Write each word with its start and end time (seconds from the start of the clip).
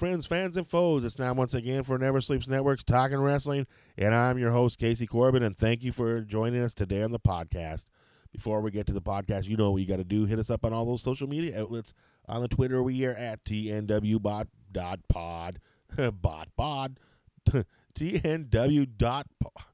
Friends, 0.00 0.24
fans, 0.24 0.56
and 0.56 0.66
foes. 0.66 1.04
It's 1.04 1.18
now 1.18 1.34
once 1.34 1.52
again 1.52 1.84
for 1.84 1.98
Never 1.98 2.22
Sleeps 2.22 2.48
Network's 2.48 2.82
Talking 2.82 3.20
Wrestling, 3.20 3.66
and 3.98 4.14
I'm 4.14 4.38
your 4.38 4.50
host, 4.50 4.78
Casey 4.78 5.06
Corbin, 5.06 5.42
and 5.42 5.54
thank 5.54 5.82
you 5.82 5.92
for 5.92 6.22
joining 6.22 6.62
us 6.62 6.72
today 6.72 7.02
on 7.02 7.12
the 7.12 7.20
podcast. 7.20 7.84
Before 8.32 8.62
we 8.62 8.70
get 8.70 8.86
to 8.86 8.94
the 8.94 9.02
podcast, 9.02 9.44
you 9.44 9.58
know 9.58 9.72
what 9.72 9.82
you 9.82 9.86
got 9.86 9.98
to 9.98 10.04
do. 10.04 10.24
Hit 10.24 10.38
us 10.38 10.48
up 10.48 10.64
on 10.64 10.72
all 10.72 10.86
those 10.86 11.02
social 11.02 11.28
media 11.28 11.60
outlets. 11.60 11.92
On 12.26 12.40
the 12.40 12.48
Twitter, 12.48 12.82
we 12.82 13.04
are 13.04 13.12
at 13.12 13.44
TNWBot 13.44 14.46
dot 14.72 15.00
pod. 15.10 15.60
bot 16.22 16.48
bod. 16.56 16.98
TNW 17.94 18.88
dot 18.96 19.26
pod. 19.38 19.64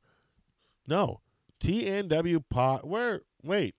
No. 0.89 1.21
TNW 1.61 2.43
pod. 2.51 2.81
Where? 2.83 3.21
Wait. 3.45 3.77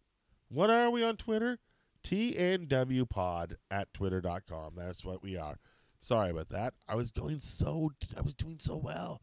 What 0.48 0.70
are 0.70 0.90
we 0.92 1.04
on 1.04 1.18
Twitter? 1.18 1.60
TNW 2.06 3.10
pod 3.10 3.58
at 3.70 3.94
twitter.com. 3.94 4.76
That's 4.78 5.04
what 5.04 5.22
we 5.22 5.36
are. 5.36 5.58
Sorry 6.08 6.30
about 6.30 6.48
that. 6.50 6.74
I 6.88 6.96
was 6.96 7.12
going 7.12 7.42
so 7.42 7.92
I 8.16 8.22
was 8.22 8.34
doing 8.34 8.60
so 8.62 8.78
well. 8.78 9.20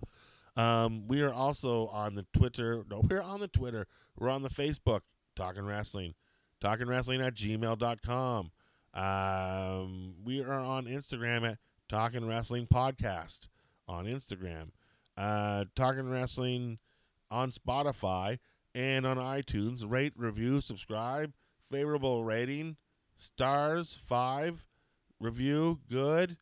Um, 0.54 1.08
we 1.08 1.22
are 1.22 1.32
also 1.32 1.86
on 1.86 2.14
the 2.14 2.26
Twitter. 2.36 2.84
No, 2.90 3.00
we're 3.00 3.22
on 3.22 3.40
the 3.40 3.48
Twitter. 3.48 3.86
We're 4.18 4.28
on 4.28 4.42
the 4.42 4.50
Facebook, 4.50 5.00
Talking 5.34 5.64
Wrestling. 5.64 6.12
Talking 6.60 6.86
Wrestling 6.86 7.22
at 7.22 7.36
gmail.com. 7.36 8.50
Um, 8.92 10.14
we 10.22 10.42
are 10.42 10.52
on 10.52 10.84
Instagram 10.84 11.52
at 11.52 11.58
Talking 11.88 12.26
Wrestling 12.26 12.66
Podcast 12.66 13.48
on 13.88 14.04
Instagram. 14.04 14.72
Uh, 15.16 15.64
Talking 15.74 16.10
Wrestling 16.10 16.80
on 17.30 17.50
Spotify 17.50 18.40
and 18.74 19.06
on 19.06 19.16
iTunes. 19.16 19.90
Rate, 19.90 20.12
review, 20.16 20.60
subscribe. 20.60 21.32
Favorable 21.72 22.24
rating. 22.24 22.76
Stars, 23.16 23.98
five. 24.06 24.66
Review, 25.18 25.80
good. 25.88 26.36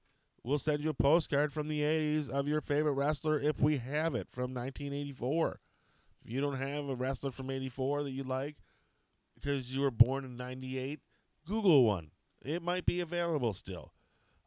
We'll 0.44 0.58
send 0.58 0.82
you 0.82 0.90
a 0.90 0.94
postcard 0.94 1.52
from 1.52 1.68
the 1.68 1.80
80s 1.80 2.28
of 2.28 2.48
your 2.48 2.60
favorite 2.60 2.92
wrestler 2.92 3.38
if 3.38 3.60
we 3.60 3.78
have 3.78 4.14
it 4.14 4.28
from 4.30 4.52
1984. 4.54 5.60
If 6.24 6.30
you 6.30 6.40
don't 6.40 6.58
have 6.58 6.88
a 6.88 6.96
wrestler 6.96 7.30
from 7.30 7.50
84 7.50 8.02
that 8.04 8.10
you 8.10 8.24
like 8.24 8.56
because 9.34 9.74
you 9.74 9.82
were 9.82 9.90
born 9.90 10.24
in 10.24 10.36
98, 10.36 11.00
Google 11.46 11.84
one. 11.84 12.10
It 12.44 12.62
might 12.62 12.86
be 12.86 13.00
available 13.00 13.52
still. 13.52 13.92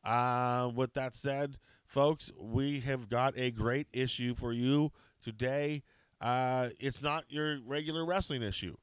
Uh, 0.04 0.70
with 0.76 0.94
that 0.94 1.16
said, 1.16 1.58
folks, 1.88 2.30
we 2.38 2.82
have 2.82 3.10
got 3.10 3.38
a 3.38 3.52
great 3.52 3.88
issue 3.94 4.36
for 4.36 4.52
you 4.52 4.92
today. 5.22 5.82
Uh, 6.20 6.70
it's 6.80 7.02
not 7.02 7.24
your 7.30 7.60
regular 7.66 8.06
wrestling 8.06 8.44
issue. 8.44 8.76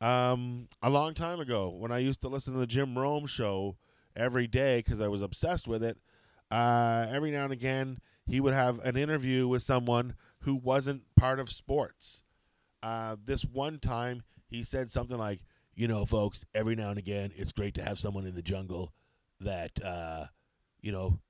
Um, 0.00 0.68
a 0.82 0.90
long 0.90 1.14
time 1.14 1.40
ago, 1.40 1.68
when 1.68 1.90
I 1.90 1.98
used 1.98 2.20
to 2.22 2.28
listen 2.28 2.52
to 2.52 2.58
the 2.58 2.66
Jim 2.66 2.98
Rome 2.98 3.26
show 3.26 3.76
every 4.14 4.46
day 4.46 4.78
because 4.78 5.00
I 5.00 5.08
was 5.08 5.22
obsessed 5.22 5.66
with 5.66 5.82
it, 5.82 5.98
uh, 6.50 7.06
every 7.10 7.30
now 7.30 7.44
and 7.44 7.52
again 7.52 7.98
he 8.26 8.40
would 8.40 8.54
have 8.54 8.78
an 8.80 8.96
interview 8.96 9.48
with 9.48 9.62
someone 9.62 10.14
who 10.40 10.54
wasn't 10.54 11.02
part 11.16 11.40
of 11.40 11.50
sports. 11.50 12.22
Uh, 12.82 13.16
this 13.24 13.44
one 13.44 13.78
time 13.78 14.22
he 14.46 14.64
said 14.64 14.90
something 14.90 15.18
like, 15.18 15.40
"You 15.74 15.88
know, 15.88 16.04
folks, 16.04 16.44
every 16.54 16.76
now 16.76 16.90
and 16.90 16.98
again 16.98 17.32
it's 17.36 17.52
great 17.52 17.74
to 17.74 17.82
have 17.82 17.98
someone 17.98 18.26
in 18.26 18.34
the 18.34 18.42
jungle 18.42 18.92
that 19.40 19.82
uh, 19.82 20.26
you 20.80 20.92
know 20.92 21.20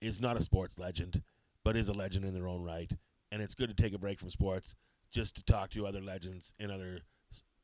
is 0.00 0.20
not 0.20 0.36
a 0.36 0.42
sports 0.42 0.78
legend, 0.78 1.22
but 1.64 1.76
is 1.76 1.88
a 1.88 1.92
legend 1.94 2.24
in 2.24 2.34
their 2.34 2.48
own 2.48 2.62
right, 2.62 2.92
and 3.32 3.42
it's 3.42 3.54
good 3.54 3.68
to 3.68 3.82
take 3.82 3.94
a 3.94 3.98
break 3.98 4.20
from 4.20 4.30
sports 4.30 4.74
just 5.10 5.36
to 5.36 5.44
talk 5.44 5.70
to 5.70 5.86
other 5.86 6.00
legends 6.00 6.54
in 6.58 6.70
other 6.70 7.00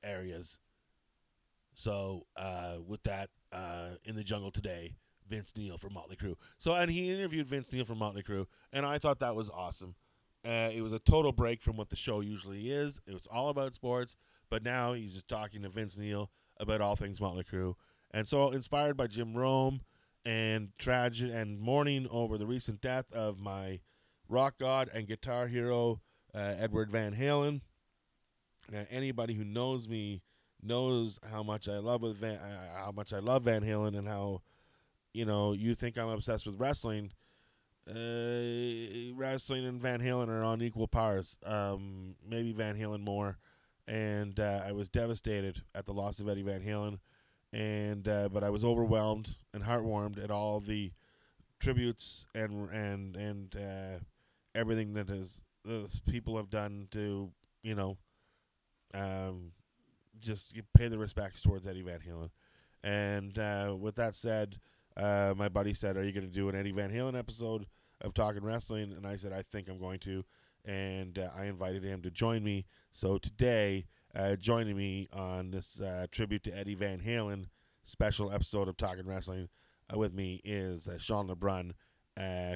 areas." 0.02 0.58
So, 1.74 2.26
uh, 2.36 2.76
with 2.86 3.02
that, 3.04 3.30
uh, 3.52 3.90
in 4.04 4.14
the 4.14 4.22
jungle 4.24 4.50
today, 4.50 4.94
Vince 5.28 5.54
Neil 5.56 5.78
from 5.78 5.94
Motley 5.94 6.16
Crue. 6.16 6.36
So, 6.58 6.72
and 6.74 6.90
he 6.90 7.10
interviewed 7.10 7.46
Vince 7.46 7.72
Neil 7.72 7.84
from 7.84 7.98
Motley 7.98 8.22
Crue, 8.22 8.46
and 8.72 8.84
I 8.84 8.98
thought 8.98 9.18
that 9.20 9.34
was 9.34 9.50
awesome. 9.50 9.94
Uh, 10.44 10.70
it 10.72 10.82
was 10.82 10.92
a 10.92 10.98
total 10.98 11.32
break 11.32 11.62
from 11.62 11.76
what 11.76 11.88
the 11.88 11.96
show 11.96 12.20
usually 12.20 12.70
is. 12.70 13.00
It 13.06 13.14
was 13.14 13.26
all 13.26 13.48
about 13.48 13.74
sports, 13.74 14.16
but 14.50 14.62
now 14.62 14.92
he's 14.92 15.14
just 15.14 15.28
talking 15.28 15.62
to 15.62 15.68
Vince 15.70 15.96
Neil 15.96 16.30
about 16.58 16.80
all 16.80 16.96
things 16.96 17.20
Motley 17.20 17.44
Crue. 17.44 17.74
And 18.10 18.28
so, 18.28 18.50
inspired 18.50 18.96
by 18.96 19.06
Jim 19.06 19.34
Rome 19.34 19.80
and 20.24 20.70
tragic 20.78 21.30
and 21.32 21.58
mourning 21.58 22.06
over 22.10 22.38
the 22.38 22.46
recent 22.46 22.80
death 22.80 23.10
of 23.12 23.40
my 23.40 23.80
rock 24.28 24.54
god 24.58 24.90
and 24.92 25.06
guitar 25.06 25.48
hero, 25.48 26.00
uh, 26.34 26.54
Edward 26.58 26.90
Van 26.90 27.14
Halen. 27.14 27.60
Uh, 28.74 28.84
anybody 28.90 29.34
who 29.34 29.44
knows 29.44 29.88
me 29.88 30.22
knows 30.62 31.18
how 31.30 31.42
much 31.42 31.68
I 31.68 31.78
love 31.78 32.02
with 32.02 32.16
Van, 32.18 32.36
uh, 32.36 32.84
how 32.84 32.92
much 32.92 33.12
I 33.12 33.18
love 33.18 33.44
Van 33.44 33.62
Halen 33.62 33.96
and 33.98 34.08
how 34.08 34.42
you 35.14 35.24
know 35.24 35.52
you 35.52 35.74
think 35.74 35.96
I'm 35.96 36.08
obsessed 36.08 36.46
with 36.46 36.60
wrestling. 36.60 37.12
Uh, 37.88 39.12
wrestling 39.14 39.66
and 39.66 39.80
Van 39.80 40.00
Halen 40.00 40.28
are 40.28 40.42
on 40.42 40.62
equal 40.62 40.88
pars. 40.88 41.38
Um, 41.44 42.16
maybe 42.26 42.52
Van 42.52 42.78
Halen 42.78 43.00
more, 43.00 43.38
and 43.86 44.38
uh, 44.40 44.62
I 44.66 44.72
was 44.72 44.88
devastated 44.88 45.62
at 45.74 45.86
the 45.86 45.92
loss 45.92 46.18
of 46.18 46.28
Eddie 46.28 46.42
Van 46.42 46.62
Halen, 46.62 46.98
and 47.52 48.06
uh, 48.08 48.28
but 48.30 48.42
I 48.42 48.50
was 48.50 48.64
overwhelmed 48.64 49.36
and 49.52 49.62
heartwarmed 49.64 50.22
at 50.22 50.30
all 50.30 50.60
the 50.60 50.92
tributes 51.60 52.26
and 52.34 52.68
and 52.70 53.16
and 53.16 53.56
uh, 53.56 53.98
everything 54.54 54.94
that 54.94 55.10
is 55.10 55.42
people 56.06 56.36
have 56.36 56.50
done 56.50 56.88
to 56.90 57.30
you 57.62 57.74
know 57.74 57.96
um, 58.94 59.52
just 60.20 60.54
pay 60.76 60.88
the 60.88 60.98
respects 60.98 61.42
towards 61.42 61.66
Eddie 61.66 61.82
Van 61.82 62.00
Halen. 62.00 62.30
And 62.82 63.38
uh, 63.38 63.74
with 63.78 63.96
that 63.96 64.14
said, 64.14 64.58
uh, 64.96 65.34
my 65.36 65.48
buddy 65.48 65.74
said, 65.74 65.96
"Are 65.96 66.04
you 66.04 66.12
going 66.12 66.26
to 66.26 66.32
do 66.32 66.48
an 66.48 66.54
Eddie 66.54 66.72
Van 66.72 66.90
Halen 66.90 67.18
episode 67.18 67.66
of 68.00 68.14
Talking 68.14 68.44
Wrestling?" 68.44 68.92
And 68.92 69.06
I 69.06 69.16
said, 69.16 69.32
"I 69.32 69.42
think 69.42 69.68
I'm 69.68 69.78
going 69.78 69.98
to." 70.00 70.24
And 70.64 71.18
uh, 71.18 71.28
I 71.36 71.44
invited 71.44 71.82
him 71.82 72.00
to 72.02 72.10
join 72.10 72.42
me. 72.42 72.64
So 72.90 73.18
today, 73.18 73.86
uh, 74.14 74.36
joining 74.36 74.76
me 74.76 75.08
on 75.12 75.50
this 75.50 75.80
uh, 75.80 76.06
tribute 76.10 76.44
to 76.44 76.56
Eddie 76.56 76.74
Van 76.74 77.00
Halen 77.00 77.46
special 77.82 78.32
episode 78.32 78.68
of 78.68 78.76
Talking 78.76 79.06
Wrestling 79.06 79.48
uh, 79.92 79.98
with 79.98 80.14
me 80.14 80.40
is 80.44 80.88
uh, 80.88 80.96
Sean 80.96 81.28
LeBrun, 81.28 81.72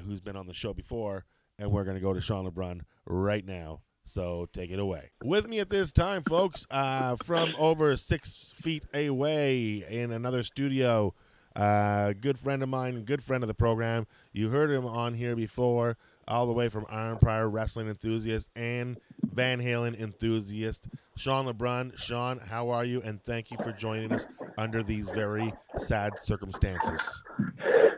who's 0.05 0.21
been 0.21 0.37
on 0.37 0.47
the 0.47 0.55
show 0.55 0.73
before, 0.73 1.27
and 1.59 1.71
we're 1.71 1.85
going 1.85 1.97
to 1.97 2.01
go 2.01 2.15
to 2.15 2.21
Sean 2.21 2.49
LeBrun 2.49 2.83
right 3.05 3.45
now. 3.45 3.81
So 4.07 4.49
take 4.55 4.71
it 4.71 4.79
away. 4.79 5.11
With 5.23 5.47
me 5.47 5.59
at 5.59 5.69
this 5.69 5.93
time, 5.93 6.23
folks, 6.23 6.65
from 6.71 7.55
over 7.59 7.95
six 7.99 8.55
feet 8.57 8.85
away 8.95 9.85
in 9.87 10.13
another 10.13 10.43
studio, 10.45 11.13
uh, 11.57 12.13
good 12.21 12.39
friend 12.39 12.63
of 12.63 12.69
mine, 12.69 13.05
good 13.05 13.23
friend 13.23 13.43
of 13.43 13.49
the 13.49 13.55
program. 13.55 14.07
You 14.33 14.51
heard 14.51 14.71
him 14.71 14.87
on 14.87 15.15
here 15.15 15.35
before, 15.37 15.97
all 16.27 16.47
the 16.47 16.53
way 16.53 16.69
from 16.69 16.85
Arnprior 16.87 17.51
wrestling 17.51 17.89
enthusiast 17.89 18.51
and 18.55 18.99
Van 19.23 19.61
Halen 19.61 19.99
enthusiast, 19.99 20.89
Sean 21.17 21.47
LeBrun. 21.47 21.97
Sean, 21.99 22.39
how 22.39 22.71
are 22.71 22.85
you? 22.85 23.01
And 23.03 23.23
thank 23.23 23.51
you 23.51 23.57
for 23.63 23.73
joining 23.73 24.13
us 24.13 24.27
under 24.57 24.83
these 24.83 25.09
very 25.09 25.53
sad 25.79 26.19
circumstances. 26.19 27.23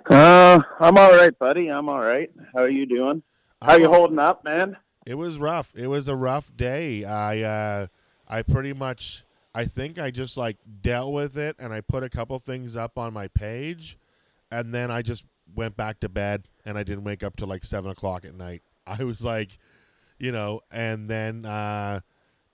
Uh, 0.09 0.60
I'm 0.80 0.97
all 0.97 1.13
right, 1.13 1.36
buddy. 1.39 1.69
I'm 1.69 1.89
all 1.89 2.01
right. 2.01 2.30
How 2.54 2.60
are 2.60 2.69
you 2.69 2.86
doing? 2.86 3.22
How 3.63 3.77
you 3.77 3.84
I'm- 3.84 3.92
holding 3.95 4.19
up, 4.19 4.45
man? 4.45 4.77
It 5.07 5.15
was 5.15 5.39
rough. 5.39 5.72
It 5.74 5.86
was 5.86 6.09
a 6.09 6.15
rough 6.15 6.54
day. 6.54 7.04
I 7.04 7.41
uh 7.41 7.86
I 8.28 8.42
pretty 8.42 8.72
much 8.74 9.24
I 9.54 9.64
think 9.64 9.98
I 9.98 10.10
just 10.10 10.36
like 10.36 10.58
dealt 10.82 11.12
with 11.12 11.36
it 11.36 11.56
and 11.58 11.72
I 11.72 11.80
put 11.80 12.02
a 12.02 12.08
couple 12.08 12.38
things 12.38 12.76
up 12.76 12.97
on 12.98 13.12
my 13.12 13.28
page 13.28 13.98
and 14.50 14.72
then 14.72 14.91
I 14.91 15.02
just 15.02 15.24
went 15.54 15.76
back 15.76 16.00
to 16.00 16.08
bed 16.08 16.48
and 16.64 16.78
I 16.78 16.82
didn't 16.84 17.04
wake 17.04 17.22
up 17.22 17.36
till 17.36 17.48
like 17.48 17.64
seven 17.64 17.91
o'clock 17.91 18.24
at 18.24 18.34
night. 18.34 18.62
I 18.86 19.04
was 19.04 19.24
like 19.24 19.58
you 20.18 20.32
know, 20.32 20.60
and 20.70 21.08
then 21.08 21.44
uh 21.44 22.00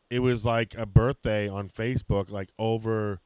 it 0.08 0.20
was 0.20 0.44
like 0.44 0.74
a 0.76 0.86
birthday 0.86 1.48
on 1.48 1.68
Facebook, 1.68 2.30
like 2.30 2.50
over 2.58 3.20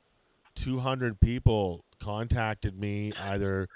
two 0.54 0.80
hundred 0.80 1.20
people 1.20 1.84
contacted 2.00 2.78
me 2.78 3.12
either 3.20 3.68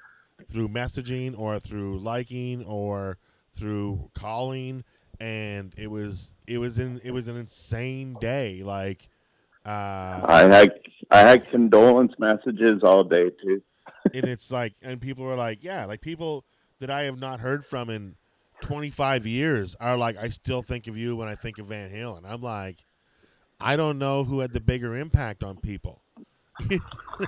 through 0.51 0.69
messaging 0.69 1.39
or 1.39 1.59
through 1.61 1.99
liking 1.99 2.65
or 2.65 3.19
through 3.53 4.11
calling 4.15 4.83
and 5.21 5.73
it 5.77 5.87
was 5.87 6.35
it 6.47 6.59
was 6.59 6.79
in 6.79 7.01
it 7.05 7.13
was 7.13 7.29
an 7.29 7.37
insane 7.37 8.17
day 8.21 8.63
like 8.65 9.09
uh 9.65 10.21
I 10.25 10.43
had 10.49 10.73
I 11.11 11.21
had 11.21 11.51
condolence 11.51 12.13
messages 12.19 12.83
all 12.83 13.05
day 13.05 13.31
too. 13.31 13.63
and 14.15 14.25
it's 14.25 14.51
like, 14.51 14.75
and 14.83 15.01
people 15.01 15.25
are 15.25 15.37
like, 15.37 15.59
yeah, 15.63 15.85
like 15.85 16.01
people 16.01 16.45
that 16.81 16.91
I 16.91 17.03
have 17.03 17.19
not 17.19 17.41
heard 17.41 17.65
from 17.65 17.91
in 17.91 18.17
25 18.61 19.27
years 19.27 19.77
are 19.81 19.97
like, 19.97 20.17
I 20.17 20.29
still 20.29 20.63
think 20.63 20.87
of 20.87 20.97
you 20.97 21.17
when 21.17 21.29
I 21.29 21.35
think 21.35 21.59
of 21.59 21.67
Van 21.67 21.91
Halen. 21.91 22.23
I'm 22.27 22.43
like, 22.43 22.85
I 23.61 23.77
don't 23.77 23.99
know 23.99 24.25
who 24.25 24.41
had 24.41 24.53
the 24.53 24.61
bigger 24.61 24.97
impact 24.97 25.43
on 25.43 25.57
people. 25.57 26.03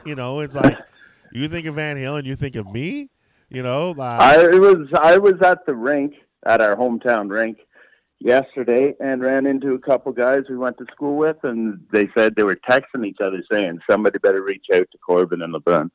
you 0.04 0.14
know, 0.14 0.40
it's 0.40 0.54
like 0.54 0.78
you 1.32 1.48
think 1.48 1.66
of 1.66 1.76
Van 1.76 1.96
Halen, 1.96 2.24
you 2.24 2.36
think 2.36 2.56
of 2.56 2.70
me. 2.70 3.10
You 3.48 3.62
know, 3.62 3.94
uh, 3.96 4.02
I 4.02 4.48
was 4.58 4.88
I 4.98 5.18
was 5.18 5.34
at 5.42 5.66
the 5.66 5.74
rink 5.74 6.14
at 6.44 6.60
our 6.60 6.76
hometown 6.76 7.30
rink 7.30 7.58
yesterday 8.20 8.94
and 9.00 9.22
ran 9.22 9.46
into 9.46 9.74
a 9.74 9.78
couple 9.78 10.12
guys 10.12 10.44
we 10.48 10.56
went 10.56 10.78
to 10.78 10.86
school 10.92 11.16
with, 11.16 11.36
and 11.42 11.80
they 11.92 12.08
said 12.16 12.34
they 12.34 12.42
were 12.42 12.58
texting 12.68 13.06
each 13.06 13.20
other 13.20 13.42
saying 13.50 13.80
somebody 13.88 14.18
better 14.18 14.42
reach 14.42 14.66
out 14.74 14.88
to 14.92 14.98
Corbin 14.98 15.42
and 15.42 15.54
LeBrun. 15.54 15.90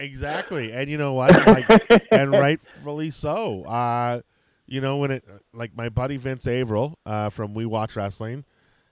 exactly, 0.00 0.72
and 0.72 0.90
you 0.90 0.98
know 0.98 1.12
what? 1.12 1.30
Like, 1.46 1.68
and 2.10 2.32
rightfully 2.32 3.10
so. 3.10 3.64
Uh, 3.64 4.20
you 4.66 4.80
know 4.80 4.96
when 4.98 5.10
it 5.10 5.24
like 5.52 5.76
my 5.76 5.88
buddy 5.88 6.16
Vince 6.16 6.46
Averill 6.46 6.98
uh, 7.04 7.28
from 7.28 7.54
We 7.54 7.66
Watch 7.66 7.96
Wrestling, 7.96 8.44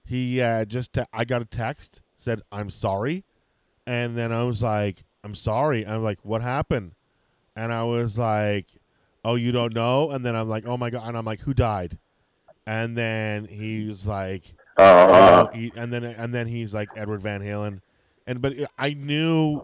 he 0.04 0.42
uh, 0.42 0.64
just 0.64 0.92
te- 0.92 1.04
I 1.12 1.24
got 1.24 1.40
a 1.40 1.46
text 1.46 2.02
said 2.18 2.42
I'm 2.50 2.68
sorry, 2.68 3.24
and 3.86 4.16
then 4.16 4.32
I 4.32 4.42
was 4.42 4.62
like 4.62 5.04
I'm 5.24 5.34
sorry. 5.34 5.86
I'm 5.86 6.02
like 6.02 6.18
what 6.24 6.42
happened, 6.42 6.92
and 7.56 7.72
I 7.72 7.84
was 7.84 8.18
like 8.18 8.66
oh 9.24 9.34
you 9.34 9.52
don't 9.52 9.74
know, 9.74 10.10
and 10.10 10.24
then 10.24 10.34
I'm 10.36 10.48
like 10.48 10.66
oh 10.66 10.76
my 10.76 10.90
god, 10.90 11.08
and 11.08 11.16
I'm 11.16 11.24
like 11.24 11.40
who 11.40 11.54
died, 11.54 11.98
and 12.66 12.96
then 12.96 13.46
he's 13.46 14.06
like 14.06 14.54
Uh, 14.78 15.46
oh, 15.52 15.56
he, 15.56 15.72
and 15.76 15.92
then 15.92 16.04
and 16.04 16.32
then 16.32 16.46
he's 16.46 16.72
like 16.72 16.88
Edward 16.96 17.20
Van 17.20 17.40
Halen, 17.40 17.80
and 18.26 18.40
but 18.40 18.54
I 18.78 18.94
knew 18.94 19.62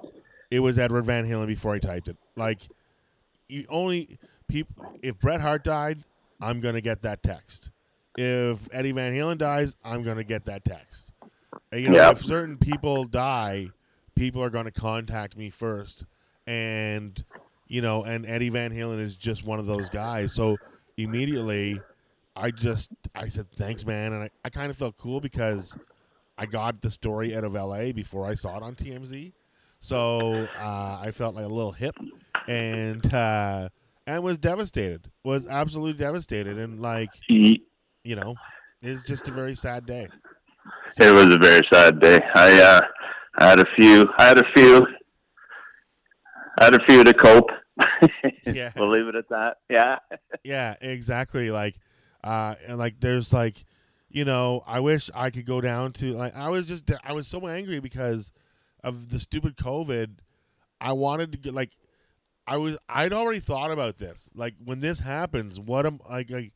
it 0.51 0.59
was 0.61 0.79
Edward 0.79 1.07
Van 1.07 1.29
Halen 1.29 1.47
before 1.47 1.75
I 1.75 1.79
typed 1.79 2.09
it. 2.09 2.17
Like, 2.37 2.63
you 3.49 3.65
only 3.69 4.19
people. 4.49 4.85
If 5.03 5.19
Bret 5.21 5.41
Hart 5.41 5.63
died, 5.65 6.05
I'm 6.41 6.61
gonna 6.61 6.81
get 6.81 7.03
that 7.03 7.23
text. 7.23 7.71
If 8.17 8.69
Eddie 8.73 8.93
Van 8.93 9.13
Halen 9.13 9.39
dies, 9.39 9.77
I'm 9.85 10.03
gonna 10.03 10.25
get 10.25 10.47
that 10.47 10.65
text. 10.65 11.11
And, 11.71 11.81
you 11.81 11.91
know, 11.91 12.11
if 12.11 12.23
certain 12.25 12.59
people 12.59 13.05
die, 13.05 13.71
people 14.17 14.43
are 14.43 14.51
gonna 14.51 14.71
contact 14.73 15.37
me 15.37 15.51
first, 15.51 16.05
and 16.47 17.25
you 17.67 17.81
know, 17.81 18.05
and 18.05 18.27
Eddie 18.27 18.51
Van 18.51 18.73
Halen 18.73 19.01
is 19.01 19.17
just 19.17 19.45
one 19.45 19.59
of 19.59 19.67
those 19.67 19.89
guys. 19.89 20.35
So 20.35 20.57
immediately, 20.97 21.81
I 22.37 22.51
just 22.51 22.93
I 23.15 23.29
said 23.29 23.47
thanks, 23.57 23.85
man, 23.85 24.13
and 24.13 24.23
I, 24.25 24.31
I 24.45 24.51
kind 24.51 24.71
of 24.71 24.77
felt 24.77 24.97
cool 24.97 25.21
because 25.21 25.77
I 26.37 26.47
got 26.47 26.81
the 26.83 26.91
story 26.91 27.37
out 27.37 27.45
of 27.45 27.55
L.A. 27.55 27.93
before 27.93 28.27
I 28.27 28.35
saw 28.35 28.57
it 28.57 28.63
on 28.63 28.75
TMZ. 28.75 29.33
So 29.81 30.49
uh, 30.59 30.99
I 31.01 31.11
felt 31.13 31.35
like 31.35 31.45
a 31.45 31.49
little 31.49 31.73
hip, 31.73 31.97
and 32.49 33.13
uh, 33.13 33.69
and 34.07 34.23
was 34.23 34.39
devastated. 34.39 35.11
Was 35.25 35.47
absolutely 35.47 35.93
devastated, 35.95 36.59
and 36.59 36.81
like 36.81 37.11
you 37.29 38.17
know, 38.17 38.35
it's 38.83 39.05
just 39.05 39.29
a 39.29 39.33
very 39.33 39.55
sad 39.55 39.87
day. 39.87 40.09
It 40.99 41.13
was 41.13 41.35
a 41.35 41.39
very 41.39 41.67
sad 41.73 42.01
day. 42.01 42.21
I 42.35 42.61
uh, 42.61 42.81
I 43.39 43.49
had 43.51 43.61
a 43.61 43.67
few. 43.77 44.09
I 44.19 44.25
had 44.25 44.39
a 44.39 44.53
few. 44.55 44.87
I 46.59 46.65
had 46.65 46.75
a 46.75 46.85
few 46.87 47.05
to 47.05 47.15
cope. 47.15 47.51
Yeah. 48.47 48.73
we'll 48.77 48.91
leave 48.91 49.09
it 49.09 49.15
at 49.17 49.29
that. 49.31 49.57
Yeah. 49.69 49.99
Yeah, 50.45 50.75
exactly. 50.81 51.51
Like, 51.51 51.77
uh, 52.23 52.55
and 52.67 52.79
like 52.79 53.01
there's 53.01 53.33
like, 53.33 53.65
you 54.11 54.25
know, 54.25 54.63
I 54.67 54.81
wish 54.81 55.11
I 55.15 55.31
could 55.31 55.47
go 55.47 55.61
down 55.61 55.93
to 55.95 56.13
like 56.13 56.37
I 56.37 56.51
was 56.51 56.69
just 56.69 56.89
I 57.03 57.13
was 57.13 57.27
so 57.27 57.49
angry 57.49 57.81
because 57.81 58.33
of 58.85 59.09
the 59.09 59.19
stupid 59.19 59.57
COVID. 59.57 60.19
I 60.81 60.93
wanted 60.93 61.33
to 61.33 61.39
get 61.39 61.55
like, 61.55 61.71
I 62.47 62.59
was 62.59 62.77
I'd 62.89 63.13
already 63.13 63.41
thought 63.41 63.71
about 63.73 63.99
this. 63.99 64.29
Like 64.35 64.55
when 64.63 64.81
this 64.81 65.01
happens, 65.01 65.59
what 65.59 65.87
am 65.87 65.99
like 66.09 66.31
like 66.31 66.53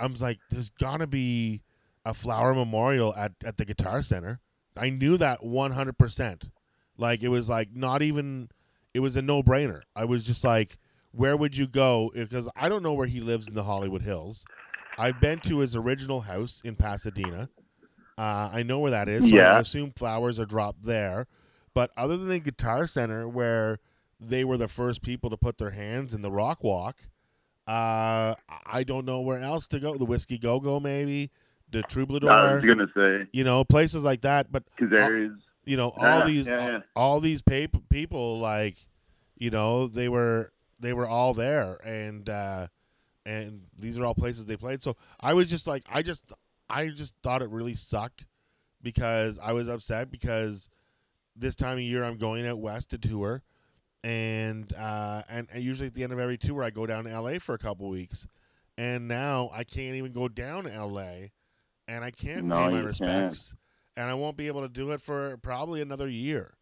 I'm 0.00 0.14
like, 0.14 0.38
there's 0.50 0.70
gotta 0.70 1.06
be 1.06 1.62
a 2.04 2.14
flower 2.14 2.54
memorial 2.54 3.14
at 3.14 3.32
at 3.44 3.56
the 3.58 3.64
Guitar 3.64 4.02
Center. 4.02 4.40
I 4.76 4.90
knew 4.90 5.18
that 5.18 5.44
100. 5.44 5.98
percent 5.98 6.50
Like 6.96 7.22
it 7.22 7.28
was 7.28 7.48
like 7.48 7.74
not 7.74 8.00
even. 8.00 8.48
It 8.96 9.00
was 9.00 9.14
a 9.14 9.20
no 9.20 9.42
brainer. 9.42 9.82
I 9.94 10.06
was 10.06 10.24
just 10.24 10.42
like, 10.42 10.78
where 11.12 11.36
would 11.36 11.54
you 11.54 11.66
go? 11.66 12.10
Because 12.14 12.48
I 12.56 12.70
don't 12.70 12.82
know 12.82 12.94
where 12.94 13.06
he 13.06 13.20
lives 13.20 13.46
in 13.46 13.52
the 13.52 13.64
Hollywood 13.64 14.00
Hills. 14.00 14.46
I've 14.96 15.20
been 15.20 15.40
to 15.40 15.58
his 15.58 15.76
original 15.76 16.22
house 16.22 16.62
in 16.64 16.76
Pasadena. 16.76 17.50
Uh, 18.16 18.48
I 18.50 18.62
know 18.62 18.78
where 18.78 18.90
that 18.92 19.06
is. 19.06 19.28
So 19.28 19.36
I 19.36 19.40
Yeah. 19.40 19.58
assume 19.58 19.90
flowers 19.90 20.40
are 20.40 20.46
dropped 20.46 20.84
there. 20.84 21.26
But 21.74 21.90
other 21.94 22.16
than 22.16 22.28
the 22.30 22.38
Guitar 22.38 22.86
Center, 22.86 23.28
where 23.28 23.80
they 24.18 24.44
were 24.44 24.56
the 24.56 24.66
first 24.66 25.02
people 25.02 25.28
to 25.28 25.36
put 25.36 25.58
their 25.58 25.72
hands 25.72 26.14
in 26.14 26.22
the 26.22 26.30
rock 26.30 26.64
walk, 26.64 27.00
uh, 27.68 28.34
I 28.64 28.82
don't 28.82 29.04
know 29.04 29.20
where 29.20 29.42
else 29.42 29.68
to 29.68 29.78
go. 29.78 29.98
The 29.98 30.06
Whiskey 30.06 30.38
Go 30.38 30.58
Go, 30.58 30.80
maybe 30.80 31.30
the 31.70 31.82
Troubadour. 31.82 32.30
I 32.30 32.54
was 32.54 32.64
gonna 32.64 32.90
say 32.96 33.26
you 33.30 33.44
know, 33.44 33.62
places 33.62 34.04
like 34.04 34.22
that. 34.22 34.50
But 34.50 34.64
because 34.74 34.90
there 34.90 35.18
is. 35.22 35.32
You 35.66 35.76
know, 35.76 35.90
all 35.90 36.20
Yeah, 36.20 36.24
these 36.26 36.46
yeah, 36.46 36.66
yeah. 36.68 36.80
all 36.94 37.20
these 37.20 37.42
pap- 37.42 37.88
people 37.90 38.38
like, 38.38 38.86
you 39.36 39.50
know, 39.50 39.86
they 39.88 40.08
were 40.08 40.52
they 40.80 40.92
were 40.94 41.06
all 41.06 41.34
there, 41.34 41.74
and 41.84 42.28
uh, 42.28 42.68
and 43.26 43.62
these 43.78 43.98
are 43.98 44.04
all 44.06 44.14
places 44.14 44.46
they 44.46 44.56
played. 44.56 44.82
So 44.82 44.96
I 45.20 45.34
was 45.34 45.50
just 45.50 45.66
like, 45.66 45.82
I 45.90 46.02
just 46.02 46.32
I 46.70 46.88
just 46.88 47.14
thought 47.22 47.42
it 47.42 47.50
really 47.50 47.74
sucked 47.74 48.26
because 48.82 49.38
I 49.42 49.52
was 49.52 49.68
upset 49.68 50.10
because 50.10 50.68
this 51.34 51.56
time 51.56 51.78
of 51.78 51.82
year 51.84 52.04
I'm 52.04 52.16
going 52.18 52.46
out 52.46 52.58
west 52.58 52.90
to 52.90 52.98
tour, 52.98 53.42
and 54.04 54.72
uh, 54.74 55.22
and, 55.28 55.48
and 55.52 55.62
usually 55.64 55.88
at 55.88 55.94
the 55.94 56.04
end 56.04 56.12
of 56.12 56.18
every 56.18 56.38
tour 56.38 56.62
I 56.62 56.70
go 56.70 56.86
down 56.86 57.04
to 57.04 57.10
L.A. 57.10 57.38
for 57.38 57.54
a 57.54 57.58
couple 57.58 57.88
weeks, 57.88 58.26
and 58.78 59.08
now 59.08 59.50
I 59.52 59.64
can't 59.64 59.96
even 59.96 60.12
go 60.12 60.28
down 60.28 60.64
to 60.64 60.72
L.A. 60.72 61.32
and 61.88 62.04
I 62.04 62.10
can't 62.10 62.44
No, 62.46 62.56
pay 62.56 62.68
my 62.70 62.80
you 62.80 62.92
can't. 62.98 63.54
And 63.96 64.08
I 64.08 64.14
won't 64.14 64.36
be 64.36 64.46
able 64.46 64.62
to 64.62 64.68
do 64.68 64.90
it 64.92 65.00
for 65.00 65.36
probably 65.38 65.80
another 65.80 66.08
year. 66.08 66.54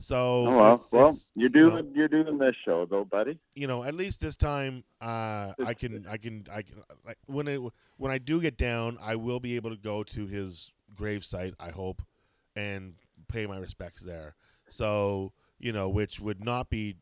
So 0.00 0.46
Oh 0.46 0.56
well, 0.56 0.74
it's- 0.74 0.92
well, 0.92 1.08
it's- 1.08 1.26
you're 1.34 1.50
you 1.52 1.70
know, 1.70 1.82
doing 1.82 1.94
you're 1.94 2.08
doing 2.08 2.38
this 2.38 2.54
show 2.64 2.86
though, 2.86 3.04
buddy. 3.04 3.38
you 3.54 3.66
know, 3.66 3.82
at 3.82 3.94
least 3.94 4.20
this 4.20 4.36
time, 4.36 4.84
uh, 5.00 5.52
I 5.64 5.74
can, 5.74 6.06
I 6.06 6.16
can, 6.18 6.46
I 6.52 6.62
can, 6.62 6.82
like 7.04 7.18
when 7.26 7.48
it 7.48 7.60
when 7.96 8.12
I 8.12 8.18
do 8.18 8.40
get 8.40 8.56
down, 8.56 8.96
I 9.00 9.16
will 9.16 9.40
be 9.40 9.56
able 9.56 9.70
to 9.70 9.76
go 9.76 10.04
to 10.04 10.26
his 10.26 10.70
gravesite. 10.94 11.54
I 11.58 11.70
hope, 11.70 12.02
and 12.54 12.94
pay 13.26 13.46
my 13.46 13.58
respects 13.58 14.02
there. 14.04 14.36
So 14.68 15.32
you 15.58 15.72
know, 15.72 15.88
which 15.88 16.20
would 16.20 16.44
not 16.44 16.70
be 16.70 16.94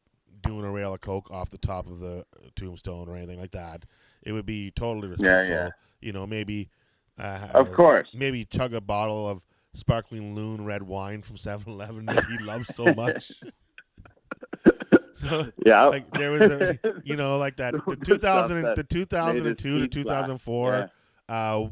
doing 0.43 0.65
a 0.65 0.71
rail 0.71 0.95
of 0.95 1.03
coke 1.03 1.31
off 1.31 1.51
the 1.51 1.59
top 1.59 1.87
of 1.87 2.01
the 2.01 2.25
tombstone 2.55 3.09
or 3.11 3.17
anything 3.17 3.39
like 3.39 3.51
that. 3.51 3.85
It 4.23 4.33
would 4.33 4.47
be 4.47 4.71
totally 4.71 5.09
Yeah, 5.09 5.41
respectful. 5.41 5.55
yeah. 5.55 5.71
You 6.01 6.13
know, 6.13 6.27
maybe, 6.27 6.71
uh, 7.19 7.49
Of 7.53 7.73
course. 7.73 8.09
maybe 8.15 8.45
chug 8.47 8.73
a 8.73 8.81
bottle 8.81 9.29
of 9.29 9.43
sparkling 9.77 10.35
loon 10.35 10.65
red 10.65 10.83
wine 10.83 11.23
from 11.23 11.37
7-Eleven 11.37 12.07
that 12.07 12.25
he 12.27 12.39
loves 12.39 12.75
so 12.75 12.85
much. 12.95 13.31
so 15.13 15.51
Yeah. 15.65 15.85
like 15.85 16.11
there 16.13 16.31
was 16.31 16.43
a 16.43 16.79
you 17.05 17.17
know 17.17 17.39
like 17.39 17.57
that 17.57 17.73
the 17.75 17.81
The 17.97 18.05
2000 18.05 18.61
stuff 18.61 18.69
and, 18.69 18.77
the 18.77 18.85
2002 18.85 19.63
to 19.63 19.73
made 19.73 19.81
his 19.83 19.89
teeth 19.91 20.05
black. 20.05 20.21
2004 20.27 20.91
uh 21.29 21.67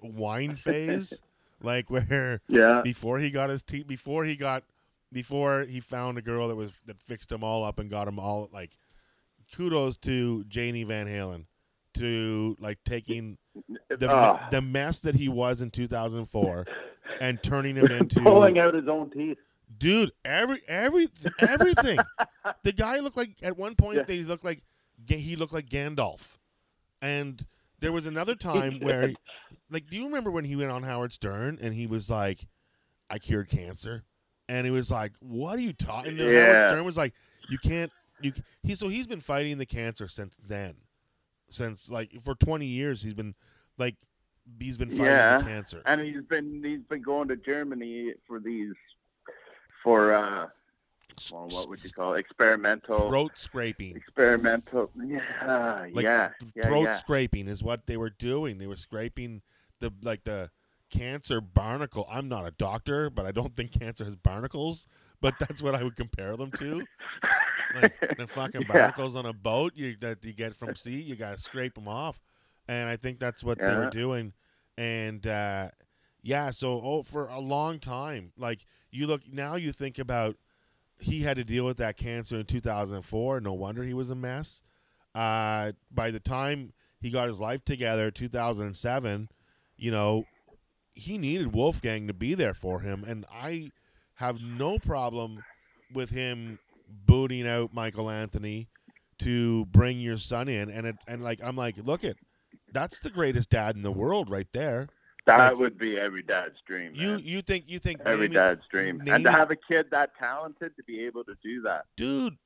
wine 0.00 0.56
phase 0.56 1.20
like 1.62 1.90
where 1.90 2.40
Yeah. 2.48 2.80
before 2.82 3.18
he 3.18 3.30
got 3.30 3.50
his 3.50 3.62
teeth 3.62 3.86
before 3.86 4.24
he 4.24 4.36
got 4.36 4.64
before 5.12 5.62
he 5.62 5.80
found 5.80 6.18
a 6.18 6.22
girl 6.22 6.48
that 6.48 6.56
was 6.56 6.72
that 6.86 7.00
fixed 7.00 7.30
him 7.32 7.42
all 7.44 7.64
up 7.64 7.78
and 7.78 7.90
got 7.90 8.08
him 8.08 8.18
all 8.18 8.48
like 8.52 8.72
kudos 9.54 9.96
to 9.98 10.44
Janie 10.44 10.84
Van 10.84 11.06
Halen 11.06 11.46
to 11.94 12.56
like 12.58 12.78
taking 12.84 13.38
the 13.88 14.08
Ah. 14.10 14.48
the 14.50 14.60
mess 14.60 15.00
that 15.00 15.14
he 15.14 15.28
was 15.28 15.60
in 15.60 15.70
2004 15.70 16.66
and 17.20 17.42
turning 17.42 17.76
him 17.76 17.86
into 17.90 18.20
pulling 18.20 18.58
out 18.58 18.74
his 18.74 18.88
own 18.88 19.10
teeth. 19.10 19.38
dude 19.78 20.12
every 20.24 20.60
every 20.68 21.08
everything. 21.40 21.98
The 22.62 22.72
guy 22.72 22.98
looked 23.00 23.16
like 23.16 23.36
at 23.42 23.56
one 23.56 23.74
point 23.74 23.98
Yeah. 23.98 24.04
they 24.04 24.22
looked 24.22 24.44
like 24.44 24.62
he 25.08 25.36
looked 25.36 25.52
like 25.52 25.68
Gandalf. 25.68 26.38
And 27.02 27.44
there 27.80 27.92
was 27.92 28.06
another 28.06 28.34
time 28.36 28.80
where 28.80 29.12
like 29.70 29.88
do 29.88 29.96
you 29.96 30.04
remember 30.04 30.30
when 30.30 30.44
he 30.44 30.56
went 30.56 30.70
on 30.70 30.82
Howard 30.82 31.12
Stern 31.12 31.58
and 31.60 31.74
he 31.74 31.86
was 31.86 32.08
like 32.10 32.46
I 33.10 33.18
cured 33.18 33.48
cancer? 33.48 34.04
And 34.48 34.66
he 34.66 34.70
was 34.70 34.90
like 34.90 35.12
what 35.20 35.56
are 35.56 35.62
you 35.62 35.72
talking 35.72 36.16
then 36.16 36.26
Howard 36.34 36.70
Stern 36.70 36.84
was 36.84 36.96
like 36.96 37.12
you 37.48 37.58
can't 37.58 37.90
you 38.20 38.32
he 38.62 38.74
so 38.74 38.88
he's 38.88 39.06
been 39.06 39.20
fighting 39.20 39.58
the 39.58 39.66
cancer 39.66 40.08
since 40.08 40.34
then. 40.46 40.76
Since 41.50 41.90
like 41.90 42.12
for 42.22 42.34
20 42.34 42.64
years 42.66 43.02
he's 43.02 43.14
been 43.14 43.34
like 43.76 43.96
he's 44.58 44.76
been 44.76 44.90
fighting 44.90 45.04
Yeah. 45.06 45.42
cancer 45.42 45.82
And 45.86 46.00
he's 46.00 46.22
been 46.22 46.62
he's 46.64 46.82
been 46.82 47.02
going 47.02 47.28
to 47.28 47.36
Germany 47.36 48.12
for 48.26 48.40
these 48.40 48.74
for 49.82 50.12
uh 50.14 50.46
well, 51.30 51.46
what 51.48 51.68
would 51.68 51.84
you 51.84 51.90
call 51.90 52.14
it? 52.14 52.20
experimental 52.20 53.08
throat 53.08 53.32
scraping 53.36 53.94
experimental 53.96 54.90
yeah 55.06 55.86
like 55.92 56.02
yeah 56.04 56.30
throat 56.62 56.84
yeah. 56.84 56.92
scraping 56.94 57.46
is 57.48 57.62
what 57.62 57.86
they 57.86 57.96
were 57.96 58.10
doing. 58.10 58.58
They 58.58 58.66
were 58.66 58.76
scraping 58.76 59.42
the 59.80 59.92
like 60.02 60.24
the 60.24 60.50
cancer 60.90 61.40
barnacle. 61.40 62.06
I'm 62.10 62.28
not 62.28 62.46
a 62.46 62.50
doctor, 62.52 63.10
but 63.10 63.26
I 63.26 63.32
don't 63.32 63.54
think 63.56 63.72
cancer 63.78 64.04
has 64.04 64.16
barnacles. 64.16 64.86
but 65.20 65.34
that's 65.38 65.62
what 65.62 65.74
I 65.74 65.82
would 65.82 65.96
compare 65.96 66.36
them 66.36 66.50
to. 66.58 66.84
Like 67.74 68.16
the 68.18 68.26
fucking 68.26 68.62
barnacles 68.68 69.16
on 69.16 69.24
a 69.26 69.32
boat 69.32 69.72
you 69.74 69.96
that 70.00 70.24
you 70.24 70.32
get 70.32 70.54
from 70.54 70.74
sea, 70.76 71.00
you 71.00 71.16
got 71.16 71.34
to 71.36 71.40
scrape 71.40 71.74
them 71.74 71.88
off, 71.88 72.20
and 72.68 72.88
I 72.88 72.96
think 72.96 73.18
that's 73.18 73.44
what 73.44 73.58
they 73.58 73.74
were 73.74 73.90
doing. 73.90 74.32
And 74.76 75.26
uh, 75.26 75.68
yeah, 76.22 76.50
so 76.50 76.80
oh, 76.82 77.02
for 77.02 77.28
a 77.28 77.40
long 77.40 77.78
time, 77.78 78.32
like 78.36 78.66
you 78.90 79.06
look 79.06 79.22
now, 79.30 79.56
you 79.56 79.72
think 79.72 79.98
about 79.98 80.36
he 80.98 81.20
had 81.20 81.36
to 81.36 81.44
deal 81.44 81.64
with 81.64 81.76
that 81.78 81.96
cancer 81.96 82.36
in 82.36 82.46
2004. 82.46 83.40
No 83.40 83.52
wonder 83.52 83.82
he 83.82 83.94
was 83.94 84.10
a 84.10 84.14
mess. 84.14 84.62
Uh, 85.14 85.72
by 85.90 86.10
the 86.10 86.20
time 86.20 86.72
he 87.00 87.10
got 87.10 87.28
his 87.28 87.38
life 87.38 87.64
together, 87.64 88.10
2007, 88.10 89.28
you 89.76 89.90
know, 89.90 90.24
he 90.94 91.18
needed 91.18 91.52
Wolfgang 91.52 92.06
to 92.06 92.14
be 92.14 92.34
there 92.34 92.54
for 92.54 92.80
him, 92.80 93.04
and 93.06 93.26
I 93.30 93.70
have 94.14 94.40
no 94.40 94.78
problem 94.78 95.42
with 95.92 96.10
him 96.10 96.58
booting 96.88 97.46
out 97.46 97.74
Michael 97.74 98.10
Anthony 98.10 98.68
to 99.18 99.64
bring 99.66 100.00
your 100.00 100.18
son 100.18 100.48
in, 100.48 100.70
and 100.70 100.86
it, 100.86 100.96
and 101.06 101.22
like 101.22 101.40
I'm 101.42 101.56
like, 101.56 101.76
look 101.78 102.04
it, 102.04 102.16
that's 102.74 103.00
the 103.00 103.08
greatest 103.10 103.48
dad 103.50 103.76
in 103.76 103.82
the 103.82 103.92
world 103.92 104.28
right 104.28 104.48
there. 104.52 104.88
That 105.26 105.52
Like- 105.52 105.58
would 105.58 105.78
be 105.78 105.98
every 105.98 106.22
dad's 106.22 106.60
dream. 106.66 106.94
You 106.94 107.12
man. 107.12 107.20
you 107.20 107.40
think 107.40 107.64
you 107.66 107.78
think 107.78 108.00
every 108.04 108.24
maybe- 108.28 108.34
dad's 108.34 108.66
dream, 108.70 109.00
and 109.06 109.24
to 109.24 109.30
have 109.32 109.50
a 109.50 109.56
kid 109.56 109.90
that 109.90 110.14
talented 110.18 110.76
to 110.76 110.82
be 110.82 111.00
able 111.06 111.24
to 111.24 111.34
do 111.42 111.62
that. 111.62 111.86
dude 111.96 112.36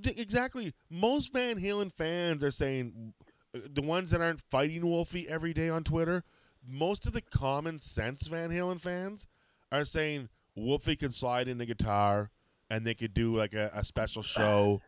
d- 0.00 0.12
exactly 0.18 0.74
most 0.90 1.32
van 1.32 1.58
halen 1.60 1.90
fans 1.90 2.42
are 2.44 2.50
saying 2.50 3.14
uh, 3.54 3.60
the 3.72 3.80
ones 3.80 4.10
that 4.10 4.20
aren't 4.20 4.40
fighting 4.42 4.84
wolfie 4.84 5.28
every 5.28 5.54
day 5.54 5.68
on 5.70 5.84
twitter 5.84 6.24
most 6.66 7.06
of 7.06 7.12
the 7.12 7.20
common 7.22 7.78
sense 7.78 8.26
van 8.26 8.50
halen 8.50 8.80
fans 8.80 9.28
are 9.70 9.84
saying 9.84 10.28
wolfie 10.56 10.96
could 10.96 11.14
slide 11.14 11.46
in 11.46 11.58
the 11.58 11.64
guitar 11.66 12.30
and 12.68 12.84
they 12.84 12.94
could 12.94 13.14
do 13.14 13.34
like 13.36 13.54
a, 13.54 13.70
a 13.72 13.84
special 13.84 14.22
show 14.24 14.82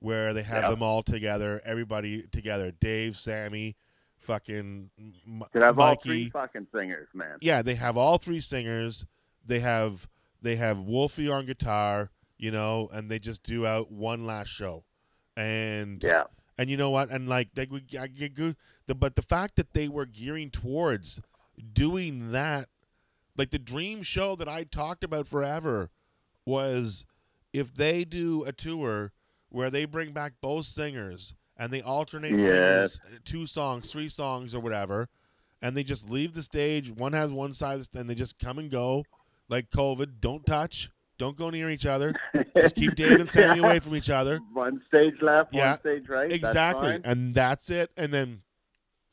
where 0.00 0.34
they 0.34 0.42
have 0.42 0.64
Yep. 0.64 0.70
them 0.72 0.82
all 0.82 1.02
together 1.04 1.62
everybody 1.64 2.22
together 2.32 2.72
dave 2.72 3.16
sammy 3.16 3.76
fucking 4.20 4.90
M- 4.98 5.44
Could 5.52 5.62
have 5.62 5.78
all 5.78 5.88
Mikey. 5.90 6.02
three 6.08 6.30
fucking 6.30 6.66
singers, 6.74 7.08
man. 7.14 7.38
yeah, 7.40 7.62
they 7.62 7.74
have 7.74 7.96
all 7.96 8.18
three 8.18 8.40
singers. 8.40 9.04
They 9.44 9.60
have 9.60 10.08
they 10.42 10.56
have 10.56 10.78
Wolfie 10.78 11.28
on 11.28 11.46
guitar, 11.46 12.10
you 12.38 12.50
know, 12.50 12.88
and 12.92 13.10
they 13.10 13.18
just 13.18 13.42
do 13.42 13.66
out 13.66 13.90
one 13.90 14.26
last 14.26 14.48
show. 14.48 14.84
And 15.36 16.02
Yeah. 16.02 16.24
and 16.58 16.68
you 16.70 16.76
know 16.76 16.90
what? 16.90 17.10
And 17.10 17.28
like 17.28 17.54
they 17.54 17.66
would 17.66 17.94
I 17.96 18.06
get 18.06 18.34
good 18.34 18.56
the 18.86 18.94
but 18.94 19.16
the 19.16 19.22
fact 19.22 19.56
that 19.56 19.72
they 19.72 19.88
were 19.88 20.06
gearing 20.06 20.50
towards 20.50 21.20
doing 21.72 22.32
that 22.32 22.68
like 23.36 23.50
the 23.50 23.58
dream 23.58 24.02
show 24.02 24.36
that 24.36 24.48
I 24.48 24.64
talked 24.64 25.04
about 25.04 25.26
forever 25.28 25.90
was 26.44 27.06
if 27.52 27.74
they 27.74 28.04
do 28.04 28.44
a 28.44 28.52
tour 28.52 29.12
where 29.48 29.70
they 29.70 29.84
bring 29.84 30.12
back 30.12 30.34
both 30.40 30.66
singers 30.66 31.34
and 31.60 31.72
they 31.72 31.82
alternate 31.82 32.32
Yes. 32.32 32.94
singers 32.94 33.00
uh, 33.04 33.18
two 33.24 33.46
songs, 33.46 33.92
three 33.92 34.08
songs 34.08 34.54
or 34.54 34.60
whatever, 34.60 35.08
and 35.62 35.76
they 35.76 35.84
just 35.84 36.08
leave 36.10 36.32
the 36.32 36.42
stage, 36.42 36.90
one 36.90 37.12
has 37.12 37.30
one 37.30 37.52
side 37.54 37.74
of 37.74 37.80
the 37.80 37.84
st- 37.84 38.00
and 38.00 38.10
they 38.10 38.14
just 38.16 38.38
come 38.38 38.58
and 38.58 38.70
go 38.70 39.04
like 39.48 39.70
COVID, 39.70 40.20
don't 40.20 40.44
touch, 40.46 40.90
don't 41.18 41.36
go 41.36 41.50
near 41.50 41.68
each 41.68 41.84
other. 41.86 42.14
Just 42.56 42.76
keep 42.76 42.94
Dave 42.94 43.20
and 43.20 43.30
Sammy 43.30 43.60
Yeah. 43.60 43.66
away 43.66 43.78
from 43.80 43.94
each 43.94 44.08
other. 44.08 44.38
One 44.54 44.80
stage 44.88 45.20
left, 45.20 45.52
Yeah, 45.52 45.72
one 45.72 45.80
stage 45.80 46.08
right. 46.08 46.32
Exactly 46.32 46.92
fine. 46.92 47.02
and 47.04 47.34
that's 47.34 47.68
it 47.68 47.90
and 47.96 48.10
then 48.12 48.40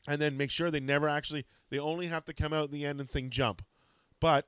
and 0.06 0.18
then 0.20 0.36
make 0.38 0.50
sure 0.50 0.70
they 0.70 0.80
never 0.80 1.06
actually 1.08 1.44
they 1.70 1.78
only 1.78 2.06
have 2.06 2.24
to 2.24 2.32
come 2.32 2.54
out 2.54 2.64
in 2.66 2.70
the 2.72 2.86
end 2.86 2.98
and 2.98 3.10
sing 3.10 3.28
jump 3.28 3.60
but 4.20 4.46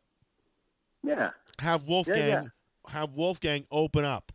Yeah. 1.03 1.31
have 1.59 1.87
wolfgang 1.87 2.17
yeah. 2.29 2.45
have 2.89 3.13
wolfgang 3.15 3.67
open 3.71 4.05
up 4.07 4.33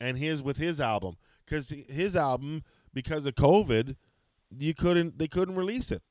and 0.00 0.18
his 0.18 0.42
with 0.42 0.56
his 0.56 0.80
album 0.80 1.16
because 1.44 1.72
his 1.88 2.16
album 2.16 2.62
because 2.92 3.26
of 3.26 3.34
covid 3.34 3.96
you 4.56 4.74
couldn't 4.74 5.18
they 5.18 5.28
couldn't 5.28 5.56
release 5.56 5.90
it 5.90 6.02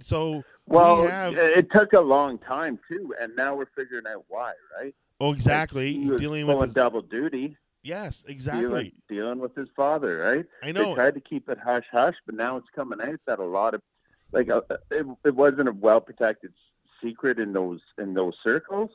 so 0.00 0.42
Well, 0.66 1.02
we 1.02 1.08
have 1.08 1.34
it 1.34 1.70
took 1.72 1.94
a 1.94 2.00
long 2.00 2.38
time 2.38 2.78
too, 2.86 3.14
and 3.18 3.34
now 3.34 3.54
we're 3.54 3.68
figuring 3.74 4.06
out 4.06 4.24
why, 4.28 4.52
right? 4.78 4.94
oh 5.20 5.32
exactly 5.32 5.94
He 5.94 6.16
dealing 6.18 6.46
with 6.46 6.60
his, 6.60 6.72
double 6.74 7.00
duty, 7.00 7.56
yes 7.82 8.24
exactly 8.28 8.66
dealing, 8.66 8.92
dealing 9.08 9.38
with 9.38 9.54
his 9.54 9.68
father, 9.74 10.18
right? 10.18 10.44
i 10.62 10.72
know. 10.72 10.90
They 10.90 10.94
tried 10.94 11.14
to 11.14 11.20
keep 11.20 11.48
it 11.48 11.58
hush 11.58 11.86
hush, 11.90 12.16
but 12.26 12.34
now 12.34 12.56
it's 12.58 12.68
coming 12.74 13.00
out 13.00 13.20
that 13.26 13.38
a 13.38 13.44
lot 13.44 13.74
of 13.74 13.80
like 14.32 14.50
uh, 14.50 14.60
it, 14.90 15.06
it 15.24 15.34
wasn't 15.34 15.68
a 15.68 15.72
well 15.72 16.00
protected 16.00 16.52
secret 17.02 17.38
in 17.38 17.52
those 17.52 17.80
in 17.98 18.12
those 18.12 18.34
circles. 18.44 18.90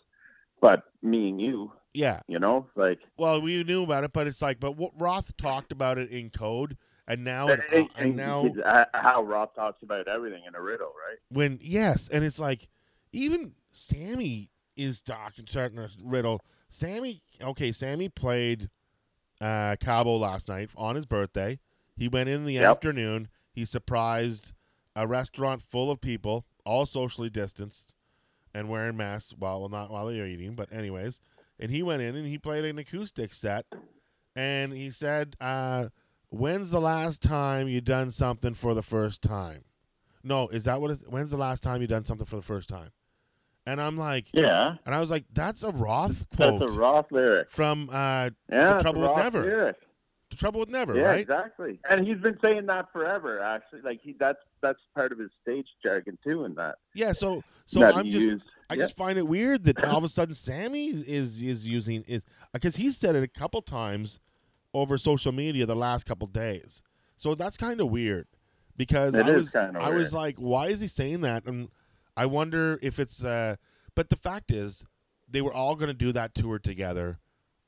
But 0.60 0.84
me 1.02 1.30
and 1.30 1.42
you, 1.42 1.72
yeah 1.94 2.22
you 2.28 2.40
know, 2.40 2.68
like 2.76 3.00
well 3.18 3.42
we 3.42 3.64
knew 3.64 3.84
about 3.84 4.04
it 4.04 4.14
but 4.14 4.28
it's 4.28 4.42
like 4.42 4.60
but 4.60 4.78
what 4.78 4.92
roth 5.00 5.36
talked 5.38 5.72
about 5.72 5.98
it 5.98 6.10
in 6.10 6.30
code 6.30 6.78
and 7.08 7.24
now 7.24 7.48
and, 7.50 7.64
and, 7.74 7.90
and 7.98 8.16
now 8.16 8.46
uh, 8.64 8.86
how 8.94 9.24
Roth 9.24 9.54
talks 9.56 9.84
about 9.84 10.08
everything 10.08 10.44
in 10.48 10.56
a 10.56 10.62
riddle, 10.62 10.94
right? 11.08 11.18
when 11.30 11.60
yes, 11.62 12.08
and 12.08 12.24
it's 12.24 12.40
like 12.40 12.70
even 13.12 13.54
Sammy 13.74 14.50
is 14.78 15.02
talking 15.02 15.46
starting 15.48 15.78
to 15.78 15.90
riddle. 16.04 16.42
Sammy, 16.70 17.22
okay, 17.42 17.72
Sammy 17.72 18.08
played 18.08 18.70
uh, 19.42 19.76
Cabo 19.82 20.16
last 20.16 20.48
night 20.48 20.70
on 20.78 20.96
his 20.96 21.06
birthday. 21.06 21.60
He 21.98 22.08
went 22.08 22.30
in 22.30 22.46
the 22.46 22.54
Yep. 22.54 22.72
afternoon. 22.78 23.28
He 23.52 23.66
surprised 23.66 24.54
a 24.96 25.06
restaurant 25.06 25.64
full 25.64 25.92
of 25.92 26.00
people, 26.00 26.46
all 26.66 26.86
socially 26.86 27.30
distanced 27.30 27.94
and 28.54 28.70
wearing 28.70 28.96
masks. 28.96 29.34
Well, 29.38 29.60
well, 29.62 29.70
not 29.70 29.92
while 29.92 30.06
they're 30.06 30.28
eating, 30.28 30.56
but 30.56 30.72
anyways. 30.72 31.20
And 31.62 31.70
he 31.72 31.84
went 31.84 32.02
in 32.02 32.16
and 32.16 32.26
he 32.26 32.38
played 32.40 32.66
an 32.66 32.80
acoustic 32.80 33.34
set, 33.34 33.66
and 34.36 34.74
he 34.74 34.90
said, 34.90 35.36
uh, 35.40 35.90
"When's 36.30 36.72
the 36.72 36.82
last 36.82 37.22
time 37.22 37.68
you 37.68 37.82
done 37.82 38.10
something 38.12 38.56
for 38.56 38.74
the 38.74 38.82
first 38.84 39.22
time?" 39.22 39.64
No, 40.24 40.48
is 40.50 40.64
that 40.66 40.82
what? 40.82 40.92
It, 40.92 41.00
when's 41.08 41.30
the 41.32 41.38
last 41.38 41.62
time 41.62 41.82
you 41.82 41.88
done 41.88 42.04
something 42.04 42.26
for 42.26 42.36
the 42.36 42.42
first 42.42 42.68
time? 42.68 42.92
And 43.68 43.80
I'm 43.80 43.96
like, 43.96 44.26
Yeah, 44.34 44.78
and 44.88 44.96
I 44.96 45.00
was 45.00 45.12
like, 45.12 45.26
that's 45.34 45.62
a 45.62 45.70
Roth 45.72 46.28
quote 46.36 46.62
that's 46.62 46.74
a 46.74 46.76
Roth 46.80 47.12
lyric. 47.12 47.52
from 47.52 47.90
uh, 47.92 48.32
Yeah, 48.52 48.74
it's 48.74 48.80
a 48.80 48.82
Trouble 48.82 49.02
with 49.02 49.18
Never, 49.18 49.42
lyric. 49.44 49.76
The 50.32 50.36
Trouble 50.36 50.62
with 50.62 50.70
Never, 50.70 50.96
Yeah, 50.96 51.02
right? 51.04 51.20
exactly. 51.20 51.80
And 51.88 52.08
he's 52.08 52.18
been 52.18 52.40
saying 52.44 52.66
that 52.68 52.92
forever. 52.92 53.40
Actually, 53.40 53.82
like 53.82 54.02
he 54.02 54.16
that's 54.20 54.40
that's 54.62 54.80
part 54.96 55.12
of 55.12 55.20
his 55.20 55.30
stage 55.44 55.68
jargon 55.84 56.18
too. 56.24 56.46
In 56.46 56.56
that, 56.56 56.76
Yeah. 56.96 57.12
So, 57.12 57.44
so 57.68 57.82
that 57.82 57.96
I'm 57.96 58.10
just, 58.10 58.26
used. 58.26 58.44
I 58.72 58.76
Yeah. 58.76 58.86
just 58.86 58.96
find 58.96 59.18
it 59.18 59.28
weird 59.28 59.66
that 59.66 59.84
all 59.84 59.98
of 59.98 60.04
a 60.04 60.10
sudden 60.10 60.34
Sammy 60.34 60.88
is 60.90 61.42
is 61.42 61.68
using 61.68 62.04
is 62.08 62.22
because 62.54 62.78
he 62.78 62.92
said 62.92 63.16
it 63.16 63.24
a 63.24 63.28
couple 63.28 63.62
times 63.62 64.20
over 64.74 64.98
social 64.98 65.32
media 65.32 65.66
the 65.66 65.76
last 65.76 66.06
couple 66.06 66.28
days. 66.28 66.82
So 67.18 67.36
that's 67.36 67.58
kind 67.58 67.80
of 67.82 67.90
weird 67.90 68.28
because 68.78 69.14
It 69.14 69.26
I 69.26 69.32
was 69.32 69.56
I 69.56 69.90
was 69.92 70.14
like, 70.14 70.38
why 70.38 70.68
is 70.68 70.80
he 70.80 70.88
saying 70.88 71.22
that? 71.22 71.46
And 71.46 71.70
I 72.16 72.26
wonder 72.26 72.80
if 72.82 73.00
it's. 73.00 73.24
uh 73.24 73.58
But 73.96 74.10
the 74.10 74.16
fact 74.16 74.52
is, 74.52 74.86
they 75.30 75.42
were 75.42 75.54
all 75.54 75.76
going 75.76 75.90
to 75.90 75.94
do 76.06 76.12
that 76.14 76.34
tour 76.34 76.58
together, 76.60 77.20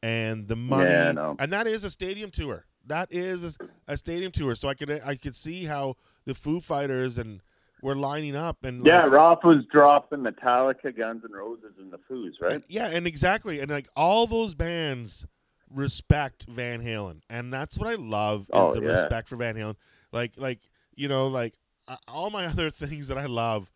and 0.02 0.48
the 0.48 0.56
money, 0.56 0.90
Yeah, 0.90 1.12
know. 1.12 1.36
and 1.40 1.52
that 1.52 1.68
is 1.68 1.84
a 1.84 1.90
stadium 1.90 2.32
tour. 2.32 2.66
That 2.86 3.10
is 3.12 3.44
a, 3.44 3.52
a 3.88 3.98
stadium 3.98 4.32
tour. 4.32 4.56
So 4.56 4.70
I 4.70 4.74
could 4.74 4.90
I 4.90 5.16
could 5.16 5.36
see 5.36 5.66
how 5.66 5.96
the 6.26 6.34
Foo 6.34 6.60
Fighters 6.62 7.18
and 7.18 7.42
were 7.84 7.96
lining 7.96 8.36
up 8.36 8.64
and 8.64 8.86
Yeah, 8.86 9.04
like, 9.04 9.12
Roth 9.12 9.44
was 9.44 9.66
dropping 9.66 10.20
Metallica, 10.20 10.96
Guns 10.96 11.24
and 11.26 11.34
Roses, 11.36 11.74
and 11.78 11.92
the 11.92 12.00
Foos, 12.10 12.42
right? 12.42 12.54
And- 12.54 12.64
yeah, 12.70 12.88
and 12.88 13.06
exactly, 13.06 13.60
and 13.60 13.70
like 13.70 13.88
all 13.96 14.26
those 14.26 14.56
bands 14.56 15.26
respect 15.70 16.46
Van 16.48 16.82
Halen, 16.84 17.22
and 17.30 17.52
that's 17.54 17.78
what 17.78 17.88
I 17.90 17.96
love 17.96 18.42
is 18.42 18.48
Oh, 18.54 18.74
the 18.74 18.82
yeah. 18.82 18.92
respect 19.02 19.28
for 19.28 19.36
Van 19.36 19.56
Halen. 19.56 19.76
Like, 20.12 20.34
like 20.38 20.60
you 20.96 21.08
know, 21.08 21.28
like 21.28 21.56
uh, 21.88 21.98
all 22.08 22.30
my 22.30 22.46
other 22.48 22.70
things 22.70 23.10
that 23.10 23.18
I 23.18 23.26
love, 23.26 23.70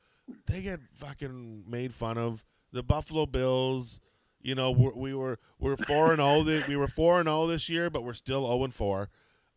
they 0.47 0.61
get 0.61 0.79
fucking 0.95 1.65
made 1.67 1.93
fun 1.93 2.17
of. 2.17 2.43
The 2.73 2.83
Buffalo 2.83 3.25
Bills, 3.25 3.99
you 4.41 4.53
know, 4.53 4.71
we're, 4.71 4.93
we 4.93 5.13
were 5.13 5.39
we're 5.59 5.77
four 5.77 6.11
and 6.13 6.21
zero. 6.21 6.63
We 6.67 6.75
were 6.77 6.87
four 6.87 7.19
and 7.19 7.27
zero 7.27 7.47
this 7.47 7.67
year, 7.69 7.89
but 7.89 8.03
we're 8.03 8.13
still 8.13 8.43
zero 8.45 8.63
and 8.63 8.73
four. 8.73 9.09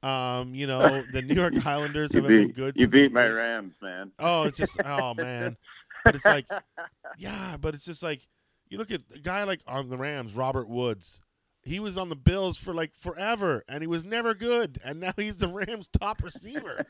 Um, 0.03 0.55
you 0.55 0.67
know, 0.67 1.03
the 1.13 1.23
New 1.23 1.35
York 1.35 1.55
Highlanders 1.57 2.13
haven't 2.13 2.29
been 2.29 2.47
beat, 2.49 2.57
good. 2.57 2.77
you 2.77 2.87
beat 2.87 3.13
my 3.13 3.29
Rams, 3.29 3.75
man. 3.83 4.13
Oh, 4.19 4.45
it's 4.45 4.59
just 4.59 4.81
oh 4.85 5.15
man. 5.15 5.57
But 6.05 6.15
it's 6.15 6.25
like 6.25 6.47
yeah, 7.19 7.57
but 7.61 7.75
it's 7.75 7.85
just 7.85 8.03
like 8.03 8.21
you 8.69 8.79
look 8.79 8.91
at 8.91 9.03
a 9.15 9.19
guy 9.19 9.45
like 9.45 9.61
on 9.67 9.91
the 9.91 9.99
Rams, 9.99 10.35
Robert 10.35 10.69
Woods. 10.69 11.21
He 11.63 11.79
was 11.79 11.99
on 11.99 12.09
the 12.09 12.17
Bills 12.17 12.57
for 12.57 12.73
like 12.73 12.93
forever, 12.97 13.65
and 13.69 13.83
he 13.83 13.87
was 13.87 14.03
never 14.03 14.35
good, 14.35 14.81
and 14.83 14.99
now 15.01 15.13
he's 15.15 15.37
the 15.37 15.49
Rams' 15.49 15.89
top 15.89 16.23
receiver. 16.23 16.87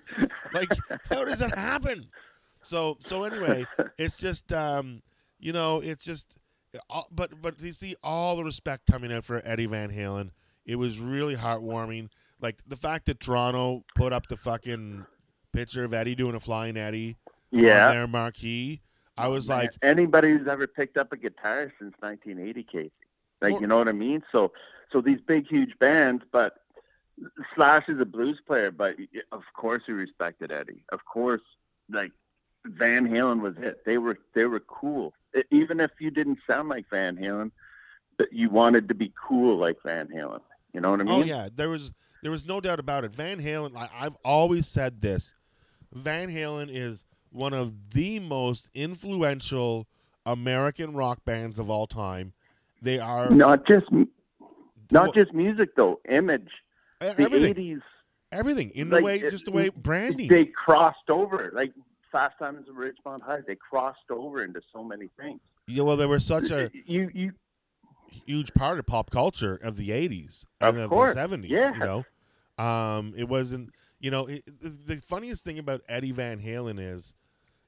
like, 0.55 0.69
how 1.11 1.25
does 1.25 1.41
that 1.41 1.59
happen? 1.59 2.09
So, 2.63 2.97
so 3.01 3.25
anyway, 3.25 3.67
it's 3.99 4.17
just, 4.19 4.53
um, 4.53 5.03
you 5.41 5.53
know, 5.53 5.81
it's 5.81 6.05
just, 6.05 6.35
uh, 6.89 7.03
but 7.11 7.43
but 7.43 7.61
you 7.61 7.73
see 7.73 7.97
all 8.03 8.37
the 8.37 8.45
respect 8.45 8.87
coming 8.89 9.13
out 9.13 9.25
for 9.25 9.43
Eddie 9.45 9.67
Van 9.67 9.91
Halen. 9.91 10.31
It 10.65 10.77
was 10.77 11.01
really 11.01 11.35
heartwarming. 11.35 12.11
Like 12.41 12.61
the 12.67 12.77
fact 12.77 13.07
that 13.07 13.21
Toronto 13.21 13.85
put 13.95 14.13
up 14.13 14.27
the 14.29 14.37
fucking 14.37 15.05
picture 15.53 15.85
of 15.85 15.93
Eddie 15.93 16.15
doing 16.15 16.35
a 16.35 16.41
flying 16.41 16.77
Eddie 16.77 17.17
on 17.53 17.61
yeah. 17.61 17.93
their 17.93 18.07
marquee. 18.07 18.81
I 19.17 19.29
was 19.29 19.49
Man, 19.49 19.59
like, 19.59 19.71
anybody 19.83 20.31
who's 20.31 20.49
ever 20.49 20.67
picked 20.67 20.97
up 20.97 21.13
a 21.13 21.17
guitar 21.17 21.73
since 21.79 21.95
1980, 22.01 22.63
Casey. 22.63 22.93
Like 23.43 23.55
Or- 23.55 23.61
you 23.61 23.67
know 23.67 23.79
what 23.79 23.89
I 23.89 23.93
mean? 23.93 24.23
So 24.33 24.53
so 24.93 25.01
these 25.01 25.21
big 25.27 25.47
huge 25.47 25.79
bands, 25.79 26.23
but 26.33 26.57
Slash 27.55 27.89
is 27.89 28.01
a 28.01 28.05
blues 28.05 28.41
player, 28.47 28.71
but 28.71 28.97
of 29.33 29.43
course 29.55 29.83
he 29.87 29.93
respected 29.93 30.51
Eddie. 30.51 30.83
Of 30.91 31.05
course, 31.05 31.43
like 31.91 32.13
Van 32.65 33.07
Halen 33.07 33.41
was 33.41 33.55
it. 33.59 33.85
They 33.85 33.99
were 33.99 34.19
they 34.35 34.47
were 34.47 34.61
cool. 34.61 35.13
Even 35.51 35.81
if 35.81 35.91
you 36.01 36.11
didn't 36.11 36.39
sound 36.49 36.69
like 36.69 36.87
Van 36.91 37.17
Halen, 37.17 37.51
but 38.17 38.33
you 38.33 38.51
wanted 38.51 38.89
to 38.89 38.95
be 38.95 39.13
cool 39.29 39.57
like 39.57 39.77
Van 39.85 40.09
Halen. 40.09 40.41
You 40.73 40.81
know 40.81 40.91
what 40.91 41.01
I 41.01 41.05
oh, 41.05 41.07
mean? 41.07 41.23
Oh 41.23 41.25
yeah, 41.25 41.49
there 41.55 41.69
was 41.69 41.93
there 42.23 42.31
was 42.31 42.47
no 42.47 42.61
doubt 42.61 42.81
about 42.81 43.05
it. 43.05 43.15
Van 43.15 43.41
Halen, 43.41 43.77
I, 43.77 43.89
I've 43.99 44.17
always 44.25 44.67
said 44.67 45.01
this. 45.01 45.35
Van 45.93 46.29
Halen 46.29 46.69
is 46.71 47.05
one 47.31 47.53
of 47.53 47.73
the 47.95 48.19
most 48.21 48.69
influential 48.75 49.87
American 50.27 50.95
rock 50.95 51.25
bands 51.25 51.59
of 51.59 51.71
all 51.71 51.87
time. 51.87 52.33
They 52.83 52.99
are 52.99 53.31
Not 53.31 53.67
just 53.67 53.87
not 54.91 55.15
just 55.15 55.33
music 55.33 55.75
though. 55.77 56.01
Image. 56.09 56.51
The 57.01 57.07
everything, 57.21 57.55
'80s. 57.55 57.83
everything 58.33 58.71
in 58.71 58.89
the 58.89 58.97
like, 58.97 59.05
way, 59.05 59.19
just 59.21 59.45
the 59.45 59.51
way 59.51 59.69
branding. 59.71 60.29
They 60.29 60.47
crossed 60.47 61.09
over 61.09 61.51
like 61.55 61.73
Fast 62.13 62.39
Times 62.39 62.67
at 62.69 62.75
Ridgemont 62.75 63.23
High. 63.23 63.41
They 63.47 63.57
crossed 63.57 64.11
over 64.11 64.43
into 64.45 64.61
so 64.73 64.83
many 64.83 65.09
things. 65.19 65.41
yeah, 65.67 65.83
well, 65.83 65.97
they 65.97 66.07
were 66.07 66.21
such 66.21 66.51
a 66.51 66.71
you 66.87 67.11
you 67.15 67.33
huge 68.11 68.53
part 68.55 68.79
of 68.79 68.87
pop 68.87 69.11
culture 69.11 69.57
of 69.57 69.77
the 69.77 69.91
'80s 69.91 70.45
Of 70.61 70.75
and 70.75 70.85
of 70.85 70.91
course, 70.91 71.15
the 71.15 71.21
'70s. 71.21 71.49
yes. 71.49 71.75
You 71.75 71.81
know, 72.59 72.65
um, 72.65 73.15
it 73.17 73.29
wasn't. 73.29 73.71
You 74.01 74.11
know, 74.11 74.27
it, 74.27 74.43
the, 74.63 74.97
funniest 74.97 75.45
thing 75.45 75.59
about 75.59 75.83
Eddie 75.89 76.13
Van 76.13 76.41
Halen 76.41 76.79
is, 76.81 77.15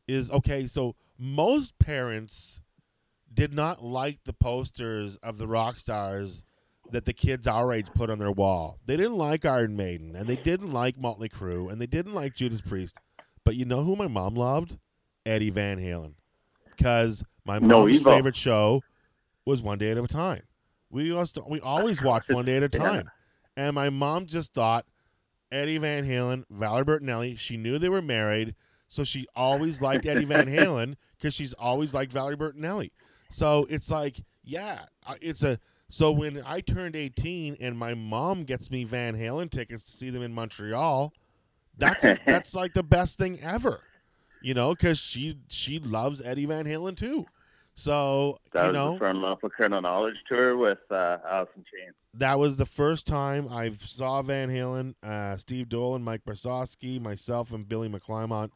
is 0.09 0.31
okay. 0.31 0.67
So 0.67 0.95
most 1.19 1.79
parents 1.79 2.61
did 3.33 3.53
not 3.53 3.85
like 3.85 4.21
the 4.25 4.33
posters 4.33 5.17
of 5.17 5.37
the 5.37 5.47
rock 5.47 5.79
stars 5.79 6.43
that 6.91 7.05
the 7.05 7.13
kids 7.13 7.47
our 7.47 7.71
age 7.73 7.87
put 7.95 8.09
on 8.11 8.19
their 8.19 8.31
wall. 8.33 8.79
They 8.87 8.97
didn't 8.97 9.17
like 9.19 9.45
Iron 9.45 9.77
Maiden, 9.77 10.17
and 10.17 10.27
they 10.27 10.37
didn't 10.37 10.73
like 10.73 10.99
Motley 10.99 11.29
Crue, 11.29 11.71
and 11.71 11.81
they 11.81 11.87
didn't 11.87 12.15
like 12.15 12.35
Judas 12.35 12.63
Priest. 12.63 12.97
But 13.45 13.57
you 13.57 13.65
know 13.67 13.85
who 13.85 13.95
my 13.97 14.09
mom 14.09 14.35
loved? 14.35 14.79
Eddie 15.27 15.51
Van 15.51 15.79
Halen, 15.79 16.15
because 16.77 17.23
my 17.45 17.59
No 17.59 17.81
mom's 17.81 17.93
evil. 17.95 18.13
favorite 18.13 18.37
show 18.37 18.83
was 19.45 19.63
One 19.63 19.79
Day 19.79 19.91
at 19.91 19.99
a 19.99 20.07
Time. 20.07 20.43
We 20.91 21.13
also 21.13 21.45
we 21.49 21.61
always 21.61 22.03
watched 22.03 22.31
One 22.31 22.45
Day 22.45 22.57
at 22.59 22.63
a 22.63 22.71
Yeah. 22.73 22.79
Time, 22.89 23.11
and 23.57 23.75
my 23.75 23.91
mom 23.91 24.27
just 24.27 24.55
thought 24.55 24.87
Eddie 25.51 25.79
Van 25.79 26.07
Halen, 26.07 26.45
Valerie 26.51 26.85
Bertinelli. 26.85 27.39
She 27.39 27.57
knew 27.57 27.79
they 27.79 27.89
were 27.89 28.03
married, 28.03 28.55
so 28.89 29.05
she 29.05 29.27
always 29.35 29.81
liked 29.81 30.07
Eddie 30.07 30.25
Van 30.25 30.47
Halen 30.49 30.97
because 31.17 31.35
she's 31.35 31.53
always 31.55 31.95
liked 31.95 32.13
Valerie 32.13 32.37
Bertinelli. 32.37 32.91
So 33.31 33.67
it's 33.71 33.91
like, 33.91 34.23
yeah, 34.45 34.87
it's 35.21 35.43
a. 35.43 35.59
So 35.89 36.11
when 36.11 36.43
I 36.47 36.61
turned 36.61 36.97
18 36.97 37.59
and 37.61 37.77
my 37.77 37.93
mom 37.93 38.45
gets 38.45 38.71
me 38.71 38.85
Van 38.85 39.15
Halen 39.15 39.51
tickets 39.51 39.85
to 39.85 39.91
see 39.91 40.09
them 40.09 40.23
in 40.23 40.33
Montreal, 40.33 41.13
that's 41.77 42.03
a, 42.05 42.19
that's 42.27 42.55
like 42.55 42.73
the 42.73 42.83
best 42.83 43.19
thing 43.19 43.41
ever, 43.43 43.81
you 44.41 44.55
know, 44.55 44.75
because 44.75 44.99
she 44.99 45.39
she 45.49 45.79
loves 45.79 46.23
Eddie 46.23 46.47
Van 46.47 46.65
Halen 46.65 46.97
too. 46.97 47.27
So 47.75 48.39
that 48.53 48.63
you 48.63 48.67
was 48.69 48.75
know 48.75 48.93
the 48.93 48.99
From 48.99 49.23
Love 49.23 49.41
for 49.41 49.51
Colonel 49.51 49.81
Knowledge 49.81 50.17
tour 50.29 50.57
with 50.57 50.79
uh, 50.91 51.19
Alice 51.29 51.49
in 51.57 51.63
Chains. 51.65 51.95
that 52.15 52.39
was 52.39 52.57
the 52.57 52.67
first 52.67 53.07
time 53.07 53.49
I 53.51 53.73
saw 53.85 54.23
Van 54.23 54.51
Halen. 54.51 54.95
Uh, 55.03 55.37
Steve 55.39 55.69
Dolan, 55.69 56.03
Mike 56.03 56.23
Brasowski, 56.25 57.01
myself, 57.01 57.51
and 57.51 57.69
Billy 57.69 57.89
McClymont 57.89 58.51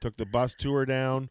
took 0.00 0.16
the 0.16 0.26
bus 0.26 0.54
tour 0.54 0.84
down, 0.84 1.30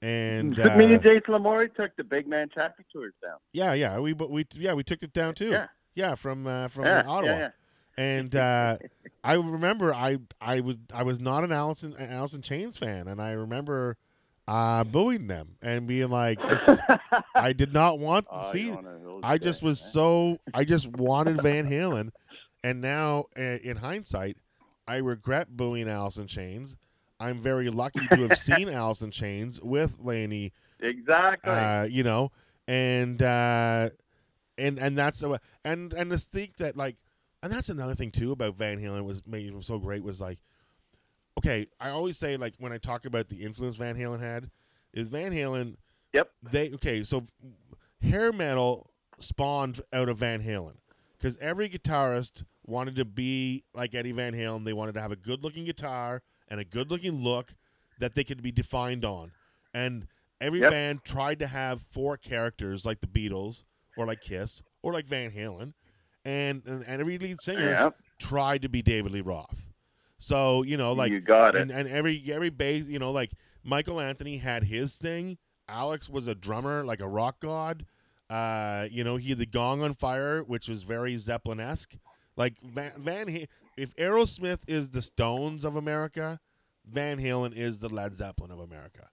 and 0.00 0.56
me 0.58 0.62
uh, 0.64 0.68
and 0.70 1.02
Jason 1.02 1.34
Lamore 1.34 1.74
took 1.74 1.94
the 1.96 2.04
Big 2.04 2.26
Man 2.28 2.48
Chappie 2.54 2.84
tours 2.92 3.12
down. 3.22 3.36
yeah, 3.52 3.72
yeah, 3.74 3.98
we 3.98 4.12
but 4.12 4.30
we 4.30 4.46
yeah 4.54 4.72
we 4.72 4.84
took 4.84 5.02
it 5.02 5.12
down 5.12 5.34
too. 5.34 5.50
Yeah, 5.50 5.66
Yeah, 5.94 6.14
from 6.14 6.46
uh, 6.46 6.68
from 6.68 6.84
yeah, 6.84 7.00
uh, 7.00 7.10
Ottawa. 7.10 7.32
yeah, 7.32 7.38
yeah. 7.38 7.50
And 7.98 8.36
uh, 8.36 8.76
I 9.24 9.34
remember 9.34 9.92
I 9.92 10.18
I 10.40 10.60
was 10.60 10.76
I 10.94 11.02
was 11.02 11.18
not 11.18 11.44
an 11.44 11.50
Allison 11.52 11.94
an 11.98 12.12
Alice 12.12 12.34
in 12.34 12.42
Chains 12.42 12.76
fan, 12.76 13.08
and 13.08 13.20
I 13.20 13.30
remember 13.32 13.96
uh, 14.48 14.84
booing 14.84 15.26
them 15.26 15.56
and 15.62 15.86
being 15.86 16.08
like, 16.08 16.40
just, 16.40 16.80
I 17.34 17.52
did 17.52 17.72
not 17.72 17.98
want 17.98 18.26
to 18.26 18.32
Oh, 18.46 18.52
see. 18.52 18.66
you're 18.66 18.74
one 18.76 18.86
of 18.86 19.02
those 19.02 19.20
I 19.24 19.38
just 19.38 19.62
was 19.62 19.80
so 19.80 20.38
I 20.54 20.64
just 20.64 20.86
wanted 20.96 21.40
Van 21.42 21.68
Halen, 21.68 22.10
and 22.62 22.80
now 22.80 23.24
uh, 23.38 23.42
in 23.42 23.78
hindsight, 23.78 24.36
I 24.86 24.96
regret 24.96 25.56
booing 25.56 25.88
Alice 25.88 26.16
in 26.16 26.26
Chains. 26.28 26.76
I'm 27.18 27.40
very 27.40 27.70
lucky 27.70 28.06
to 28.08 28.28
have 28.28 28.38
seen 28.38 28.68
Alice 28.68 29.00
in 29.02 29.10
Chains 29.10 29.60
with 29.60 29.96
Laney 30.00 30.52
exactly. 30.80 31.50
uh, 31.50 31.84
you 31.84 32.02
know, 32.04 32.30
and 32.68 33.20
uh, 33.22 33.90
and 34.58 34.78
and 34.78 34.96
that's 34.96 35.20
the 35.20 35.40
and 35.64 35.92
and 35.94 36.10
to 36.10 36.18
think 36.18 36.58
that 36.58 36.76
like, 36.76 36.96
and 37.42 37.52
that's 37.52 37.68
another 37.68 37.94
thing 37.94 38.10
too 38.12 38.32
about 38.32 38.54
Van 38.56 38.78
Halen 38.78 39.04
was 39.04 39.22
made 39.26 39.46
him 39.48 39.62
so 39.62 39.78
great 39.78 40.04
was 40.04 40.20
like, 40.20 40.38
okay, 41.38 41.66
I 41.80 41.90
always 41.90 42.18
say 42.18 42.36
like 42.36 42.54
when 42.58 42.72
I 42.72 42.78
talk 42.78 43.04
about 43.04 43.28
the 43.28 43.44
influence 43.44 43.76
Van 43.76 43.96
Halen 43.96 44.20
had, 44.20 44.50
is 44.92 45.08
Van 45.08 45.32
Halen. 45.32 45.76
Yep. 46.12 46.30
They 46.50 46.72
okay, 46.74 47.02
so 47.02 47.24
hair 48.00 48.32
metal 48.32 48.90
spawned 49.18 49.80
out 49.92 50.08
of 50.08 50.18
Van 50.18 50.42
Halen 50.42 50.76
because 51.18 51.36
every 51.38 51.68
guitarist 51.68 52.44
wanted 52.64 52.96
to 52.96 53.04
be 53.04 53.64
like 53.74 53.94
Eddie 53.94 54.12
Van 54.12 54.32
Halen. 54.34 54.64
They 54.64 54.72
wanted 54.72 54.94
to 54.94 55.00
have 55.00 55.12
a 55.12 55.16
good 55.16 55.42
looking 55.42 55.64
guitar 55.64 56.22
and 56.48 56.60
a 56.60 56.64
good 56.64 56.90
looking 56.90 57.22
look 57.22 57.54
that 57.98 58.14
they 58.14 58.24
could 58.24 58.42
be 58.42 58.52
defined 58.52 59.04
on. 59.04 59.32
And 59.72 60.06
every 60.40 60.60
Yep. 60.60 60.70
band 60.70 61.04
tried 61.04 61.38
to 61.40 61.46
have 61.46 61.82
four 61.82 62.16
characters 62.16 62.84
like 62.84 63.00
the 63.00 63.06
Beatles 63.06 63.64
or 63.96 64.06
like 64.06 64.20
Kiss 64.20 64.62
or 64.82 64.92
like 64.92 65.06
Van 65.06 65.30
Halen. 65.30 65.72
And, 66.24 66.62
and, 66.66 66.84
and 66.86 67.00
every 67.00 67.18
lead 67.18 67.40
singer 67.40 67.70
yeah, 67.70 67.90
tried 68.18 68.62
to 68.62 68.68
be 68.68 68.82
David 68.82 69.12
Lee 69.12 69.20
Roth. 69.20 69.65
So, 70.18 70.62
you 70.62 70.76
know, 70.76 70.92
like 70.92 71.12
you 71.12 71.20
got 71.20 71.54
it. 71.54 71.62
and, 71.62 71.70
and 71.70 71.88
every 71.88 72.22
every 72.32 72.50
bass, 72.50 72.86
you 72.86 72.98
know, 72.98 73.10
like 73.10 73.32
Michael 73.62 74.00
Anthony 74.00 74.38
had 74.38 74.64
his 74.64 74.96
thing. 74.96 75.38
Alex 75.68 76.08
was 76.08 76.26
a 76.26 76.34
drummer, 76.34 76.84
like 76.84 77.00
a 77.00 77.08
rock 77.08 77.40
god. 77.40 77.84
Uh, 78.30 78.86
you 78.90 79.04
know, 79.04 79.16
he 79.16 79.30
had 79.30 79.38
the 79.38 79.46
Gong 79.46 79.82
on 79.82 79.94
Fire, 79.94 80.42
which 80.42 80.68
was 80.68 80.82
very 80.82 81.16
Zeppelin 81.16 81.60
esque. 81.60 81.94
Like 82.36 82.60
Van, 82.60 82.92
Van 82.98 83.46
if 83.76 83.94
Aerosmith 83.96 84.60
is 84.66 84.90
the 84.90 85.02
Stones 85.02 85.64
of 85.64 85.76
America, 85.76 86.40
Van 86.90 87.18
Halen 87.18 87.54
is 87.54 87.78
the 87.78 87.88
Led 87.88 88.14
Zeppelin 88.14 88.50
of 88.50 88.60
America. 88.60 89.08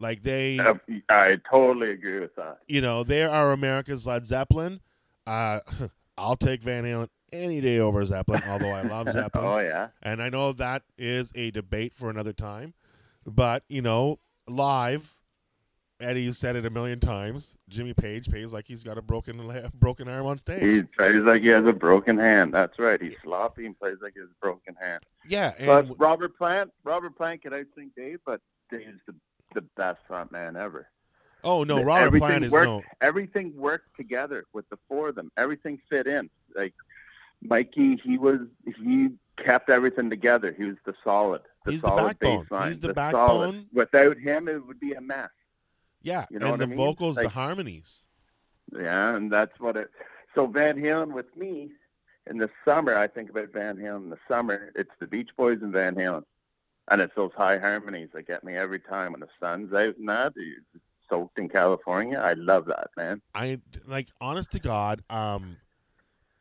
Like 0.00 0.22
they, 0.22 0.58
Uh, 0.58 0.74
I 1.08 1.40
totally 1.50 1.90
agree 1.90 2.20
with 2.20 2.34
that. 2.36 2.58
you 2.66 2.80
know, 2.80 3.04
they 3.04 3.22
are 3.24 3.52
America's 3.52 4.06
Led 4.06 4.26
Zeppelin. 4.26 4.80
Uh, 5.26 5.60
I'll 6.18 6.36
take 6.36 6.62
Van 6.62 6.84
Halen 6.84 7.08
any 7.32 7.60
day 7.60 7.78
over 7.78 8.04
Zeppelin, 8.04 8.42
although 8.48 8.70
I 8.70 8.82
love 8.82 9.08
Zeppelin. 9.12 9.44
oh 9.46 9.58
yeah, 9.58 9.88
And 10.02 10.22
I 10.22 10.28
know 10.28 10.52
that 10.52 10.82
is 10.98 11.30
a 11.34 11.50
debate 11.50 11.94
for 11.94 12.10
another 12.10 12.32
time. 12.32 12.74
But, 13.26 13.62
you 13.68 13.80
know, 13.82 14.18
live, 14.46 15.14
Eddie 16.00 16.22
you 16.22 16.32
said 16.32 16.56
it 16.56 16.66
a 16.66 16.70
million 16.70 17.00
times. 17.00 17.56
Jimmy 17.68 17.94
Page 17.94 18.28
plays 18.28 18.52
like 18.52 18.66
he's 18.66 18.82
got 18.82 18.98
a 18.98 19.02
broken 19.02 19.70
broken 19.74 20.08
arm 20.08 20.26
on 20.26 20.38
stage. 20.38 20.60
he 20.62 20.82
plays 20.82 21.22
like 21.22 21.42
he 21.42 21.48
has 21.48 21.64
a 21.66 21.72
broken 21.72 22.18
hand. 22.18 22.52
That's 22.52 22.78
right. 22.78 23.00
He's 23.00 23.14
sloppy 23.22 23.64
and 23.66 23.78
plays 23.78 23.96
like 24.02 24.12
he 24.14 24.20
has 24.20 24.28
a 24.28 24.40
broken 24.44 24.74
hand. 24.80 25.02
yeah, 25.26 25.52
and 25.56 25.66
But 25.88 25.98
Robert 25.98 26.36
Plant, 26.36 26.70
Robert 26.82 27.16
Plant 27.16 27.42
could 27.42 27.52
outsing 27.52 27.94
Dave, 27.96 28.18
but 28.26 28.40
Dave's 28.70 29.00
the 29.06 29.14
the 29.54 29.62
best 29.76 30.00
front 30.08 30.32
man 30.32 30.56
ever. 30.56 30.88
oh 31.44 31.62
no, 31.62 31.80
Robert 31.80 32.06
everything 32.06 32.26
Plant 32.28 32.44
is 32.44 32.50
worked- 32.50 32.66
no. 32.66 32.82
Everything 33.00 33.52
worked 33.56 33.96
together 33.96 34.44
with 34.52 34.68
the 34.70 34.78
four 34.88 35.08
of 35.10 35.14
them. 35.14 35.30
Everything 35.36 35.78
fit 35.88 36.06
in. 36.08 36.28
Like 36.56 36.74
Mikey, 37.44 37.96
he 38.02 38.18
was 38.18 38.40
he 38.82 39.10
kept 39.36 39.70
everything 39.70 40.10
together. 40.10 40.54
He 40.56 40.64
was 40.64 40.76
the 40.86 40.94
solid, 41.04 41.42
the 41.64 41.72
He's 41.72 41.82
the 41.82 41.88
solid 41.88 42.18
backbone. 42.18 42.46
baseline. 42.46 42.68
He's 42.68 42.80
the 42.80 42.94
solid. 42.94 42.94
backbone. 42.96 43.66
Without 43.72 44.18
him, 44.18 44.48
it 44.48 44.66
would 44.66 44.80
be 44.80 44.92
a 44.92 45.00
mess. 45.00 45.30
Yeah, 46.02 46.26
You 46.30 46.38
know 46.38 46.52
and 46.52 46.60
the 46.60 46.64
I 46.64 46.68
mean? 46.68 46.76
vocals, 46.76 47.16
the 47.16 47.28
harmonies. 47.28 48.06
Yeah, 48.72 49.14
and 49.16 49.30
that's 49.32 49.58
what 49.58 49.76
it. 49.76 49.90
So 50.34 50.46
Van 50.46 50.76
Halen 50.76 51.12
with 51.12 51.34
me 51.36 51.70
in 52.28 52.38
the 52.38 52.50
summer, 52.64 52.96
I 52.96 53.06
think 53.06 53.30
about 53.30 53.52
Van 53.52 53.76
Halen 53.76 54.04
in 54.04 54.10
the 54.10 54.18
summer. 54.28 54.70
It's 54.74 54.90
the 55.00 55.06
Beach 55.06 55.30
Boys 55.36 55.58
and 55.62 55.72
Van 55.72 55.94
Halen, 55.94 56.24
and 56.90 57.00
it's 57.00 57.14
those 57.14 57.32
high 57.36 57.58
harmonies 57.58 58.08
that 58.14 58.26
get 58.26 58.44
me 58.44 58.54
every 58.54 58.80
time 58.80 59.12
when 59.12 59.20
the 59.20 59.28
sun's 59.40 59.72
out 59.72 59.96
and 59.96 60.08
that. 60.08 60.34
Soaked 61.10 61.38
in 61.38 61.48
California. 61.50 62.18
I 62.18 62.32
love 62.32 62.64
that, 62.66 62.88
man. 62.96 63.20
I 63.34 63.60
like 63.86 64.08
honest 64.20 64.52
to 64.52 64.58
God, 64.58 65.02
um 65.10 65.56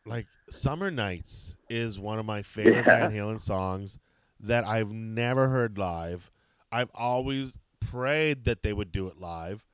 like 0.06 0.28
Summer 0.50 0.92
Nights 0.92 1.56
is 1.70 2.00
one 2.00 2.20
of 2.20 2.26
my 2.26 2.42
favorite 2.42 2.86
Yeah. 2.86 3.08
Van 3.08 3.12
Halen 3.12 3.42
songs 3.42 4.00
that 4.39 4.66
I've 4.66 4.92
never 4.92 5.50
heard 5.50 5.78
live. 5.78 6.32
I've 6.72 6.89
always 6.94 7.58
prayed 7.80 8.46
that 8.46 8.63
they 8.63 8.74
would 8.74 8.92
do 8.92 9.08
it 9.08 9.20
live, 9.20 9.66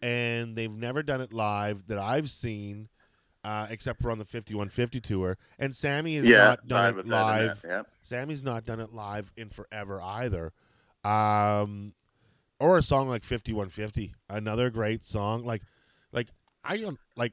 and 0.00 0.56
they've 0.56 0.70
never 0.72 1.02
done 1.02 1.20
it 1.20 1.32
live 1.32 1.86
that 1.88 1.98
I've 1.98 2.30
seen, 2.30 2.88
uh, 3.42 3.66
except 3.70 4.00
for 4.00 4.10
on 4.10 4.18
the 4.18 4.24
5150 4.24 5.00
tour. 5.00 5.38
And 5.58 5.74
Sammy 5.74 6.16
has 6.16 6.24
yeah, 6.24 6.44
not 6.44 6.68
done 6.68 6.88
it 6.90 6.96
with 6.96 7.08
that 7.08 7.22
live. 7.22 7.64
Yeah. 7.66 7.82
Sammy's 8.02 8.44
not 8.44 8.64
done 8.64 8.80
it 8.80 8.92
live 8.92 9.32
in 9.36 9.48
forever 9.50 10.00
either. 10.00 10.52
Um, 11.04 11.94
or 12.60 12.78
a 12.78 12.82
song 12.82 13.08
like 13.08 13.24
5150, 13.24 14.14
another 14.28 14.70
great 14.70 15.04
song. 15.04 15.44
Like, 15.44 15.62
like 16.12 16.28
I 16.62 16.76
don't 16.76 16.98
like. 17.16 17.32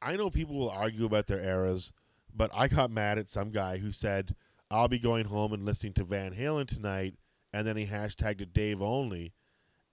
I 0.00 0.16
know 0.16 0.30
people 0.30 0.56
will 0.56 0.70
argue 0.70 1.04
about 1.04 1.26
their 1.26 1.42
eras, 1.42 1.92
but 2.34 2.50
I 2.54 2.68
got 2.68 2.90
mad 2.90 3.18
at 3.18 3.28
some 3.28 3.50
guy 3.50 3.78
who 3.78 3.92
said, 3.92 4.34
I'll 4.70 4.88
be 4.88 4.98
going 4.98 5.26
home 5.26 5.52
and 5.52 5.64
listening 5.64 5.94
to 5.94 6.04
Van 6.04 6.34
Halen 6.34 6.66
tonight, 6.66 7.14
and 7.52 7.66
then 7.66 7.76
he 7.76 7.86
hashtagged 7.86 8.40
it 8.40 8.52
Dave 8.52 8.82
only, 8.82 9.32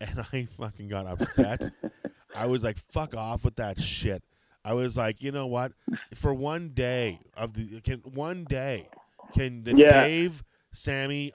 and 0.01 0.25
I 0.33 0.45
fucking 0.57 0.87
got 0.87 1.07
upset. 1.07 1.71
I 2.35 2.47
was 2.47 2.63
like, 2.63 2.77
fuck 2.91 3.15
off 3.15 3.45
with 3.45 3.55
that 3.57 3.79
shit. 3.79 4.23
I 4.65 4.73
was 4.73 4.97
like, 4.97 5.21
you 5.21 5.31
know 5.31 5.47
what? 5.47 5.73
For 6.15 6.33
one 6.33 6.69
day 6.69 7.19
of 7.35 7.53
the 7.53 7.81
can 7.81 7.99
one 7.99 8.45
day 8.45 8.87
can 9.33 9.63
the 9.63 9.75
Yeah. 9.75 10.05
Dave 10.05 10.43
Sammy 10.71 11.33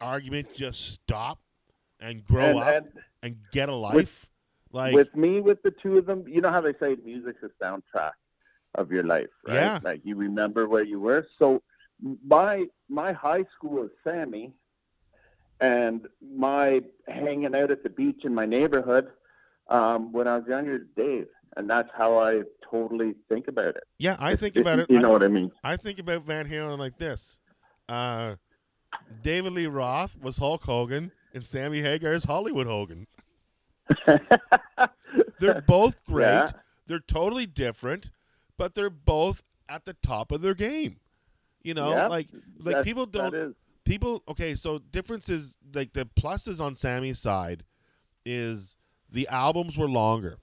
argument 0.00 0.54
just 0.54 0.92
stop 0.92 1.38
and 2.00 2.24
grow 2.24 2.58
and, 2.58 2.58
up 2.58 2.66
and 2.66 2.86
and 3.22 3.36
get 3.52 3.68
a 3.68 3.74
life? 3.74 4.26
Like 4.72 4.94
with 4.94 5.14
me, 5.14 5.40
with 5.40 5.62
the 5.62 5.70
two 5.70 5.98
of 5.98 6.06
them, 6.06 6.24
you 6.26 6.40
know 6.40 6.50
how 6.50 6.60
they 6.60 6.74
say 6.80 6.96
music's 7.04 7.42
a 7.42 7.50
soundtrack 7.64 8.12
of 8.74 8.90
your 8.90 9.02
life, 9.04 9.28
right? 9.46 9.54
Yeah. 9.54 9.78
Like 9.82 10.00
you 10.04 10.16
remember 10.16 10.68
where 10.68 10.82
you 10.84 11.00
were. 11.00 11.26
So 11.38 11.62
my 12.26 12.66
my 12.88 13.12
high 13.12 13.44
school 13.56 13.84
is 13.84 13.90
Sammy, 14.04 14.52
and 15.60 16.08
my 16.36 16.82
hanging 17.06 17.54
out 17.54 17.70
at 17.70 17.82
the 17.82 17.90
beach 17.90 18.24
in 18.24 18.34
my 18.34 18.46
neighborhood 18.46 19.08
um, 19.68 20.12
when 20.12 20.26
I 20.26 20.38
was 20.38 20.46
younger 20.48 20.76
is 20.76 20.82
Dave, 20.96 21.28
and 21.56 21.68
that's 21.68 21.90
how 21.96 22.18
I 22.18 22.42
totally 22.70 23.14
think 23.28 23.48
about 23.48 23.76
it. 23.76 23.84
yeah, 23.98 24.16
I 24.18 24.34
think 24.36 24.56
about 24.56 24.78
it. 24.78 24.90
You 24.90 24.98
I- 24.98 25.02
know 25.02 25.10
what 25.10 25.22
I 25.22 25.28
mean? 25.28 25.50
I 25.62 25.76
think 25.76 25.98
about 25.98 26.24
Van 26.24 26.48
Halen 26.48 26.78
like 26.78 26.98
this. 26.98 27.38
Uh, 27.88 28.36
David 29.22 29.52
Lee 29.52 29.66
Roth 29.66 30.16
was 30.20 30.38
Hulk 30.38 30.64
Hogan, 30.64 31.12
and 31.34 31.44
Sammy 31.44 31.82
Hagar 31.82 32.12
is 32.14 32.24
Hollywood 32.24 32.66
Hogan. 32.66 33.06
They're 35.38 35.60
both 35.62 36.02
great. 36.06 36.24
Yeah. 36.26 36.50
They're 36.86 37.00
totally 37.00 37.46
different, 37.46 38.10
but 38.58 38.74
they're 38.74 38.90
both 38.90 39.42
at 39.68 39.84
the 39.84 39.94
top 39.94 40.32
of 40.32 40.42
their 40.42 40.54
game. 40.54 40.96
You 41.62 41.74
know, 41.74 41.90
Yep. 41.90 42.10
like 42.10 42.28
like 42.58 42.74
That- 42.76 42.84
people 42.84 43.06
don't 43.06 43.56
people 43.84 44.22
okay 44.28 44.54
so 44.54 44.78
differences 44.78 45.58
like 45.74 45.92
the 45.92 46.04
pluses 46.06 46.60
on 46.60 46.74
sammy's 46.76 47.18
side 47.18 47.64
is 48.24 48.76
the 49.10 49.26
albums 49.28 49.76
were 49.76 49.88
longer 49.88 50.38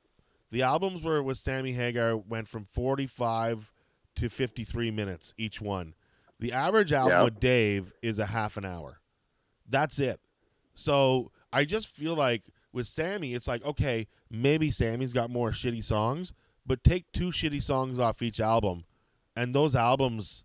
the 0.51 0.61
albums 0.61 1.03
were 1.03 1.23
with 1.23 1.37
sammy 1.37 1.71
hagar 1.71 2.17
went 2.17 2.49
from 2.49 2.65
45 2.65 3.71
to 4.15 4.27
53 4.29 4.91
minutes 4.91 5.33
each 5.37 5.61
one 5.61 5.93
the 6.37 6.51
average 6.51 6.91
album 6.91 7.11
Yeah. 7.17 7.23
with 7.23 7.39
dave 7.39 7.93
is 8.01 8.19
a 8.19 8.25
half 8.25 8.57
an 8.57 8.65
hour 8.65 8.99
that's 9.69 9.99
it 9.99 10.19
so 10.75 11.31
i 11.53 11.63
just 11.63 11.87
feel 11.87 12.15
like 12.15 12.43
with 12.73 12.85
sammy 12.87 13.33
it's 13.33 13.47
like 13.47 13.63
okay 13.65 14.07
maybe 14.29 14.69
sammy's 14.71 15.13
got 15.13 15.29
more 15.29 15.51
shitty 15.51 15.83
songs 15.83 16.33
but 16.65 16.83
take 16.83 17.11
two 17.11 17.29
shitty 17.31 17.61
songs 17.63 17.97
off 17.99 18.21
each 18.21 18.39
album 18.39 18.83
and 19.35 19.53
those 19.55 19.75
albums 19.75 20.43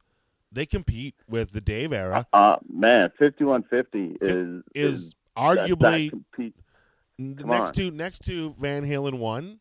they 0.53 0.65
compete 0.67 1.15
with 1.29 1.53
the 1.53 1.61
dave 1.61 1.93
era 1.93 2.27
Uh, 2.33 2.57
man, 2.73 3.11
fifty-one 3.19 3.63
fifty 3.65 4.17
is 4.21 4.63
is 4.75 5.11
that- 5.11 5.15
arguably 5.37 6.11
that 6.39 6.53
come 7.19 7.49
next 7.49 7.69
on. 7.71 7.73
to 7.75 7.91
next 7.91 8.25
to 8.25 8.55
Van 8.61 8.85
Halen 8.87 9.19
one. 9.19 9.59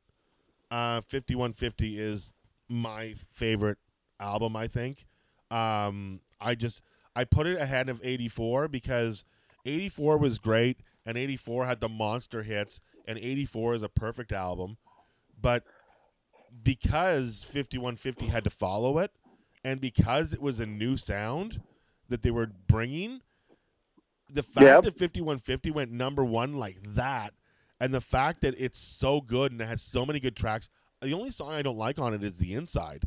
Uh, 0.70 1.02
fifty 1.02 1.34
one 1.36 1.54
fifty 1.54 2.00
is 2.00 2.32
my 2.70 3.16
favorite 3.32 3.78
album. 4.20 4.56
I 4.56 4.68
think. 4.68 5.06
Um, 5.52 6.20
I 6.40 6.54
just 6.56 6.82
I 7.16 7.24
put 7.26 7.48
it 7.48 7.60
ahead 7.60 7.90
of 7.90 8.00
eighty 8.04 8.28
four 8.30 8.68
because 8.68 9.24
eighty 9.66 9.90
four 9.90 10.18
was 10.18 10.38
great 10.40 10.78
and 11.06 11.18
eighty 11.18 11.38
four 11.38 11.66
had 11.66 11.80
the 11.82 11.90
monster 11.90 12.44
hits 12.44 12.80
and 13.06 13.18
eighty 13.20 13.46
four 13.46 13.74
is 13.74 13.84
a 13.84 13.90
perfect 13.90 14.32
album, 14.32 14.78
but 15.40 15.64
because 16.64 17.44
fifty 17.50 17.78
one 17.78 17.96
fifty 17.96 18.28
had 18.28 18.44
to 18.44 18.50
follow 18.50 19.00
it 19.00 19.12
and 19.64 19.82
because 19.82 20.34
it 20.34 20.42
was 20.42 20.60
a 20.60 20.66
new 20.66 20.98
sound 20.98 21.62
that 22.10 22.22
they 22.22 22.32
were 22.32 22.48
bringing 22.68 23.22
the 24.30 24.44
fact 24.44 24.66
Yep. 24.66 24.84
that 24.84 25.00
5150 25.00 25.72
went 25.72 25.92
number 25.92 26.24
one 26.24 26.58
like 26.58 26.78
that 26.96 27.34
and 27.80 27.94
the 27.94 28.02
fact 28.02 28.42
that 28.42 28.56
it's 28.58 28.80
so 28.80 29.20
good 29.22 29.52
and 29.52 29.62
it 29.62 29.68
has 29.68 29.82
so 29.82 30.06
many 30.06 30.20
good 30.20 30.36
tracks 30.36 30.70
the 31.02 31.14
only 31.14 31.32
song 31.32 31.52
i 31.52 31.62
don't 31.62 31.78
like 31.78 31.98
on 32.00 32.14
it 32.14 32.24
is 32.24 32.38
the 32.38 32.54
inside 32.54 33.06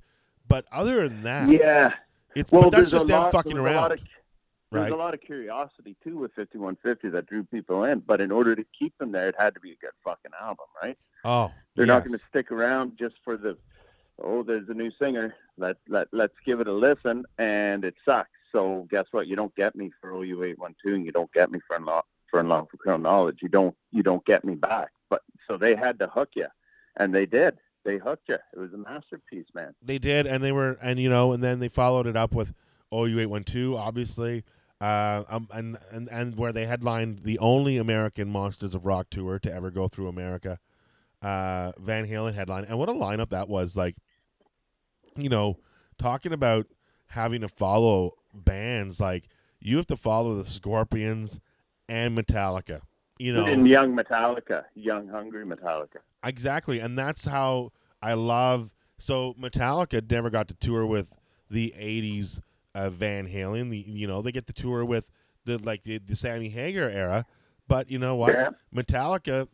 but 0.49 0.65
other 0.73 1.09
than 1.09 1.23
that 1.23 1.49
Yeah. 1.49 1.95
it's 2.35 2.51
Well, 2.51 2.63
but 2.63 2.71
that's 2.79 2.91
just 2.91 3.07
them 3.07 3.23
lot, 3.23 3.33
fucking 3.33 3.55
there 3.57 3.67
a 3.67 3.77
lot 3.77 3.93
around 3.93 4.01
of, 4.73 4.81
there's 4.81 4.93
a 4.93 4.97
lot 4.97 5.15
of 5.15 5.21
curiosity 5.21 5.97
too 6.03 6.19
with 6.19 6.33
5150 6.35 7.09
that 7.11 7.27
drew 7.27 7.45
people 7.45 7.85
in, 7.85 8.01
but 8.01 8.21
in 8.21 8.31
order 8.31 8.55
to 8.57 8.65
keep 8.79 8.97
them 8.99 9.13
there, 9.13 9.29
it 9.29 9.35
had 9.39 9.55
to 9.55 9.61
be 9.61 9.73
a 9.73 9.77
good 9.77 9.91
fucking 10.05 10.33
album, 10.41 10.67
right? 10.83 10.99
oh 11.25 11.53
They're 11.75 11.87
not 11.87 12.05
going 12.07 12.19
to 12.19 12.25
stick 12.29 12.51
around 12.51 12.93
just 12.99 13.15
for 13.25 13.37
the 13.37 13.57
oh, 14.23 14.43
there's 14.43 14.69
a 14.69 14.75
new 14.75 14.91
singer. 15.01 15.35
Let 15.59 15.77
let 15.89 16.09
let's 16.13 16.35
give 16.45 16.61
it 16.61 16.69
a 16.69 16.73
listen, 16.73 17.25
and 17.39 17.85
it 17.85 17.95
sucks. 18.05 18.31
So 18.53 18.87
guess 18.91 19.07
what? 19.11 19.27
You 19.27 19.37
don't 19.37 19.55
get 19.55 19.77
me 19.77 19.91
for 20.01 20.11
OU 20.11 20.43
eight 20.45 20.59
one 20.59 20.75
two, 20.85 20.95
and 20.95 21.05
you 21.05 21.13
don't 21.13 21.33
get 21.33 21.51
me 21.51 21.61
for 21.67 21.79
unlo- 21.79 22.03
for 22.31 22.41
unlawful 22.41 22.79
criminal 22.79 23.03
knowledge. 23.03 23.39
You 23.43 23.49
don't 23.49 23.75
you 23.93 24.03
don't 24.03 24.25
get 24.25 24.45
me 24.45 24.55
back. 24.55 24.89
But 25.11 25.23
so 25.49 25.57
they 25.57 25.75
had 25.77 25.99
to 26.01 26.09
hook 26.09 26.31
you, 26.35 26.47
and 26.97 27.15
they 27.15 27.27
did. 27.27 27.59
They 27.85 27.99
hooked 27.99 28.29
you. 28.29 28.39
It 28.53 28.59
was 28.59 28.73
a 28.73 28.79
masterpiece, 28.79 29.47
man. 29.55 29.75
they 29.81 29.99
did 29.99 30.27
and 30.27 30.43
they 30.43 30.51
were 30.53 30.77
and 30.83 30.99
you 30.99 31.09
know 31.09 31.33
and 31.33 31.43
then 31.43 31.61
they 31.61 31.69
followed 31.69 32.07
it 32.09 32.17
up 32.17 32.35
with 32.35 32.53
ou812 32.93 33.79
obviously 33.79 34.45
uh, 34.81 35.25
um, 35.29 35.49
and, 35.53 35.79
and 35.91 36.09
and 36.09 36.37
where 36.37 36.53
they 36.53 36.67
headlined 36.67 37.21
the 37.21 37.39
only 37.39 37.79
american 37.79 38.29
monsters 38.29 38.75
of 38.75 38.85
rock 38.85 39.07
tour 39.11 39.39
to 39.39 39.53
ever 39.53 39.71
go 39.71 39.89
through 39.89 40.09
america 40.09 40.59
uh, 41.23 41.73
van 41.79 42.07
halen 42.07 42.35
headline 42.35 42.65
and 42.65 42.79
what 42.79 42.89
a 42.89 42.93
lineup 42.93 43.31
that 43.31 43.49
was 43.49 43.77
like 43.77 43.97
you 45.17 45.29
know 45.29 45.59
talking 45.99 46.33
about 46.33 46.67
having 47.09 47.41
to 47.41 47.49
follow 47.49 48.13
bands 48.35 49.01
like 49.01 49.29
you 49.61 49.77
have 49.77 49.87
to 49.87 49.97
follow 49.97 50.35
the 50.43 50.49
scorpions 50.49 51.41
and 51.89 52.17
metallica 52.17 52.81
you 53.19 53.33
know 53.33 53.47
And 53.47 53.67
young 53.67 53.97
Metallica, 53.97 54.65
young 54.75 55.09
hungry 55.09 55.45
Metallica. 55.45 55.99
Exactly, 56.25 56.81
and 56.81 56.99
that's 56.99 57.25
how 57.25 57.73
I 58.03 58.15
love. 58.15 58.71
So 58.99 59.35
Metallica 59.41 60.09
never 60.11 60.31
got 60.31 60.49
to 60.49 60.55
tour 60.55 60.85
with 60.87 61.19
the 61.51 61.75
'80s 61.79 62.41
uh, 62.77 62.91
Van 62.91 63.27
Halen. 63.27 63.71
The 63.71 63.79
you 63.79 64.07
know 64.07 64.23
they 64.23 64.33
get 64.33 64.47
to 64.47 64.53
tour 64.53 64.85
with 64.85 65.07
the 65.45 65.59
like 65.59 65.85
the, 65.85 65.99
the 65.99 66.15
Sammy 66.15 66.51
Hagar 66.51 66.89
era, 66.89 67.25
but 67.67 67.91
you 67.91 67.99
know 67.99 68.17
what? 68.17 68.33
Yeah. 68.33 68.51
Metallica 68.75 69.49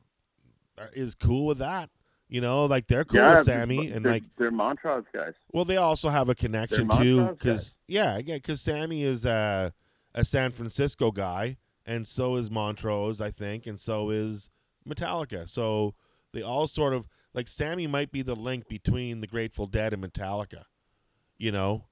is 0.92 1.14
cool 1.14 1.46
with 1.46 1.58
that. 1.58 1.90
You 2.28 2.40
know, 2.40 2.64
like 2.64 2.86
they're 2.86 3.04
cool 3.04 3.20
yeah, 3.20 3.36
with 3.36 3.44
Sammy, 3.44 3.90
and 3.90 4.04
like 4.04 4.24
they're 4.38 4.50
Montrose 4.50 5.04
guys. 5.12 5.34
well, 5.52 5.66
they 5.66 5.76
also 5.76 6.08
have 6.08 6.28
a 6.30 6.34
connection 6.34 6.88
too, 6.88 7.26
because 7.26 7.76
yeah, 7.86 8.18
yeah, 8.18 8.36
because 8.36 8.60
Sammy 8.60 9.02
is 9.02 9.24
a 9.26 9.74
a 10.14 10.24
San 10.24 10.50
Francisco 10.52 11.10
guy, 11.10 11.58
and 11.84 12.08
so 12.08 12.36
is 12.36 12.50
Montrose, 12.50 13.20
I 13.20 13.30
think, 13.30 13.66
and 13.66 13.78
so 13.78 14.08
is 14.08 14.48
Metallica. 14.88 15.48
So 15.48 15.94
they 16.32 16.40
all 16.40 16.66
sort 16.66 16.94
of 16.94 17.06
like 17.34 17.48
Sammy 17.48 17.86
might 17.86 18.10
be 18.10 18.22
the 18.22 18.34
link 18.34 18.66
between 18.66 19.20
the 19.20 19.26
Grateful 19.26 19.66
Dead 19.66 19.92
and 19.92 20.02
Metallica. 20.02 20.64
You 21.36 21.52
know, 21.52 21.84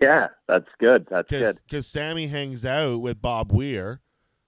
Yeah, 0.00 0.28
that's 0.46 0.68
good. 0.78 1.06
That's 1.10 1.28
good. 1.28 1.58
because 1.66 1.86
Sammy 1.86 2.28
hangs 2.28 2.64
out 2.64 3.00
with 3.00 3.20
Bob 3.20 3.52
Weir 3.52 4.00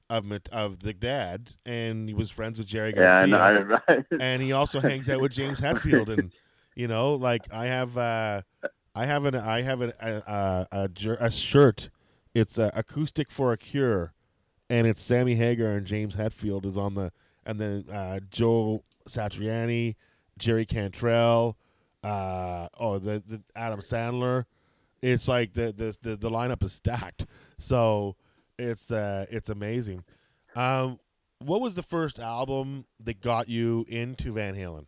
of 0.08 0.30
of 0.52 0.80
the 0.80 0.92
Dead, 0.92 1.54
and 1.64 2.08
he 2.08 2.14
was 2.14 2.30
friends 2.30 2.58
with 2.58 2.66
Jerry 2.66 2.92
Yeah, 2.96 3.18
I 3.18 3.26
Garcia 3.26 3.64
know. 3.64 3.78
I, 3.88 4.04
and 4.20 4.42
he 4.42 4.52
also 4.52 4.80
hangs 4.80 5.08
out 5.08 5.20
with 5.20 5.32
James 5.32 5.60
Hetfield, 5.60 6.08
and 6.08 6.32
you 6.76 6.88
know, 6.88 7.14
like 7.14 7.52
I 7.52 7.66
have, 7.66 7.96
uh, 7.96 8.42
I 8.94 9.06
have 9.06 9.24
an, 9.24 9.34
I 9.34 9.62
have 9.62 9.80
an, 9.80 9.92
a, 10.00 10.12
a, 10.12 10.66
a, 10.72 11.16
a 11.20 11.30
shirt. 11.30 11.90
It's 12.34 12.58
uh, 12.58 12.70
acoustic 12.74 13.30
for 13.30 13.52
a 13.52 13.58
cure, 13.58 14.12
and 14.68 14.86
it's 14.86 15.02
Sammy 15.02 15.34
Hagar 15.34 15.70
and 15.70 15.86
James 15.86 16.16
Hetfield 16.16 16.64
is 16.66 16.76
on 16.76 16.94
the, 16.94 17.12
and 17.44 17.60
then 17.60 17.86
uh, 17.90 18.20
Joe 18.30 18.84
Satriani, 19.08 19.96
Jerry 20.38 20.66
Cantrell, 20.66 21.56
uh, 22.04 22.68
oh 22.78 22.98
the, 22.98 23.22
the 23.26 23.42
Adam 23.54 23.80
Sandler. 23.80 24.44
It's 25.02 25.28
like 25.28 25.52
the, 25.52 25.72
the 25.72 25.96
the 26.02 26.16
the 26.16 26.30
lineup 26.30 26.62
is 26.64 26.72
stacked, 26.72 27.26
so 27.58 28.16
it's 28.58 28.90
uh 28.90 29.26
it's 29.30 29.48
amazing. 29.48 30.04
Um, 30.54 30.98
what 31.38 31.60
was 31.60 31.74
the 31.74 31.82
first 31.82 32.18
album 32.18 32.86
that 33.00 33.20
got 33.20 33.48
you 33.48 33.84
into 33.88 34.32
Van 34.32 34.54
Halen? 34.54 34.86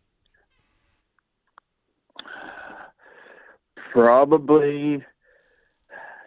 Probably, 3.90 5.04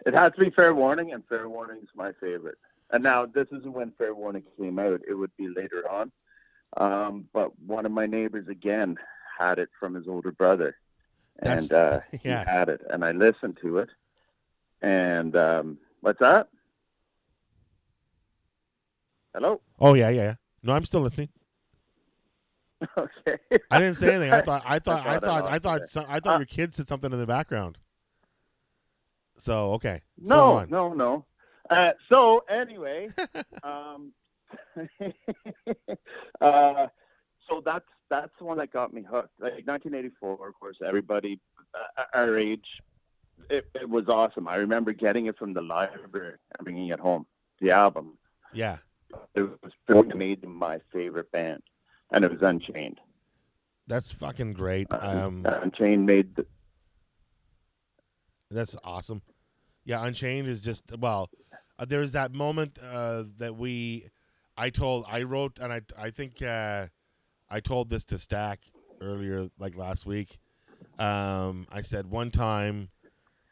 it 0.06 0.14
has 0.14 0.32
to 0.32 0.40
be 0.40 0.50
Fair 0.50 0.74
Warning, 0.74 1.12
and 1.12 1.24
Fair 1.28 1.48
Warning's 1.48 1.90
my 1.94 2.12
favorite. 2.20 2.58
And 2.90 3.02
now 3.02 3.26
this 3.26 3.48
isn't 3.50 3.72
when 3.72 3.92
Fair 3.92 4.14
Warning 4.14 4.44
came 4.58 4.78
out; 4.78 5.00
it 5.08 5.14
would 5.14 5.36
be 5.36 5.48
later 5.48 5.90
on. 5.90 6.12
Um, 6.76 7.28
but 7.32 7.58
one 7.58 7.84
of 7.84 7.92
my 7.92 8.06
neighbors 8.06 8.48
again 8.48 8.96
had 9.38 9.58
it 9.58 9.70
from 9.78 9.94
his 9.94 10.08
older 10.08 10.32
brother, 10.32 10.76
That's- 11.42 11.62
and 11.62 11.72
uh, 11.72 12.00
he 12.12 12.20
yes. 12.24 12.48
had 12.48 12.68
it, 12.68 12.82
and 12.90 13.04
I 13.04 13.12
listened 13.12 13.58
to 13.62 13.78
it. 13.78 13.90
And 14.80 15.36
um, 15.36 15.78
what's 16.00 16.20
that? 16.20 16.48
Hello. 19.34 19.60
Oh 19.80 19.94
yeah, 19.94 20.08
yeah. 20.10 20.22
yeah. 20.22 20.34
No, 20.62 20.72
I'm 20.74 20.84
still 20.84 21.00
listening. 21.00 21.28
okay. 22.98 23.38
I 23.70 23.78
didn't 23.78 23.96
say 23.96 24.14
anything. 24.14 24.32
I 24.32 24.40
thought 24.42 24.62
I 24.66 24.78
thought 24.80 25.06
I 25.06 25.18
thought, 25.18 25.44
I 25.44 25.48
thought 25.48 25.52
I 25.52 25.58
thought 25.58 25.88
some, 25.88 26.06
I 26.08 26.20
thought 26.20 26.34
Uh, 26.34 26.38
your 26.38 26.46
kid 26.46 26.74
said 26.74 26.88
something 26.88 27.12
in 27.12 27.18
the 27.18 27.26
background. 27.26 27.78
So 29.38 29.72
okay. 29.74 30.02
No, 30.18 30.64
no, 30.68 30.92
no. 30.92 31.24
Uh, 31.70 31.92
so 32.08 32.44
anyway, 32.48 33.08
um, 33.62 34.12
uh, 36.40 36.86
so 37.48 37.62
that's 37.64 37.86
that's 38.12 38.32
the 38.38 38.44
one 38.44 38.58
that 38.58 38.70
got 38.70 38.92
me 38.92 39.00
hooked. 39.00 39.32
Like 39.40 39.66
1984, 39.66 40.48
of 40.48 40.54
course, 40.60 40.76
everybody 40.84 41.40
uh, 41.74 42.04
our 42.12 42.38
age, 42.38 42.66
it, 43.48 43.66
it 43.74 43.88
was 43.88 44.06
awesome. 44.08 44.46
I 44.46 44.56
remember 44.56 44.92
getting 44.92 45.26
it 45.26 45.38
from 45.38 45.54
the 45.54 45.62
library 45.62 46.34
and 46.58 46.64
bringing 46.64 46.88
it 46.88 47.00
home. 47.00 47.24
The 47.60 47.70
album. 47.70 48.18
Yeah. 48.52 48.78
It 49.34 49.48
was 49.62 50.04
made 50.14 50.46
my 50.46 50.80
favorite 50.92 51.32
band, 51.32 51.62
and 52.10 52.22
it 52.24 52.30
was 52.30 52.42
Unchained. 52.42 53.00
That's 53.86 54.12
fucking 54.12 54.52
great. 54.52 54.88
Uh, 54.90 55.22
Um, 55.26 55.46
Unchained 55.46 56.04
made 56.04 56.34
the, 56.36 56.46
That's 58.50 58.76
awesome. 58.84 59.22
Yeah, 59.84 60.04
Unchained 60.04 60.48
is 60.48 60.60
just 60.62 60.84
well. 60.98 61.30
Uh, 61.78 61.86
there's 61.86 62.12
that 62.12 62.32
moment 62.32 62.78
uh, 62.78 63.24
that 63.38 63.56
we, 63.56 64.08
I 64.56 64.68
told, 64.68 65.06
I 65.08 65.22
wrote, 65.22 65.58
and 65.58 65.72
I, 65.72 65.80
I 65.98 66.10
think 66.10 66.42
uh, 66.42 66.88
I 67.52 67.60
told 67.60 67.90
this 67.90 68.04
to 68.06 68.18
Stack 68.18 68.60
earlier, 69.02 69.48
like 69.58 69.76
last 69.76 70.06
week. 70.06 70.38
Um, 70.98 71.66
I 71.70 71.82
said 71.82 72.10
one 72.10 72.30
time, 72.30 72.88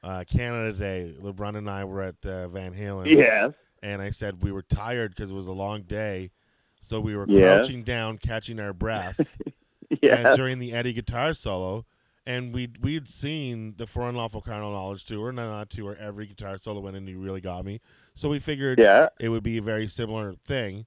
uh, 0.02 0.24
Canada 0.30 0.72
Day, 0.72 1.14
LeBrun 1.20 1.56
and 1.58 1.68
I 1.68 1.84
were 1.84 2.02
at 2.02 2.14
uh, 2.24 2.48
Van 2.48 2.72
Halen, 2.74 3.06
yes. 3.06 3.52
and 3.82 4.00
I 4.00 4.10
said 4.10 4.42
we 4.42 4.52
were 4.52 4.62
tired 4.62 5.14
because 5.14 5.30
it 5.30 5.34
was 5.34 5.46
a 5.48 5.52
long 5.52 5.82
day, 5.82 6.30
so 6.80 6.98
we 6.98 7.14
were 7.14 7.26
Yeah. 7.28 7.56
crouching 7.58 7.82
down, 7.82 8.16
catching 8.18 8.58
our 8.58 8.72
breath 8.72 9.36
Yeah. 10.02 10.28
and 10.28 10.36
during 10.36 10.58
the 10.58 10.72
Eddie 10.72 10.94
guitar 10.94 11.34
solo, 11.34 11.84
and 12.26 12.54
we 12.54 12.68
we'd 12.80 13.08
seen 13.10 13.74
the 13.76 13.86
For 13.86 14.08
Unlawful 14.08 14.40
Carnal 14.40 14.72
Knowledge 14.72 15.04
tour, 15.04 15.28
on 15.28 15.36
that 15.36 15.68
tour, 15.70 15.96
every 16.00 16.26
guitar 16.26 16.56
solo 16.56 16.80
went 16.80 16.96
and 16.96 17.06
he 17.06 17.14
really 17.14 17.40
got 17.42 17.64
me. 17.66 17.80
So 18.14 18.28
we 18.30 18.38
figured 18.38 18.78
Yeah. 18.78 19.08
it 19.18 19.28
would 19.28 19.42
be 19.42 19.58
a 19.58 19.62
very 19.62 19.86
similar 19.88 20.32
thing. 20.46 20.86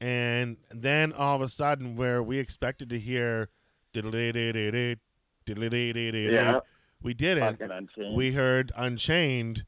And 0.00 0.56
then 0.70 1.12
all 1.12 1.36
of 1.36 1.42
a 1.42 1.48
sudden, 1.48 1.96
where 1.96 2.22
we 2.22 2.38
expected 2.38 2.90
to 2.90 2.98
hear, 2.98 3.48
Yeah. 3.94 4.02
we 7.02 7.14
didn't. 7.14 7.60
We 8.14 8.32
heard 8.32 8.72
Unchained, 8.76 9.64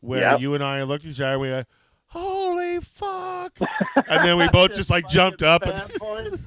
where 0.00 0.20
Yep. 0.32 0.40
you 0.40 0.54
and 0.54 0.64
I 0.64 0.82
looked 0.82 1.04
at 1.04 1.10
each 1.12 1.20
other, 1.20 1.32
and 1.34 1.40
we 1.40 1.50
went, 1.50 1.68
"Holy 2.06 2.80
fuck!" 2.80 3.58
and 4.08 4.24
then 4.26 4.36
we 4.38 4.48
both 4.48 4.74
just 4.74 4.90
like 4.90 5.08
jumped 5.08 5.42
up 5.42 5.62
and 5.64 6.38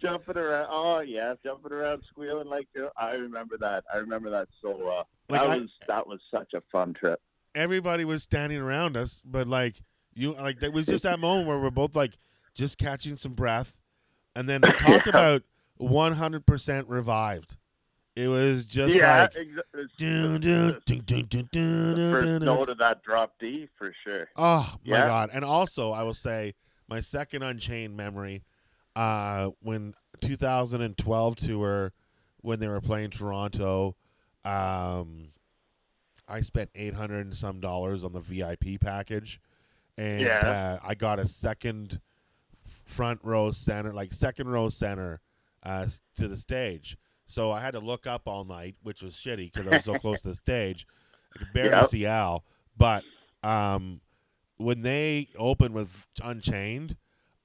jumping 0.00 0.38
around. 0.38 0.66
Oh 0.70 1.00
yeah, 1.00 1.34
jumping 1.44 1.72
around, 1.72 2.04
squealing 2.08 2.48
like 2.48 2.68
I 2.96 3.14
remember 3.16 3.58
that. 3.58 3.84
I 3.92 3.98
remember 3.98 4.30
that 4.30 4.48
so 4.62 4.76
well. 4.76 5.08
Like, 5.28 5.40
that 5.42 5.50
I- 5.50 5.58
was 5.58 5.68
that 5.88 6.06
was 6.06 6.20
such 6.30 6.54
a 6.54 6.62
fun 6.72 6.94
trip. 6.94 7.20
everybody 7.54 8.04
was 8.04 8.22
standing 8.22 8.58
around 8.58 8.96
us, 8.96 9.20
but 9.24 9.48
like 9.48 9.82
you, 10.14 10.34
like 10.34 10.62
it 10.62 10.72
was 10.72 10.86
just 10.86 11.02
that 11.02 11.18
moment 11.18 11.48
where 11.48 11.58
we're 11.58 11.70
both 11.70 11.96
like 11.96 12.16
just 12.58 12.76
catching 12.76 13.16
some 13.16 13.32
breath, 13.34 13.78
and 14.34 14.48
then 14.48 14.60
they 14.60 14.72
talked 14.72 15.06
Yeah. 15.06 15.10
about 15.10 15.42
100% 15.80 16.84
revived. 16.88 17.56
It 18.16 18.26
was 18.26 18.64
just 18.66 18.96
yeah, 18.96 19.22
like 19.22 19.34
exa- 19.34 19.62
it's 19.74 19.94
dun, 19.94 20.40
dun, 20.40 20.80
dun, 20.84 21.02
dun, 21.06 21.26
dun, 21.28 21.48
dun, 21.52 21.94
the 21.94 22.10
first 22.10 22.42
note 22.42 22.68
of 22.68 22.78
that 22.78 23.00
drop 23.04 23.34
D 23.38 23.68
for 23.78 23.94
sure. 24.02 24.28
Oh 24.34 24.74
my 24.84 24.96
Yeah. 24.98 25.06
god! 25.06 25.30
And 25.32 25.44
also, 25.44 25.92
I 25.92 26.02
will 26.02 26.14
say 26.14 26.54
my 26.88 27.00
second 27.00 27.44
Unchained 27.44 27.96
memory, 27.96 28.42
uh, 28.96 29.50
when 29.60 29.94
2012 30.20 31.36
tour, 31.36 31.92
when 32.40 32.58
they 32.58 32.66
were 32.66 32.80
playing 32.80 33.10
Toronto, 33.10 33.94
um, 34.44 35.28
I 36.26 36.40
spent 36.40 36.70
800 36.74 37.24
and 37.24 37.36
some 37.36 37.60
dollars 37.60 38.02
on 38.02 38.12
the 38.14 38.20
VIP 38.20 38.78
package, 38.80 39.40
and 39.96 40.22
Yeah. 40.22 40.78
uh, 40.82 40.86
I 40.86 40.96
got 40.96 41.20
a 41.20 41.28
second 41.28 42.00
front 42.88 43.20
row 43.22 43.52
center, 43.52 43.92
like 43.92 44.12
second 44.12 44.48
row 44.48 44.68
center, 44.68 45.20
uh, 45.62 45.86
to 46.16 46.28
the 46.28 46.36
stage. 46.36 46.96
So 47.26 47.50
I 47.52 47.60
had 47.60 47.72
to 47.72 47.80
look 47.80 48.06
up 48.06 48.22
all 48.26 48.44
night, 48.44 48.76
which 48.82 49.02
was 49.02 49.14
shitty 49.14 49.52
because 49.52 49.66
I 49.70 49.76
was 49.76 49.84
so 49.84 49.94
close 49.94 50.22
to 50.22 50.30
the 50.30 50.34
stage. 50.34 50.86
I 51.34 51.38
could 51.38 51.52
barely 51.52 51.70
Yep. 51.70 51.86
see 51.88 52.06
Al, 52.06 52.44
but 52.76 53.04
um, 53.42 54.00
when 54.56 54.80
they 54.82 55.28
opened 55.38 55.74
with 55.74 55.90
Unchained, 56.22 56.96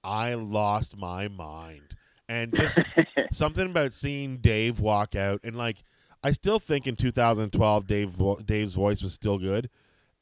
I 0.03 0.33
lost 0.35 0.95
my 0.97 1.27
mind. 1.27 1.95
And 2.29 2.55
just 2.55 2.79
something 3.33 3.69
about 3.69 3.93
seeing 3.93 4.37
Dave 4.37 4.79
walk 4.79 5.13
out 5.15 5.41
and 5.43 5.57
like 5.57 5.83
I 6.23 6.31
still 6.31 6.57
think 6.57 6.87
in 6.87 6.95
2012 6.95 7.85
Dave 7.85 8.09
vo- 8.11 8.39
Dave's 8.39 8.73
voice 8.73 9.03
was 9.03 9.11
still 9.13 9.37
good. 9.37 9.69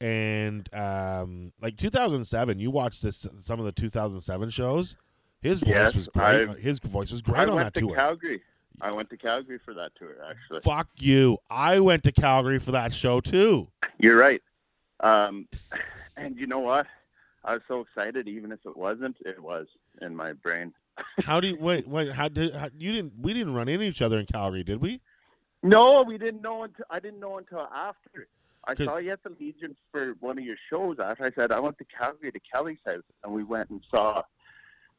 And 0.00 0.68
um, 0.74 1.52
like 1.62 1.76
2007, 1.76 2.58
you 2.58 2.72
watched 2.72 3.02
this 3.04 3.24
some 3.44 3.60
of 3.60 3.64
the 3.64 3.70
2007 3.72 4.50
shows. 4.50 4.96
His 5.42 5.60
voice 5.60 5.68
Yes, 5.70 5.94
was 5.94 6.08
great. 6.08 6.48
I- 6.48 6.54
His 6.54 6.78
voice 6.78 7.10
was 7.10 7.22
I 7.26 7.30
great 7.30 7.48
on 7.48 7.54
went 7.56 7.66
that 7.66 7.74
to 7.80 7.86
tour. 7.86 7.96
Calgary. 7.96 8.42
I 8.80 8.90
went 8.90 9.10
to 9.10 9.16
Calgary 9.16 9.58
for 9.58 9.74
that 9.74 9.92
tour. 9.96 10.16
Actually, 10.28 10.60
Fuck 10.62 10.88
you. 10.98 11.38
I 11.50 11.78
went 11.80 12.02
to 12.04 12.12
Calgary 12.12 12.58
for 12.58 12.72
that 12.72 12.92
show 12.94 13.20
too. 13.20 13.68
you're 13.98 14.16
right. 14.16 14.42
Um, 15.00 15.48
and 16.16 16.36
you 16.38 16.46
know 16.46 16.60
what? 16.60 16.86
I 17.44 17.54
was 17.54 17.62
so 17.68 17.80
excited. 17.80 18.28
Even 18.28 18.52
if 18.52 18.60
it 18.64 18.76
wasn't, 18.76 19.16
it 19.24 19.40
was 19.42 19.66
in 20.00 20.14
my 20.16 20.32
brain. 20.32 20.72
How 21.24 21.40
do 21.40 21.48
you 21.48 21.56
wait? 21.58 21.88
Wait, 21.88 22.12
how 22.12 22.28
did 22.28 22.54
how, 22.54 22.68
you 22.78 22.92
didn't? 22.92 23.14
We 23.20 23.32
didn't 23.32 23.54
run 23.54 23.66
into 23.68 23.84
each 23.84 24.02
other 24.02 24.18
in 24.20 24.26
Calgary, 24.26 24.62
did 24.62 24.80
we? 24.80 25.00
No, 25.62 26.02
we 26.02 26.18
didn't 26.18 26.42
know 26.42 26.64
until 26.64 26.84
I 26.90 27.00
didn't 27.00 27.18
know 27.20 27.38
until 27.38 27.60
after. 27.74 28.28
I 28.64 28.74
saw 28.76 28.98
you 28.98 29.10
at 29.10 29.22
the 29.24 29.30
Legion 29.40 29.74
for 29.90 30.14
one 30.20 30.38
of 30.38 30.44
your 30.44 30.56
shows. 30.70 30.98
After 31.00 31.24
I 31.24 31.30
said 31.36 31.50
I 31.50 31.58
went 31.60 31.78
to 31.78 31.84
Calgary 31.84 32.30
to 32.30 32.40
Kelly's 32.40 32.78
house, 32.86 33.02
and 33.24 33.32
we 33.32 33.42
went 33.42 33.70
and 33.70 33.80
saw, 33.90 34.22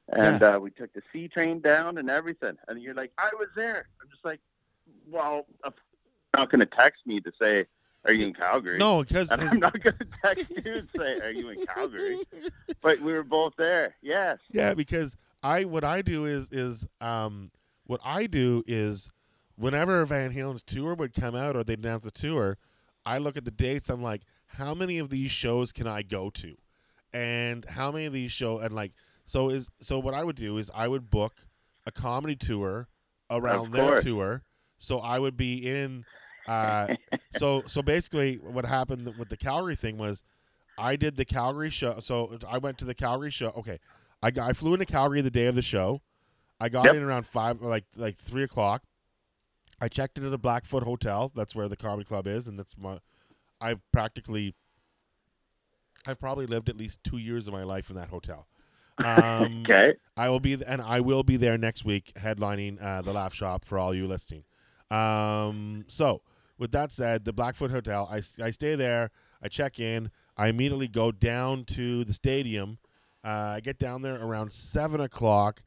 and 0.09 0.43
uh, 0.43 0.59
we 0.61 0.71
took 0.71 0.93
the 0.93 1.01
C 1.11 1.27
train 1.27 1.59
down 1.59 1.97
and 1.97 2.09
everything. 2.09 2.57
And 2.67 2.81
you're 2.81 2.93
like, 2.93 3.11
I 3.17 3.29
was 3.39 3.49
there. 3.55 3.87
I'm 4.01 4.09
just 4.09 4.25
like, 4.25 4.39
well, 5.09 5.45
I'm 5.63 5.73
not 6.35 6.49
going 6.49 6.59
to 6.59 6.65
text 6.65 7.05
me 7.05 7.19
to 7.21 7.31
say, 7.41 7.65
are 8.05 8.11
you 8.11 8.27
in 8.27 8.33
Calgary? 8.33 8.77
No, 8.77 9.03
because 9.03 9.31
I'm 9.31 9.59
not 9.59 9.79
going 9.81 9.97
to 9.97 10.07
text 10.23 10.45
you 10.49 10.73
and 10.73 10.89
say, 10.95 11.19
are 11.19 11.31
you 11.31 11.49
in 11.49 11.65
Calgary? 11.65 12.19
But 12.81 12.99
we 12.99 13.13
were 13.13 13.23
both 13.23 13.53
there. 13.57 13.95
Yes. 14.01 14.39
Yeah, 14.51 14.73
because 14.73 15.15
I 15.41 15.63
what 15.65 15.83
I 15.83 16.01
do 16.01 16.25
is 16.25 16.49
is 16.51 16.85
um 16.99 17.51
what 17.85 18.01
I 18.03 18.27
do 18.27 18.63
is 18.67 19.09
whenever 19.55 20.03
Van 20.05 20.31
Halen's 20.31 20.63
tour 20.63 20.95
would 20.95 21.13
come 21.13 21.35
out 21.35 21.55
or 21.55 21.63
they'd 21.63 21.79
announce 21.79 22.05
a 22.05 22.11
tour, 22.11 22.57
I 23.05 23.17
look 23.19 23.37
at 23.37 23.45
the 23.45 23.51
dates. 23.51 23.89
I'm 23.89 24.01
like, 24.01 24.23
how 24.47 24.73
many 24.73 24.97
of 24.97 25.09
these 25.09 25.31
shows 25.31 25.71
can 25.71 25.87
I 25.87 26.01
go 26.01 26.29
to, 26.29 26.55
and 27.13 27.65
how 27.65 27.91
many 27.91 28.05
of 28.05 28.13
these 28.13 28.31
show 28.31 28.59
and 28.59 28.73
like 28.75 28.91
so 29.25 29.49
is 29.49 29.69
so 29.79 29.99
what 29.99 30.13
I 30.13 30.23
would 30.23 30.35
do 30.35 30.57
is 30.57 30.69
I 30.73 30.87
would 30.87 31.09
book 31.09 31.33
a 31.85 31.91
comedy 31.91 32.35
tour 32.35 32.87
around 33.29 33.73
their 33.73 34.01
tour. 34.01 34.43
So 34.79 34.99
I 34.99 35.19
would 35.19 35.37
be 35.37 35.67
in. 35.69 36.05
Uh, 36.47 36.95
so 37.37 37.63
so 37.67 37.81
basically, 37.81 38.35
what 38.35 38.65
happened 38.65 39.15
with 39.17 39.29
the 39.29 39.37
Calgary 39.37 39.75
thing 39.75 39.97
was, 39.97 40.23
I 40.77 40.95
did 40.95 41.15
the 41.15 41.25
Calgary 41.25 41.69
show. 41.69 41.99
So 42.01 42.37
I 42.47 42.57
went 42.57 42.77
to 42.79 42.85
the 42.85 42.93
Calgary 42.95 43.31
show. 43.31 43.49
Okay, 43.57 43.79
I 44.21 44.31
got, 44.31 44.49
I 44.49 44.53
flew 44.53 44.73
into 44.73 44.85
Calgary 44.85 45.21
the 45.21 45.31
day 45.31 45.45
of 45.45 45.55
the 45.55 45.61
show. 45.61 46.01
I 46.59 46.69
got 46.69 46.85
Yep. 46.85 46.95
in 46.95 47.03
around 47.03 47.27
five, 47.27 47.61
like 47.61 47.85
like 47.95 48.17
three 48.17 48.43
o'clock. 48.43 48.83
I 49.81 49.87
checked 49.87 50.17
into 50.17 50.29
the 50.29 50.37
Blackfoot 50.37 50.83
Hotel. 50.83 51.31
That's 51.35 51.55
where 51.55 51.67
the 51.67 51.75
comedy 51.75 52.05
club 52.05 52.27
is, 52.27 52.47
and 52.47 52.57
that's 52.57 52.77
my. 52.77 52.99
I 53.61 53.75
practically. 53.91 54.53
I've 56.05 56.19
probably 56.19 56.45
lived 56.45 56.67
at 56.67 56.75
least 56.75 57.01
two 57.03 57.17
years 57.17 57.47
of 57.47 57.53
my 57.53 57.63
life 57.63 57.89
in 57.89 57.95
that 57.95 58.09
hotel. 58.09 58.47
Um, 58.99 59.61
Okay. 59.63 59.95
I 60.15 60.29
will 60.29 60.39
be, 60.39 60.57
and 60.65 60.81
I 60.81 60.99
will 60.99 61.23
be 61.23 61.37
there 61.37 61.57
next 61.57 61.85
week, 61.85 62.13
headlining 62.15 62.81
uh, 62.83 63.01
the 63.01 63.13
Laugh 63.13 63.33
Shop 63.33 63.65
for 63.65 63.79
all 63.79 63.93
you 63.93 64.07
listening. 64.07 64.43
Um, 64.91 65.85
so, 65.87 66.21
with 66.59 66.71
that 66.71 66.91
said, 66.91 67.25
the 67.25 67.33
Blackfoot 67.33 67.71
Hotel, 67.71 68.07
I, 68.11 68.21
I 68.43 68.51
stay 68.51 68.75
there. 68.75 69.09
I 69.41 69.47
check 69.47 69.79
in. 69.79 70.11
I 70.37 70.47
immediately 70.47 70.87
go 70.87 71.11
down 71.11 71.65
to 71.65 72.03
the 72.03 72.13
stadium. 72.13 72.77
Uh, 73.25 73.55
I 73.55 73.59
get 73.61 73.79
down 73.79 74.01
there 74.01 74.15
around 74.15 74.51
seven 74.53 75.01
o'clock, 75.01 75.63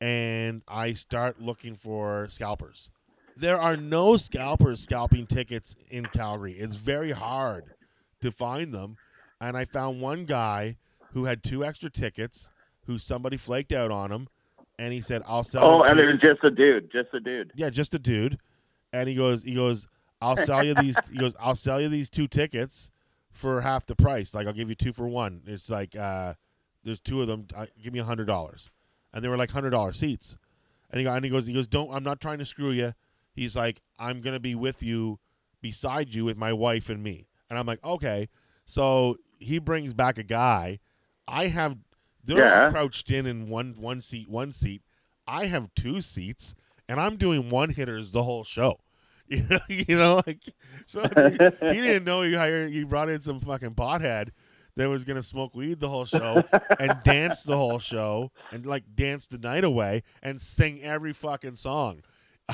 and 0.00 0.62
I 0.68 0.92
start 0.92 1.40
looking 1.40 1.74
for 1.76 2.28
scalpers. 2.28 2.90
There 3.36 3.60
are 3.60 3.76
no 3.76 4.16
scalpers 4.16 4.80
scalping 4.80 5.26
tickets 5.26 5.74
in 5.88 6.06
Calgary. 6.06 6.54
It's 6.54 6.76
very 6.76 7.12
hard 7.12 7.74
to 8.20 8.30
find 8.30 8.72
them, 8.74 8.96
and 9.40 9.56
I 9.56 9.64
found 9.64 10.00
one 10.00 10.24
guy 10.24 10.76
who 11.12 11.24
had 11.24 11.42
two 11.42 11.64
extra 11.64 11.90
tickets 11.90 12.50
who 12.86 12.98
somebody 12.98 13.36
flaked 13.36 13.72
out 13.72 13.90
on 13.90 14.10
him, 14.12 14.28
and 14.78 14.92
he 14.92 15.00
said, 15.00 15.22
"I'll 15.26 15.44
sell." 15.44 15.64
Oh, 15.64 15.82
and 15.82 15.98
it 15.98 16.06
was 16.06 16.16
just 16.20 16.44
a 16.44 16.50
dude. 16.50 16.90
Just 16.90 17.08
a 17.12 17.20
dude. 17.20 17.52
yeah, 17.54 17.70
just 17.70 17.94
a 17.94 17.98
dude, 17.98 18.38
and 18.92 19.08
he 19.08 19.14
goes, 19.14 19.42
he 19.42 19.54
goes, 19.54 19.86
"I'll 20.20 20.36
sell 20.36 20.64
you 20.64 20.74
these." 20.74 20.96
he 21.12 21.18
goes, 21.18 21.34
"I'll 21.40 21.56
sell 21.56 21.80
you 21.80 21.88
these 21.88 22.08
two 22.10 22.28
tickets 22.28 22.90
for 23.32 23.60
half 23.60 23.86
the 23.86 23.96
price. 23.96 24.34
Like 24.34 24.46
I'll 24.46 24.52
give 24.52 24.68
you 24.68 24.74
two 24.74 24.92
for 24.92 25.06
one. 25.08 25.42
It's 25.46 25.68
like 25.70 25.94
uh, 25.96 26.34
there's 26.84 27.00
two 27.00 27.20
of 27.22 27.28
them. 27.28 27.46
Uh, 27.54 27.66
give 27.82 27.92
me 27.92 27.98
a 27.98 28.04
hundred 28.04 28.26
dollars." 28.26 28.70
And 29.12 29.24
they 29.24 29.28
were 29.30 29.38
like 29.38 29.50
hundred 29.50 29.70
dollar 29.70 29.94
seats, 29.94 30.36
And 30.90 30.98
he, 30.98 31.04
go, 31.04 31.14
and 31.14 31.24
he 31.24 31.30
goes, 31.30 31.46
he 31.46 31.54
goes, 31.54 31.66
don't. 31.66 31.90
I'm 31.90 32.02
not 32.02 32.20
trying 32.20 32.38
to 32.38 32.44
screw 32.44 32.70
you. 32.70 32.92
He's 33.32 33.56
like, 33.56 33.80
I'm 33.98 34.20
gonna 34.20 34.40
be 34.40 34.54
with 34.54 34.82
you, 34.82 35.20
beside 35.62 36.14
you, 36.14 36.26
with 36.26 36.36
my 36.36 36.52
wife 36.52 36.90
and 36.90 37.02
me. 37.02 37.26
And 37.48 37.58
I'm 37.58 37.64
like, 37.64 37.82
okay. 37.82 38.28
So 38.66 39.16
he 39.38 39.58
brings 39.58 39.94
back 39.94 40.18
a 40.18 40.22
guy. 40.22 40.80
I 41.26 41.46
have. 41.46 41.78
They're 42.26 42.38
Yeah. 42.38 42.70
crouched 42.70 43.10
in 43.10 43.26
in 43.26 43.48
one 43.48 43.74
one 43.78 44.00
seat, 44.00 44.28
one 44.28 44.52
seat. 44.52 44.82
I 45.26 45.46
have 45.46 45.74
two 45.74 46.02
seats, 46.02 46.54
and 46.88 47.00
I'm 47.00 47.16
doing 47.16 47.48
one 47.50 47.70
hitters 47.70 48.12
the 48.12 48.22
whole 48.24 48.44
show. 48.44 48.80
You 49.28 49.42
know, 49.50 49.58
you 49.68 49.96
know, 49.98 50.22
like 50.26 50.40
so 50.86 51.02
he 51.02 51.80
didn't 51.80 52.04
know 52.04 52.22
you 52.22 52.36
hired 52.38 52.70
you 52.72 52.86
brought 52.86 53.08
in 53.08 53.20
some 53.22 53.40
fucking 53.40 53.74
pothead 53.74 54.28
that 54.76 54.88
was 54.88 55.02
gonna 55.04 55.22
smoke 55.22 55.54
weed 55.54 55.80
the 55.80 55.88
whole 55.88 56.04
show 56.04 56.44
and 56.78 56.98
dance 57.04 57.42
the 57.42 57.56
whole 57.56 57.78
show 57.80 58.30
and 58.52 58.64
like 58.66 58.84
dance 58.94 59.26
the 59.26 59.38
night 59.38 59.64
away 59.64 60.02
and 60.22 60.40
sing 60.40 60.80
every 60.82 61.12
fucking 61.12 61.56
song. 61.56 62.02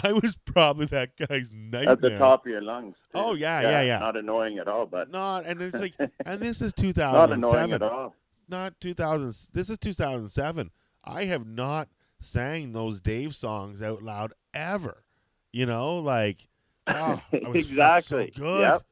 I 0.02 0.12
was 0.12 0.34
probably 0.46 0.86
that 0.86 1.10
guy's 1.18 1.52
nightmare. 1.52 1.90
At 1.90 2.00
the 2.00 2.16
top 2.16 2.46
of 2.46 2.50
your 2.50 2.62
lungs. 2.62 2.96
too. 3.12 3.18
Oh, 3.20 3.34
yeah, 3.34 3.60
yeah, 3.60 3.82
yeah. 3.82 3.98
Not 3.98 4.16
annoying 4.16 4.56
at 4.56 4.66
all, 4.66 4.86
but 4.86 5.10
Not 5.10 5.44
and 5.44 5.60
it's 5.60 5.74
like 5.78 5.92
and 6.24 6.40
this 6.40 6.62
is 6.62 6.72
not 6.96 7.30
annoying 7.32 7.68
2007. 7.68 7.72
at 7.74 7.82
all. 7.82 8.14
Not 8.48 8.80
2000. 8.80 9.34
This 9.52 9.70
is 9.70 9.78
2007. 9.78 10.70
I 11.04 11.24
have 11.24 11.46
not 11.46 11.88
sang 12.20 12.72
those 12.72 13.00
Dave 13.00 13.34
songs 13.34 13.82
out 13.82 14.02
loud 14.02 14.32
ever. 14.54 15.04
You 15.52 15.66
know, 15.66 15.98
like 15.98 16.48
oh, 16.86 17.20
I 17.32 17.48
was 17.48 17.66
Exactly. 17.66 18.32
So 18.34 18.42
good. 18.42 18.60
Yep. 18.60 18.82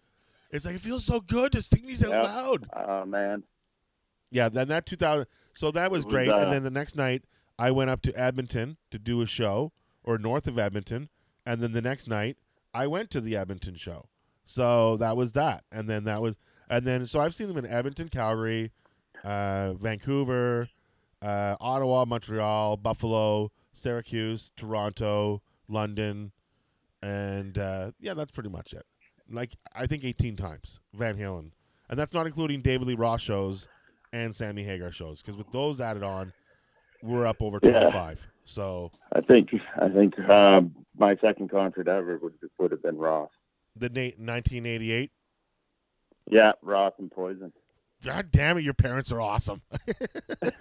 It's 0.50 0.64
like 0.64 0.74
it 0.76 0.80
feels 0.80 1.04
so 1.04 1.20
good 1.20 1.52
to 1.52 1.62
sing 1.62 1.86
these 1.86 2.04
out 2.04 2.10
loud. 2.10 2.68
Oh 2.74 3.04
man. 3.04 3.44
Yeah, 4.30 4.48
then 4.48 4.68
that 4.68 4.86
2000. 4.86 5.26
So 5.54 5.70
that 5.72 5.90
was 5.90 6.04
was, 6.04 6.12
great. 6.12 6.28
uh, 6.28 6.38
and 6.38 6.52
then 6.52 6.62
the 6.62 6.70
next 6.70 6.96
night, 6.96 7.24
I 7.58 7.70
went 7.70 7.90
up 7.90 8.02
to 8.02 8.18
Edmonton 8.18 8.76
to 8.90 8.98
do 8.98 9.20
a 9.20 9.26
show, 9.26 9.72
or 10.04 10.18
north 10.18 10.46
of 10.46 10.58
Edmonton. 10.58 11.08
And 11.44 11.60
then 11.60 11.72
the 11.72 11.82
next 11.82 12.06
night, 12.08 12.36
I 12.72 12.86
went 12.86 13.10
to 13.10 13.20
the 13.20 13.36
Edmonton 13.36 13.74
show. 13.74 14.06
So 14.44 14.96
that 14.98 15.16
was 15.16 15.32
that. 15.32 15.64
And 15.70 15.88
then 15.88 16.04
that 16.04 16.22
was, 16.22 16.36
and 16.68 16.86
then 16.86 17.06
so 17.06 17.20
I've 17.20 17.34
seen 17.34 17.48
them 17.48 17.56
in 17.56 17.66
Edmonton, 17.66 18.08
Calgary, 18.08 18.72
uh, 19.24 19.74
Vancouver, 19.74 20.68
uh, 21.22 21.56
Ottawa, 21.60 22.04
Montreal, 22.04 22.76
Buffalo, 22.76 23.50
Syracuse, 23.72 24.52
Toronto, 24.56 25.42
London, 25.68 26.32
and 27.02 27.56
uh, 27.58 27.92
yeah, 28.00 28.14
that's 28.14 28.30
pretty 28.30 28.48
much 28.50 28.72
it. 28.72 28.84
Like 29.30 29.52
I 29.74 29.86
think 29.86 30.04
18 30.04 30.36
times 30.36 30.80
Van 30.94 31.16
Halen, 31.16 31.50
and 31.88 31.98
that's 31.98 32.12
not 32.12 32.26
including 32.26 32.62
David 32.62 32.88
Lee 32.88 32.94
Roth 32.94 33.20
shows 33.20 33.66
and 34.12 34.34
Sammy 34.34 34.64
Hagar 34.64 34.90
shows 34.92 35.22
because 35.22 35.36
with 35.36 35.50
those 35.52 35.80
added 35.80 36.02
on, 36.02 36.32
we're 37.02 37.26
up 37.26 37.40
over 37.40 37.58
Yeah. 37.62 37.80
25. 37.90 38.26
So 38.44 38.90
I 39.12 39.20
think 39.20 39.50
I 39.80 39.88
think 39.88 40.18
um, 40.28 40.74
my 40.98 41.16
second 41.20 41.48
concert 41.50 41.86
ever 41.86 42.18
would 42.18 42.34
would 42.58 42.72
have 42.72 42.82
been 42.82 42.96
Roth. 42.98 43.30
the 43.76 43.88
na- 43.88 44.16
1988. 44.32 45.12
Yeah, 46.28 46.52
Roth 46.62 46.94
and 46.98 47.10
Poison. 47.10 47.52
God 48.04 48.30
damn 48.30 48.58
it, 48.58 48.64
your 48.64 48.74
parents 48.74 49.12
are 49.12 49.20
awesome. 49.20 49.62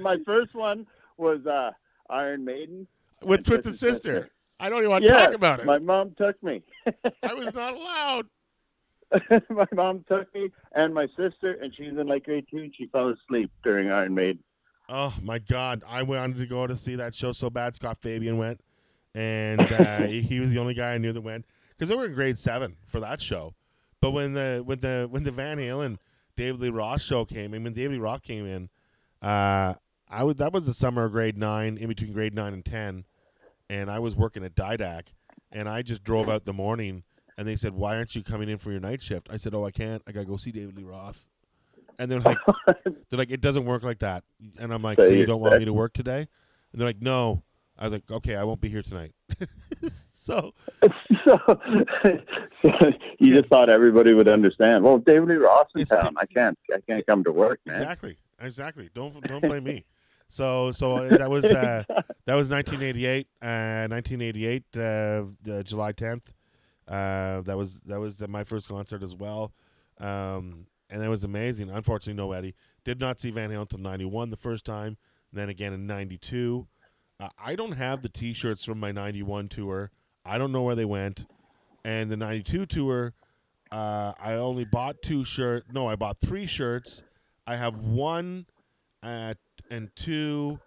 my 0.00 0.18
first 0.24 0.54
one 0.54 0.86
was 1.16 1.46
uh, 1.46 1.72
Iron 2.10 2.44
Maiden. 2.44 2.86
with 3.22 3.44
Twisted 3.44 3.64
Twisted 3.64 3.74
Sister. 3.76 4.14
Sister. 4.14 4.30
I 4.58 4.70
don't 4.70 4.78
even 4.78 4.90
want 4.90 5.04
to 5.04 5.10
yeah, 5.10 5.26
talk 5.26 5.34
about 5.34 5.60
it. 5.60 5.66
My 5.66 5.78
mom 5.78 6.14
took 6.16 6.42
me. 6.42 6.62
I 7.22 7.34
was 7.34 7.52
not 7.54 7.74
allowed. 7.74 8.26
my 9.50 9.66
mom 9.74 10.04
took 10.08 10.32
me 10.34 10.50
and 10.72 10.94
my 10.94 11.06
sister, 11.16 11.58
and 11.60 11.74
she's 11.74 11.92
in 11.92 12.06
like 12.06 12.24
grade 12.24 12.46
two, 12.50 12.58
and 12.58 12.74
she 12.74 12.86
fell 12.86 13.10
asleep 13.10 13.50
during 13.62 13.90
Iron 13.90 14.14
Maiden. 14.14 14.42
Oh 14.88 15.14
my 15.22 15.38
God! 15.38 15.82
I 15.86 16.02
wanted 16.02 16.38
to 16.38 16.46
go 16.46 16.66
to 16.66 16.76
see 16.76 16.96
that 16.96 17.14
show 17.14 17.32
so 17.32 17.50
bad. 17.50 17.74
Scott 17.74 17.98
Fabian 18.00 18.38
went, 18.38 18.60
and 19.14 19.60
uh, 19.60 20.02
he 20.02 20.22
he 20.22 20.40
was 20.40 20.50
the 20.50 20.58
only 20.58 20.74
guy 20.74 20.94
I 20.94 20.98
knew 20.98 21.12
that 21.12 21.20
went 21.20 21.44
because 21.70 21.88
they 21.88 21.96
were 21.96 22.06
in 22.06 22.14
grade 22.14 22.38
seven 22.38 22.76
for 22.86 23.00
that 23.00 23.20
show. 23.20 23.54
But 24.00 24.12
when 24.12 24.32
the 24.32 24.62
when 24.64 24.80
the 24.80 25.06
when 25.10 25.24
the 25.24 25.32
Van 25.32 25.58
Halen 25.58 25.98
David 26.36 26.60
Lee 26.60 26.68
Roth 26.70 27.02
show 27.02 27.24
came 27.24 27.54
in, 27.54 27.64
when 27.64 27.72
David 27.72 27.92
Lee 27.92 27.98
Roth 27.98 28.22
came 28.22 28.46
in, 28.46 28.68
uh, 29.22 29.74
I 30.08 30.22
was 30.22 30.36
that 30.36 30.52
was 30.52 30.66
the 30.66 30.74
summer 30.74 31.04
of 31.04 31.12
grade 31.12 31.36
nine, 31.36 31.76
in 31.78 31.88
between 31.88 32.12
grade 32.12 32.34
nine 32.34 32.52
and 32.52 32.64
ten, 32.64 33.04
and 33.68 33.90
I 33.90 33.98
was 33.98 34.14
working 34.14 34.44
at 34.44 34.54
Didac, 34.54 35.08
and 35.50 35.68
I 35.68 35.82
just 35.82 36.04
drove 36.04 36.28
out 36.28 36.44
the 36.44 36.52
morning, 36.52 37.02
and 37.36 37.48
they 37.48 37.56
said, 37.56 37.74
"Why 37.74 37.96
aren't 37.96 38.14
you 38.14 38.22
coming 38.22 38.48
in 38.48 38.58
for 38.58 38.70
your 38.70 38.80
night 38.80 39.02
shift?" 39.02 39.28
I 39.30 39.36
said, 39.36 39.54
"Oh, 39.54 39.64
I 39.64 39.70
can't. 39.70 40.02
I 40.06 40.12
gotta 40.12 40.26
go 40.26 40.36
see 40.36 40.52
David 40.52 40.76
Lee 40.76 40.84
Roth." 40.84 41.24
And 41.98 42.12
they're 42.12 42.20
like, 42.20 42.36
they're 42.84 42.92
like, 43.18 43.30
it 43.30 43.40
doesn't 43.40 43.64
work 43.64 43.82
like 43.82 44.00
that. 44.00 44.22
And 44.58 44.70
I'm 44.74 44.82
like, 44.82 44.98
So 44.98 45.06
you- 45.06 45.24
don't 45.24 45.40
want 45.40 45.58
me 45.58 45.64
to 45.64 45.72
work 45.72 45.94
today? 45.94 46.28
And 46.72 46.78
they're 46.80 46.86
like, 46.88 47.00
no. 47.00 47.42
I 47.78 47.84
was 47.84 47.92
like, 47.94 48.10
okay, 48.10 48.36
I 48.36 48.44
won't 48.44 48.60
be 48.60 48.68
here 48.68 48.82
tonight. 48.82 49.12
so 50.26 50.52
so, 51.24 51.40
so 52.62 52.92
you 53.18 53.34
just 53.34 53.48
thought 53.48 53.68
everybody 53.68 54.12
would 54.12 54.26
understand. 54.26 54.82
Well, 54.82 54.98
David 54.98 55.28
Lee 55.28 55.36
Roth 55.36 55.68
in 55.76 55.84
town. 55.86 56.14
I 56.16 56.26
can't. 56.26 56.58
I 56.74 56.80
can't 56.80 57.06
come 57.06 57.22
to 57.24 57.30
work, 57.30 57.60
man. 57.64 57.80
exactly, 57.80 58.18
exactly. 58.40 58.90
Don't 58.92 59.20
don't 59.22 59.40
blame 59.40 59.64
me. 59.64 59.84
So 60.28 60.72
so 60.72 60.96
uh, 60.96 61.16
that 61.16 61.30
was 61.30 61.44
uh, 61.44 61.84
that 61.88 62.34
was 62.34 62.48
1988. 62.48 63.28
Uh, 63.40 63.86
1988, 63.88 64.64
uh, 64.74 64.78
the 65.42 65.62
July 65.64 65.92
10th. 65.92 66.22
Uh, 66.88 67.42
that 67.42 67.56
was 67.56 67.78
that 67.86 68.00
was 68.00 68.20
my 68.28 68.42
first 68.42 68.68
concert 68.68 69.04
as 69.04 69.14
well, 69.14 69.52
um, 70.00 70.66
and 70.90 71.02
it 71.02 71.08
was 71.08 71.22
amazing. 71.22 71.70
Unfortunately, 71.70 72.20
no 72.20 72.32
Eddie 72.32 72.56
did 72.84 72.98
not 72.98 73.20
see 73.20 73.30
Van 73.30 73.50
Halen 73.50 73.62
until 73.62 73.78
91 73.78 74.30
the 74.30 74.36
first 74.36 74.64
time, 74.64 74.96
and 75.30 75.40
then 75.40 75.48
again 75.48 75.72
in 75.72 75.86
92. 75.86 76.66
Uh, 77.18 77.28
I 77.38 77.54
don't 77.54 77.72
have 77.72 78.02
the 78.02 78.08
T-shirts 78.08 78.64
from 78.64 78.78
my 78.78 78.92
91 78.92 79.48
tour. 79.48 79.90
I 80.26 80.38
don't 80.38 80.52
know 80.52 80.62
where 80.62 80.74
they 80.74 80.84
went, 80.84 81.26
and 81.84 82.10
the 82.10 82.16
92 82.16 82.66
tour. 82.66 83.12
Uh, 83.72 84.12
I 84.20 84.34
only 84.34 84.64
bought 84.64 84.96
two 85.02 85.24
shirts. 85.24 85.66
No, 85.72 85.88
I 85.88 85.96
bought 85.96 86.18
three 86.20 86.46
shirts. 86.46 87.02
I 87.46 87.56
have 87.56 87.78
one 87.78 88.46
uh, 89.02 89.34
and 89.70 89.90
two, 89.96 90.58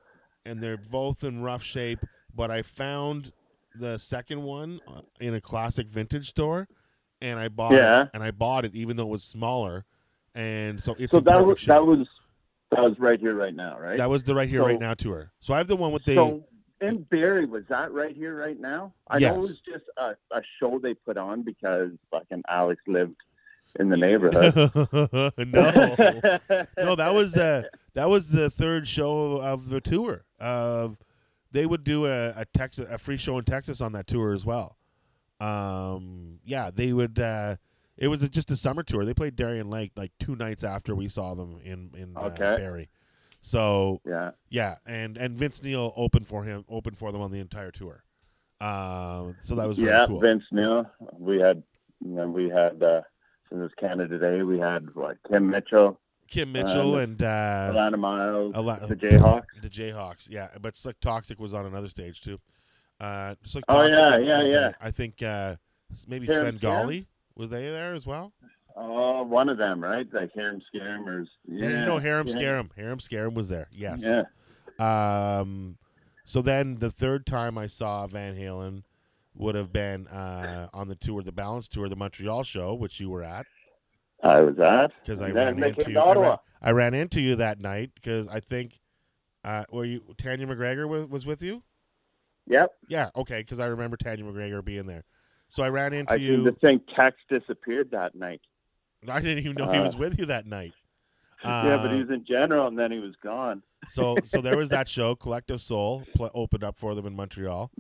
and 0.45 0.61
they're 0.61 0.77
both 0.77 1.23
in 1.23 1.41
rough 1.41 1.63
shape. 1.63 1.99
But 2.35 2.51
I 2.51 2.61
found 2.61 3.31
the 3.75 3.97
second 3.97 4.43
one 4.43 4.79
uh, 4.87 5.01
in 5.19 5.33
a 5.33 5.41
classic 5.41 5.87
vintage 5.87 6.29
store, 6.29 6.67
and 7.21 7.39
I 7.39 7.47
bought 7.47 7.73
Yeah. 7.73 8.03
it. 8.03 8.09
And 8.13 8.23
I 8.23 8.31
bought 8.31 8.65
it 8.65 8.75
even 8.75 8.97
though 8.97 9.03
it 9.03 9.09
was 9.09 9.23
smaller, 9.23 9.85
and 10.35 10.81
so 10.81 10.95
it's 10.99 11.11
So 11.11 11.19
that 11.21 11.45
was 11.45 11.59
shape. 11.59 11.67
that 11.69 11.85
was 11.85 12.07
that 12.71 12.81
was 12.83 12.99
right 12.99 13.19
here, 13.19 13.33
right 13.33 13.55
now, 13.55 13.79
right? 13.79 13.97
That 13.97 14.09
was 14.09 14.23
the 14.23 14.35
right 14.35 14.47
here, 14.47 14.61
So- 14.61 14.67
right 14.67 14.79
now 14.79 14.93
tour. 14.93 15.31
So 15.39 15.53
I 15.53 15.57
have 15.57 15.67
the 15.67 15.75
one 15.75 15.91
with 15.91 16.05
the. 16.05 16.15
so 16.15 16.43
in 16.81 17.03
Barrie, 17.03 17.45
was 17.45 17.63
that 17.69 17.91
right 17.91 18.15
here, 18.15 18.35
right 18.35 18.59
now? 18.59 18.93
I 19.07 19.19
know 19.19 19.35
it 19.35 19.37
was 19.37 19.59
just 19.59 19.85
a, 19.97 20.15
a 20.31 20.41
show 20.59 20.79
they 20.79 20.93
put 20.93 21.17
on 21.17 21.43
because 21.43 21.91
fucking 22.11 22.43
Alex 22.47 22.81
lived 22.87 23.15
in 23.79 23.89
the 23.89 23.97
neighborhood. 23.97 24.55
no, 25.37 25.37
no, 26.77 26.95
that 26.95 27.13
was 27.13 27.35
uh, 27.35 27.63
that 27.93 28.09
was 28.09 28.29
the 28.29 28.49
third 28.49 28.87
show 28.87 29.37
of 29.37 29.69
the 29.69 29.81
tour. 29.81 30.25
Uh, 30.39 30.89
they 31.51 31.65
would 31.65 31.83
do 31.83 32.05
a, 32.05 32.29
a 32.29 32.45
Texas 32.53 32.87
a 32.89 32.97
free 32.97 33.17
show 33.17 33.37
in 33.37 33.45
Texas 33.45 33.81
on 33.81 33.91
that 33.93 34.07
tour 34.07 34.33
as 34.33 34.45
well. 34.45 34.77
Um, 35.39 36.39
yeah, 36.43 36.71
they 36.73 36.93
would. 36.93 37.19
Uh, 37.19 37.57
it 37.97 38.07
was 38.07 38.23
a, 38.23 38.29
just 38.29 38.49
a 38.51 38.55
summer 38.55 38.83
tour. 38.83 39.03
They 39.03 39.13
played 39.13 39.35
Darien 39.35 39.69
Lake 39.69 39.91
like 39.95 40.11
two 40.19 40.35
nights 40.35 40.63
after 40.63 40.95
we 40.95 41.07
saw 41.09 41.33
them 41.35 41.59
in 41.63 41.91
in 41.97 42.15
uh, 42.15 42.21
Okay. 42.27 42.55
Barrie. 42.57 42.89
So 43.41 44.01
yeah. 44.05 44.31
yeah, 44.49 44.75
and 44.85 45.17
and 45.17 45.37
Vince 45.37 45.63
Neil 45.63 45.93
opened 45.95 46.27
for 46.27 46.43
him, 46.43 46.65
opened 46.69 46.97
for 46.97 47.11
them 47.11 47.21
on 47.21 47.31
the 47.31 47.39
entire 47.39 47.71
tour. 47.71 48.03
Um, 48.61 49.37
so 49.41 49.55
that 49.55 49.67
was 49.67 49.77
yeah, 49.77 50.05
cool. 50.07 50.19
Vince 50.19 50.43
Neil. 50.51 50.89
We 51.17 51.39
had, 51.39 51.63
you 52.03 52.15
know, 52.15 52.27
we 52.27 52.49
had 52.49 52.83
uh, 52.83 53.01
since 53.49 53.59
it 53.59 53.63
was 53.63 53.71
Canada 53.79 54.19
Day, 54.19 54.43
we 54.43 54.59
had 54.59 54.93
what 54.93 55.17
Kim 55.31 55.49
Mitchell, 55.49 55.99
Kim 56.27 56.51
Mitchell 56.51 56.95
Um, 56.95 57.01
and 57.01 57.23
uh, 57.23 57.69
Alannah 57.71 57.97
Myles, 57.97 58.53
Ala- 58.55 58.85
the 58.87 58.95
Jayhawks. 58.95 59.45
The 59.61 59.69
Jayhawks, 59.69 60.29
yeah, 60.29 60.49
but 60.61 60.73
Slik 60.73 60.95
Toxik 61.01 61.39
was 61.39 61.53
on 61.53 61.65
another 61.65 61.87
stage 61.89 62.19
too. 62.21 62.39
Uh, 62.99 63.35
Slik 63.45 63.63
Oh, 63.69 63.83
yeah, 63.83 64.17
yeah, 64.17 64.41
yeah. 64.41 64.71
I 64.81 64.91
think 64.91 65.23
uh, 65.23 65.55
maybe 66.07 66.27
Hiram 66.27 66.59
Sven? 66.59 66.59
Gali 66.59 67.05
was 67.35 67.49
they 67.49 67.69
there 67.69 67.93
as 67.93 68.05
well. 68.05 68.33
Oh, 68.81 69.23
one 69.23 69.49
of 69.49 69.57
them, 69.57 69.83
right? 69.83 70.07
Like 70.13 70.31
Harem 70.33 70.61
Scammers. 70.73 71.27
Yeah, 71.45 71.81
you 71.81 71.85
know 71.85 71.99
Harem 71.99 72.27
yeah. 72.27 72.33
Scarum. 72.33 72.69
Harem 72.77 72.99
Scarum 73.01 73.33
was 73.33 73.49
there. 73.49 73.67
Yes. 73.73 74.01
Yeah. 74.01 74.23
Um, 74.79 75.77
so 76.23 76.41
then 76.41 76.75
the 76.75 76.89
third 76.89 77.25
time 77.25 77.57
I 77.57 77.67
saw 77.67 78.07
Van 78.07 78.37
Halen 78.37 78.83
would 79.35 79.55
have 79.55 79.73
been 79.73 80.07
uh, 80.07 80.69
on 80.73 80.87
the 80.87 80.95
tour, 80.95 81.21
the 81.23 81.33
Balance 81.33 81.67
tour, 81.67 81.89
the 81.89 81.97
Montreal 81.97 82.43
show, 82.43 82.73
which 82.73 83.01
you 83.01 83.09
were 83.09 83.23
at, 83.23 83.45
I 84.23 84.41
was 84.41 84.57
at. 84.59 84.91
because 85.01 85.21
I 85.21 85.31
ran 85.31 85.61
into 85.61 85.91
you. 85.91 85.99
I 85.99 86.13
ran, 86.13 86.37
I 86.61 86.71
ran 86.71 86.93
into 86.93 87.19
you 87.19 87.35
that 87.35 87.59
night 87.59 87.91
because 87.95 88.29
I 88.29 88.39
think 88.39 88.79
uh, 89.43 89.65
were 89.71 89.85
you 89.85 90.03
Tanya 90.17 90.47
McGregor 90.47 90.87
was, 90.87 91.05
was 91.05 91.25
with 91.25 91.41
you? 91.41 91.63
Yep. 92.47 92.71
Yeah, 92.87 93.09
okay, 93.15 93.39
because 93.39 93.59
I 93.59 93.65
remember 93.65 93.97
Tanya 93.97 94.23
McGregor 94.23 94.63
being 94.63 94.85
there. 94.85 95.03
So 95.49 95.63
I 95.63 95.69
ran 95.69 95.93
into 95.93 96.13
I 96.13 96.15
you. 96.15 96.43
to 96.45 96.51
think 96.53 96.83
Tex 96.95 97.17
disappeared 97.29 97.91
that 97.91 98.15
night. 98.15 98.41
I 99.07 99.21
didn't 99.21 99.39
even 99.45 99.55
know 99.55 99.71
he 99.71 99.77
Uh, 99.77 99.83
was 99.83 99.97
with 99.97 100.19
you 100.19 100.25
that 100.25 100.45
night. 100.45 100.73
yeah, 101.43 101.77
but 101.77 101.91
he 101.91 101.97
Uh, 101.97 101.99
was 102.01 102.09
in 102.09 102.25
general, 102.25 102.67
and 102.67 102.77
then 102.77 102.91
he 102.91 102.99
was 102.99 103.15
gone. 103.23 103.63
so 103.87 104.17
so 104.25 104.41
there 104.41 104.57
was 104.57 104.69
that 104.69 104.87
show 104.89 105.15
collective 105.15 105.61
soul 105.61 106.03
pl- 106.15 106.29
opened 106.33 106.63
up 106.65 106.75
for 106.75 106.93
them 106.95 107.05
in 107.05 107.15
montreal 107.15 107.71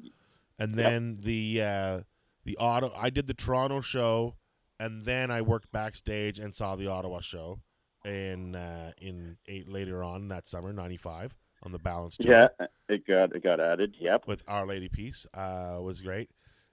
and 0.57 0.75
then 0.75 1.17
the 1.21 1.61
uh 1.61 1.99
the 2.45 2.55
auto 2.57 2.89
i 2.95 3.09
did 3.09 3.27
the 3.27 3.33
toronto 3.33 3.81
show 3.81 4.33
and 4.79 5.03
then 5.03 5.29
i 5.29 5.41
worked 5.41 5.69
backstage 5.73 6.39
and 6.39 6.55
saw 6.55 6.77
the 6.77 6.87
ottawa 6.87 7.19
show 7.19 7.59
in 8.05 8.55
uh 8.55 8.93
in 9.01 9.35
eight 9.47 9.67
later 9.67 10.01
on 10.01 10.29
that 10.29 10.47
summer 10.47 10.71
95 10.71 11.35
on 11.63 11.73
the 11.73 11.79
balance 11.79 12.15
tour 12.15 12.31
Yeah, 12.31 12.47
it 12.87 13.05
got 13.05 13.35
it 13.35 13.43
got 13.43 13.59
added. 13.59 13.95
Yep. 13.99 14.25
with 14.25 14.41
our 14.47 14.65
lady 14.65 14.87
peace 14.87 15.27
uh 15.33 15.79
was 15.81 15.99
great 15.99 16.29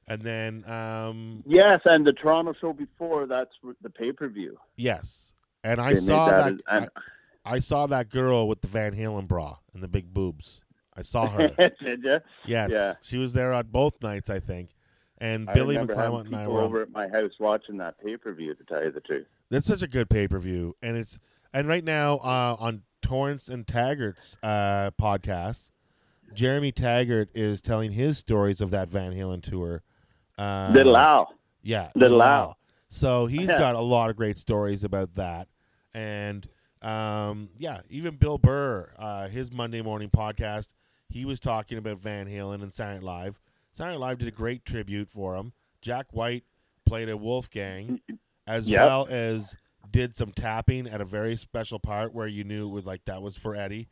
and 0.09 0.23
then 0.23 0.65
um 0.71 1.43
Yes, 1.47 1.81
and 1.85 2.07
the 2.07 2.13
Toronto 2.13 2.53
show 2.53 2.73
before 2.73 3.27
that's 3.27 3.55
the 3.83 3.91
pay 3.91 4.13
per 4.13 4.29
view. 4.29 4.59
yes 4.77 5.33
and 5.65 5.81
i 5.81 5.95
saw 5.95 6.27
that. 6.29 6.37
that, 6.45 6.53
as- 6.53 6.61
and, 6.83 6.91
I, 7.45 7.55
I 7.55 7.59
saw 7.61 7.87
that 7.89 8.09
girl 8.11 8.47
with 8.49 8.61
the 8.61 8.69
van 8.69 8.95
halen 8.95 9.27
bra 9.27 9.57
and 9.75 9.83
the 9.83 9.89
big 9.89 10.13
boobs 10.15 10.63
i 10.97 11.03
saw 11.03 11.27
her 11.31 11.49
did 11.49 12.03
you? 12.05 12.21
Yes, 12.45 12.71
Yeah. 12.73 12.95
she 13.03 13.19
was 13.19 13.33
there 13.35 13.53
on 13.53 13.67
both 13.69 14.01
nights, 14.03 14.31
I 14.31 14.41
think. 14.41 14.71
And 15.19 15.49
I 15.49 15.55
Billy 15.55 15.77
McClymont 15.77 16.27
and 16.27 16.37
I 16.37 16.47
were. 16.47 16.61
Over 16.61 16.83
at 16.83 16.91
my 16.91 17.09
house 17.09 17.33
watching 17.41 17.79
that 17.79 17.99
pay 18.05 18.19
per 18.19 18.35
view. 18.35 18.55
To 18.55 18.65
tell 18.65 18.85
you 18.85 18.91
the 18.91 19.01
truth. 19.01 19.27
that's 19.49 19.67
such 19.67 19.81
a 19.81 19.89
good 19.89 20.11
pay 20.11 20.29
per 20.29 20.39
view, 20.39 20.77
and 20.83 20.95
it's 20.95 21.19
and 21.55 21.67
right 21.67 21.83
now 21.85 22.17
uh, 22.19 22.57
on 22.59 22.83
Torrens 23.01 23.49
and 23.49 23.67
Taggart's 23.67 24.37
uh, 24.43 24.91
podcast, 25.01 25.71
Jeremy 26.35 26.71
Taggart 26.71 27.31
is 27.35 27.63
telling 27.63 27.93
his 27.93 28.19
stories 28.19 28.61
of 28.61 28.71
that 28.73 28.91
Van 28.91 29.13
Halen 29.15 29.43
tour. 29.43 29.83
Uh, 30.39 30.71
Little 30.75 30.97
Al. 30.97 31.35
yeah, 31.63 31.91
Little 31.95 32.23
Al. 32.23 32.59
So 32.89 33.27
he's 33.27 33.49
Yeah. 33.49 33.59
got 33.59 33.75
a 33.75 33.81
lot 33.81 34.11
of 34.11 34.17
great 34.17 34.39
stories 34.39 34.85
about 34.85 35.15
that, 35.17 35.49
and 35.95 36.49
um, 36.83 37.49
yeah, 37.57 37.81
even 37.91 38.17
Bill 38.17 38.39
Burr, 38.39 38.93
uh, 38.99 39.29
his 39.29 39.53
Monday 39.53 39.83
morning 39.83 40.09
podcast, 40.11 40.69
he 41.09 41.25
was 41.25 41.41
talking 41.41 41.79
about 41.79 41.99
Van 41.99 42.27
Halen 42.27 42.63
and 42.63 42.73
Silent 42.73 43.03
Live. 43.03 43.41
Silent 43.73 44.01
Live 44.01 44.19
did 44.19 44.29
a 44.29 44.33
great 44.33 44.65
tribute 44.65 45.11
for 45.11 45.35
him. 45.37 45.53
Jack 45.83 46.07
White 46.13 46.45
played 46.85 47.09
a 47.09 47.17
Wolfgang, 47.17 48.01
as 48.47 48.69
Yep. 48.69 48.81
well 48.81 49.07
as 49.11 49.57
did 49.91 50.15
some 50.15 50.33
tapping 50.33 50.87
at 50.87 51.01
a 51.01 51.05
very 51.05 51.37
special 51.37 51.79
part 51.79 52.13
where 52.13 52.27
you 52.29 52.45
knew 52.45 52.69
it 52.69 52.73
was 52.73 52.85
like 52.87 53.05
that 53.07 53.23
was 53.23 53.37
for 53.37 53.57
Eddie, 53.57 53.89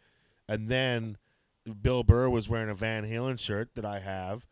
and 0.49 0.69
then 0.69 1.17
Bill 1.83 2.03
Burr 2.05 2.29
was 2.29 2.49
wearing 2.49 2.69
a 2.71 2.75
Van 2.75 3.05
Halen 3.05 3.39
shirt 3.39 3.71
that 3.75 3.85
I 3.85 4.01
have, 4.01 4.45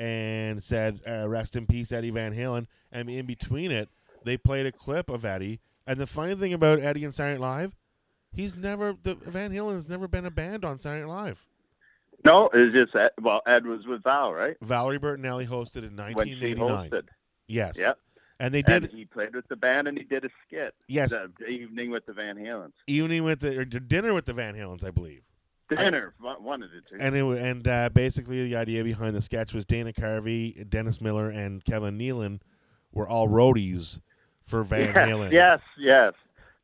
and 0.00 0.62
said 0.62 1.00
uh, 1.06 1.28
"Rest 1.28 1.54
in 1.54 1.66
peace, 1.66 1.92
Eddie 1.92 2.10
Van 2.10 2.34
Halen." 2.34 2.66
And 2.90 3.08
in 3.10 3.26
between 3.26 3.70
it, 3.70 3.88
they 4.24 4.36
played 4.36 4.66
a 4.66 4.72
clip 4.72 5.08
of 5.10 5.24
Eddie. 5.24 5.60
And 5.86 6.00
the 6.00 6.06
funny 6.06 6.34
thing 6.34 6.52
about 6.52 6.80
Eddie 6.80 7.04
and 7.04 7.14
Saturday 7.14 7.38
Night 7.38 7.46
Live, 7.46 7.76
he's 8.32 8.56
never 8.56 8.96
the 9.02 9.14
Van 9.14 9.52
Halen 9.52 9.74
has 9.76 9.88
never 9.88 10.08
been 10.08 10.24
a 10.26 10.30
band 10.30 10.64
on 10.64 10.78
Saturday 10.78 11.02
Night 11.06 11.12
Live. 11.12 11.46
No, 12.24 12.48
it 12.48 12.58
was 12.58 12.72
just 12.72 12.94
Ed, 12.96 13.12
well, 13.20 13.40
Ed 13.46 13.64
was 13.66 13.86
with 13.86 14.02
Val, 14.02 14.32
right? 14.34 14.56
Valerie 14.60 14.98
Bertinelli 14.98 15.46
hosted 15.48 15.84
in 15.88 15.96
When 15.96 16.26
she 16.26 16.34
1989. 16.34 16.90
hosted. 16.90 17.08
Yes. 17.46 17.78
Yep. 17.78 17.98
And 18.38 18.54
they 18.54 18.62
And 18.66 18.82
did 18.82 18.92
he 18.92 19.04
played 19.06 19.34
with 19.34 19.48
the 19.48 19.56
band 19.56 19.88
and 19.88 19.96
he 19.98 20.04
did 20.04 20.24
a 20.24 20.30
skit. 20.46 20.74
yes 20.86 21.10
The 21.10 21.46
evening 21.46 21.90
with 21.90 22.04
the 22.06 22.12
Van 22.12 22.36
Halens. 22.36 22.72
evening 22.86 23.24
with 23.24 23.40
the 23.40 23.58
or 23.58 23.64
dinner 23.64 24.12
with 24.14 24.26
the 24.26 24.32
Van 24.34 24.54
Halens, 24.54 24.84
I 24.84 24.90
believe. 24.90 25.22
Dinner, 25.76 26.14
one 26.20 26.42
one 26.42 26.62
of 26.62 26.70
the 26.70 26.80
two. 26.80 26.96
And 27.02 27.14
it, 27.16 27.24
and 27.24 27.66
uh, 27.68 27.88
basically 27.90 28.44
the 28.48 28.56
idea 28.56 28.82
behind 28.84 29.14
the 29.16 29.22
sketch 29.22 29.52
was 29.52 29.64
Dana 29.64 29.92
Carvey, 29.92 30.68
Dennis 30.68 31.00
Miller, 31.00 31.30
and 31.30 31.64
Kevin 31.64 31.98
Nealon 31.98 32.40
were 32.92 33.08
all 33.08 33.28
roadies 33.28 34.00
for 34.46 34.64
Van 34.64 34.86
yes, 34.94 34.96
Halen. 34.96 35.32
Yes, 35.32 35.60
yes. 35.78 36.12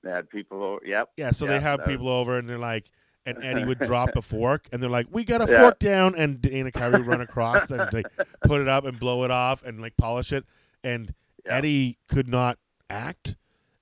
They 0.03 0.11
had 0.11 0.29
people 0.31 0.63
over. 0.63 0.81
Yep. 0.85 1.11
Yeah, 1.17 1.31
so 1.31 1.47
they 1.47 1.61
have 1.61 1.79
that 1.79 1.87
was- 1.87 1.95
people 1.95 2.09
over 2.09 2.39
and 2.39 2.49
they're 2.49 2.59
like, 2.59 2.87
and 3.25 3.43
Eddie 3.43 3.65
would 3.65 3.79
drop 3.91 4.11
a 4.17 4.23
fork 4.23 4.69
and 4.73 4.83
they're 4.83 4.91
like, 4.91 5.07
we 5.11 5.25
got 5.25 5.41
a 5.49 5.51
Yeah. 5.51 5.61
fork 5.63 5.79
down, 5.81 6.15
and 6.17 6.41
Dana 6.41 6.71
Carvey 6.71 6.99
would 6.99 7.07
run 7.07 7.21
across 7.21 7.71
and 7.71 7.93
like 7.93 8.07
put 8.45 8.61
it 8.61 8.69
up 8.69 8.85
and 8.85 8.99
blow 9.01 9.25
it 9.25 9.31
off 9.31 9.63
and 9.65 9.81
like 9.81 9.97
polish 9.97 10.33
it, 10.33 10.45
and 10.85 11.13
Yeah. 11.45 11.57
Eddie 11.57 11.99
could 12.09 12.29
not 12.29 12.59
act. 12.91 13.37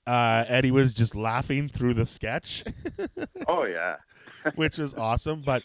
Uh, 0.07 0.45
Eddie 0.49 0.71
was 0.71 0.93
just 0.93 1.15
laughing 1.15 1.67
through 1.69 1.95
the 1.95 2.05
sketch, 2.07 2.63
Oh 3.49 3.65
yeah. 3.65 3.97
which 4.55 4.79
was 4.79 4.95
awesome. 4.95 5.43
But 5.43 5.63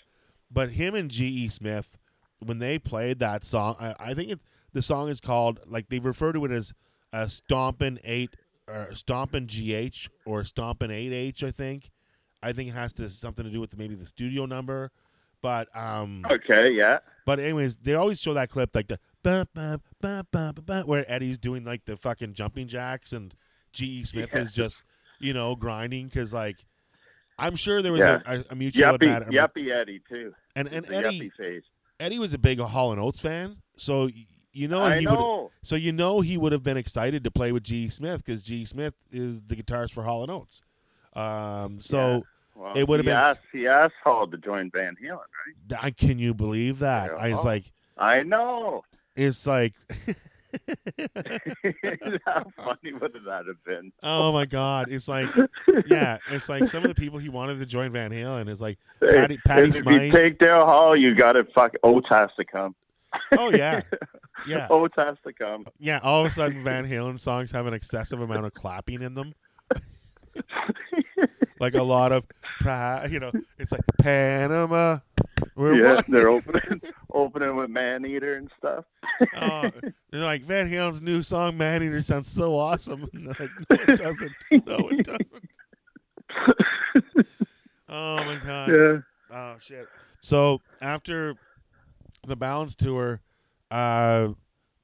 but 0.52 0.72
him 0.72 0.96
and 0.96 1.10
G.E. 1.12 1.50
Smith, 1.50 1.98
when 2.40 2.60
they 2.60 2.80
played 2.80 3.20
that 3.20 3.46
song, 3.46 3.76
I, 3.80 3.96
I 4.00 4.14
think 4.14 4.32
it, 4.32 4.40
the 4.74 4.82
song 4.82 5.10
is 5.10 5.20
called 5.22 5.60
like 5.68 5.90
they 5.90 6.00
refer 6.00 6.34
to 6.34 6.46
it 6.46 6.52
as 6.52 6.74
a 7.14 7.26
stompin' 7.30 8.00
eight 8.04 8.36
or 8.68 8.90
stompin' 8.94 9.48
GH 9.48 10.10
or 10.26 10.44
stompin' 10.44 10.92
eight 10.92 11.14
H. 11.14 11.44
I 11.44 11.52
think. 11.52 11.90
I 12.42 12.54
think 12.54 12.70
it 12.70 12.74
has 12.74 12.94
to 12.94 13.10
something 13.10 13.44
to 13.46 13.52
do 13.52 13.60
with 13.60 13.78
maybe 13.78 13.96
the 13.96 14.06
studio 14.06 14.46
number, 14.46 14.92
but 15.42 15.68
um, 15.76 16.26
Okay. 16.32 16.72
Yeah. 16.72 17.00
but 17.26 17.38
anyways, 17.38 17.76
they 17.76 17.96
always 17.96 18.22
show 18.22 18.34
that 18.34 18.50
clip 18.50 18.74
like 18.74 18.88
the 18.88 18.98
ba, 19.24 19.46
ba, 19.54 19.82
ba, 20.00 20.26
ba, 20.32 20.54
ba, 20.54 20.62
ba, 20.62 20.82
where 20.86 21.04
Eddie's 21.12 21.38
doing 21.38 21.66
like 21.66 21.84
the 21.84 21.98
fucking 21.98 22.36
jumping 22.36 22.70
jacks 22.70 23.12
and 23.12 23.36
G.E. 23.74 24.06
Smith 24.06 24.30
Yeah. 24.34 24.40
is 24.40 24.54
just 24.54 24.84
you 25.20 25.34
know 25.34 25.54
grinding 25.58 26.08
because 26.08 26.32
like 26.34 26.64
I'm 27.40 27.56
sure 27.56 27.82
there 27.82 27.92
was 27.92 28.00
Yeah. 28.00 28.20
a, 28.26 28.44
a, 28.52 28.56
mutual 28.56 28.84
Yuppie, 28.98 29.28
admi- 29.28 29.32
yuppie 29.32 29.70
Eddie 29.72 30.02
too. 30.08 30.34
and 30.56 30.68
and 30.68 30.86
Eddie 30.92 31.30
face. 31.38 31.64
Eddie 32.00 32.20
was 32.20 32.34
a 32.34 32.38
big 32.38 32.60
Hall 32.60 32.92
and 32.92 33.02
Oates 33.02 33.20
fan, 33.20 33.58
so 33.78 34.10
you 34.54 34.68
know 34.68 34.80
I 34.82 35.00
he 35.00 35.08
would 35.08 35.14
know. 35.14 35.52
so 35.64 35.76
you 35.76 35.92
know 35.92 36.22
he 36.22 36.38
would 36.38 36.52
have 36.52 36.64
been 36.64 36.78
excited 36.78 37.24
to 37.24 37.32
play 37.32 37.52
with 37.52 37.64
G. 37.64 37.90
Smith 37.90 38.24
because 38.26 38.42
G. 38.44 38.66
Smith 38.66 38.94
is 39.12 39.42
the 39.44 39.56
guitarist 39.56 39.92
for 39.92 40.04
Hall 40.04 40.22
and 40.24 40.32
Oates. 40.32 40.62
Um, 41.14 41.82
so 41.82 42.24
Well, 42.56 42.78
it 42.78 42.88
would've 42.88 43.06
been- 43.06 43.16
Asked, 43.18 43.42
he 43.52 43.68
asked 43.68 43.96
Hall 44.04 44.28
to 44.28 44.38
join 44.38 44.70
Van 44.72 44.96
Halen, 45.04 45.18
right? 45.18 45.84
I 45.84 45.92
can 45.92 46.20
you 46.20 46.34
believe 46.34 46.80
that? 46.80 47.12
I 47.12 47.34
was 47.34 47.44
like, 47.46 47.72
I 47.98 48.24
know. 48.24 48.84
it's 49.16 49.46
like, 49.48 49.74
How 52.26 52.46
funny 52.56 52.94
would 52.94 53.14
that 53.26 53.46
have 53.48 53.64
been? 53.66 53.92
oh 54.04 54.32
my 54.32 54.46
god, 54.46 54.88
it's 54.90 55.08
like, 55.08 55.28
yeah, 55.88 56.18
it's 56.32 56.50
like 56.50 56.66
some 56.68 56.84
of 56.84 56.90
the 56.90 56.96
people 56.96 57.20
he 57.20 57.30
wanted 57.30 57.60
to 57.60 57.66
join 57.66 57.92
Van 57.92 58.12
Halen 58.12 58.50
is 58.50 58.60
like, 58.62 58.78
Patty- 59.00 59.40
Patty 59.46 59.70
if 59.70 59.86
you 59.86 60.12
take 60.12 60.40
Daryl 60.40 60.66
Hall, 60.66 60.96
you 60.96 61.14
got 61.14 61.34
to 61.34 61.44
fuck. 61.46 61.76
Oates 61.84 62.08
has 62.10 62.30
to 62.38 62.46
come. 62.46 62.76
oh 63.38 63.52
yeah, 63.52 63.82
yeah, 64.48 64.68
Oates 64.70 64.96
has 64.98 65.18
to 65.26 65.34
come. 65.34 65.66
yeah. 65.80 66.00
All 66.04 66.22
of 66.26 66.32
a 66.32 66.34
sudden, 66.34 66.64
Van 66.64 66.88
Halen 66.90 67.20
songs 67.20 67.52
have 67.52 67.66
an 67.68 67.74
excessive 67.74 68.22
amount 68.22 68.46
of 68.46 68.54
clapping 68.54 69.02
in 69.02 69.14
them. 69.14 69.34
like 71.60 71.74
a 71.76 71.84
lot 71.84 72.12
of, 72.12 72.24
you 73.12 73.20
know, 73.20 73.32
it's 73.58 73.72
like 73.72 73.82
Panama. 74.00 75.00
We're 75.60 75.76
yeah, 75.76 76.02
they're 76.08 76.30
opening 76.30 76.82
opening 77.14 77.54
with 77.58 77.70
Man 77.70 78.06
Eater 78.06 78.36
and 78.36 78.50
stuff. 78.58 78.86
Oh, 79.36 79.70
they're 80.10 80.24
like 80.24 80.44
Van 80.44 80.72
Halen's 80.72 81.02
new 81.02 81.22
song 81.22 81.58
"Man 81.58 81.84
Eater" 81.84 82.02
sounds 82.02 82.32
so 82.32 82.56
awesome. 82.56 83.10
And 83.14 83.28
they're 83.36 83.36
like, 83.38 83.52
no, 83.70 83.78
it 83.82 83.98
doesn't. 83.98 84.32
No, 84.66 84.90
it 84.90 85.06
doesn't. 86.96 87.28
oh 87.90 88.24
my 88.24 88.40
god. 88.42 88.70
Yeah. 88.70 89.00
Oh 89.36 89.56
shit. 89.60 89.86
So 90.22 90.62
after 90.80 91.36
the 92.26 92.38
Balance 92.38 92.78
tour, 92.78 93.20
uh, 93.70 94.30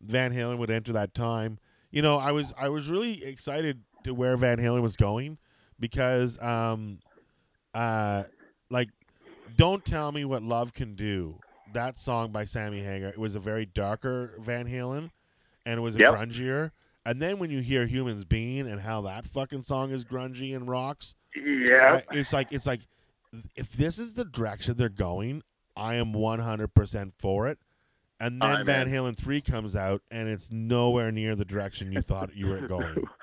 Van 0.01 0.33
Halen 0.33 0.57
would 0.57 0.71
enter 0.71 0.91
that 0.91 1.13
time. 1.13 1.57
You 1.89 2.01
know, 2.01 2.17
I 2.17 2.33
was 2.33 2.53
I 2.59 2.67
was 2.67 2.89
really 2.89 3.23
excited 3.23 3.79
to 4.03 4.13
where 4.13 4.35
Van 4.35 4.57
Halen 4.57 4.81
was 4.81 4.97
going 4.97 5.37
because, 5.79 6.37
um, 6.41 6.99
uh, 7.73 8.23
like, 8.69 8.89
don't 9.55 9.83
tell 9.85 10.11
me 10.11 10.25
what 10.25 10.43
love 10.43 10.73
can 10.73 10.95
do. 10.95 11.39
That 11.73 11.97
song 11.99 12.31
by 12.31 12.45
Sammy 12.45 12.81
Hagar. 12.81 13.09
It 13.09 13.17
was 13.17 13.35
a 13.35 13.39
very 13.39 13.65
darker 13.65 14.33
Van 14.39 14.67
Halen, 14.67 15.11
and 15.65 15.77
it 15.77 15.81
was 15.81 15.95
a 15.95 15.99
Yep. 15.99 16.13
grungier. 16.13 16.71
And 17.05 17.21
then 17.21 17.37
when 17.37 17.49
you 17.51 17.59
hear 17.59 17.85
Humans 17.85 18.25
Being 18.25 18.67
and 18.67 18.81
how 18.81 19.01
that 19.01 19.25
fucking 19.27 19.63
song 19.63 19.91
is 19.91 20.03
grungy 20.03 20.55
and 20.55 20.67
rocks, 20.67 21.15
Yeah. 21.35 22.01
It's 22.11 22.31
like 22.33 22.51
it's 22.51 22.65
like 22.65 22.81
if 23.55 23.71
this 23.73 23.99
is 23.99 24.13
the 24.13 24.23
direction 24.25 24.77
they're 24.77 24.87
going, 24.89 25.43
I 25.75 25.95
am 25.95 26.13
100% 26.13 27.11
for 27.17 27.47
it. 27.49 27.59
And 28.19 28.41
then 28.41 28.49
I'm 28.49 28.65
Van. 28.65 28.87
Halen 28.89 29.17
3 29.17 29.41
comes 29.41 29.75
out 29.75 30.01
and 30.09 30.29
it's 30.29 30.49
nowhere 30.49 31.11
near 31.11 31.35
the 31.35 31.43
direction 31.43 31.91
you 31.91 32.01
thought 32.01 32.33
you 32.35 32.47
were 32.47 32.61
going. 32.67 33.05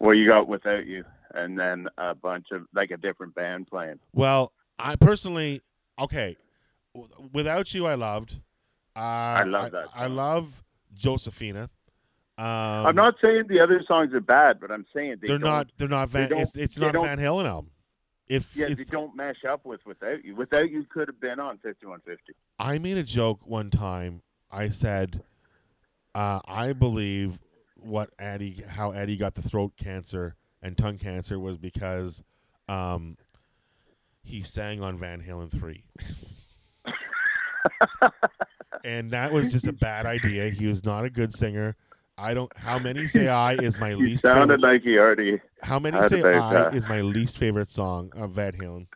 Well, 0.00 0.14
you 0.14 0.26
got 0.26 0.48
Without 0.48 0.84
You, 0.86 1.04
and 1.32 1.56
then 1.56 1.88
a 1.96 2.12
bunch 2.12 2.50
of 2.50 2.66
like 2.74 2.90
a 2.90 2.96
different 2.96 3.36
band 3.36 3.68
playing. 3.68 4.00
Well, 4.12 4.52
I 4.76 4.96
personally 4.96 5.62
okay, 5.98 6.36
without 7.32 7.72
you 7.74 7.86
I 7.86 7.94
loved 7.94 8.36
uh, 8.94 8.98
I 8.98 9.44
love 9.44 9.72
that 9.72 9.88
I, 9.94 10.06
song. 10.06 10.16
love 10.16 10.62
Josephina. 10.94 11.70
Um, 12.38 12.46
I'm 12.86 12.96
not 12.96 13.16
saying 13.22 13.46
the 13.48 13.60
other 13.60 13.82
songs 13.84 14.12
are 14.14 14.20
bad, 14.20 14.58
but 14.60 14.70
I'm 14.70 14.86
saying 14.94 15.16
they 15.20 15.28
they're 15.28 15.38
don't, 15.38 15.50
not 15.50 15.72
they're 15.78 15.88
not 15.88 16.10
they 16.12 16.20
Van 16.20 16.28
don't- 16.30 16.40
it's, 16.40 16.56
it's 16.56 16.78
not 16.78 16.92
Van 16.94 17.18
Halen 17.18 17.46
album. 17.46 17.70
It, 18.28 18.44
Yeah, 18.54 18.66
it, 18.68 18.78
they 18.78 18.84
don't 18.84 19.14
mesh 19.14 19.44
up 19.46 19.66
with 19.66 19.84
Without 19.84 20.24
You. 20.24 20.34
Without 20.34 20.70
You 20.70 20.84
could 20.84 21.08
have 21.08 21.20
been 21.20 21.38
on 21.38 21.58
5150. 21.58 22.32
I 22.58 22.78
made 22.78 22.96
a 22.96 23.02
joke 23.02 23.46
one 23.46 23.68
time. 23.68 24.22
I 24.50 24.70
said, 24.70 25.22
uh, 26.14 26.40
I 26.46 26.72
believe 26.72 27.38
what 27.76 28.10
Eddie, 28.18 28.62
how 28.66 28.92
Eddie 28.92 29.16
got 29.16 29.34
the 29.34 29.42
throat 29.42 29.72
cancer 29.76 30.36
and 30.62 30.78
tongue 30.78 30.98
cancer 30.98 31.38
was 31.38 31.58
because 31.58 32.22
um, 32.68 33.16
he 34.22 34.42
sang 34.42 34.82
on 34.82 34.98
Van 34.98 35.22
Halen 35.22 35.50
three. 35.50 35.84
and 38.84 39.10
that 39.10 39.32
was 39.32 39.52
just 39.52 39.66
a 39.66 39.72
bad 39.72 40.06
idea. 40.06 40.50
He 40.50 40.66
was 40.66 40.84
not 40.84 41.04
a 41.04 41.10
good 41.10 41.32
singer. 41.34 41.76
I 42.18 42.34
don't. 42.34 42.54
How 42.56 42.78
many 42.78 43.06
say 43.08 43.28
I 43.28 43.54
is 43.54 43.78
my 43.78 43.94
least 43.94 44.22
sounded 44.22 44.56
favorite. 44.60 44.72
like 44.72 44.82
he 44.82 44.98
already. 44.98 45.40
How 45.62 45.78
many 45.78 46.00
say 46.08 46.22
I 46.22 46.54
uh, 46.66 46.70
is 46.70 46.86
my 46.88 47.00
least 47.00 47.38
favorite 47.38 47.70
song 47.70 48.12
of 48.14 48.32
Van 48.32 48.52
Halen. 48.52 48.86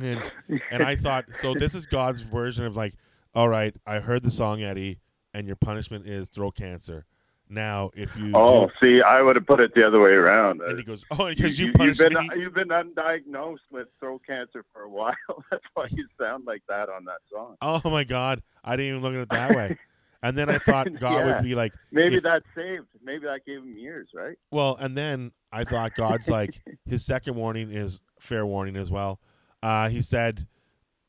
And 0.00 0.30
and 0.70 0.82
I 0.82 0.96
thought 1.00 1.24
so. 1.40 1.54
This 1.54 1.74
is 1.74 1.86
God's 1.86 2.22
version 2.22 2.64
of 2.64 2.76
like, 2.76 2.94
all 3.34 3.48
right, 3.48 3.74
I 3.86 4.00
heard 4.00 4.22
the 4.22 4.30
song 4.30 4.62
Eddie, 4.62 4.98
and 5.32 5.46
your 5.46 5.56
punishment 5.56 6.06
is 6.06 6.28
throat 6.28 6.56
cancer. 6.56 7.06
Now, 7.48 7.90
if 7.94 8.16
you 8.16 8.32
Oh, 8.34 8.70
see, 8.82 9.02
I 9.02 9.20
would 9.22 9.36
have 9.36 9.46
put 9.46 9.60
it 9.60 9.74
the 9.74 9.86
other 9.86 10.00
way 10.00 10.12
around. 10.14 10.60
and 10.62 10.78
he 10.78 10.84
goes, 10.84 11.04
oh, 11.10 11.26
because 11.28 11.58
you, 11.58 11.66
you, 11.66 11.72
punished 11.72 12.00
have 12.02 12.12
been 12.12 12.26
me. 12.28 12.40
you've 12.40 12.54
been 12.54 12.68
undiagnosed 12.68 13.58
with 13.70 13.88
throat 14.00 14.22
cancer 14.26 14.64
for 14.72 14.82
a 14.82 14.88
while. 14.88 15.14
That's 15.50 15.64
why 15.74 15.86
you 15.90 16.06
sound 16.20 16.46
like 16.46 16.62
that 16.68 16.88
on 16.88 17.04
that 17.04 17.18
song. 17.30 17.56
Oh 17.60 17.80
my 17.84 18.04
God, 18.04 18.42
I 18.64 18.76
didn't 18.76 18.96
even 18.96 19.02
look 19.02 19.14
at 19.14 19.20
it 19.20 19.28
that 19.30 19.54
way. 19.56 19.78
And 20.22 20.38
then 20.38 20.48
I 20.48 20.56
thought 20.56 20.88
God 20.98 21.18
Yeah. 21.18 21.34
would 21.36 21.44
be 21.44 21.54
like, 21.54 21.74
Maybe 21.92 22.16
If- 22.16 22.22
that 22.22 22.44
saved. 22.54 22.86
Maybe 23.02 23.26
that 23.26 23.44
gave 23.44 23.58
him 23.58 23.76
years, 23.76 24.08
right? 24.14 24.38
Well, 24.50 24.74
and 24.80 24.96
then 24.96 25.32
I 25.52 25.64
thought 25.64 25.94
God's 25.94 26.30
like 26.30 26.62
his 26.88 27.04
second 27.04 27.34
warning 27.34 27.70
is 27.70 28.00
fair 28.18 28.46
warning 28.46 28.74
as 28.74 28.90
well. 28.90 29.20
Uh, 29.62 29.90
he 29.90 30.00
said, 30.00 30.46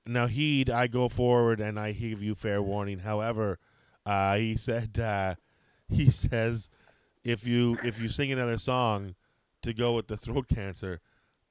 "Now 0.06 0.28
heed, 0.28 0.70
I 0.70 0.88
go 0.88 1.08
forward, 1.08 1.62
and 1.62 1.80
I 1.80 1.94
give 1.94 2.22
you 2.22 2.36
fair 2.36 2.62
warning." 2.62 3.00
However, 3.00 3.58
uh, 4.06 4.36
he 4.36 4.58
said, 4.58 5.00
uh, 5.00 5.36
he 5.90 6.10
says, 6.12 6.70
if 7.24 7.46
you 7.46 7.78
if 7.84 8.00
you 8.00 8.08
sing 8.08 8.32
another 8.32 8.58
song 8.58 9.16
to 9.64 9.74
go 9.74 9.94
with 9.94 10.08
the 10.08 10.18
throat 10.18 10.48
cancer, 10.48 11.02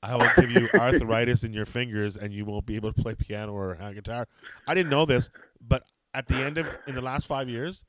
I 0.02 0.16
will 0.16 0.30
give 0.36 0.50
you 0.50 0.68
arthritis 0.74 1.44
in 1.44 1.52
your 1.52 1.66
fingers, 1.66 2.16
and 2.16 2.32
you 2.32 2.44
won't 2.44 2.66
be 2.66 2.76
able 2.76 2.92
to 2.92 3.02
play 3.02 3.14
piano 3.14 3.52
or 3.52 3.74
guitar. 3.94 4.28
I 4.66 4.74
didn't 4.74 4.90
know 4.90 5.04
this, 5.04 5.30
but 5.60 5.84
at 6.12 6.28
the 6.28 6.36
end 6.36 6.58
of 6.58 6.66
in 6.86 6.94
the 6.94 7.02
last 7.02 7.26
five 7.26 7.48
years, 7.48 7.84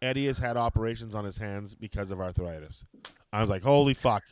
Eddie 0.00 0.26
has 0.26 0.38
had 0.38 0.56
operations 0.56 1.14
on 1.14 1.24
his 1.24 1.38
hands 1.38 1.74
because 1.74 2.10
of 2.10 2.20
arthritis. 2.20 2.84
I 3.32 3.40
was 3.40 3.50
like, 3.50 3.62
holy 3.62 3.94
fuck. 3.94 4.22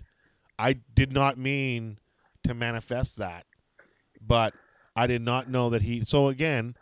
I 0.59 0.75
did 0.95 1.13
not 1.13 1.39
mean 1.39 1.99
to 2.45 2.55
manifest 2.55 3.17
that, 3.17 3.47
but 4.21 4.55
I 4.95 5.07
did 5.07 5.23
not 5.23 5.49
know 5.49 5.71
that 5.71 5.83
he. 5.83 6.05
So 6.05 6.29
again, 6.29 6.77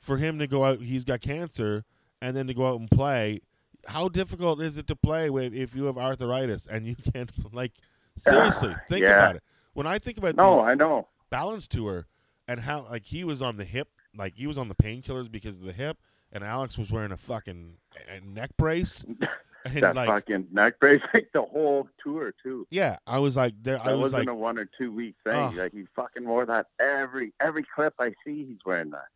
for 0.00 0.16
him 0.16 0.38
to 0.38 0.46
go 0.46 0.64
out, 0.64 0.80
he's 0.80 1.04
got 1.04 1.20
cancer, 1.20 1.84
and 2.20 2.36
then 2.36 2.46
to 2.46 2.54
go 2.54 2.66
out 2.66 2.80
and 2.80 2.90
play. 2.90 3.42
How 3.86 4.08
difficult 4.08 4.60
is 4.60 4.78
it 4.78 4.86
to 4.88 4.96
play 4.96 5.28
with 5.30 5.54
if 5.54 5.74
you 5.74 5.84
have 5.84 5.98
arthritis 5.98 6.66
and 6.66 6.86
you 6.86 6.96
can't 7.12 7.30
like 7.54 7.72
seriously 8.16 8.74
think 8.88 9.02
Yeah. 9.02 9.18
about 9.24 9.36
it? 9.36 9.42
When 9.74 9.86
I 9.86 9.98
think 9.98 10.18
about 10.18 10.36
No, 10.36 10.56
the 10.56 10.62
I 10.62 10.74
know. 10.74 11.08
balance 11.30 11.66
tour 11.66 12.06
and 12.46 12.60
how 12.60 12.86
like 12.90 13.04
he 13.06 13.24
was 13.24 13.40
on 13.42 13.56
the 13.56 13.64
hip, 13.64 13.88
like 14.16 14.34
he 14.36 14.46
was 14.46 14.58
on 14.58 14.68
the 14.68 14.74
painkillers 14.74 15.30
because 15.30 15.56
of 15.58 15.64
the 15.64 15.72
hip, 15.72 15.96
and 16.32 16.44
Alex 16.44 16.76
was 16.76 16.90
wearing 16.90 17.12
a 17.12 17.16
fucking 17.16 17.74
a 18.10 18.20
neck 18.20 18.50
brace, 18.58 19.04
and 19.64 19.82
that 19.82 19.96
like 19.96 20.08
fucking 20.08 20.48
neck 20.52 20.78
brace, 20.78 21.00
like 21.14 21.28
the 21.32 21.40
whole 21.42 21.88
tour 22.02 22.34
too. 22.42 22.66
yeah, 22.70 22.96
I 23.06 23.18
was 23.18 23.36
like 23.36 23.54
there. 23.62 23.78
That 23.78 23.86
I 23.86 23.92
was 23.94 24.12
wasn't 24.12 24.26
like 24.26 24.32
a 24.32 24.34
one 24.34 24.58
or 24.58 24.68
two 24.76 24.92
week 24.92 25.14
thing. 25.24 25.34
Oh. 25.34 25.52
Like 25.56 25.72
he 25.72 25.84
fucking 25.96 26.26
wore 26.28 26.44
that 26.46 26.66
every 26.78 27.32
every 27.40 27.64
clip 27.74 27.94
I 27.98 28.12
see. 28.26 28.44
He's 28.44 28.58
wearing 28.66 28.90
that. 28.90 29.06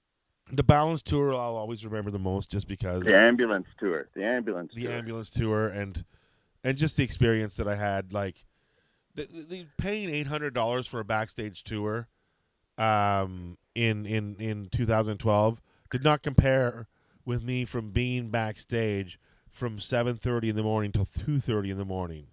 The 0.51 0.63
balance 0.63 1.03
tour. 1.03 1.33
I'll 1.35 1.57
always 1.57 1.85
remember 1.85 2.11
the 2.11 2.19
most 2.19 2.51
just 2.51 2.69
because 2.69 3.05
The 3.05 3.17
ambulance 3.17 3.69
tour. 3.79 4.09
The 4.15 4.25
ambulance. 4.25 4.73
the 4.75 4.85
tour. 4.85 4.93
ambulance 4.93 5.31
tour 5.31 5.69
and 5.69 6.05
and 6.65 6.77
just 6.77 6.97
the 6.97 7.05
experience 7.05 7.57
that 7.57 7.69
I 7.69 7.77
had. 7.77 8.13
Like 8.13 8.45
the, 9.15 9.27
the, 9.27 9.67
paying 9.77 10.11
eight 10.11 10.27
hundred 10.27 10.55
dollars 10.55 10.87
for 10.87 11.01
a 11.01 11.05
backstage 11.05 11.65
tour, 11.65 12.09
um, 12.79 13.57
in 13.75 14.07
in 14.07 14.37
in 14.37 14.69
2012 14.71 15.61
did 15.91 16.05
not 16.05 16.23
compare 16.23 16.89
with 17.25 17.43
me 17.43 17.65
from 17.65 17.91
being 17.91 18.31
backstage 18.31 19.19
from 19.51 19.79
7:30 19.79 20.51
in 20.51 20.57
the 20.57 20.63
morning 20.63 20.93
till 20.93 21.07
2:30 21.07 21.71
in 21.71 21.79
the 21.79 21.85
morning 21.85 22.27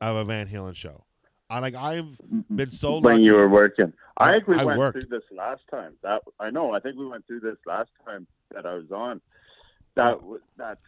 of 0.00 0.16
a 0.16 0.24
Van 0.24 0.48
Halen 0.48 0.74
show. 0.76 1.04
I 1.50 1.58
like 1.58 1.74
I've 1.74 2.04
mm-hmm. 2.04 2.56
been 2.56 2.70
so 2.70 2.94
when 2.94 3.02
lucky. 3.02 3.22
you 3.22 3.34
were 3.34 3.48
working. 3.48 3.92
I 4.16 4.32
think 4.32 4.48
we 4.48 4.56
I 4.56 4.64
went 4.64 4.78
worked. 4.78 4.98
through 4.98 5.06
this 5.06 5.24
last 5.30 5.62
time. 5.70 5.94
That 6.02 6.22
I 6.40 6.50
know. 6.50 6.72
I 6.72 6.80
think 6.80 6.96
we 6.96 7.06
went 7.06 7.26
through 7.26 7.40
this 7.40 7.58
last 7.66 7.90
time 8.04 8.26
that 8.52 8.66
I 8.66 8.74
was 8.74 8.90
on. 8.90 9.20
That 9.94 10.16
w 10.20 10.40
that's 10.56 10.80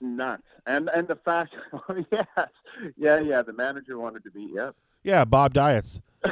nuts. 0.00 0.42
And 0.66 0.88
and 0.94 1.08
the 1.08 1.16
fact, 1.16 1.54
oh 1.72 2.04
yes, 2.10 2.26
yeah, 2.96 3.20
yeah. 3.20 3.42
The 3.42 3.52
manager 3.52 3.98
wanted 3.98 4.24
to 4.24 4.30
be. 4.30 4.50
Yep. 4.54 4.74
yeah, 5.02 5.24
Bob 5.24 5.54
Diets. 5.54 6.00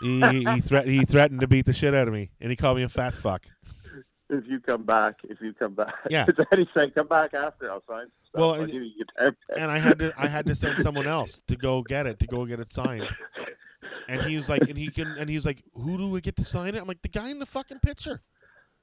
he 0.00 0.20
he, 0.20 0.60
threat, 0.60 0.86
he 0.86 1.04
threatened 1.04 1.40
to 1.40 1.46
beat 1.46 1.66
the 1.66 1.72
shit 1.72 1.94
out 1.94 2.08
of 2.08 2.14
me, 2.14 2.30
and 2.40 2.50
he 2.50 2.56
called 2.56 2.76
me 2.76 2.82
a 2.82 2.88
fat 2.88 3.14
fuck. 3.14 3.46
If 4.30 4.46
you 4.46 4.60
come 4.60 4.84
back, 4.84 5.16
if 5.24 5.40
you 5.40 5.52
come 5.52 5.74
back. 5.74 5.94
Yeah. 6.10 6.24
then 6.26 6.46
he 6.60 6.68
said, 6.72 6.94
"Come 6.94 7.08
back 7.08 7.34
after. 7.34 7.70
I'll 7.70 7.82
sign." 7.88 8.06
Stuff. 8.28 8.40
Well, 8.40 8.54
I'll 8.54 8.60
and- 8.62 8.72
you 8.72 8.82
a 8.84 9.04
guitar 9.04 9.32
pick." 9.48 9.58
and 9.58 9.70
I 9.70 9.78
had 9.78 9.98
to 9.98 10.14
I 10.16 10.26
had 10.28 10.46
to 10.46 10.54
send 10.54 10.82
someone 10.82 11.06
else 11.06 11.42
to 11.48 11.56
go 11.56 11.82
get 11.82 12.06
it 12.06 12.18
to 12.20 12.26
go 12.26 12.44
get 12.46 12.60
it 12.60 12.72
signed. 12.72 13.08
And 14.08 14.22
he 14.22 14.36
was 14.36 14.48
like, 14.48 14.62
and 14.62 14.76
he 14.76 14.88
can, 14.90 15.06
and 15.18 15.28
he 15.30 15.36
was 15.36 15.46
like, 15.46 15.62
who 15.74 15.96
do 15.96 16.08
we 16.08 16.20
get 16.20 16.34
to 16.36 16.44
sign 16.44 16.74
it? 16.74 16.80
I'm 16.80 16.88
like, 16.88 17.00
the 17.02 17.08
guy 17.08 17.30
in 17.30 17.38
the 17.38 17.46
fucking 17.46 17.78
picture. 17.78 18.22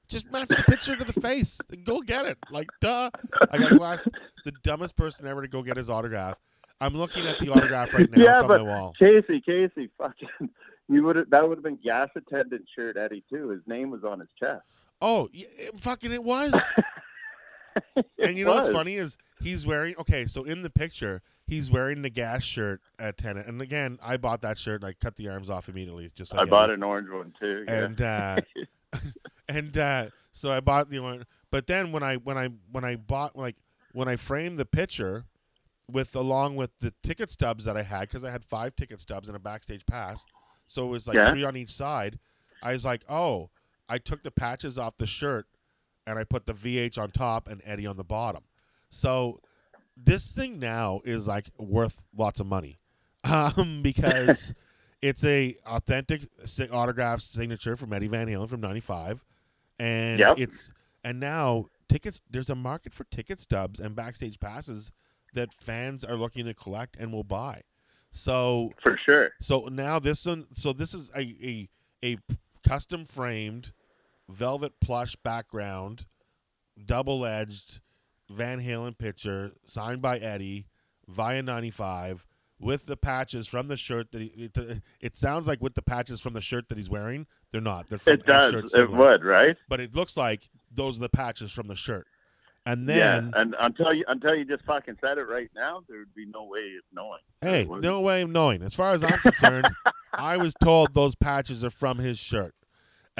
Just 0.08 0.30
match 0.32 0.48
the 0.48 0.56
picture 0.66 0.96
to 0.96 1.04
the 1.04 1.12
face. 1.20 1.58
and 1.70 1.84
Go 1.84 2.00
get 2.00 2.24
it. 2.24 2.38
Like, 2.50 2.68
duh. 2.80 3.10
I 3.50 3.58
got 3.58 3.80
asked 3.82 4.08
the 4.46 4.52
dumbest 4.62 4.96
person 4.96 5.26
ever 5.26 5.42
to 5.42 5.48
go 5.48 5.62
get 5.62 5.76
his 5.76 5.90
autograph. 5.90 6.38
I'm 6.80 6.94
looking 6.96 7.26
at 7.26 7.38
the 7.38 7.50
autograph 7.50 7.92
right 7.92 8.10
now. 8.10 8.22
Yeah, 8.24 8.34
it's 8.36 8.42
on 8.44 8.48
but- 8.48 8.64
my 8.64 8.68
wall. 8.68 8.94
Casey, 8.98 9.40
Casey, 9.42 9.90
fucking, 9.98 10.28
you 10.88 11.02
would 11.04 11.16
have. 11.16 11.30
That 11.30 11.46
would 11.46 11.58
have 11.58 11.64
been 11.64 11.76
gas 11.84 12.08
attendant 12.16 12.64
shirt 12.74 12.96
Eddie 12.96 13.22
too. 13.30 13.50
His 13.50 13.60
name 13.66 13.90
was 13.90 14.04
on 14.04 14.20
his 14.20 14.30
chest. 14.40 14.62
Oh, 15.00 15.28
it- 15.32 15.78
fucking 15.80 16.12
it 16.12 16.22
was. 16.24 16.52
and 18.22 18.36
you 18.36 18.44
know 18.44 18.54
what's 18.54 18.68
funny 18.68 18.94
is 18.94 19.16
he's 19.40 19.66
wearing 19.66 19.94
okay. 19.98 20.26
So 20.26 20.44
in 20.44 20.62
the 20.62 20.70
picture, 20.70 21.22
he's 21.46 21.70
wearing 21.70 22.02
the 22.02 22.10
gas 22.10 22.42
shirt 22.42 22.80
at 22.98 23.16
Tenet. 23.16 23.46
And 23.46 23.60
again, 23.62 23.98
I 24.02 24.16
bought 24.16 24.42
that 24.42 24.58
shirt. 24.58 24.82
Like, 24.82 24.98
cut 25.00 25.16
the 25.16 25.28
arms 25.28 25.48
off 25.50 25.68
immediately. 25.68 26.10
Just 26.14 26.32
like 26.34 26.42
I 26.42 26.50
bought 26.50 26.70
an 26.70 26.82
orange 26.82 27.08
one 27.10 27.32
too. 27.38 27.64
yeah. 27.66 27.84
and 27.84 28.02
uh, 28.02 28.36
and 29.48 29.78
uh, 29.78 30.06
so 30.32 30.50
I 30.50 30.60
bought 30.60 30.90
the 30.90 30.98
one. 31.00 31.24
But 31.50 31.66
then 31.66 31.92
when 31.92 32.02
I 32.02 32.16
when 32.16 32.36
I 32.36 32.48
when 32.72 32.84
I 32.84 32.96
bought 32.96 33.36
like 33.36 33.56
when 33.92 34.08
I 34.08 34.16
framed 34.16 34.58
the 34.58 34.66
picture 34.66 35.24
with 35.90 36.14
along 36.16 36.56
with 36.56 36.70
the 36.80 36.92
ticket 37.02 37.30
stubs 37.30 37.64
that 37.64 37.76
I 37.76 37.82
had 37.82 38.02
because 38.02 38.24
I 38.24 38.30
had 38.30 38.44
five 38.44 38.76
ticket 38.76 39.00
stubs 39.00 39.28
and 39.28 39.36
a 39.36 39.40
backstage 39.40 39.86
pass, 39.86 40.26
so 40.66 40.84
it 40.84 40.90
was 40.90 41.06
like 41.06 41.14
Yeah. 41.16 41.30
three 41.30 41.44
on 41.44 41.56
each 41.56 41.72
side. 41.72 42.18
I 42.62 42.72
was 42.72 42.84
like, 42.84 43.02
oh, 43.08 43.50
I 43.88 43.98
took 43.98 44.22
the 44.22 44.30
patches 44.30 44.76
off 44.78 44.98
the 44.98 45.06
shirt 45.06 45.46
and 46.06 46.18
I 46.18 46.24
put 46.24 46.46
the 46.46 46.54
VH 46.54 46.98
on 46.98 47.10
top 47.10 47.48
and 47.48 47.60
Eddie 47.64 47.86
on 47.86 47.96
the 47.96 48.04
bottom. 48.04 48.42
So 48.90 49.40
this 49.96 50.30
thing 50.30 50.58
now 50.58 51.00
is 51.04 51.26
like 51.26 51.50
worth 51.58 52.00
lots 52.16 52.40
of 52.40 52.46
money 52.46 52.78
um, 53.24 53.80
because 53.82 54.54
it's 55.02 55.24
a 55.24 55.56
authentic 55.66 56.28
autograph 56.72 57.20
signature 57.20 57.76
from 57.76 57.92
Eddie 57.92 58.08
Van 58.08 58.26
Halen 58.28 58.48
from 58.48 58.60
'95, 58.60 59.24
and 59.78 60.20
Yep. 60.20 60.38
it's 60.38 60.70
and 61.04 61.20
now 61.20 61.66
tickets. 61.88 62.22
There's 62.30 62.50
a 62.50 62.54
market 62.54 62.94
for 62.94 63.04
ticket 63.04 63.40
stubs 63.40 63.80
and 63.80 63.94
backstage 63.96 64.38
passes 64.40 64.92
that 65.34 65.52
fans 65.52 66.04
are 66.04 66.16
looking 66.16 66.46
to 66.46 66.54
collect 66.54 66.96
and 66.98 67.12
will 67.12 67.24
buy. 67.24 67.62
So 68.10 68.72
for 68.82 68.96
sure. 68.96 69.30
so 69.40 69.68
now 69.70 69.98
this 69.98 70.24
one, 70.24 70.46
so 70.54 70.72
this 70.72 70.94
is 70.94 71.10
a 71.14 71.20
a, 71.22 71.68
a 72.04 72.16
custom 72.66 73.04
framed 73.04 73.72
velvet 74.28 74.72
plush 74.80 75.16
background, 75.16 76.06
double 76.84 77.24
edged 77.24 77.80
Van 78.30 78.60
Halen 78.60 78.96
picture 78.96 79.52
signed 79.66 80.02
by 80.02 80.18
Eddie 80.18 80.66
via 81.06 81.42
95 81.42 82.26
with 82.60 82.86
the 82.86 82.96
patches 82.96 83.46
from 83.46 83.68
the 83.68 83.76
shirt 83.76 84.12
that 84.12 84.20
he, 84.20 84.28
it, 84.36 84.82
it 85.00 85.16
sounds 85.16 85.46
like 85.46 85.62
with 85.62 85.74
the 85.74 85.82
patches 85.82 86.20
from 86.20 86.34
the 86.34 86.40
shirt 86.40 86.68
that 86.68 86.76
he's 86.76 86.90
wearing, 86.90 87.26
they're 87.52 87.60
not. 87.60 87.88
They're 87.88 87.98
from 87.98 88.14
It 88.14 88.26
does. 88.26 88.74
It 88.74 88.90
would, 88.90 89.24
right? 89.24 89.56
But 89.68 89.80
it 89.80 89.94
looks 89.94 90.16
like 90.16 90.48
those 90.70 90.98
are 90.98 91.00
the 91.00 91.08
patches 91.08 91.52
from 91.52 91.68
the 91.68 91.76
shirt. 91.76 92.06
And 92.66 92.86
then 92.86 93.30
yeah. 93.32 93.40
And 93.40 93.56
until 93.58 93.94
you 93.94 94.04
until 94.08 94.34
you 94.34 94.44
just 94.44 94.64
fucking 94.64 94.98
said 95.00 95.16
it 95.16 95.22
right 95.22 95.48
now, 95.54 95.82
there 95.88 96.00
would 96.00 96.14
be 96.14 96.26
no 96.26 96.44
way 96.44 96.74
of 96.76 96.84
knowing. 96.92 97.20
Hey, 97.40 97.64
no 97.64 98.00
way 98.02 98.20
of 98.20 98.28
knowing. 98.28 98.62
As 98.62 98.74
far 98.74 98.92
as 98.92 99.02
I'm 99.02 99.18
concerned, 99.20 99.68
I 100.12 100.36
was 100.36 100.54
told 100.62 100.92
those 100.92 101.14
patches 101.14 101.64
are 101.64 101.70
from 101.70 101.98
his 101.98 102.18
shirt, 102.18 102.54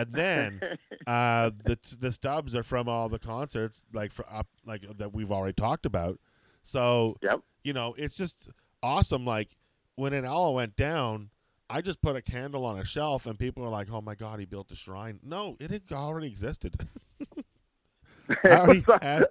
and 0.01 0.13
then 0.13 0.61
uh, 1.07 1.51
the 1.65 1.79
the 1.99 2.13
stubs 2.13 2.55
are 2.55 2.63
from 2.63 2.89
all 2.89 3.09
the 3.09 3.19
concerts, 3.19 3.85
like 3.93 4.13
for 4.13 4.25
up, 4.31 4.47
like 4.67 4.83
that 4.99 5.13
we've 5.13 5.33
already 5.33 5.53
talked 5.55 5.87
about. 5.87 6.19
So 6.63 7.17
Yep. 7.23 7.41
you 7.65 7.73
know, 7.73 7.95
it's 7.99 8.17
just 8.17 8.49
awesome. 8.83 9.25
Like 9.25 9.57
when 9.97 10.13
it 10.13 10.25
all 10.25 10.55
went 10.55 10.77
down, 10.77 11.31
I 11.71 11.81
just 11.81 12.01
put 12.01 12.17
a 12.17 12.23
candle 12.23 12.65
on 12.65 12.79
a 12.79 12.85
shelf, 12.85 13.27
and 13.27 13.39
people 13.39 13.65
are 13.65 13.71
like, 13.71 13.89
"Oh 13.91 14.01
my 14.01 14.15
god, 14.15 14.39
he 14.41 14.47
built 14.47 14.71
a 14.71 14.77
shrine." 14.77 15.21
No, 15.23 15.57
it 15.61 15.71
had 15.71 15.83
already 15.93 16.29
existed. 16.29 16.75
Already 18.45 18.85
had- 19.01 19.25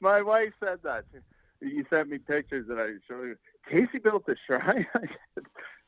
my 0.00 0.20
wife 0.20 0.52
said 0.62 0.80
that. 0.84 1.04
You 1.62 1.84
sent 1.88 2.10
me 2.10 2.18
pictures 2.18 2.66
and 2.68 2.78
I 2.78 2.88
showed 3.08 3.24
you. 3.24 3.36
Casey 3.70 3.98
built 4.00 4.24
a 4.28 4.34
shrine. 4.46 4.86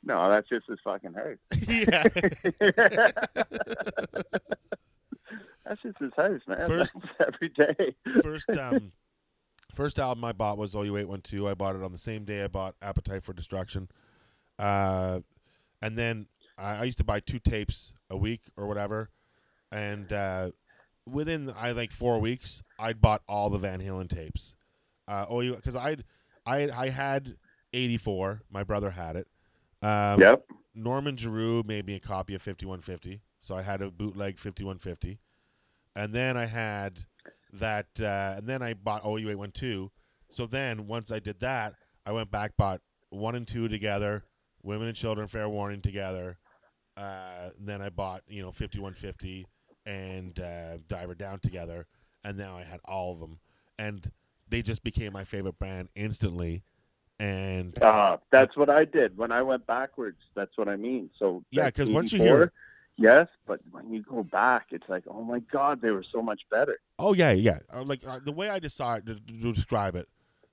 I 0.09 0.13
No, 0.13 0.29
that's 0.31 0.49
just 0.49 0.67
his 0.69 0.79
fucking 0.85 1.15
house. 1.15 1.39
yeah. 1.69 2.05
That's 5.67 5.81
just 5.83 5.99
his 5.99 6.13
house, 6.15 6.43
man. 6.47 6.67
First- 6.67 6.95
every 7.27 7.49
day. 7.49 7.95
first 8.23 8.51
um 8.51 8.93
first 9.75 9.99
album 9.99 10.23
I 10.25 10.33
bought 10.33 10.59
was 10.59 10.75
OU 10.75 10.97
eight 10.99 11.09
one 11.09 11.23
two. 11.23 11.49
I 11.49 11.55
bought 11.55 11.75
it 11.75 11.83
on 11.83 11.91
the 11.93 11.99
same 11.99 12.25
day 12.25 12.45
I 12.45 12.49
bought 12.49 12.75
Appetite 12.83 13.25
for 13.25 13.33
Destruction. 13.33 13.89
Uh 14.59 15.21
and 15.81 15.97
then 15.99 16.27
I, 16.59 16.77
I 16.77 16.85
used 16.85 16.99
to 16.99 17.05
buy 17.05 17.21
two 17.21 17.39
tapes 17.39 17.95
a 18.11 18.17
week 18.17 18.43
or 18.57 18.67
whatever. 18.67 19.09
And 19.73 20.13
uh 20.13 20.51
within 21.07 21.51
I 21.59 21.73
think 21.73 21.93
four 21.93 22.19
weeks 22.21 22.63
I'd 22.79 23.01
bought 23.01 23.23
all 23.27 23.49
the 23.49 23.59
Van 23.59 23.81
Halen 23.81 24.11
tapes. 24.11 24.55
Uh 25.09 25.25
OU 25.33 25.57
because 25.57 25.77
I'd 25.77 26.05
I 26.45 26.69
I 26.69 26.89
had 26.91 27.37
eighty 27.73 27.97
four, 27.97 28.43
my 28.51 28.65
brother 28.65 28.91
had 28.91 29.17
it. 29.17 29.29
Um 29.85 30.21
yep. 30.21 30.45
Norman 30.75 31.17
Giroux 31.17 31.63
made 31.63 31.87
me 31.87 31.95
a 31.95 32.01
copy 32.01 32.35
of 32.35 32.43
5150, 32.43 33.21
so 33.41 33.55
I 33.55 33.63
had 33.63 33.81
a 33.81 33.91
bootleg 33.91 34.39
5150, 34.39 35.21
and 35.95 36.13
then 36.13 36.37
I 36.37 36.47
had 36.47 37.01
that, 37.53 37.87
uh, 38.01 38.35
and 38.39 38.49
then 38.49 38.63
I 38.63 38.75
bought 38.75 39.05
OU 39.05 39.31
812. 39.31 39.91
So 40.31 40.47
then 40.47 40.89
once 40.89 41.13
I 41.13 41.21
did 41.21 41.41
that, 41.41 41.75
I 42.05 42.13
went 42.13 42.31
back 42.31 42.57
bought 42.57 42.81
one 43.11 43.35
and 43.35 43.47
two 43.47 43.69
together, 43.69 44.25
Women 44.63 44.89
and 44.89 44.97
Children 44.97 45.29
Fair 45.29 45.49
Warning 45.49 45.81
together. 45.81 46.39
Uh, 46.97 47.51
then 47.59 47.81
I 47.81 47.91
bought 47.91 48.23
you 48.27 48.43
know 48.43 48.51
5150 48.51 49.47
and 49.87 50.39
uh, 50.41 50.79
Diver 50.89 51.15
Down 51.15 51.39
together, 51.39 51.87
and 52.25 52.37
now 52.37 52.57
I 52.57 52.65
had 52.65 52.81
all 52.85 53.13
of 53.13 53.21
them, 53.21 53.39
and 53.79 54.11
they 54.49 54.63
just 54.63 54.83
became 54.83 55.13
my 55.13 55.25
favorite 55.25 55.59
band 55.59 55.89
instantly. 55.95 56.63
And 57.25 57.83
Uh, 57.83 58.19
that's 58.31 58.55
what 58.57 58.69
I 58.69 58.85
did 58.85 59.17
when 59.17 59.33
I 59.33 59.41
went 59.41 59.67
backwards. 59.67 60.19
That's 60.35 60.57
what 60.59 60.69
I 60.69 60.77
mean. 60.77 61.09
So 61.19 61.43
Yeah, 61.51 61.67
because 61.67 61.89
once 61.89 62.13
you 62.13 62.21
84, 62.23 62.37
hear- 62.39 62.53
yes, 62.99 63.29
but 63.47 63.61
when 63.71 63.91
you 63.93 64.03
go 64.03 64.23
back, 64.23 64.67
it's 64.71 64.89
like, 64.89 65.05
oh 65.07 65.23
my 65.23 65.39
god, 65.41 65.81
they 65.81 65.91
were 65.91 66.05
so 66.05 66.21
much 66.21 66.43
better. 66.51 66.79
Oh 66.99 67.15
yeah, 67.15 67.31
yeah. 67.33 67.61
Uh, 67.73 67.83
like 67.83 68.07
uh, 68.07 68.21
the 68.23 68.33
way 68.33 68.51
I 68.51 68.59
decide 68.59 69.07
to, 69.07 69.15
to 69.15 69.53
describe 69.55 69.97
it, 69.97 70.09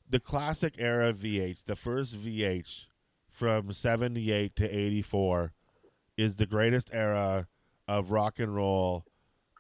the 0.10 0.20
classic 0.22 0.76
era 0.78 1.12
VH, 1.14 1.66
the 1.66 1.76
first 1.76 2.16
VH 2.16 2.86
from 3.30 3.74
'78 3.74 4.56
to 4.56 4.66
'84, 4.70 5.52
is 6.16 6.38
the 6.38 6.46
greatest 6.46 6.90
era 6.94 7.48
of 7.88 8.12
rock 8.12 8.40
and 8.40 8.56
roll 8.56 9.06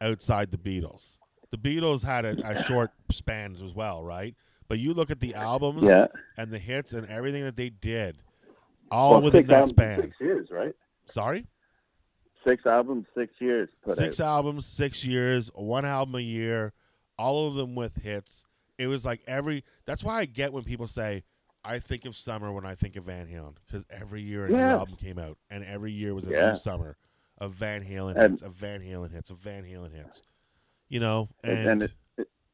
outside 0.01 0.51
the 0.51 0.57
Beatles. 0.57 1.17
The 1.51 1.57
Beatles 1.57 2.03
had 2.03 2.23
a, 2.23 2.37
a 2.47 2.63
short 2.63 2.91
span 3.11 3.57
as 3.61 3.73
well, 3.73 4.01
right? 4.01 4.35
But 4.71 4.79
you 4.79 4.93
look 4.93 5.11
at 5.11 5.19
the 5.19 5.35
albums 5.35 5.83
Yeah, 5.83 6.07
and 6.37 6.49
the 6.49 6.57
hits 6.57 6.93
and 6.93 7.05
everything 7.09 7.43
that 7.43 7.57
they 7.57 7.67
did, 7.69 8.15
all 8.89 9.11
well, 9.11 9.21
within 9.23 9.45
that 9.47 9.67
span. 9.67 9.99
six 9.99 10.15
years, 10.21 10.47
right? 10.49 10.73
Sorry, 11.07 11.45
Six 12.47 12.65
albums, 12.65 13.05
six 13.13 13.33
years. 13.39 13.67
Put 13.83 13.97
six 13.97 14.21
out. 14.21 14.27
albums, 14.27 14.65
six 14.65 15.03
years, 15.03 15.51
one 15.55 15.83
album 15.83 16.15
a 16.15 16.19
year, 16.21 16.71
all 17.19 17.49
of 17.49 17.55
them 17.55 17.75
with 17.75 17.95
hits. 17.95 18.45
It 18.77 18.87
was 18.87 19.03
like 19.03 19.19
every. 19.27 19.65
That's 19.85 20.05
why 20.05 20.19
I 20.19 20.25
get 20.25 20.53
when 20.53 20.63
people 20.63 20.87
say, 20.87 21.25
"I 21.65 21.79
think 21.79 22.05
of 22.05 22.15
summer 22.15 22.53
when 22.53 22.65
I 22.65 22.75
think 22.75 22.95
of 22.95 23.03
Van 23.03 23.27
Halen," 23.27 23.55
because 23.67 23.83
every 23.89 24.21
year 24.21 24.45
a 24.45 24.49
new 24.51 24.55
album 24.57 24.95
came 24.95 25.19
out, 25.19 25.37
and 25.49 25.65
every 25.65 25.91
year 25.91 26.15
was 26.15 26.25
a 26.27 26.31
Yeah. 26.31 26.51
new 26.51 26.55
summer 26.55 26.95
of 27.39 27.55
Van 27.55 27.83
Halen 27.83 28.15
And- 28.15 28.31
hits, 28.31 28.41
of 28.41 28.53
Van 28.53 28.79
Halen 28.79 29.11
hits, 29.11 29.31
of 29.31 29.39
Van 29.39 29.65
Halen 29.65 29.93
hits. 29.93 30.23
You 30.87 31.01
know, 31.01 31.27
And- 31.43 31.57
and, 31.59 31.67
and 31.69 31.83
it- 31.83 31.91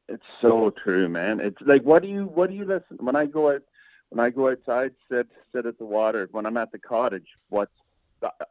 It's 0.08 0.24
so 0.40 0.70
true, 0.70 1.08
man. 1.08 1.40
It's 1.40 1.60
like, 1.60 1.82
what 1.82 2.02
do 2.02 2.08
you, 2.08 2.24
what 2.24 2.50
do 2.50 2.56
you 2.56 2.64
listen 2.64 2.96
when 2.98 3.14
I 3.16 3.26
go 3.26 3.50
out, 3.50 3.62
when 4.10 4.24
I 4.24 4.30
go 4.30 4.48
outside, 4.50 4.92
sit, 5.10 5.28
sit 5.52 5.66
at 5.66 5.78
the 5.78 5.84
water. 5.84 6.28
When 6.32 6.46
I'm 6.46 6.56
at 6.56 6.72
the 6.72 6.78
cottage, 6.78 7.26
what's 7.50 7.72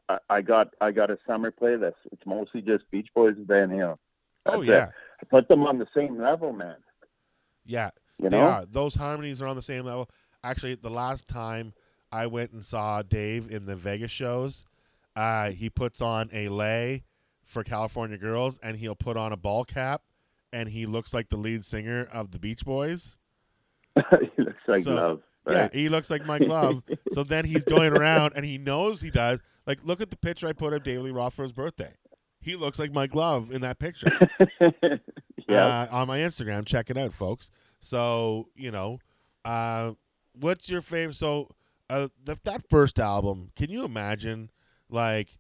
I, 0.08 0.20
I 0.30 0.42
got, 0.42 0.74
I 0.80 0.92
got 0.92 1.10
a 1.12 1.18
summer 1.28 1.52
playlist. 1.52 1.96
It's 2.12 2.26
mostly 2.26 2.62
just 2.62 2.90
Beach 2.92 3.10
Boys 3.14 3.36
and 3.38 3.48
Van 3.48 3.70
Halen. 3.70 3.98
oh 4.46 4.52
That's 4.52 4.62
it. 4.64 4.66
yeah, 4.68 4.90
I 5.22 5.26
put 5.26 5.48
them 5.50 5.66
on 5.66 5.78
the 5.80 5.88
same 5.96 6.18
level, 6.22 6.54
man. 6.54 6.78
yeah, 7.66 7.90
You 8.20 8.30
they 8.30 8.38
know, 8.38 8.48
are. 8.48 8.66
Those 8.66 8.96
harmonies 8.96 9.42
are 9.42 9.48
on 9.48 9.56
the 9.56 9.62
same 9.62 9.84
level. 9.86 10.10
Actually, 10.44 10.76
the 10.76 10.90
last 10.90 11.28
time 11.28 11.74
I 12.12 12.28
went 12.28 12.52
and 12.52 12.64
saw 12.64 13.02
Dave 13.02 13.52
in 13.52 13.66
the 13.66 13.76
Vegas 13.76 14.12
shows, 14.12 14.64
uh, 15.16 15.50
he 15.50 15.70
puts 15.70 16.00
on 16.02 16.30
a 16.32 16.48
lei 16.48 17.04
for 17.44 17.64
California 17.64 18.18
Girls, 18.18 18.60
and 18.64 18.78
he'll 18.78 18.96
put 18.96 19.18
on 19.18 19.34
a 19.34 19.38
ball 19.38 19.66
cap, 19.66 20.04
and 20.52 20.70
he 20.70 20.86
looks 20.86 21.14
like 21.14 21.30
the 21.30 21.38
lead 21.38 21.66
singer 21.66 22.08
of 22.12 22.32
the 22.32 22.40
Beach 22.40 22.66
Boys. 22.66 23.18
he 23.96 24.42
looks 24.42 24.68
like 24.68 24.84
So, 24.84 24.94
love. 24.94 25.22
Yeah, 25.50 25.70
he 25.72 25.88
looks 25.90 26.10
like 26.10 26.26
Mike 26.26 26.42
Love. 26.42 26.84
so 27.14 27.24
then 27.24 27.46
he's 27.46 27.64
going 27.64 27.96
around, 27.96 28.34
and 28.36 28.44
he 28.44 28.58
knows 28.58 29.00
he 29.02 29.10
does. 29.10 29.40
Like, 29.66 29.80
look 29.84 30.02
at 30.02 30.10
the 30.10 30.18
picture 30.18 30.48
I 30.48 30.54
put 30.54 30.74
of 30.74 30.84
Dave 30.84 31.02
Lee 31.02 31.12
Roth 31.12 31.34
for 31.36 31.44
his 31.44 31.54
birthday. 31.54 31.94
He 32.42 32.56
looks 32.56 32.80
like 32.80 32.92
Mike 32.92 33.16
Love 33.16 33.52
in 33.52 33.62
that 33.62 33.80
picture. 33.80 34.08
yeah. 34.60 34.68
uh, 35.50 35.88
on 35.90 36.08
my 36.08 36.20
Instagram. 36.20 36.66
Check 36.66 36.90
it 36.90 36.98
out, 36.98 37.14
folks. 37.14 37.50
So 37.80 38.50
you 38.56 38.72
know, 38.72 39.00
uh, 39.46 39.94
what's 40.34 40.70
your 40.70 40.82
favorite? 40.82 41.16
So 41.16 41.50
uh, 41.90 42.10
th- 42.26 42.40
that 42.44 42.70
first 42.70 43.00
album, 43.00 43.52
can 43.56 43.70
you 43.70 43.84
imagine? 43.84 44.52
Like, 44.90 45.38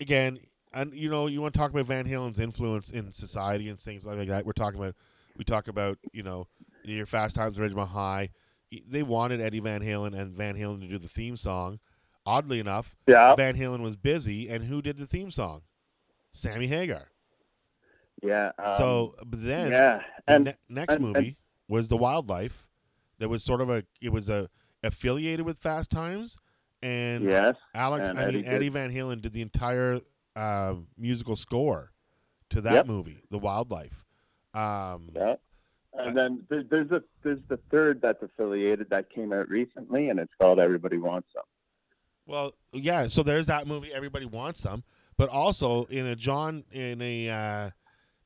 again, 0.00 0.40
and 0.72 0.92
you 0.94 1.08
know, 1.10 1.26
you 1.26 1.40
want 1.40 1.54
to 1.54 1.58
talk 1.58 1.70
about 1.70 1.86
Van 1.86 2.04
Halen's 2.06 2.38
influence 2.38 2.90
in 2.90 3.12
society 3.12 3.68
and 3.68 3.78
things 3.80 4.04
like 4.04 4.28
that. 4.28 4.44
We're 4.46 4.52
talking 4.52 4.78
about, 4.80 4.94
we 5.36 5.44
talk 5.44 5.68
about, 5.68 5.98
you 6.12 6.22
know, 6.22 6.46
your 6.84 7.06
Fast 7.06 7.36
Times 7.36 7.58
at 7.58 7.64
Ridgemont 7.70 7.88
High. 7.88 8.30
They 8.88 9.02
wanted 9.02 9.40
Eddie 9.40 9.60
Van 9.60 9.80
Halen 9.82 10.18
and 10.18 10.36
Van 10.36 10.54
Halen 10.56 10.80
to 10.80 10.88
do 10.88 10.98
the 10.98 11.08
theme 11.08 11.36
song. 11.36 11.78
Oddly 12.26 12.60
enough, 12.60 12.94
yeah. 13.06 13.34
Van 13.34 13.56
Halen 13.56 13.80
was 13.80 13.96
busy, 13.96 14.48
and 14.50 14.64
who 14.64 14.82
did 14.82 14.98
the 14.98 15.06
theme 15.06 15.30
song? 15.30 15.62
Sammy 16.34 16.66
Hagar. 16.66 17.08
Yeah. 18.22 18.50
Um, 18.58 18.74
so, 18.76 19.14
but 19.24 19.42
then 19.44 19.70
yeah, 19.72 20.02
the 20.26 20.32
and 20.34 20.44
ne- 20.44 20.54
next 20.68 20.96
and- 20.96 21.04
and- 21.06 21.14
movie 21.14 21.36
was 21.68 21.88
the 21.88 21.96
Wildlife. 21.96 22.66
That 23.18 23.28
was 23.28 23.42
sort 23.42 23.60
of 23.60 23.70
a 23.70 23.84
it 24.00 24.10
was 24.10 24.28
a 24.28 24.48
affiliated 24.82 25.44
with 25.46 25.58
Fast 25.58 25.90
Times, 25.90 26.36
and 26.82 27.24
yes, 27.24 27.56
Alex. 27.74 28.08
and 28.10 28.18
I 28.18 28.26
mean 28.26 28.42
did- 28.42 28.46
Eddie 28.46 28.68
Van 28.68 28.92
Halen 28.92 29.22
did 29.22 29.32
the 29.32 29.42
entire 29.42 30.00
uh, 30.38 30.74
musical 30.96 31.36
score 31.36 31.92
to 32.50 32.60
that 32.60 32.72
Yep. 32.72 32.86
movie, 32.86 33.22
The 33.30 33.38
Wildlife. 33.38 34.04
Um, 34.54 35.10
yeah. 35.14 35.36
And 35.94 36.16
then 36.16 36.44
there's 36.48 36.90
a 36.92 37.02
there's 37.22 37.40
the 37.48 37.56
third 37.70 38.00
that's 38.00 38.22
affiliated 38.22 38.88
that 38.90 39.10
came 39.10 39.32
out 39.32 39.48
recently, 39.48 40.10
and 40.10 40.20
it's 40.20 40.32
called 40.40 40.60
Everybody 40.60 40.96
Wants 40.96 41.28
Some. 41.34 41.42
Well, 42.26 42.52
yeah. 42.72 43.08
So 43.08 43.22
there's 43.22 43.46
that 43.46 43.66
movie. 43.66 43.92
Everybody 43.92 44.26
wants 44.26 44.60
some, 44.60 44.84
but 45.16 45.28
also 45.28 45.86
in 45.86 46.06
a 46.06 46.14
John 46.14 46.64
in 46.70 47.02
a 47.02 47.28
uh, 47.30 47.70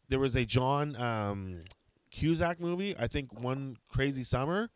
there 0.08 0.18
was 0.18 0.36
a 0.36 0.44
John 0.44 0.96
um, 0.96 1.64
Cusack 2.10 2.60
movie. 2.60 2.94
I 2.98 3.06
think 3.06 3.32
one 3.32 3.78
Crazy 3.88 4.24
Summer, 4.24 4.70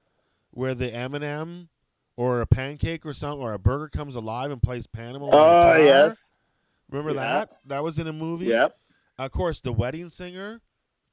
where 0.53 0.75
the 0.75 0.93
M&M 0.95 1.69
or 2.17 2.41
a 2.41 2.47
pancake 2.47 3.05
or 3.05 3.13
something 3.13 3.43
or 3.43 3.53
a 3.53 3.59
burger 3.59 3.89
comes 3.89 4.15
alive 4.17 4.51
and 4.51 4.63
plays 4.63 4.87
Panama. 4.87 5.29
Oh, 5.33 5.77
yes. 5.77 6.17
Remember 6.91 7.11
Yeah. 7.13 7.21
that? 7.39 7.51
That 7.67 7.83
was 7.83 7.99
in 7.99 8.07
a 8.07 8.13
movie. 8.13 8.47
Yep. 8.47 8.77
Of 9.19 9.31
course, 9.33 9.61
the 9.61 9.73
wedding 9.73 10.11
singer. 10.11 10.61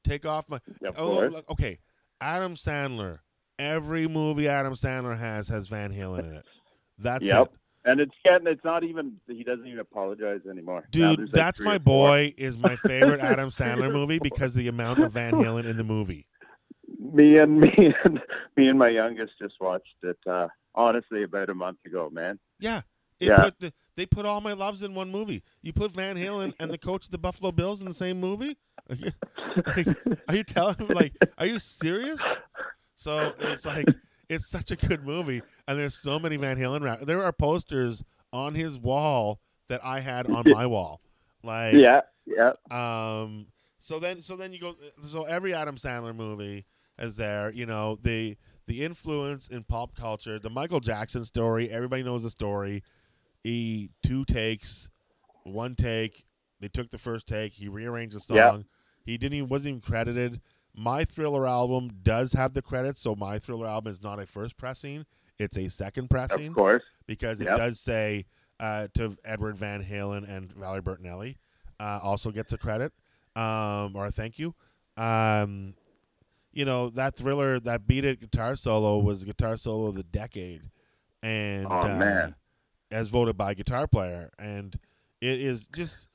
Take 0.02 0.26
off 0.26 0.48
my. 0.48 0.60
Of 0.84 0.94
Oh, 0.98 1.26
look, 1.26 1.50
okay. 1.50 1.78
Adam 2.20 2.54
Sandler. 2.56 3.20
Every 3.58 4.06
movie 4.08 4.48
Adam 4.48 4.74
Sandler 4.74 5.18
has 5.18 5.48
has 5.48 5.68
Van 5.68 5.92
Halen 5.92 6.20
in 6.20 6.34
it. 6.34 6.44
That's 6.98 7.24
Yep. 7.26 7.46
it. 7.52 7.58
And 7.86 8.00
it's 8.00 8.14
getting 8.24 8.46
it's 8.46 8.64
not 8.64 8.82
even 8.84 9.16
he 9.28 9.44
doesn't 9.44 9.66
even 9.66 9.78
apologize 9.78 10.40
anymore. 10.48 10.86
Dude, 10.90 11.18
like 11.20 11.30
that's 11.30 11.60
my 11.60 11.78
boy 11.78 12.34
is 12.36 12.56
my 12.58 12.76
favorite 12.76 13.20
Adam 13.22 13.50
Sandler 13.50 13.92
movie 13.92 14.18
because 14.18 14.54
the 14.54 14.68
amount 14.68 15.00
of 15.00 15.12
Van 15.12 15.32
Halen 15.34 15.66
in 15.66 15.76
the 15.76 15.84
movie. 15.84 16.26
Me 16.98 17.38
and 17.38 17.60
me 17.60 17.94
and 18.04 18.22
me 18.56 18.68
and 18.68 18.78
my 18.78 18.88
youngest 18.88 19.34
just 19.40 19.54
watched 19.60 19.96
it. 20.02 20.18
Uh, 20.26 20.48
honestly, 20.74 21.22
about 21.22 21.50
a 21.50 21.54
month 21.54 21.78
ago, 21.86 22.08
man. 22.10 22.38
Yeah. 22.58 22.82
It 23.20 23.28
Yeah. 23.28 23.42
Put 23.44 23.60
the, 23.60 23.72
they 23.96 24.06
put 24.06 24.26
all 24.26 24.40
my 24.40 24.52
loves 24.52 24.82
in 24.82 24.94
one 24.94 25.10
movie. 25.10 25.42
You 25.62 25.72
put 25.72 25.92
Van 25.92 26.16
Halen 26.16 26.54
and 26.58 26.70
the 26.70 26.78
coach 26.78 27.06
of 27.06 27.10
the 27.10 27.18
Buffalo 27.18 27.52
Bills 27.52 27.80
in 27.80 27.86
the 27.86 27.94
same 27.94 28.20
movie? 28.20 28.56
Are 28.90 29.80
you, 29.80 29.94
are 30.28 30.34
you 30.34 30.44
telling 30.44 30.76
me 30.78 30.94
like 30.94 31.14
are 31.38 31.46
you 31.46 31.58
serious? 31.58 32.20
So 32.96 33.32
it's 33.38 33.64
like 33.64 33.86
it's 34.28 34.46
such 34.46 34.70
a 34.70 34.76
good 34.76 35.06
movie 35.06 35.42
and 35.66 35.78
there's 35.78 35.94
so 35.94 36.18
many 36.18 36.36
Van 36.36 36.58
Halen 36.58 36.82
rap. 36.82 37.00
There 37.02 37.24
are 37.24 37.32
posters 37.32 38.02
on 38.32 38.54
his 38.54 38.78
wall 38.78 39.40
that 39.68 39.82
I 39.84 40.00
had 40.00 40.26
on 40.30 40.44
my 40.46 40.66
wall. 40.74 41.00
Like 41.42 41.74
yeah, 41.74 42.02
yeah. 42.26 42.52
Um. 42.70 43.46
So 43.78 43.98
then, 43.98 44.22
so 44.22 44.36
then 44.36 44.52
you 44.52 44.60
go. 44.60 44.74
So 45.06 45.24
every 45.24 45.54
Adam 45.54 45.76
Sandler 45.76 46.14
movie 46.14 46.66
is 46.98 47.16
there. 47.16 47.52
You 47.52 47.66
know 47.66 47.98
the 48.02 48.36
the 48.66 48.82
influence 48.82 49.48
in 49.48 49.62
pop 49.64 49.94
culture. 49.94 50.38
The 50.38 50.50
Michael 50.50 50.80
Jackson 50.80 51.24
story. 51.24 51.70
Everybody 51.70 52.02
knows 52.02 52.22
the 52.22 52.30
story. 52.30 52.82
He 53.44 53.90
two 54.02 54.24
takes, 54.24 54.88
one 55.44 55.76
take. 55.76 56.24
They 56.60 56.68
took 56.68 56.90
the 56.90 56.98
first 56.98 57.28
take. 57.28 57.52
He 57.52 57.68
rearranged 57.68 58.16
the 58.16 58.20
song. 58.20 58.36
Yeah. 58.36 58.58
He 59.04 59.18
didn't 59.18 59.34
even 59.34 59.48
wasn't 59.50 59.68
even 59.68 59.80
credited. 59.82 60.40
My 60.74 61.04
Thriller 61.04 61.46
album 61.46 61.90
does 62.02 62.32
have 62.32 62.54
the 62.54 62.62
credits, 62.62 63.00
so 63.02 63.14
My 63.14 63.38
Thriller 63.38 63.66
album 63.68 63.92
is 63.92 64.02
not 64.02 64.18
a 64.18 64.26
first 64.26 64.56
pressing; 64.56 65.04
it's 65.38 65.56
a 65.58 65.68
second 65.68 66.08
pressing 66.10 66.48
Of 66.48 66.54
course. 66.54 66.82
because 67.06 67.40
it 67.40 67.44
Yep. 67.44 67.58
does 67.58 67.78
say 67.80 68.24
uh, 68.58 68.88
to 68.94 69.16
Edward 69.24 69.56
Van 69.56 69.84
Halen 69.84 70.28
and 70.28 70.50
Valerie 70.52 70.80
Bertinelli. 70.82 71.36
Uh, 71.78 72.00
also 72.02 72.30
gets 72.30 72.52
a 72.52 72.58
credit 72.58 72.92
um, 73.36 73.94
or 73.94 74.06
a 74.06 74.10
thank 74.12 74.38
you. 74.38 74.54
Um, 74.96 75.74
you 76.52 76.64
know 76.64 76.88
that 76.90 77.16
thriller, 77.16 77.60
that 77.60 77.86
beat 77.86 78.04
it 78.04 78.20
guitar 78.20 78.56
solo 78.56 78.98
was 78.98 79.20
the 79.20 79.26
guitar 79.26 79.56
solo 79.58 79.88
of 79.88 79.96
the 79.96 80.04
decade, 80.04 80.62
and 81.22 81.66
Oh, 81.66 81.80
uh, 81.82 81.88
man. 81.98 82.34
As 82.90 83.08
voted 83.08 83.36
by 83.36 83.54
Guitar 83.54 83.86
Player, 83.86 84.30
and 84.38 84.78
it 85.20 85.40
is 85.40 85.68
just 85.68 86.06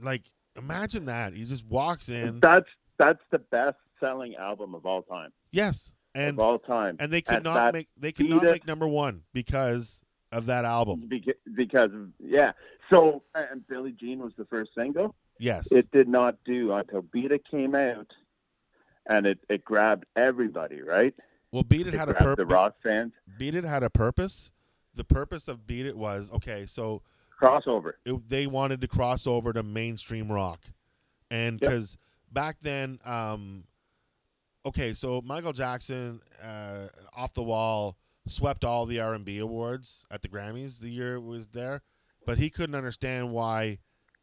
like 0.00 0.22
imagine 0.56 1.06
that 1.06 1.34
he 1.34 1.44
just 1.44 1.64
walks 1.66 2.08
in, 2.08 2.40
That's 2.40 2.68
that's 2.98 3.22
the 3.30 3.38
best 3.38 3.76
selling 4.00 4.36
album 4.36 4.74
of 4.74 4.86
all 4.86 5.02
time. 5.02 5.30
yes, 5.50 5.92
and 6.14 6.30
of 6.30 6.38
all 6.40 6.58
time. 6.58 6.96
and 7.00 7.12
they 7.12 7.22
could 7.22 7.36
and 7.36 7.44
not 7.44 7.72
make 7.74 7.88
they 7.96 8.12
could 8.12 8.28
not 8.28 8.42
make 8.42 8.66
number 8.66 8.86
one 8.88 9.22
because 9.32 10.00
of 10.32 10.46
that 10.46 10.64
album. 10.64 11.08
Beca- 11.10 11.34
because 11.54 11.90
yeah. 12.18 12.52
So 12.90 13.22
and 13.34 13.66
Billie 13.66 13.92
Jean 13.92 14.18
was 14.20 14.32
the 14.36 14.44
first 14.44 14.72
single. 14.76 15.14
Yes, 15.38 15.72
It 15.72 15.90
did 15.90 16.06
not 16.06 16.36
do 16.44 16.72
until 16.72 17.02
Beat 17.02 17.32
It 17.32 17.44
came 17.50 17.74
out, 17.74 18.12
and 19.06 19.26
it, 19.26 19.40
it 19.48 19.64
grabbed 19.64 20.06
everybody. 20.14 20.80
Right? 20.80 21.12
well, 21.50 21.64
Beat 21.64 21.86
It 21.88 21.94
It 21.94 21.98
had 21.98 22.08
a 22.08 22.12
grabbed 22.14 22.38
the 22.38 22.46
rock 22.46 22.76
fans. 22.82 23.12
Beat 23.38 23.54
It 23.56 23.64
had 23.64 23.82
a 23.82 23.90
purpose. 23.90 24.50
The 24.94 25.04
purpose 25.04 25.48
of 25.48 25.66
Beat 25.66 25.86
It 25.86 25.96
was 25.96 26.30
okay. 26.32 26.66
So 26.66 27.02
Crossover. 27.40 27.94
it, 28.04 28.28
they 28.28 28.46
wanted 28.46 28.80
to 28.82 28.88
cross 28.88 29.26
over 29.26 29.52
to 29.52 29.62
mainstream 29.62 30.30
rock, 30.30 30.60
and 31.30 31.60
Yep. 31.60 31.70
because 31.70 31.96
back 32.32 32.58
then, 32.62 33.00
um, 33.04 33.64
okay, 34.64 34.94
so 34.94 35.20
Michael 35.24 35.52
Jackson, 35.52 36.20
uh, 36.42 36.86
off 37.14 37.32
the 37.34 37.42
wall, 37.42 37.96
swept 38.26 38.64
all 38.64 38.86
the 38.86 39.00
R 39.00 39.14
and 39.14 39.24
B 39.24 39.38
awards 39.38 40.06
at 40.10 40.22
the 40.22 40.28
Grammys 40.28 40.78
the 40.80 40.90
year 40.90 41.16
it 41.16 41.22
was 41.22 41.48
there, 41.48 41.82
but 42.24 42.38
he 42.38 42.50
couldn't 42.50 42.74
understand 42.74 43.32
why 43.32 43.78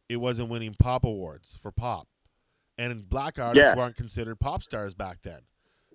it 0.09 0.17
wasn't 0.17 0.49
winning 0.49 0.75
pop 0.79 1.03
awards 1.03 1.57
for 1.61 1.71
pop, 1.71 2.07
and 2.77 3.07
black 3.09 3.37
artists 3.37 3.61
Yeah. 3.63 3.75
weren't 3.75 3.95
considered 3.95 4.39
pop 4.39 4.63
stars 4.63 4.93
back 4.93 5.21
then. 5.21 5.41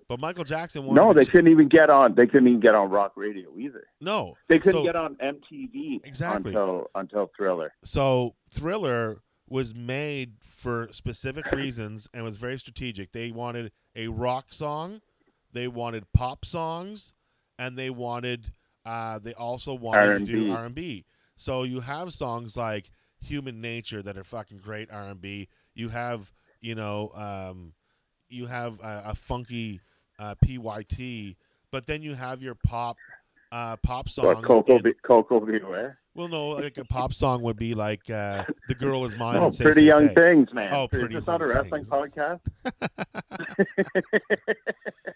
But 0.09 0.21
Michael 0.21 0.45
Jackson 0.45 0.85
wanted 0.85 1.01
No, 1.01 1.13
they 1.13 1.25
ch- 1.25 1.29
couldn't 1.29 1.51
even 1.51 1.67
get 1.67 1.89
on. 1.89 2.15
They 2.15 2.27
couldn't 2.27 2.47
even 2.47 2.59
get 2.61 2.75
on 2.75 2.89
rock 2.89 3.13
radio 3.15 3.49
either. 3.57 3.87
no. 3.99 4.35
They 4.47 4.57
couldn't 4.59 4.79
So- 4.81 4.83
get 4.85 4.95
on 4.95 5.15
MTV 5.15 6.01
Exactly. 6.05 6.51
until 6.51 6.89
until 6.95 7.29
Thriller. 7.35 7.73
So 7.83 8.35
Thriller 8.49 9.21
was 9.49 9.73
made 9.75 10.35
for 10.47 10.87
specific 10.91 11.51
reasons 11.51 12.07
and 12.13 12.23
was 12.23 12.37
very 12.37 12.57
strategic. 12.57 13.11
They 13.11 13.31
wanted 13.31 13.71
a 13.95 14.07
rock 14.07 14.53
song, 14.53 15.01
they 15.51 15.67
wanted 15.67 16.11
pop 16.13 16.45
songs, 16.45 17.13
and 17.59 17.77
they 17.77 17.89
wanted 17.89 18.51
uh, 18.85 19.19
they 19.19 19.33
also 19.33 19.73
wanted 19.73 20.19
to 20.19 20.25
do 20.25 20.51
R&B. 20.51 20.51
R 20.51 20.65
and 20.65 20.75
B. 20.75 21.05
So 21.35 21.63
you 21.63 21.81
have 21.81 22.13
songs 22.13 22.55
like 22.55 22.89
Human 23.19 23.59
Nature 23.59 24.01
that 24.01 24.17
are 24.17 24.23
fucking 24.23 24.59
great 24.59 24.89
R 24.89 25.03
and 25.09 25.19
B. 25.19 25.49
You 25.73 25.89
have 25.89 26.31
you 26.61 26.75
know 26.75 27.09
um, 27.13 27.73
you 28.29 28.45
have 28.45 28.79
a, 28.79 29.01
a 29.07 29.15
funky 29.15 29.81
uh, 30.19 30.35
PYT, 30.43 31.35
but 31.71 31.85
then 31.87 32.01
you 32.01 32.13
have 32.15 32.41
your 32.41 32.55
pop 32.55 32.97
uh, 33.51 33.75
pop 33.77 34.09
song. 34.09 34.25
What 34.25 34.43
Coco 34.43 34.79
Be- 34.79 34.93
Coco 35.03 35.39
Beware? 35.39 35.99
well, 36.15 36.27
no, 36.27 36.49
like 36.49 36.77
a 36.77 36.85
pop 36.85 37.13
song 37.13 37.41
would 37.43 37.57
be 37.57 37.73
like 37.75 38.09
uh, 38.09 38.43
"The 38.67 38.75
Girl 38.75 39.05
Is 39.05 39.15
Mine." 39.15 39.37
Oh, 39.41 39.45
and 39.45 39.55
say, 39.55 39.63
pretty 39.63 39.81
say, 39.81 39.85
young 39.87 40.07
say. 40.09 40.13
things, 40.15 40.53
man. 40.53 40.73
Oh, 40.73 40.85
Is 40.85 40.89
Pretty 40.99 41.15
this 41.15 41.27
not 41.27 41.41
a 41.41 41.47
wrestling 41.47 41.85
Things. 41.85 41.89
podcast? 41.89 42.39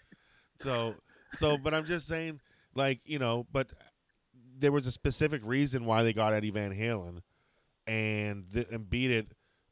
So, 0.60 0.94
so, 1.34 1.58
but 1.58 1.74
I'm 1.74 1.86
just 1.86 2.06
saying, 2.06 2.38
like 2.76 3.00
you 3.04 3.18
know, 3.18 3.46
but 3.52 3.66
there 4.58 4.70
was 4.70 4.86
a 4.86 4.92
specific 4.92 5.42
reason 5.44 5.84
why 5.86 6.04
they 6.04 6.12
got 6.12 6.32
Eddie 6.32 6.50
Van 6.50 6.72
Halen, 6.72 7.22
and 7.86 8.44
the, 8.52 8.66
and 8.70 8.88
Beat 8.88 9.10
It 9.10 9.26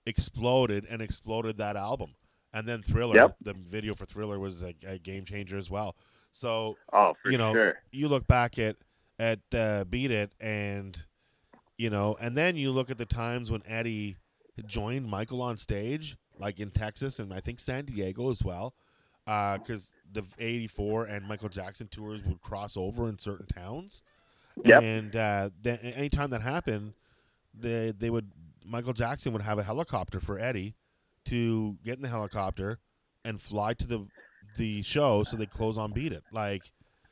exploded 0.05 0.85
and 0.91 1.01
exploded 1.01 1.59
that 1.59 1.77
album, 1.77 2.15
and 2.53 2.67
then 2.69 2.83
Thriller, 2.83 3.15
Yep. 3.17 3.37
the 3.43 3.53
video 3.55 3.95
for 3.95 4.07
Thriller 4.07 4.39
was 4.39 4.63
a, 4.63 4.75
a 4.87 4.99
game 4.99 5.25
changer 5.25 5.57
as 5.59 5.71
well. 5.71 5.97
So 6.33 6.77
oh, 6.93 7.15
You 7.25 7.39
know, 7.39 7.53
sure. 7.53 7.79
you 7.91 8.09
look 8.09 8.27
back 8.27 8.59
at 8.59 8.77
at 9.19 9.41
uh, 9.55 9.85
Beat 9.85 10.11
It, 10.11 10.33
and 10.41 11.05
you 11.77 11.91
know, 11.91 12.17
and 12.21 12.37
then 12.37 12.57
you 12.57 12.71
look 12.71 12.91
at 12.91 12.99
the 12.99 13.07
times 13.07 13.51
when 13.51 13.63
Eddie 13.67 14.17
joined 14.67 15.07
Michael 15.07 15.43
on 15.43 15.57
stage, 15.57 16.17
like 16.39 16.61
in 16.61 16.71
Texas 16.71 17.19
and 17.19 17.33
I 17.33 17.41
think 17.41 17.59
San 17.61 17.85
Diego 17.87 18.31
as 18.31 18.43
well, 18.45 18.75
because 19.25 19.91
the 20.13 20.23
'84 20.39 21.05
and 21.07 21.27
Michael 21.27 21.49
Jackson 21.49 21.89
tours 21.89 22.23
would 22.25 22.41
cross 22.41 22.77
over 22.77 23.09
in 23.09 23.19
certain 23.19 23.47
towns, 23.47 24.03
Yep. 24.65 24.83
and 24.83 25.17
uh, 25.17 25.51
then 25.63 25.79
anytime 25.79 26.31
that 26.31 26.43
happened, 26.43 26.95
they 27.55 27.93
they 27.97 28.11
would 28.11 28.31
Michael 28.65 28.93
Jackson 28.93 29.33
would 29.33 29.43
have 29.43 29.59
a 29.59 29.63
helicopter 29.63 30.21
for 30.21 30.39
Eddie 30.39 30.75
to 31.27 31.77
get 31.85 31.97
in 31.97 32.03
the 32.03 32.09
helicopter 32.09 32.79
and 33.25 33.41
fly 33.41 33.75
to 33.75 33.87
the 33.87 34.07
the 34.57 34.83
show 34.83 35.23
so 35.25 35.37
they 35.37 35.47
close 35.47 35.77
on 35.79 35.93
Beat 35.93 36.13
It, 36.13 36.25
like. 36.33 36.63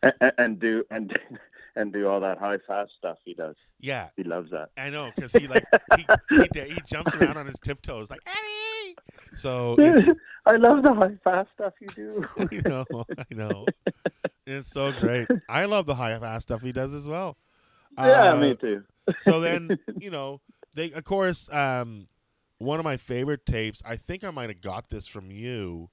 And, 0.02 0.12
and- 0.20 0.32
and 0.38 0.58
do 0.60 0.84
and 0.90 1.18
and 1.76 1.92
do 1.92 2.08
all 2.08 2.20
that 2.20 2.38
high 2.38 2.58
fast 2.66 2.92
stuff 2.98 3.18
he 3.24 3.34
does. 3.34 3.56
Yeah, 3.80 4.08
He 4.16 4.22
loves 4.24 4.50
that. 4.52 4.70
I 4.76 4.90
know 4.90 5.10
because 5.14 5.32
he 5.32 5.46
like 5.48 5.64
he, 5.96 6.06
he 6.30 6.48
he 6.74 6.80
jumps 6.86 7.14
around 7.14 7.36
on 7.36 7.46
his 7.46 7.58
tiptoes 7.60 8.08
like 8.10 8.20
Eddie. 8.26 8.96
So 9.36 9.76
I 10.46 10.56
love 10.56 10.82
the 10.82 10.94
high 10.94 11.16
fast 11.22 11.50
stuff 11.54 11.74
you 11.80 11.88
do. 11.94 12.24
you 12.52 12.62
know 12.62 12.84
I 13.18 13.24
know 13.34 13.66
it's 14.46 14.68
so 14.68 14.92
great. 14.92 15.28
I 15.48 15.64
love 15.66 15.86
the 15.86 15.94
high 15.96 16.18
fast 16.18 16.48
stuff 16.48 16.62
he 16.62 16.72
does 16.72 16.94
as 16.94 17.06
well. 17.08 17.36
yeah, 17.96 18.32
Uh, 18.32 18.36
me 18.36 18.54
too. 18.54 18.82
so 19.18 19.40
then 19.40 19.78
you 19.98 20.10
know 20.10 20.40
they 20.74 20.92
of 20.92 21.04
course 21.04 21.48
um 21.52 22.06
one 22.58 22.78
of 22.78 22.84
my 22.84 22.96
favorite 22.96 23.46
tapes. 23.46 23.82
I 23.86 23.96
think 23.96 24.24
I 24.24 24.30
might 24.30 24.48
have 24.50 24.60
got 24.60 24.90
this 24.90 25.06
from 25.06 25.30
you. 25.30 25.90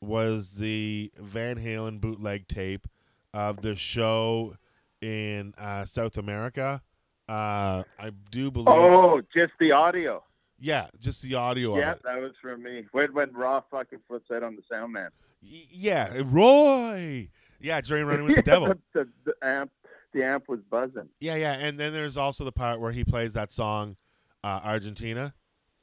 Was 0.00 0.54
the 0.54 1.10
Van 1.18 1.56
Halen 1.56 2.00
bootleg 2.00 2.46
tape 2.46 2.86
of 3.34 3.62
the 3.62 3.74
show 3.74 4.56
in 5.00 5.54
uh, 5.58 5.84
South 5.86 6.16
America? 6.16 6.82
Uh, 7.28 7.82
I 7.98 8.10
do 8.30 8.50
believe. 8.50 8.68
Oh, 8.68 9.20
just 9.34 9.52
the 9.58 9.72
audio. 9.72 10.22
Yeah, 10.60 10.86
just 10.98 11.22
the 11.22 11.34
audio 11.34 11.76
Yeah, 11.76 11.94
that 12.04 12.20
was 12.20 12.32
from 12.40 12.62
me. 12.62 12.84
When 12.92 13.12
when 13.12 13.32
Roth 13.32 13.64
fucking 13.70 14.00
flips 14.08 14.30
out 14.30 14.42
on 14.42 14.56
the 14.56 14.62
sound 14.70 14.92
man. 14.92 15.10
Y- 15.42 15.62
Yeah, 15.70 16.20
Roy. 16.24 17.28
Yeah, 17.60 17.80
during 17.80 18.06
Running 18.06 18.24
with 18.26 18.36
the 18.36 18.42
Devil. 18.50 18.74
the, 18.94 19.08
the 19.24 19.34
amp 19.42 19.70
the 20.12 20.24
amp 20.24 20.48
was 20.48 20.60
buzzing. 20.70 21.08
Yeah, 21.20 21.34
yeah, 21.36 21.52
and 21.54 21.78
then 21.78 21.92
there's 21.92 22.16
also 22.16 22.44
the 22.44 22.52
part 22.52 22.80
where 22.80 22.92
he 22.92 23.04
plays 23.04 23.34
that 23.34 23.52
song, 23.52 23.96
uh, 24.42 24.60
Argentina, 24.64 25.34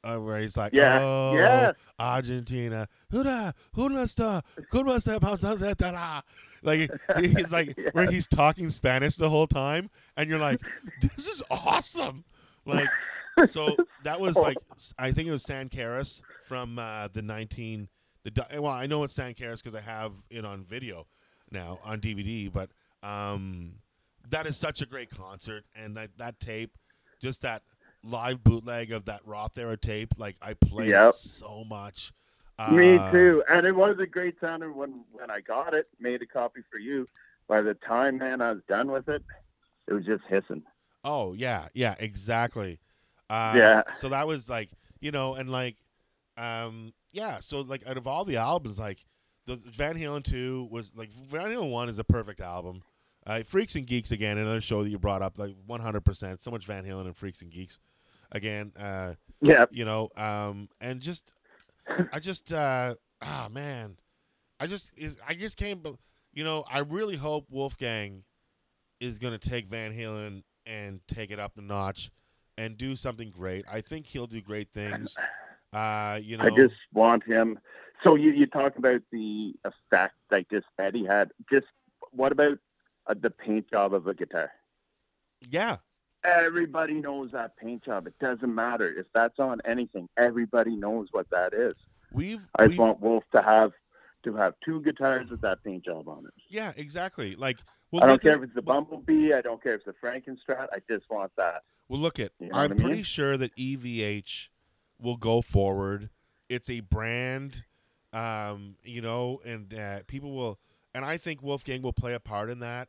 uh, 0.06 0.18
where 0.18 0.40
he's 0.40 0.56
like, 0.56 0.72
Yeah, 0.72 1.00
"Oh, 1.00 1.32
yes. 1.34 1.74
Argentina, 1.98 2.88
huda, 3.12 3.52
huda 3.76 4.08
sta, 4.08 4.42
cómo 4.72 4.96
está 4.96 5.18
pasando?" 5.18 6.22
Like 6.62 6.90
he's 7.18 7.52
like 7.52 7.78
where 7.92 8.10
he's 8.10 8.26
talking 8.26 8.70
Spanish 8.70 9.16
the 9.16 9.30
whole 9.30 9.46
time, 9.46 9.90
and 10.16 10.28
you're 10.28 10.38
like, 10.38 10.60
"This 11.00 11.26
is 11.26 11.42
awesome!" 11.50 12.24
Like, 12.64 12.88
so 13.46 13.76
that 14.04 14.20
was 14.20 14.36
like 14.36 14.56
I 14.98 15.12
think 15.12 15.28
it 15.28 15.32
was 15.32 15.44
San 15.44 15.68
Caris 15.68 16.22
from 16.44 16.78
uh, 16.78 17.08
the 17.12 17.22
19 17.22 17.88
the 18.24 18.46
well 18.60 18.72
I 18.72 18.86
know 18.86 19.04
it's 19.04 19.14
San 19.14 19.34
Caris 19.34 19.62
because 19.62 19.76
I 19.76 19.80
have 19.82 20.12
it 20.30 20.44
on 20.44 20.64
video 20.64 21.06
now 21.50 21.78
on 21.84 22.00
DVD, 22.00 22.52
but 22.52 22.70
um, 23.06 23.74
that 24.30 24.46
is 24.46 24.56
such 24.56 24.82
a 24.82 24.86
great 24.86 25.10
concert, 25.10 25.64
and 25.76 25.96
that 25.96 26.10
that 26.18 26.40
tape, 26.40 26.76
just 27.20 27.42
that 27.42 27.62
live 28.04 28.42
bootleg 28.44 28.92
of 28.92 29.06
that 29.06 29.20
Roth 29.24 29.56
era 29.58 29.76
tape, 29.76 30.14
like 30.16 30.36
I 30.40 30.54
played 30.54 30.90
Yep. 30.90 31.14
so 31.14 31.64
much. 31.64 32.12
Me 32.70 32.96
Uh, 32.96 33.10
too. 33.10 33.44
And 33.50 33.66
it 33.66 33.74
was 33.76 33.98
a 33.98 34.06
great 34.06 34.40
sounder 34.40 34.72
when 34.72 35.04
when 35.12 35.30
I 35.30 35.40
got 35.40 35.74
it, 35.74 35.88
made 35.98 36.22
a 36.22 36.26
copy 36.26 36.62
for 36.70 36.78
you. 36.78 37.06
By 37.48 37.60
the 37.60 37.74
time, 37.74 38.18
man, 38.18 38.40
I 38.40 38.52
was 38.52 38.62
done 38.68 38.90
with 38.90 39.08
it, 39.08 39.22
it 39.86 39.92
was 39.92 40.04
just 40.06 40.24
hissing. 40.24 40.62
Oh 41.04 41.34
yeah, 41.34 41.68
yeah, 41.74 41.94
exactly. 41.98 42.80
Uh, 43.28 43.52
Yeah. 43.56 43.82
So 43.94 44.08
that 44.10 44.26
was 44.26 44.48
like 44.48 44.70
you 45.00 45.10
know, 45.10 45.34
and 45.34 45.50
like, 45.50 45.76
um, 46.38 46.94
yeah. 47.12 47.40
So 47.40 47.60
like, 47.60 47.86
out 47.86 47.96
of 47.98 48.06
all 48.06 48.24
the 48.24 48.38
albums, 48.38 48.78
like 48.78 49.04
the 49.46 49.56
Van 49.56 49.94
Halen 49.96 50.24
two 50.24 50.68
was 50.70 50.90
like 50.96 51.10
Van 51.12 51.46
Halen 51.50 51.70
one 51.70 51.88
is 51.88 51.98
a 51.98 52.04
perfect 52.04 52.40
album. 52.40 52.82
Uh, 53.26 53.42
Freaks 53.42 53.74
and 53.74 53.86
Geeks 53.86 54.12
again, 54.12 54.38
another 54.38 54.60
show 54.60 54.84
that 54.84 54.90
you 54.90 54.98
brought 54.98 55.22
up, 55.22 55.38
like 55.38 55.54
one 55.66 55.80
hundred 55.80 56.04
percent. 56.04 56.42
So 56.42 56.50
much 56.50 56.64
Van 56.66 56.84
Halen 56.84 57.06
and 57.06 57.16
Freaks 57.16 57.42
and 57.42 57.50
Geeks, 57.50 57.78
again. 58.30 58.72
Uh, 58.78 59.14
Yeah. 59.40 59.66
you 59.70 59.84
know, 59.84 60.10
um, 60.16 60.68
and 60.80 61.00
just, 61.00 61.32
I 62.12 62.20
just, 62.20 62.52
uh, 62.52 62.94
ah, 63.20 63.48
man, 63.50 63.96
I 64.58 64.66
just, 64.66 64.92
is, 64.96 65.18
I 65.26 65.34
just 65.34 65.56
can't, 65.56 65.86
you 66.32 66.44
know, 66.44 66.64
I 66.70 66.78
really 66.78 67.16
hope 67.16 67.46
Wolfgang 67.50 68.22
is 69.00 69.18
gonna 69.18 69.38
take 69.38 69.66
Van 69.68 69.92
Halen 69.92 70.42
and 70.64 71.00
take 71.06 71.30
it 71.30 71.38
up 71.38 71.58
a 71.58 71.60
notch 71.60 72.10
and 72.56 72.76
do 72.76 72.96
something 72.96 73.30
great. 73.30 73.64
I 73.70 73.80
think 73.82 74.06
he'll 74.06 74.26
do 74.26 74.40
great 74.40 74.68
things. 74.72 75.16
Uh, 75.72 76.18
you 76.22 76.38
know, 76.38 76.44
I 76.44 76.50
just 76.50 76.74
want 76.94 77.24
him. 77.24 77.58
So 78.02 78.14
you 78.14 78.30
you 78.30 78.46
talk 78.46 78.76
about 78.78 79.02
the 79.12 79.54
effect 79.64 80.14
like 80.30 80.48
just 80.48 80.66
Eddie 80.78 81.04
had. 81.04 81.32
Just 81.50 81.66
what 82.12 82.32
about 82.32 82.58
uh, 83.06 83.14
the 83.20 83.30
paint 83.30 83.70
job 83.70 83.94
of 83.94 84.06
a 84.06 84.14
guitar? 84.14 84.50
yeah, 85.50 85.76
everybody 86.24 86.94
knows 86.94 87.32
that 87.32 87.56
paint 87.56 87.84
job. 87.84 88.06
It 88.06 88.18
doesn't 88.18 88.54
matter 88.54 88.92
if 88.98 89.06
that's 89.14 89.38
on 89.38 89.60
anything. 89.64 90.08
Everybody 90.16 90.76
knows 90.76 91.08
what 91.12 91.28
that 91.30 91.54
is. 91.54 91.74
We've, 92.12 92.42
I 92.58 92.66
we've 92.66 92.78
want 92.78 93.00
Wolf 93.00 93.24
to 93.34 93.42
have 93.42 93.72
to 94.24 94.34
have 94.34 94.54
two 94.64 94.80
guitars 94.82 95.30
with 95.30 95.40
that 95.42 95.62
paint 95.62 95.84
job 95.84 96.08
on 96.08 96.24
it. 96.26 96.32
yeah, 96.48 96.72
exactly. 96.76 97.36
Like, 97.36 97.58
well, 97.90 98.02
I 98.02 98.06
don't 98.06 98.20
care 98.20 98.36
if 98.36 98.42
it's 98.42 98.54
the 98.54 98.62
Bumblebee. 98.62 99.32
I 99.32 99.40
don't 99.40 99.62
care 99.62 99.74
if 99.74 99.82
it's 99.86 99.98
the 100.00 100.06
Frankenstrat. 100.06 100.68
I 100.72 100.78
just 100.88 101.08
want 101.08 101.32
that. 101.36 101.62
Well, 101.88 102.00
look 102.00 102.18
at. 102.18 102.32
You 102.40 102.48
know 102.48 102.56
I'm 102.56 102.70
pretty 102.70 102.96
mean? 102.96 103.04
sure 103.04 103.36
that 103.36 103.54
EVH 103.56 104.48
will 105.00 105.16
go 105.16 105.42
forward. 105.42 106.10
It's 106.48 106.68
a 106.70 106.80
brand, 106.80 107.64
um, 108.12 108.76
you 108.82 109.00
know, 109.00 109.40
and 109.44 109.72
uh, 109.72 110.00
people 110.06 110.32
will, 110.32 110.58
and 110.94 111.04
I 111.04 111.18
think 111.18 111.42
Wolfgang 111.42 111.82
will 111.82 111.92
play 111.92 112.14
a 112.14 112.20
part 112.20 112.50
in 112.50 112.60
that. 112.60 112.88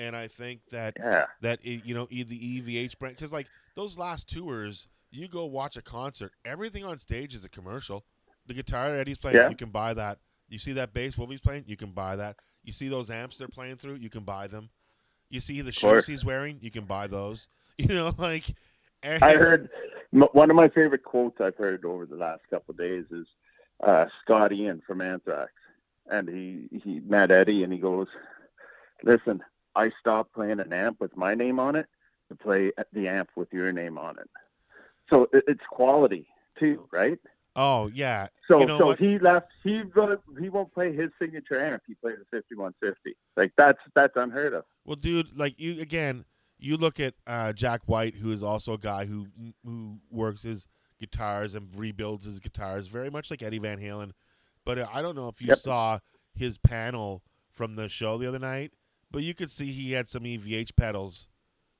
And 0.00 0.16
I 0.16 0.28
think 0.28 0.62
that 0.70 0.96
Yeah. 0.98 1.26
that 1.42 1.60
it, 1.62 1.84
you 1.84 1.94
know 1.94 2.06
the 2.06 2.24
EVH 2.24 2.98
brand 2.98 3.16
because 3.16 3.32
like 3.34 3.46
those 3.76 3.98
last 3.98 4.30
tours, 4.30 4.88
you 5.10 5.28
go 5.28 5.44
watch 5.44 5.76
a 5.76 5.82
concert, 5.82 6.32
everything 6.42 6.84
on 6.84 6.98
stage 6.98 7.34
is 7.34 7.44
a 7.44 7.50
commercial. 7.50 8.06
The 8.46 8.54
guitar 8.54 8.96
Eddie's 8.96 9.18
playing, 9.18 9.36
Yeah. 9.36 9.50
you 9.50 9.56
can 9.56 9.68
buy 9.68 9.92
that. 9.92 10.18
You 10.48 10.58
see 10.58 10.72
that 10.72 10.94
bass 10.94 11.16
Wolfie's 11.18 11.42
playing, 11.42 11.64
you 11.66 11.76
can 11.76 11.92
buy 11.92 12.16
that. 12.16 12.36
You 12.64 12.72
see 12.72 12.88
those 12.88 13.10
amps 13.10 13.36
they're 13.36 13.46
playing 13.48 13.76
through, 13.76 13.96
you 13.96 14.08
can 14.08 14.24
buy 14.24 14.46
them. 14.46 14.70
You 15.28 15.38
see 15.40 15.60
the 15.60 15.70
shoes 15.70 16.06
he's 16.06 16.24
wearing, 16.24 16.58
you 16.62 16.70
can 16.70 16.86
buy 16.86 17.06
those. 17.06 17.46
You 17.78 17.88
know, 17.94 18.14
like 18.18 18.44
I 19.02 19.34
heard 19.36 19.70
one 20.10 20.50
of 20.50 20.56
my 20.56 20.68
favorite 20.68 21.02
quotes 21.02 21.40
I've 21.40 21.56
heard 21.56 21.84
over 21.86 22.04
the 22.04 22.16
last 22.16 22.42
couple 22.50 22.72
of 22.72 22.78
days 22.78 23.04
is 23.10 23.26
uh, 23.82 24.04
Scott 24.22 24.52
Ian 24.52 24.82
from 24.86 25.00
Anthrax, 25.00 25.52
and 26.10 26.28
he 26.28 26.68
he 26.84 27.00
met 27.00 27.30
Eddie 27.30 27.62
and 27.64 27.72
he 27.72 27.78
goes, 27.78 28.06
"Listen, 29.02 29.42
I 29.74 29.90
stopped 30.00 30.34
playing 30.34 30.60
an 30.60 30.72
amp 30.72 31.00
with 31.00 31.16
my 31.16 31.34
name 31.34 31.58
on 31.60 31.76
it 31.76 31.86
to 32.28 32.34
play 32.36 32.72
the 32.92 33.08
amp 33.08 33.30
with 33.36 33.52
your 33.52 33.72
name 33.72 33.98
on 33.98 34.18
it." 34.18 34.28
So 35.10 35.28
it's 35.32 35.64
quality 35.70 36.26
too, 36.58 36.88
right? 36.92 37.18
Oh 37.56 37.88
yeah. 37.88 38.28
So 38.48 38.60
You 38.60 38.66
know 38.66 38.78
so 38.78 38.86
what? 38.88 38.98
he 38.98 39.18
left. 39.18 39.48
He 39.64 39.82
gonna, 39.82 40.18
he 40.40 40.48
won't 40.48 40.72
play 40.72 40.92
his 40.94 41.10
signature 41.20 41.60
amp. 41.60 41.82
He 41.86 41.94
plays 41.94 42.16
a 42.20 42.24
fifty 42.36 42.54
one 42.54 42.74
fifty. 42.80 43.16
Like 43.36 43.52
that's 43.56 43.80
that's 43.94 44.16
unheard 44.16 44.54
of. 44.54 44.64
Well, 44.84 44.96
dude, 44.96 45.36
like 45.36 45.58
you 45.58 45.80
again, 45.80 46.24
you 46.58 46.76
look 46.76 47.00
at 47.00 47.14
uh, 47.26 47.52
Jack 47.52 47.82
White, 47.86 48.16
who 48.16 48.32
is 48.32 48.42
also 48.42 48.74
a 48.74 48.78
guy 48.78 49.06
who 49.06 49.26
who 49.64 49.98
works 50.10 50.42
his 50.42 50.66
guitars 50.98 51.54
and 51.54 51.68
rebuilds 51.76 52.24
his 52.24 52.38
guitars, 52.38 52.86
very 52.86 53.10
much 53.10 53.30
like 53.30 53.42
Eddie 53.42 53.58
Van 53.58 53.78
Halen. 53.78 54.12
But 54.64 54.78
uh, 54.78 54.86
I 54.92 55.02
don't 55.02 55.16
know 55.16 55.28
if 55.28 55.40
you 55.40 55.48
Yep. 55.48 55.58
saw 55.58 55.98
his 56.34 56.58
panel 56.58 57.22
from 57.50 57.76
the 57.76 57.88
show 57.88 58.16
the 58.18 58.28
other 58.28 58.38
night, 58.38 58.72
but 59.10 59.22
you 59.22 59.34
could 59.34 59.50
see 59.50 59.72
he 59.72 59.92
had 59.92 60.08
some 60.08 60.22
EVH 60.22 60.76
pedals, 60.76 61.28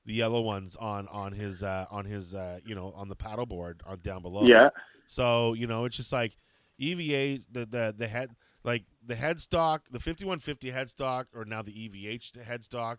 the 0.05 0.15
yellow 0.15 0.41
ones 0.41 0.77
on 0.77 1.09
on 1.09 1.33
his 1.33 1.63
uh, 1.63 1.87
on 1.91 2.05
his 2.05 2.35
uh, 2.35 2.61
you 2.65 2.75
know 2.75 2.93
on 2.97 3.09
the 3.09 3.17
paddle 3.17 3.47
board 3.47 3.83
on 3.87 4.01
down 4.01 4.23
below. 4.23 4.43
Yeah, 4.43 4.71
So 5.07 5.55
you 5.55 5.67
know, 5.67 5.85
it's 5.85 5.97
just 5.97 6.13
like 6.13 6.37
EVA, 6.79 7.43
the 7.51 7.67
the 7.67 7.95
the 7.97 8.09
head, 8.09 8.31
like 8.65 8.85
the 9.05 9.15
headstock, 9.15 9.81
the 9.91 10.01
fifty 10.01 10.25
one 10.25 10.39
fifty 10.41 10.71
headstock, 10.71 11.27
or 11.35 11.45
now 11.45 11.63
the 11.63 11.73
EVH 11.73 12.45
headstock, 12.45 12.99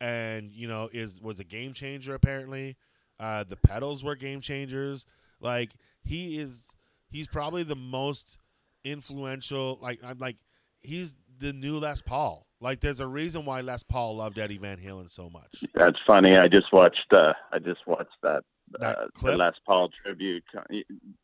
and 0.00 0.50
you 0.52 0.66
know 0.68 0.88
is 0.92 1.20
was 1.20 1.38
a 1.40 1.44
game 1.44 1.72
changer 1.72 2.14
apparently. 2.14 2.76
Uh, 3.20 3.44
the 3.44 3.56
pedals 3.56 4.04
were 4.04 4.14
game 4.14 4.40
changers. 4.40 5.04
Like 5.40 5.70
he 6.04 6.38
is, 6.38 6.68
he's 7.10 7.26
probably 7.26 7.64
the 7.64 7.76
most 7.76 8.38
influential. 8.84 9.78
Like 9.80 10.00
I'm 10.04 10.18
like 10.18 10.36
he's 10.80 11.14
the 11.38 11.52
new 11.52 11.78
Les 11.78 12.00
Paul. 12.00 12.47
Like 12.60 12.80
there's 12.80 13.00
a 13.00 13.06
reason 13.06 13.44
why 13.44 13.60
Les 13.60 13.82
Paul 13.82 14.16
loved 14.16 14.38
Eddie 14.38 14.58
Van 14.58 14.78
Halen 14.78 15.10
so 15.10 15.30
much. 15.30 15.62
that's 15.74 15.98
funny. 16.06 16.36
I 16.36 16.48
just 16.48 16.72
watched. 16.72 17.12
Uh, 17.12 17.34
I 17.52 17.58
just 17.58 17.86
watched 17.86 18.16
that. 18.22 18.44
That 18.80 18.98
uh, 18.98 19.06
the? 19.22 19.36
Les 19.36 19.54
Paul 19.64 19.90
tribute. 20.02 20.44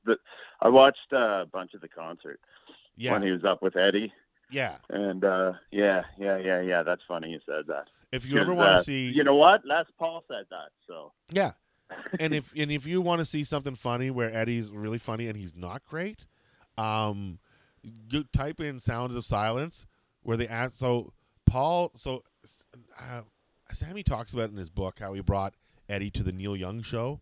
The, 0.05 0.17
I 0.63 0.69
watched 0.69 1.13
uh, 1.13 1.41
a 1.43 1.47
bunch 1.47 1.75
of 1.75 1.81
the 1.81 1.89
concert 1.89 2.41
Yeah, 2.97 3.13
when 3.13 3.23
he 3.23 3.31
was 3.33 3.45
up 3.45 3.63
with 3.63 3.77
Eddie, 3.77 4.13
yeah. 4.51 4.77
and 4.89 5.25
uh, 5.25 5.55
yeah, 5.71 6.05
yeah, 6.19 6.39
yeah, 6.39 6.61
yeah. 6.61 6.83
That's 6.83 7.03
funny 7.07 7.31
you 7.31 7.41
said 7.45 7.67
that. 7.69 7.89
If 8.13 8.25
you 8.27 8.39
ever 8.39 8.55
want 8.55 8.69
to 8.69 8.75
uh, 8.77 8.83
see, 8.83 9.09
you 9.11 9.25
know 9.25 9.35
what? 9.35 9.67
Les 9.67 9.85
Paul 9.99 10.23
said 10.29 10.45
that. 10.51 10.69
So 10.87 11.13
Yeah. 11.31 11.53
and 12.21 12.33
if 12.33 12.51
and 12.57 12.71
if 12.73 12.87
you 12.87 13.03
want 13.03 13.19
to 13.19 13.27
see 13.27 13.45
something 13.45 13.75
funny 13.75 14.11
where 14.11 14.33
Eddie's 14.33 14.71
really 14.73 14.99
funny 14.99 15.29
and 15.29 15.37
he's 15.37 15.55
not 15.55 15.85
great, 15.85 16.27
um, 16.79 17.41
you 17.83 18.25
type 18.33 18.61
in 18.61 18.81
"Sounds 18.81 19.15
of 19.17 19.25
Silence" 19.25 19.85
where 20.23 20.37
they 20.39 20.49
ask. 20.49 20.77
So 20.77 21.13
Paul, 21.55 21.93
so 21.95 22.25
uh, 22.99 23.21
Sammy 23.73 24.03
talks 24.03 24.33
about 24.33 24.51
in 24.51 24.57
his 24.57 24.69
book 24.69 24.99
how 24.99 25.13
he 25.13 25.21
brought 25.21 25.55
Eddie 25.89 26.11
to 26.11 26.25
the 26.25 26.33
Neil 26.33 26.57
Young 26.57 26.83
show, 26.83 27.21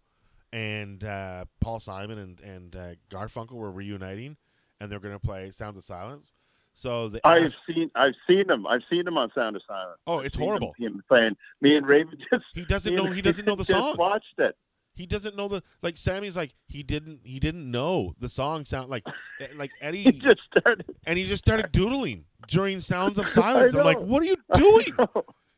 and 0.54 1.04
uh, 1.04 1.44
Paul 1.60 1.80
Simon 1.80 2.16
and 2.16 2.40
and 2.40 2.74
uh, 2.74 2.94
Garfunkel 3.10 3.52
were 3.52 3.70
reuniting, 3.70 4.38
and 4.80 4.90
they're 4.90 5.00
going 5.00 5.12
to 5.12 5.20
play 5.20 5.50
"Sounds 5.50 5.76
of 5.76 5.84
Silence." 5.84 6.32
So 6.72 7.10
the 7.10 7.20
I've 7.26 7.54
seen 7.66 7.90
I've 7.94 8.14
seen 8.26 8.48
him. 8.48 8.66
I've 8.66 8.80
seen 8.88 9.06
him 9.06 9.18
on 9.18 9.30
Sound 9.34 9.54
of 9.54 9.62
Silence. 9.68 9.98
Oh, 10.06 10.20
it's 10.20 10.34
seen 10.34 10.44
him- 10.44 10.48
horrible. 10.48 10.74
Him 10.78 11.02
playing. 11.10 11.36
Me 11.60 11.76
and 11.76 11.86
Raven 11.86 12.16
just 12.32 12.46
he 12.54 12.64
doesn't 12.64 12.94
know 12.94 13.10
he 13.10 13.20
doesn't 13.20 13.44
know 13.44 13.54
the 13.54 13.64
song. 13.66 13.82
Just 13.82 13.98
watched 13.98 14.38
it. 14.38 14.56
He 14.94 15.06
doesn't 15.06 15.36
know 15.36 15.48
the 15.48 15.62
like. 15.80 15.96
Sammy's 15.96 16.36
like 16.36 16.54
he 16.68 16.82
didn't 16.82 17.20
he 17.24 17.40
didn't 17.40 17.70
know 17.70 18.14
the 18.20 18.28
song 18.28 18.64
sound 18.66 18.88
like 18.90 19.04
eh, 19.40 19.46
like 19.56 19.70
He 19.80 19.86
Eddie 19.86 20.12
just 20.12 20.40
started. 20.56 20.84
and 21.06 21.18
he 21.18 21.24
just 21.26 21.42
started 21.44 21.72
doodling 21.72 22.24
during 22.48 22.78
Sounds 22.80 23.18
of 23.18 23.28
Silence. 23.30 23.74
I'm 23.74 23.84
like, 23.84 23.98
what 24.00 24.22
are 24.22 24.26
you 24.26 24.36
doing? 24.54 24.84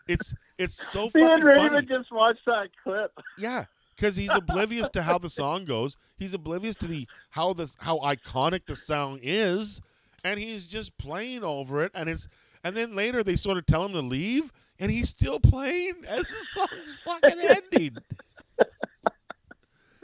It's 0.07 0.35
it's 0.59 0.75
so 0.75 1.07
Me 1.07 1.11
fucking 1.11 1.27
and 1.29 1.45
Raven 1.45 1.71
funny. 1.73 1.87
just 1.87 2.13
watched 2.13 2.45
that 2.47 2.69
clip. 2.83 3.11
Yeah, 3.39 3.65
because 3.97 4.15
he's 4.17 4.31
oblivious 4.31 4.89
to 4.91 5.03
how 5.03 5.19
the 5.19 5.31
song 5.31 5.65
goes. 5.65 5.97
He's 6.17 6.33
oblivious 6.35 6.77
to 6.77 6.87
the 6.87 7.09
how 7.31 7.55
this 7.55 7.75
how 7.81 7.99
iconic 7.99 8.67
the 8.67 8.77
song 8.77 9.19
is, 9.23 9.81
and 10.23 10.39
he's 10.39 10.67
just 10.67 10.97
playing 10.97 11.43
over 11.43 11.83
it. 11.83 11.91
And 11.95 12.09
it's 12.09 12.29
and 12.63 12.77
then 12.77 12.95
later 12.95 13.25
they 13.25 13.35
sort 13.35 13.59
of 13.59 13.67
tell 13.67 13.85
him 13.85 13.93
to 13.95 14.01
leave, 14.01 14.53
and 14.79 14.93
he's 14.93 15.09
still 15.09 15.41
playing 15.41 15.95
as 16.07 16.23
the 16.29 16.47
song's 16.51 16.97
fucking 17.05 17.41
ending. 17.41 17.97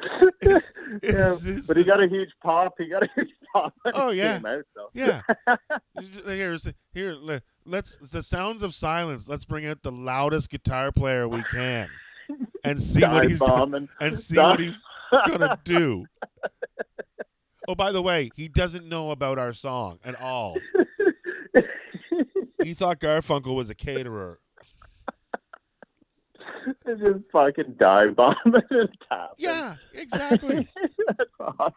It's, 0.43 0.73
Yeah, 1.03 1.33
it's, 1.33 1.45
it's- 1.45 1.67
but 1.67 1.77
he 1.77 1.85
got 1.85 2.01
a 2.03 2.09
huge 2.09 2.31
pop. 2.43 2.75
He 2.79 2.87
got 2.89 3.03
a 3.03 3.09
huge 3.15 3.31
pop. 3.53 3.75
Oh, 3.95 4.11
yeah. 4.11 4.41
out, 4.45 4.65
though. 4.75 4.91
Yeah. 4.95 5.23
Here's 6.27 6.69
here. 6.93 7.15
le- 7.15 7.43
Let's 7.67 7.97
the 7.97 8.23
sounds 8.23 8.63
of 8.63 8.75
silence. 8.75 9.29
Let's 9.29 9.45
bring 9.45 9.67
out 9.67 9.83
the 9.83 9.93
loudest 9.93 10.49
guitar 10.51 10.91
player 10.93 11.29
we 11.29 11.43
can, 11.43 11.89
and 12.65 12.83
see 12.83 13.01
what 13.03 13.11
Dive 13.23 13.31
he's 13.31 13.39
gonna, 13.41 13.87
and 14.01 14.19
see 14.19 14.35
Dive- 14.37 14.51
what 14.51 14.61
he's 14.61 14.81
gonna 15.13 15.59
do. 15.65 16.07
Oh, 17.69 17.75
by 17.75 17.93
the 17.93 18.01
way, 18.03 18.31
he 18.35 18.49
doesn't 18.49 18.89
know 18.89 19.11
about 19.11 19.39
our 19.39 19.53
song 19.53 19.99
at 20.05 20.19
all. 20.21 20.57
He 22.63 22.75
thought 22.75 22.99
Garfunkel 23.01 23.55
was 23.55 23.71
a 23.71 23.75
caterer. 23.75 24.39
just 26.87 27.21
fucking 27.33 27.75
dive 27.79 28.17
bomb 28.17 28.37
bombing 28.45 28.63
and 28.71 28.89
tapping. 29.09 29.35
Yeah, 29.39 29.75
exactly. 29.95 30.69
That's 31.09 31.31
awesome. 31.41 31.75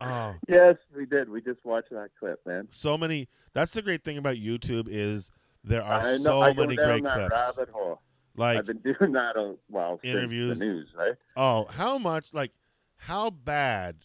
Oh, 0.00 0.34
Yes, 0.48 0.76
we 0.96 1.06
did. 1.06 1.28
We 1.28 1.40
just 1.42 1.64
watched 1.64 1.90
that 1.90 2.10
clip, 2.18 2.40
man. 2.46 2.68
so 2.70 2.96
many. 2.96 3.28
That's 3.52 3.72
the 3.72 3.82
great 3.82 4.04
thing 4.04 4.18
about 4.18 4.36
YouTube 4.36 4.86
is 4.88 5.30
there 5.64 5.82
are 5.82 6.02
know, 6.02 6.16
so 6.18 6.42
I 6.42 6.52
many 6.52 6.76
great 6.76 7.02
that 7.04 7.14
clips. 7.14 7.30
Rabbit 7.32 7.68
hole. 7.70 8.00
Like 8.36 8.58
I've 8.58 8.66
been 8.66 8.78
doing 8.78 9.12
that 9.12 9.36
a 9.36 9.56
while 9.68 9.98
since 10.02 10.14
Interviews. 10.14 10.58
the 10.58 10.64
news, 10.64 10.88
right? 10.96 11.14
Oh, 11.36 11.66
how 11.68 11.98
much? 11.98 12.32
Like, 12.32 12.52
how 12.96 13.30
bad? 13.30 13.96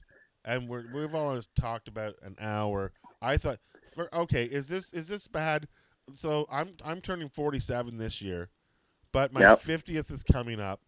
And 0.44 0.68
we're, 0.68 0.84
we've 0.94 1.16
always 1.16 1.48
talked 1.60 1.88
about 1.88 2.16
an 2.22 2.36
hour. 2.40 2.92
I 3.22 3.38
thought, 3.38 3.60
for, 3.94 4.14
okay, 4.14 4.44
is 4.46 4.68
this 4.68 4.92
is 4.94 5.08
this 5.08 5.28
bad? 5.28 5.68
So 6.14 6.46
I'm 6.52 6.76
I'm 6.84 7.02
turning 7.02 7.30
47 7.30 7.98
this 7.98 8.22
year, 8.22 8.50
but 9.16 9.32
my 9.32 9.40
Yep. 9.40 9.64
50th 9.64 10.12
is 10.12 10.24
coming 10.24 10.60
up. 10.60 10.82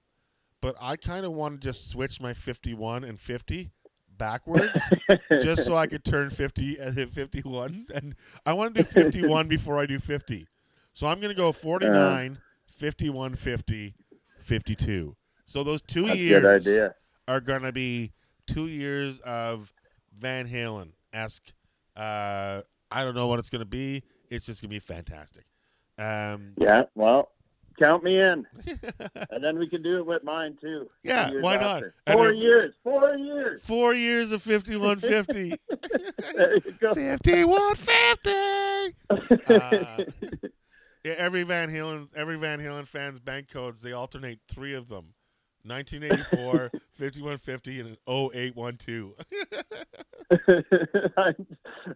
But 0.60 0.76
I 0.82 0.98
kind 0.98 1.26
of 1.26 1.32
want 1.32 1.62
to 1.62 1.66
just 1.66 1.90
switch 1.90 2.20
my 2.20 2.34
51 2.34 3.06
and 3.06 3.18
50 3.18 3.72
backwards, 4.18 4.82
just 5.32 5.64
so 5.64 5.78
I 5.78 5.88
could 5.88 6.04
turn 6.04 6.30
50 6.30 6.78
and 6.78 6.98
hit 6.98 7.10
51. 7.10 7.86
And 7.96 8.16
I 8.46 8.52
want 8.52 8.76
to 8.76 8.84
do 8.84 8.90
51 8.90 9.48
before 9.56 9.80
I 9.80 9.86
do 9.86 9.98
50. 9.98 10.46
So 10.94 11.08
I'm 11.08 11.22
gonna 11.22 11.34
go 11.36 11.54
49, 11.54 12.40
51, 12.66 13.36
50, 13.36 13.96
52. 14.42 15.16
So 15.46 15.64
those 15.64 15.82
two 15.82 16.08
years 16.08 16.92
are 17.30 17.40
going 17.40 17.62
to 17.62 17.72
be 17.72 18.12
two 18.46 18.68
years 18.68 19.22
of 19.22 19.72
Van 20.20 20.50
Halen 20.50 20.90
esque. 21.14 21.54
Uh, 21.96 22.62
I 22.92 23.06
don't 23.06 23.16
know 23.16 23.28
what 23.28 23.40
it's 23.40 23.50
going 23.50 23.64
to 23.64 23.66
be. 23.66 24.04
It's 24.30 24.46
just 24.46 24.62
going 24.62 24.70
to 24.70 24.76
be 24.76 24.80
fantastic. 24.80 25.46
Um, 25.98 26.54
Yeah, 26.58 26.84
well, 26.96 27.32
count 27.80 28.04
me 28.04 28.20
in, 28.20 28.46
and 29.30 29.44
then 29.44 29.58
we 29.60 29.68
can 29.68 29.82
do 29.82 29.98
it 29.98 30.06
with 30.06 30.24
mine 30.24 30.58
too. 30.60 30.90
Yeah, 31.04 31.32
why 31.42 31.58
not? 31.58 31.78
after. 31.78 31.94
And 32.06 32.18
Four 32.18 32.28
then- 32.28 32.38
years. 32.38 32.74
Four 32.84 33.16
years. 33.16 33.62
Four 33.64 33.94
years 33.94 34.32
of 34.32 34.42
5150. 34.42 35.56
There 36.36 36.56
you 36.56 36.62
go. 36.80 36.94
5150. 36.94 39.54
Uh, 39.54 40.04
yeah, 41.04 41.14
every 41.18 41.44
Van 41.44 41.70
Halen, 41.70 42.08
every 42.16 42.38
Van 42.38 42.60
Halen 42.60 42.88
fan's 42.88 43.20
bank 43.20 43.50
codes, 43.50 43.82
they 43.82 43.92
alternate 43.94 44.40
three 44.48 44.74
of 44.74 44.88
them. 44.90 45.14
1984, 45.64 46.72
5150, 46.98 47.80
and 47.80 47.90
an 47.90 47.98
0812. 48.08 49.14
I, 51.18 51.36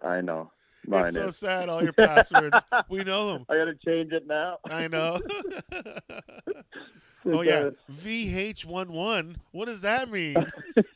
I 0.01 0.21
know. 0.21 0.51
Mine 0.87 1.05
it's 1.07 1.15
so 1.15 1.31
sad. 1.31 1.69
All 1.69 1.83
your 1.83 1.93
passwords, 1.93 2.57
we 2.89 3.03
know 3.03 3.33
them. 3.33 3.45
I 3.49 3.57
got 3.57 3.65
to 3.65 3.75
change 3.75 4.11
it 4.13 4.25
now. 4.27 4.57
I 4.65 4.87
know. 4.87 5.21
oh 7.25 7.41
yeah, 7.41 7.69
VH11. 8.03 9.35
What 9.51 9.65
does 9.65 9.81
that 9.81 10.09
mean? 10.09 10.35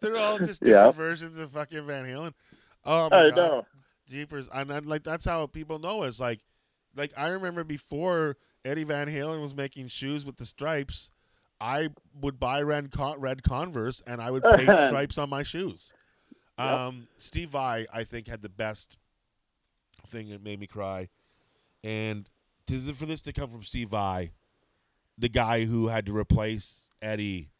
They're 0.00 0.16
all 0.16 0.38
just 0.38 0.60
different 0.62 0.86
Yeah. 0.86 0.90
versions 0.92 1.38
of 1.38 1.52
fucking 1.52 1.86
Van 1.86 2.04
Halen. 2.04 2.32
Oh 2.84 3.08
my 3.10 3.16
I 3.26 3.30
god, 3.30 3.36
know. 3.36 3.66
jeepers! 4.08 4.48
And 4.52 4.70
then, 4.70 4.84
like 4.84 5.02
that's 5.04 5.24
how 5.24 5.46
people 5.46 5.78
know 5.78 6.02
us. 6.02 6.20
Like, 6.20 6.40
like 6.96 7.12
I 7.16 7.28
remember 7.28 7.64
before 7.64 8.36
Eddie 8.64 8.84
Van 8.84 9.08
Halen 9.08 9.40
was 9.40 9.54
making 9.54 9.88
shoes 9.88 10.24
with 10.24 10.36
the 10.36 10.46
stripes. 10.46 11.10
I 11.60 11.90
would 12.20 12.40
buy 12.40 12.60
red, 12.62 12.90
Con- 12.90 13.20
red 13.20 13.42
Converse 13.42 14.02
and 14.06 14.20
I 14.20 14.30
would 14.30 14.42
paint 14.42 14.62
stripes 14.68 15.16
on 15.18 15.30
my 15.30 15.44
shoes. 15.44 15.92
Um, 16.58 17.08
Steve 17.18 17.50
Vai, 17.50 17.86
I 17.92 18.04
think, 18.04 18.28
had 18.28 18.42
the 18.42 18.48
best 18.48 18.96
thing 20.08 20.30
that 20.30 20.42
made 20.42 20.60
me 20.60 20.66
cry. 20.66 21.08
And 21.82 22.28
to, 22.66 22.80
for 22.94 23.06
this 23.06 23.22
to 23.22 23.32
come 23.32 23.50
from 23.50 23.62
Steve 23.62 23.88
Vai, 23.90 24.32
the 25.18 25.28
guy 25.28 25.64
who 25.64 25.88
had 25.88 26.06
to 26.06 26.16
replace 26.16 26.82
Eddie 27.02 27.50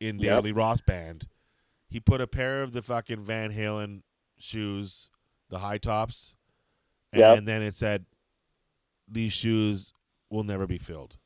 in 0.00 0.18
Yep. 0.18 0.34
Dave 0.36 0.44
Lee 0.44 0.52
Roth 0.52 0.84
Band, 0.86 1.28
he 1.88 2.00
put 2.00 2.20
a 2.20 2.26
pair 2.26 2.62
of 2.62 2.72
the 2.72 2.82
fucking 2.82 3.24
Van 3.24 3.52
Halen 3.52 4.02
shoes, 4.38 5.08
the 5.48 5.60
high 5.60 5.78
tops, 5.78 6.34
and 7.12 7.20
Yep. 7.20 7.44
then 7.44 7.62
it 7.62 7.74
said, 7.74 8.04
"These 9.08 9.32
shoes 9.32 9.92
will 10.28 10.44
never 10.44 10.66
be 10.66 10.78
filled." 10.78 11.16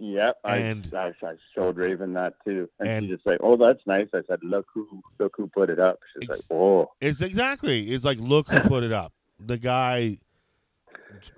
Yep, 0.00 0.36
I, 0.44 0.56
And- 0.58 0.94
I, 0.94 1.12
I 1.22 1.34
showed 1.54 1.76
Raven 1.76 2.12
that 2.14 2.34
too, 2.44 2.68
and, 2.78 2.88
and- 2.88 3.06
she 3.06 3.12
just 3.12 3.26
like, 3.26 3.38
"Oh, 3.42 3.56
that's 3.56 3.84
nice." 3.86 4.06
I 4.14 4.22
said, 4.28 4.38
"Look 4.44 4.66
who, 4.72 5.02
look 5.18 5.34
who 5.36 5.48
put 5.48 5.70
it 5.70 5.80
up." 5.80 5.98
She's 6.14 6.30
Ex- 6.30 6.48
like, 6.50 6.58
"Oh, 6.60 6.90
It's 7.00 7.20
exactly. 7.20 7.90
It's 7.90 8.04
like, 8.04 8.18
look 8.20 8.48
who 8.48 8.60
put 8.68 8.84
it 8.84 8.92
up. 8.92 9.12
The 9.40 9.58
guy 9.58 10.18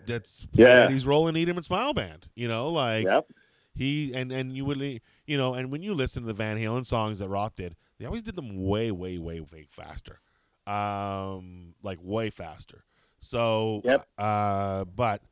that's 0.07 0.47
Yeah. 0.53 0.89
he's 0.91 1.07
rolling 1.07 1.37
Eat 1.37 1.49
'Em 1.49 1.57
and 1.57 1.65
Smile 1.65 1.95
Band. 1.95 2.29
You 2.35 2.49
know, 2.49 2.69
like 2.69 3.05
yep, 3.05 3.27
he 3.75 4.13
and 4.15 4.31
and 4.33 4.55
you 4.55 4.65
would 4.67 4.79
you 5.27 5.37
know, 5.39 5.55
and 5.55 5.71
when 5.71 5.83
you 5.83 5.95
listen 5.95 6.23
to 6.23 6.27
the 6.27 6.35
Van 6.35 6.59
Halen 6.59 6.85
songs 6.85 7.21
that 7.21 7.29
Roth 7.29 7.57
did, 7.57 7.77
they 7.99 8.05
always 8.05 8.23
did 8.23 8.37
them 8.37 8.67
way, 8.67 8.91
way, 8.91 9.17
way, 9.19 9.41
way 9.41 9.67
faster. 9.71 10.21
Um, 10.67 11.75
like 11.83 11.99
way 12.03 12.31
faster. 12.31 12.85
So, 13.21 13.81
Yep. 13.85 14.07
uh, 14.19 14.85
but, 14.85 15.23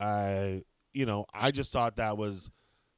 uh, 0.00 0.48
you 0.92 1.06
know, 1.06 1.26
I 1.32 1.50
just 1.52 1.72
thought 1.72 1.96
that 1.96 2.16
was 2.16 2.50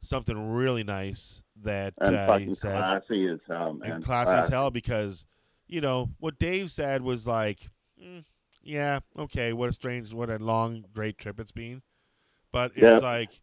something 0.08 0.50
really 0.50 0.84
nice 0.84 1.42
that 1.62 1.94
and 1.98 2.16
uh, 2.16 2.38
he 2.38 2.44
fucking 2.46 2.54
said 2.54 2.76
classy 2.78 3.26
as 3.28 3.40
hell, 3.46 3.74
man. 3.74 3.92
and 3.92 4.04
classy 4.04 4.38
as 4.38 4.48
hell 4.48 4.70
because 4.70 5.26
you 5.66 5.80
know 5.80 6.10
what 6.18 6.38
Dave 6.38 6.70
said 6.70 7.02
was 7.02 7.26
like, 7.26 7.68
mm, 8.02 8.24
yeah, 8.62 9.00
okay, 9.18 9.52
what 9.52 9.68
a 9.68 9.72
strange, 9.72 10.12
what 10.12 10.30
a 10.30 10.38
long, 10.38 10.84
great 10.92 11.18
trip 11.18 11.38
it's 11.38 11.52
been, 11.52 11.82
but 12.52 12.72
it's 12.74 12.82
Yeah. 12.82 12.98
like, 12.98 13.40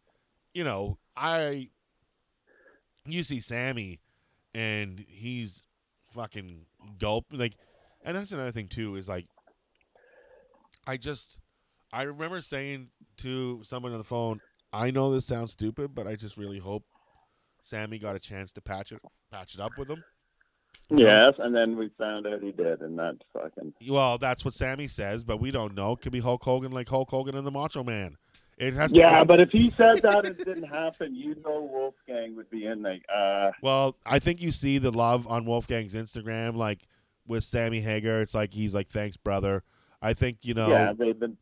you 0.54 0.64
know, 0.64 0.98
I, 1.16 1.70
you 3.06 3.22
see 3.22 3.40
Sammy, 3.40 4.00
and 4.54 5.04
he's 5.08 5.66
fucking 6.12 6.66
gulp 6.98 7.26
like, 7.30 7.54
and 8.02 8.16
that's 8.16 8.32
another 8.32 8.52
thing 8.52 8.68
too 8.68 8.96
is 8.96 9.08
like, 9.08 9.26
I 10.86 10.96
just, 10.96 11.40
I 11.92 12.02
remember 12.02 12.40
saying 12.40 12.90
to 13.18 13.60
someone 13.64 13.92
on 13.92 13.98
the 13.98 14.04
phone, 14.04 14.40
I 14.72 14.90
know 14.90 15.12
this 15.12 15.24
sounds 15.26 15.52
stupid, 15.52 15.94
but 15.94 16.06
I 16.06 16.16
just 16.16 16.36
really 16.36 16.58
hope 16.58 16.84
Sammy 17.62 17.98
got 17.98 18.16
a 18.16 18.18
chance 18.20 18.52
to 18.52 18.60
patch 18.60 18.92
it 18.92 19.00
patch 19.30 19.54
it 19.54 19.60
up 19.60 19.72
with 19.78 19.88
him. 19.88 20.02
Yes, 20.88 21.34
and 21.38 21.54
then 21.54 21.76
we 21.76 21.90
found 21.98 22.26
out 22.26 22.42
he 22.42 22.52
did, 22.52 22.80
and 22.80 22.96
that's 22.98 23.18
fucking. 23.32 23.72
Well, 23.88 24.18
that's 24.18 24.44
what 24.44 24.54
Sammy 24.54 24.86
says, 24.86 25.24
but 25.24 25.40
we 25.40 25.50
don't 25.50 25.74
know. 25.74 25.96
Could 25.96 26.12
be 26.12 26.20
Hulk 26.20 26.44
Hogan 26.44 26.70
like 26.70 26.88
Hulk 26.88 27.10
Hogan 27.10 27.34
and 27.34 27.44
the 27.46 27.50
Macho 27.50 27.82
Man. 27.82 28.16
It 28.56 28.72
has 28.74 28.92
to 28.92 28.98
Yeah, 28.98 29.22
be- 29.24 29.26
but 29.26 29.40
if 29.40 29.50
he 29.50 29.70
said 29.76 30.00
that 30.02 30.24
it 30.24 30.38
didn't 30.38 30.62
happen, 30.68 31.14
you 31.14 31.34
know 31.44 31.60
Wolfgang 31.70 32.36
would 32.36 32.48
be 32.50 32.66
in 32.66 32.82
like, 32.82 33.02
uh, 33.12 33.50
Well, 33.62 33.96
I 34.06 34.18
think 34.18 34.40
you 34.40 34.52
see 34.52 34.78
the 34.78 34.90
love 34.92 35.26
on 35.26 35.44
Wolfgang's 35.44 35.92
Instagram, 35.92 36.54
like 36.56 36.86
with 37.26 37.42
Sammy 37.44 37.80
Hagar. 37.80 38.20
It's 38.20 38.34
like 38.34 38.54
he's 38.54 38.74
like, 38.74 38.88
"Thanks, 38.90 39.16
brother." 39.16 39.64
I 40.00 40.14
think 40.14 40.38
you 40.42 40.54
know 40.54 40.68
yeah, 40.68 40.92
they've 40.92 41.18
been. 41.18 41.36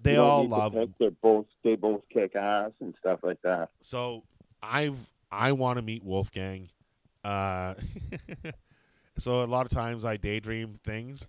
They 0.00 0.14
you 0.14 0.20
all 0.20 0.46
love 0.46 0.74
him. 0.74 0.94
They're 0.98 1.10
both 1.10 1.46
they 1.64 1.76
both 1.76 2.02
kick 2.12 2.36
ass 2.36 2.72
and 2.80 2.94
stuff 2.98 3.20
like 3.22 3.40
that. 3.42 3.70
So 3.82 4.24
I've 4.62 4.98
I 5.30 5.52
want 5.52 5.78
to 5.78 5.82
meet 5.82 6.04
Wolfgang. 6.04 6.68
Uh, 7.24 7.74
so 9.18 9.42
a 9.42 9.44
lot 9.44 9.66
of 9.66 9.72
times 9.72 10.04
I 10.04 10.16
daydream 10.16 10.74
things, 10.84 11.28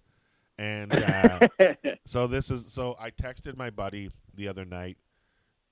and 0.58 0.94
uh, 0.94 1.48
So 2.06 2.28
this 2.28 2.50
is 2.50 2.72
so 2.72 2.96
I 3.00 3.12
texted 3.12 3.58
my 3.58 3.70
buddy 3.70 4.12
the 4.34 4.48
other 4.48 4.66
night 4.66 4.98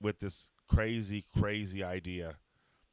with 0.00 0.20
this 0.20 0.50
crazy, 0.68 1.24
crazy 1.36 1.82
idea. 1.82 2.36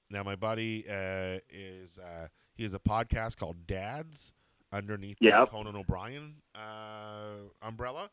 Now 0.10 0.24
my 0.24 0.36
buddy 0.36 0.86
uh, 0.90 1.40
is 1.50 2.00
uh, 2.00 2.28
he 2.56 2.64
has 2.64 2.74
a 2.74 2.80
podcast 2.80 3.38
called 3.38 3.68
Dads 3.68 4.34
underneath 4.72 5.18
the 5.20 5.48
Conan 5.50 5.76
O'Brien 5.76 6.36
uh, 6.56 7.48
umbrella, 7.62 8.10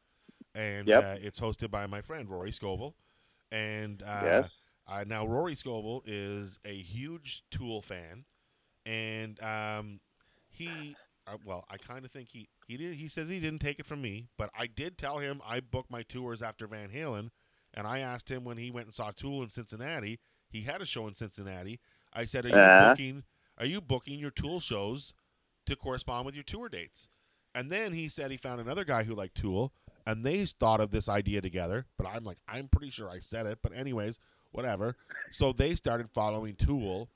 and 0.55 0.95
Yep. 0.95 0.97
uh, 0.97 1.17
it's 1.21 1.41
hosted 1.41 1.71
by 1.71 1.87
my 1.87 2.01
friend 2.01 2.29
Rory 2.29 2.53
Scovel. 2.53 2.95
And 3.51 4.03
uh, 4.03 4.49
Yes. 4.49 4.51
uh, 4.87 5.05
now 5.07 5.27
Rory 5.27 5.55
Scovel 5.55 6.03
is 6.07 6.59
a 6.65 6.75
huge 6.83 7.45
Tool 7.51 7.83
fan, 7.83 8.25
and 8.87 9.41
um, 9.43 10.01
he 10.49 10.99
uh, 11.27 11.37
well, 11.45 11.65
I 11.71 11.79
kind 11.79 12.05
of 12.05 12.11
think 12.11 12.29
he 12.31 12.49
he 12.67 12.77
did. 12.77 12.97
He 12.97 13.09
says 13.09 13.29
he 13.29 13.41
didn't 13.41 13.61
take 13.61 13.79
it 13.79 13.87
from 13.87 14.03
me, 14.03 14.29
but 14.37 14.51
I 14.57 14.67
did 14.67 14.99
tell 14.99 15.19
him 15.19 15.41
I 15.47 15.61
booked 15.61 15.91
my 15.91 16.03
tours 16.03 16.43
after 16.43 16.67
Van 16.67 16.91
Halen, 16.91 17.31
and 17.75 17.87
I 17.87 18.01
asked 18.01 18.31
him 18.31 18.45
when 18.45 18.59
he 18.59 18.71
went 18.71 18.87
and 18.87 18.95
saw 18.95 19.11
Tool 19.13 19.43
in 19.43 19.51
Cincinnati. 19.51 20.19
He 20.49 20.63
had 20.63 20.81
a 20.83 20.87
show 20.87 21.07
in 21.07 21.15
Cincinnati. 21.15 21.81
I 22.13 22.25
said, 22.25 22.45
"Are 22.45 22.51
you 22.51 22.67
Uh-huh. 22.67 22.69
booking? 22.69 23.25
Are 23.59 23.67
you 23.67 23.81
booking 23.81 24.19
your 24.19 24.31
Tool 24.31 24.61
shows 24.61 25.15
to 25.67 25.77
correspond 25.77 26.27
with 26.27 26.35
your 26.35 26.45
tour 26.45 26.69
dates?" 26.69 27.09
And 27.55 27.71
then 27.71 27.93
he 27.93 28.09
said 28.09 28.31
he 28.31 28.37
found 28.37 28.61
another 28.61 28.85
guy 28.85 29.05
who 29.05 29.15
liked 29.15 29.37
Tool, 29.37 29.73
and 30.07 30.25
they 30.25 30.45
thought 30.47 30.81
of 30.81 30.91
this 30.91 31.09
idea 31.09 31.41
together. 31.41 31.87
But 31.97 32.07
I'm 32.07 32.25
like, 32.25 32.39
I'm 32.49 32.69
pretty 32.69 32.91
sure 32.91 33.09
I 33.11 33.19
said 33.19 33.47
it. 33.47 33.59
But 33.63 33.73
anyways, 33.75 34.19
whatever. 34.53 34.97
So 35.31 35.53
they 35.53 35.75
started 35.75 36.11
following 36.11 36.55
Tool 36.57 37.09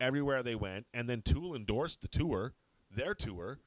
everywhere 0.00 0.42
they 0.42 0.54
went, 0.54 0.86
and 0.94 1.08
then 1.08 1.22
Tool 1.22 1.54
endorsed 1.54 2.02
the 2.02 2.08
tour, 2.08 2.54
their 2.94 3.14
tour, 3.14 3.58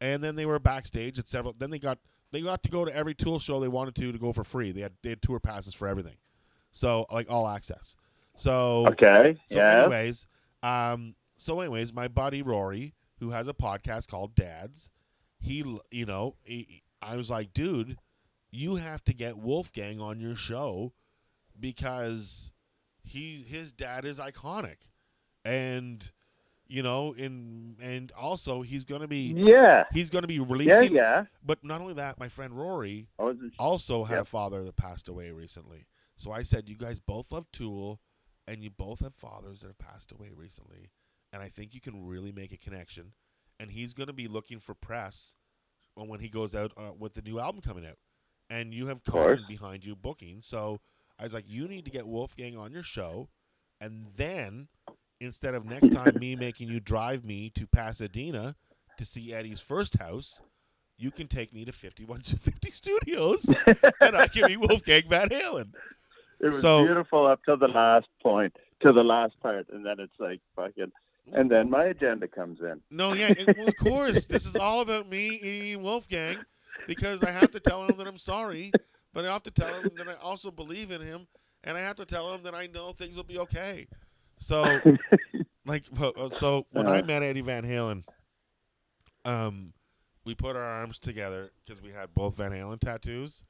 and 0.00 0.22
then 0.22 0.36
they 0.36 0.46
were 0.46 0.58
backstage 0.58 1.18
at 1.18 1.28
several. 1.28 1.54
Then 1.58 1.70
they 1.70 1.78
got 1.78 1.98
they 2.32 2.40
got 2.40 2.62
to 2.62 2.68
go 2.70 2.84
to 2.84 2.94
every 2.94 3.14
Tool 3.14 3.38
show 3.38 3.58
they 3.60 3.68
wanted 3.68 3.94
to 3.96 4.12
to 4.12 4.18
go 4.18 4.32
for 4.32 4.44
free. 4.44 4.72
They 4.72 4.80
had 4.82 4.92
they 5.02 5.10
had 5.10 5.22
tour 5.22 5.40
passes 5.40 5.74
for 5.74 5.88
everything, 5.88 6.16
so 6.70 7.06
like 7.10 7.30
all 7.30 7.46
access. 7.48 7.96
So 8.36 8.86
Okay. 8.88 9.36
so 9.50 9.56
yeah. 9.56 9.82
anyways, 9.82 10.26
um, 10.62 11.14
so 11.36 11.60
anyways, 11.60 11.92
my 11.92 12.08
buddy 12.08 12.40
Rory, 12.42 12.94
who 13.18 13.30
has 13.30 13.48
a 13.48 13.52
podcast 13.54 14.08
called 14.08 14.34
Dads, 14.34 14.90
he, 15.40 15.64
you 15.90 16.06
know, 16.06 16.36
he, 16.42 16.82
I 17.02 17.16
was 17.16 17.28
like, 17.28 17.52
dude, 17.52 17.98
you 18.50 18.76
have 18.76 19.04
to 19.04 19.12
get 19.12 19.38
Wolfgang 19.38 20.00
on 20.00 20.20
your 20.20 20.34
show 20.34 20.92
because 21.58 22.52
he 23.02 23.44
his 23.48 23.72
dad 23.72 24.04
is 24.04 24.18
iconic, 24.18 24.76
and 25.44 26.10
you 26.66 26.82
know, 26.82 27.12
in 27.12 27.76
and 27.82 28.12
also 28.12 28.62
he's 28.62 28.84
gonna 28.84 29.08
be 29.08 29.32
Yeah. 29.36 29.84
he's 29.92 30.10
gonna 30.10 30.26
be 30.26 30.38
releasing. 30.38 30.94
Yeah. 30.94 31.02
yeah. 31.20 31.24
But 31.44 31.64
not 31.64 31.80
only 31.80 31.94
that, 31.94 32.18
my 32.18 32.28
friend 32.28 32.56
Rory 32.56 33.08
also 33.58 34.04
had 34.04 34.18
a 34.18 34.24
father 34.24 34.62
that 34.64 34.76
passed 34.76 35.08
away 35.08 35.30
recently. 35.30 35.86
So 36.16 36.30
I 36.32 36.42
said, 36.42 36.68
you 36.68 36.76
guys 36.76 37.00
both 37.00 37.32
love 37.32 37.50
Tool, 37.50 37.98
and 38.46 38.62
you 38.62 38.70
both 38.70 39.00
have 39.00 39.14
fathers 39.14 39.60
that 39.60 39.68
have 39.68 39.78
passed 39.78 40.12
away 40.12 40.30
recently, 40.34 40.90
and 41.32 41.42
I 41.42 41.48
think 41.48 41.74
you 41.74 41.80
can 41.80 42.06
really 42.06 42.30
make 42.30 42.52
a 42.52 42.58
connection. 42.58 43.12
And 43.58 43.70
he's 43.70 43.92
going 43.94 44.06
to 44.06 44.12
be 44.14 44.26
looking 44.26 44.58
for 44.58 44.74
press 44.74 45.34
when 45.94 46.08
when 46.08 46.20
he 46.20 46.28
goes 46.28 46.54
out 46.54 46.72
uh, 46.76 46.92
with 46.98 47.14
the 47.14 47.22
new 47.22 47.38
album 47.38 47.60
coming 47.60 47.86
out, 47.86 47.98
and 48.50 48.74
you 48.74 48.88
have. 48.88 49.02
Colin 49.04 49.44
behind 49.48 49.84
you 49.84 49.96
booking. 49.96 50.38
So 50.42 50.80
I 51.18 51.22
was 51.24 51.32
like, 51.32 51.44
you 51.48 51.66
need 51.68 51.84
to 51.86 51.90
get 51.90 52.06
Wolfgang 52.06 52.56
on 52.58 52.72
your 52.72 52.82
show, 52.82 53.28
and 53.80 54.06
then 54.16 54.68
instead 55.20 55.54
of 55.54 55.64
next 55.64 55.90
time 55.92 56.16
me 56.18 56.34
making 56.46 56.68
you 56.68 56.80
drive 56.80 57.24
me 57.24 57.50
to 57.50 57.66
Pasadena 57.66 58.56
to 58.98 59.04
see 59.04 59.32
Eddie's 59.32 59.60
first 59.60 59.98
house, 59.98 60.40
you 60.98 61.10
can 61.10 61.26
take 61.28 61.52
me 61.54 61.64
to 61.64 61.72
5150 61.72 62.70
Studios 62.70 63.46
and 64.00 64.16
I 64.16 64.26
can 64.28 64.44
meet 64.46 64.60
Wolfgang 64.68 65.02
Van 65.08 65.28
Halen. 65.28 65.72
It 66.40 66.48
was 66.48 66.60
So- 66.60 66.84
beautiful 66.84 67.26
up 67.26 67.42
to 67.44 67.56
the 67.56 67.68
last 67.68 68.08
point, 68.22 68.56
to 68.80 68.92
the 68.92 69.04
last 69.04 69.38
part, 69.40 69.68
and 69.70 69.84
then 69.84 70.00
it's 70.00 70.18
like 70.18 70.40
fucking. 70.56 70.90
And 71.34 71.50
then 71.50 71.68
my 71.70 71.84
agenda 71.84 72.26
comes 72.26 72.60
in. 72.60 72.80
No, 72.90 73.12
yeah, 73.12 73.32
and- 73.38 73.54
well, 73.58 73.68
of 73.68 73.76
course. 73.76 74.24
This 74.26 74.46
is 74.46 74.56
all 74.56 74.80
about 74.80 75.08
me 75.08 75.28
eating 75.42 75.82
Wolfgang 75.82 76.38
because 76.86 77.22
I 77.22 77.30
have 77.30 77.50
to 77.52 77.60
tell 77.60 77.84
him 77.86 77.96
that 77.98 78.06
I'm 78.06 78.18
sorry, 78.18 78.72
but 79.12 79.24
I 79.24 79.32
have 79.32 79.42
to 79.44 79.50
tell 79.50 79.82
him 79.82 79.90
that 79.96 80.08
I 80.08 80.14
also 80.14 80.50
believe 80.50 80.90
in 80.90 81.00
him, 81.00 81.26
and 81.64 81.76
I 81.76 81.80
have 81.80 81.96
to 81.96 82.04
tell 82.04 82.32
him 82.34 82.42
that 82.44 82.54
I 82.54 82.66
know 82.66 82.92
things 82.92 83.16
will 83.16 83.24
be 83.24 83.38
okay. 83.38 83.86
So, 84.38 84.64
like, 85.66 85.84
uh, 86.00 86.28
so 86.30 86.66
when 86.72 86.86
I 86.86 87.00
Uh. 87.00 87.04
met 87.04 87.22
Eddie 87.22 87.42
Van 87.42 87.64
Halen, 87.64 88.04
um, 89.24 89.72
we 90.24 90.34
put 90.34 90.56
our 90.56 90.62
arms 90.62 90.98
together 90.98 91.50
because 91.64 91.82
we 91.82 91.90
had 91.90 92.14
both 92.14 92.36
Van 92.36 92.52
Halen 92.52 92.80
tattoos. 92.80 93.44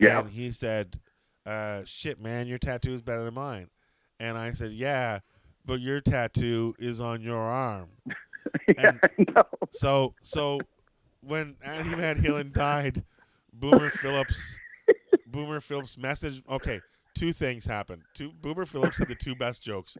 Yeah. 0.00 0.20
And 0.20 0.30
he 0.30 0.52
said, 0.52 1.00
uh, 1.44 1.82
"Shit, 1.84 2.20
man, 2.20 2.46
your 2.46 2.58
tattoo 2.58 2.92
is 2.92 3.02
better 3.02 3.24
than 3.24 3.34
mine." 3.34 3.70
And 4.18 4.36
I 4.36 4.52
said, 4.52 4.72
"Yeah, 4.72 5.20
but 5.64 5.80
your 5.80 6.00
tattoo 6.00 6.74
is 6.78 7.00
on 7.00 7.22
your 7.22 7.38
arm." 7.40 7.88
yeah, 8.68 8.92
I 9.02 9.08
know. 9.18 9.44
So, 9.72 10.14
so 10.22 10.60
when 11.20 11.56
Eddie 11.62 11.94
Van 11.94 12.22
Halen 12.22 12.52
died, 12.52 13.04
Boomer 13.52 13.90
Phillips, 13.90 14.58
Boomer 15.26 15.60
Phillips 15.60 15.96
message. 15.98 16.42
Okay, 16.48 16.80
two 17.14 17.32
things 17.32 17.64
happened. 17.66 18.02
Two 18.14 18.32
Boomer 18.32 18.66
Phillips 18.66 18.98
had 18.98 19.08
the 19.08 19.14
two 19.14 19.34
best 19.34 19.62
jokes. 19.62 19.96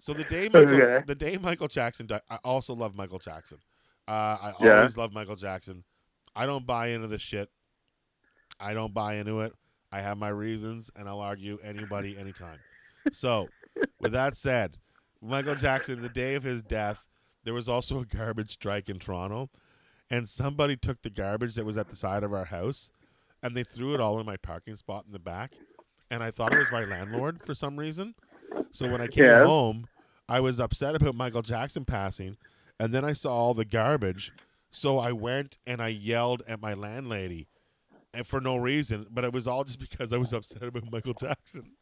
So 0.00 0.12
the 0.12 0.24
day 0.24 0.48
Michael, 0.48 0.74
Okay. 0.74 1.04
the 1.06 1.14
day 1.14 1.38
Michael 1.38 1.68
Jackson 1.68 2.06
died, 2.06 2.20
I 2.28 2.36
also 2.44 2.74
love 2.74 2.94
Michael 2.94 3.18
Jackson. 3.18 3.58
Uh, 4.06 4.10
I 4.10 4.54
Yeah. 4.60 4.76
always 4.78 4.96
love 4.96 5.12
Michael 5.12 5.36
Jackson. 5.36 5.84
I 6.34 6.44
don't 6.46 6.66
buy 6.66 6.88
into 6.88 7.08
this 7.08 7.22
shit. 7.22 7.50
I 8.60 8.74
don't 8.74 8.92
buy 8.94 9.14
into 9.14 9.40
it. 9.40 9.52
I 9.90 10.00
have 10.00 10.18
my 10.18 10.28
reasons, 10.28 10.90
and 10.94 11.08
I'll 11.08 11.20
argue 11.20 11.58
anybody, 11.62 12.16
anytime. 12.18 12.58
So, 13.12 13.48
with 14.00 14.12
that 14.12 14.36
said, 14.36 14.78
Michael 15.22 15.54
Jackson, 15.54 16.02
the 16.02 16.08
day 16.08 16.34
of 16.34 16.42
his 16.42 16.62
death, 16.62 17.06
there 17.44 17.54
was 17.54 17.68
also 17.68 18.00
a 18.00 18.04
garbage 18.04 18.50
strike 18.52 18.88
in 18.88 18.98
Toronto, 18.98 19.48
and 20.10 20.28
somebody 20.28 20.76
took 20.76 21.02
the 21.02 21.10
garbage 21.10 21.54
that 21.54 21.64
was 21.64 21.76
at 21.76 21.88
the 21.88 21.96
side 21.96 22.22
of 22.22 22.32
our 22.32 22.46
house, 22.46 22.90
and 23.42 23.56
they 23.56 23.64
threw 23.64 23.94
it 23.94 24.00
all 24.00 24.18
in 24.20 24.26
my 24.26 24.36
parking 24.36 24.76
spot 24.76 25.04
in 25.06 25.12
the 25.12 25.18
back, 25.18 25.58
and 26.10 26.22
I 26.22 26.30
thought 26.30 26.52
it 26.52 26.56
was 26.56 26.70
my 26.70 26.84
landlord 26.84 27.42
for 27.42 27.54
some 27.54 27.78
reason. 27.78 28.14
So 28.70 28.86
when 28.88 29.00
I 29.00 29.08
came 29.08 29.24
Yeah. 29.24 29.44
home, 29.44 29.88
I 30.28 30.40
was 30.40 30.58
upset 30.60 30.94
about 30.94 31.14
Michael 31.14 31.42
Jackson 31.42 31.84
passing, 31.84 32.36
and 32.78 32.92
then 32.92 33.04
I 33.04 33.12
saw 33.12 33.34
all 33.34 33.54
the 33.54 33.64
garbage, 33.64 34.32
so 34.70 34.98
I 34.98 35.12
went 35.12 35.58
and 35.66 35.80
I 35.80 35.88
yelled 35.88 36.42
at 36.46 36.60
my 36.60 36.74
landlady, 36.74 37.48
and 38.12 38.26
for 38.26 38.40
no 38.40 38.56
reason, 38.56 39.06
but 39.10 39.24
it 39.24 39.32
was 39.32 39.46
all 39.46 39.64
just 39.64 39.78
because 39.90 40.12
I 40.12 40.16
was 40.18 40.32
upset 40.32 40.62
about 40.62 40.90
Michael 40.90 41.14
Jackson. 41.14 41.72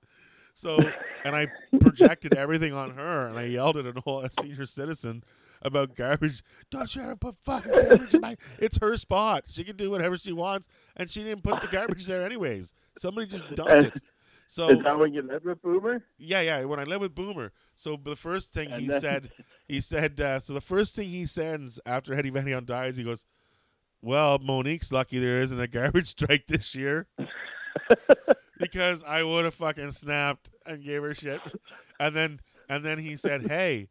So, 0.55 0.97
and 1.25 1.35
I 1.35 1.49
projected 1.81 2.35
everything 2.35 2.73
on 2.73 2.91
her, 2.91 3.27
and 3.27 3.39
I 3.39 3.45
yelled 3.45 3.77
at 3.77 3.87
an 3.87 4.03
old 4.07 4.33
senior 4.41 4.67
citizen 4.67 5.25
about 5.65 5.95
garbage. 5.97 6.43
Don't 6.71 6.95
you 6.95 7.03
ever 7.03 7.17
put 7.17 7.37
fucking 7.37 7.73
garbage 7.73 8.15
in 8.15 8.21
my? 8.21 8.37
It's 8.59 8.77
her 8.79 8.97
spot. 8.97 9.45
She 9.49 9.65
can 9.65 9.77
do 9.77 9.91
whatever 9.91 10.17
she 10.19 10.33
wants, 10.33 10.69
and 10.97 11.11
she 11.11 11.25
didn't 11.25 11.43
put 11.43 11.61
the 11.63 11.69
garbage 11.69 12.07
there 12.07 12.25
anyways. 12.25 12.73
Somebody 12.99 13.27
just 13.27 13.53
dumped 13.55 13.97
it. 13.97 14.03
So 14.47 14.69
Is 14.69 14.85
that 14.85 14.99
when 14.99 15.15
you 15.15 15.23
lived 15.23 15.47
with 15.47 15.63
Boomer? 15.63 16.05
yeah, 16.19 16.43
yeah. 16.43 16.65
When 16.65 16.79
I 16.79 16.85
lived 16.85 17.01
with 17.01 17.15
Boomer, 17.15 17.51
so 17.75 17.99
the 18.03 18.15
first 18.15 18.53
thing 18.53 18.71
And 18.71 18.83
he 18.83 18.89
then- 18.89 19.01
said, 19.01 19.31
he 19.67 19.81
said, 19.81 20.21
uh, 20.21 20.39
so 20.39 20.53
the 20.53 20.61
first 20.61 20.95
thing 20.95 21.09
he 21.09 21.25
sends 21.27 21.81
after 21.87 22.13
Eddie 22.15 22.29
Van 22.31 22.65
dies, 22.67 22.97
he 22.97 23.03
goes, 23.05 23.25
"Well, 24.03 24.39
Monique's 24.39 24.93
lucky 24.93 25.19
there 25.19 25.41
isn't 25.41 25.59
a 25.59 25.67
garbage 25.67 26.09
strike 26.09 26.47
this 26.47 26.75
year." 26.75 27.09
because 28.59 29.03
I 29.03 29.23
would 29.23 29.45
have 29.45 29.55
fucking 29.55 29.93
snapped 29.93 30.51
and 30.67 30.85
gave 30.85 31.03
her 31.03 31.15
shit. 31.15 31.41
And 31.99 32.15
then 32.15 32.41
and 32.69 32.85
then 32.85 32.99
he 32.99 33.17
said, 33.17 33.47
"Hey, 33.49 33.89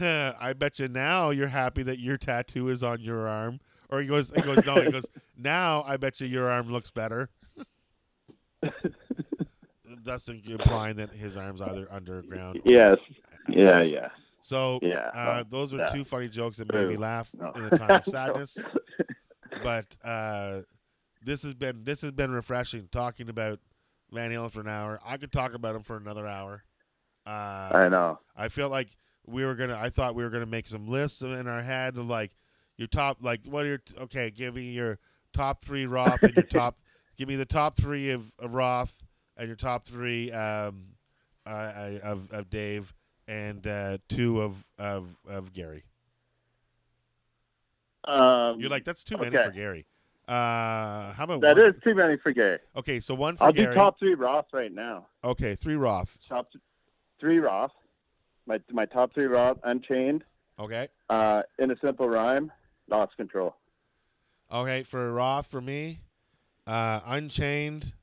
I 0.40 0.52
bet 0.52 0.78
you 0.78 0.88
now 0.88 1.30
you're 1.30 1.48
happy 1.48 1.82
that 1.84 1.98
your 1.98 2.16
tattoo 2.16 2.68
is 2.68 2.82
on 2.82 3.00
your 3.00 3.28
arm." 3.28 3.60
Or 3.90 4.00
he 4.00 4.06
goes, 4.06 4.30
he 4.34 4.40
goes, 4.40 4.64
no, 4.64 4.80
he 4.80 4.90
goes, 4.90 5.06
now 5.36 5.84
I 5.86 5.96
bet 5.98 6.20
you 6.20 6.26
your 6.26 6.50
arm 6.50 6.70
looks 6.70 6.90
better. 6.90 7.28
That's 10.04 10.28
implying 10.28 10.96
that 10.96 11.10
his 11.10 11.36
arm's 11.36 11.60
either 11.60 11.86
underground. 11.90 12.60
Yes. 12.64 12.98
Yeah, 13.48 13.82
yeah. 13.82 14.08
So 14.42 14.78
Yeah. 14.82 15.10
uh, 15.14 15.44
those 15.48 15.72
were 15.72 15.78
yeah. 15.80 15.88
two 15.92 16.04
funny 16.04 16.28
jokes 16.28 16.56
that 16.58 16.72
made 16.72 16.88
me 16.88 16.96
laugh 16.96 17.30
No. 17.38 17.52
in 17.52 17.64
a 17.64 17.70
time 17.78 17.90
of 17.90 18.04
sadness. 18.04 18.58
but 19.62 19.86
uh, 20.04 20.62
this 21.22 21.42
has 21.42 21.54
been 21.54 21.84
this 21.84 22.02
has 22.02 22.12
been 22.12 22.32
refreshing 22.32 22.88
talking 22.90 23.28
about 23.28 23.60
Van 24.12 24.30
Halen 24.30 24.50
for 24.50 24.60
an 24.60 24.68
hour. 24.68 25.00
I 25.04 25.16
could 25.16 25.32
talk 25.32 25.54
about 25.54 25.74
him 25.74 25.82
for 25.82 25.96
another 25.96 26.26
hour. 26.26 26.64
Uh, 27.26 27.30
I 27.72 27.88
know. 27.88 28.18
I 28.36 28.48
feel 28.48 28.68
like 28.68 28.88
we 29.26 29.44
were 29.44 29.54
gonna. 29.54 29.78
I 29.80 29.90
thought 29.90 30.14
we 30.14 30.22
were 30.24 30.30
gonna 30.30 30.46
make 30.46 30.66
some 30.66 30.88
lists 30.88 31.22
in 31.22 31.46
our 31.46 31.62
head 31.62 31.96
of 31.96 32.06
like 32.06 32.32
your 32.76 32.88
top, 32.88 33.18
like 33.20 33.40
what 33.46 33.64
are 33.64 33.68
your 33.68 33.82
okay? 34.02 34.30
Give 34.30 34.54
me 34.54 34.70
your 34.70 34.98
top 35.32 35.64
three 35.64 35.86
Roth 35.86 36.22
and 36.22 36.34
your 36.34 36.44
top. 36.44 36.78
Give 37.16 37.28
me 37.28 37.36
the 37.36 37.46
top 37.46 37.76
three 37.76 38.10
of, 38.10 38.32
of 38.40 38.54
Roth 38.54 39.04
and 39.36 39.46
your 39.46 39.56
top 39.56 39.86
three 39.86 40.32
um, 40.32 40.86
uh, 41.46 41.50
uh, 41.50 41.98
of 42.02 42.32
of 42.32 42.50
Dave 42.50 42.92
and 43.28 43.66
uh, 43.66 43.98
two 44.08 44.40
of 44.42 44.66
of 44.78 45.16
of 45.28 45.52
Gary. 45.52 45.84
Um, 48.06 48.60
You're 48.60 48.70
like 48.70 48.84
that's 48.84 49.04
too 49.04 49.16
many 49.16 49.36
okay. 49.36 49.46
for 49.46 49.52
Gary. 49.52 49.86
Uh, 50.26 51.12
how 51.12 51.24
about 51.24 51.40
that 51.42 51.56
one? 51.56 51.66
is 51.66 51.74
too 51.82 51.94
many 51.94 52.16
for 52.16 52.32
Gary. 52.32 52.58
Okay, 52.76 52.98
so 52.98 53.14
one 53.14 53.36
for 53.36 53.44
I'll 53.44 53.52
Gary. 53.52 53.68
do 53.68 53.74
top 53.74 53.98
three 53.98 54.14
Roth 54.14 54.46
right 54.52 54.72
now. 54.72 55.06
Okay, 55.22 55.54
three 55.54 55.76
Roth. 55.76 56.18
Top 56.28 56.50
th- 56.50 56.62
three 57.20 57.38
Roth. 57.38 57.72
My 58.46 58.60
my 58.70 58.84
top 58.86 59.14
three 59.14 59.24
Roth: 59.26 59.58
Unchained, 59.64 60.24
Okay, 60.58 60.88
uh, 61.10 61.42
In 61.58 61.70
a 61.70 61.76
Simple 61.82 62.08
Rhyme, 62.08 62.52
Lost 62.88 63.16
Control. 63.16 63.54
okay 64.52 64.82
for 64.82 65.12
Roth 65.12 65.46
for 65.46 65.60
me, 65.60 66.00
uh, 66.66 67.00
Unchained. 67.06 67.94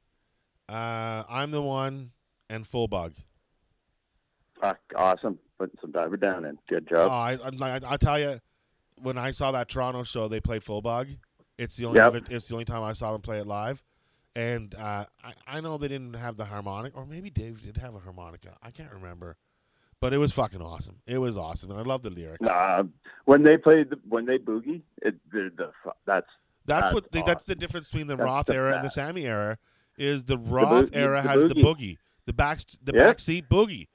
Uh, 0.68 1.24
I'm 1.30 1.52
the 1.52 1.62
one 1.62 2.12
and 2.50 2.66
Full 2.66 2.88
Bug. 2.88 3.14
Fuck, 4.60 4.80
awesome. 4.96 5.38
Putting 5.60 5.78
some 5.82 5.92
diver 5.92 6.18
down 6.18 6.46
in. 6.46 6.58
Good 6.70 6.88
Oh, 6.92 6.96
job. 6.96 7.12
I, 7.12 7.38
I'm 7.44 7.58
like, 7.58 7.84
I'll 7.84 7.98
tell 7.98 8.18
you, 8.20 8.39
when 9.02 9.18
I 9.18 9.32
saw 9.32 9.52
that 9.52 9.68
Toronto 9.70 10.04
show, 10.04 10.28
they 10.28 10.39
played 10.39 10.64
Full 10.64 10.82
Bug. 10.82 11.08
It's 11.58 11.76
the 11.76 11.86
only 11.86 11.98
Yep. 11.98 12.08
other- 12.08 12.22
it's 12.30 12.48
the 12.48 12.54
only 12.56 12.66
time 12.66 12.84
I 12.84 12.94
saw 12.94 13.12
them 13.12 13.22
play 13.22 13.39
it 13.39 13.48
live, 13.48 13.84
and 14.36 14.74
uh, 14.76 15.06
I 15.24 15.34
I 15.46 15.60
know 15.62 15.78
they 15.78 15.88
didn't 15.89 16.14
have 16.16 16.38
the 16.38 16.46
harmonic, 16.46 16.96
or 16.96 17.06
maybe 17.06 17.30
Dave 17.30 17.62
did 17.62 17.78
have 17.78 17.94
a 17.94 18.00
harmonica. 18.00 18.58
I 18.64 18.72
can't 18.72 18.92
remember, 18.94 19.36
but 20.02 20.14
it 20.14 20.18
was 20.18 20.34
fucking 20.34 20.62
awesome. 20.62 20.97
It 21.08 21.20
was 21.20 21.38
awesome, 21.38 21.72
and 21.72 21.80
I 21.80 21.84
love 21.84 22.02
the 22.02 22.10
lyrics. 22.10 22.41
Nah, 22.41 22.84
when 23.26 23.43
they 23.43 23.56
played, 23.56 23.89
the, 23.91 23.99
when 24.10 24.26
they 24.26 24.38
boogie, 24.38 24.82
it, 25.02 25.16
the, 25.32 25.52
the 25.56 25.72
that's 26.06 26.28
That's, 26.66 26.82
That's 26.82 26.93
what 26.93 27.12
the, 27.12 27.24
that's 27.24 27.45
the 27.45 27.56
difference 27.56 27.89
between 27.89 28.08
the 28.08 28.18
That's 28.18 28.26
Roth 28.26 28.45
the 28.47 28.56
era 28.56 28.76
and 28.76 28.84
the. 28.86 28.89
Sammy 28.91 29.26
era. 29.26 29.58
Is 29.97 30.24
the 30.24 30.38
Roth 30.38 30.91
boo- 30.91 30.97
era 30.97 31.22
the 31.22 31.28
has 31.30 31.41
the 31.43 31.56
boogie. 31.56 31.64
boogie, 31.64 31.97
the 32.26 32.34
back 32.34 32.60
the 32.84 32.93
Yeah. 32.95 33.14
backseat 33.14 33.47
boogie, 33.47 33.88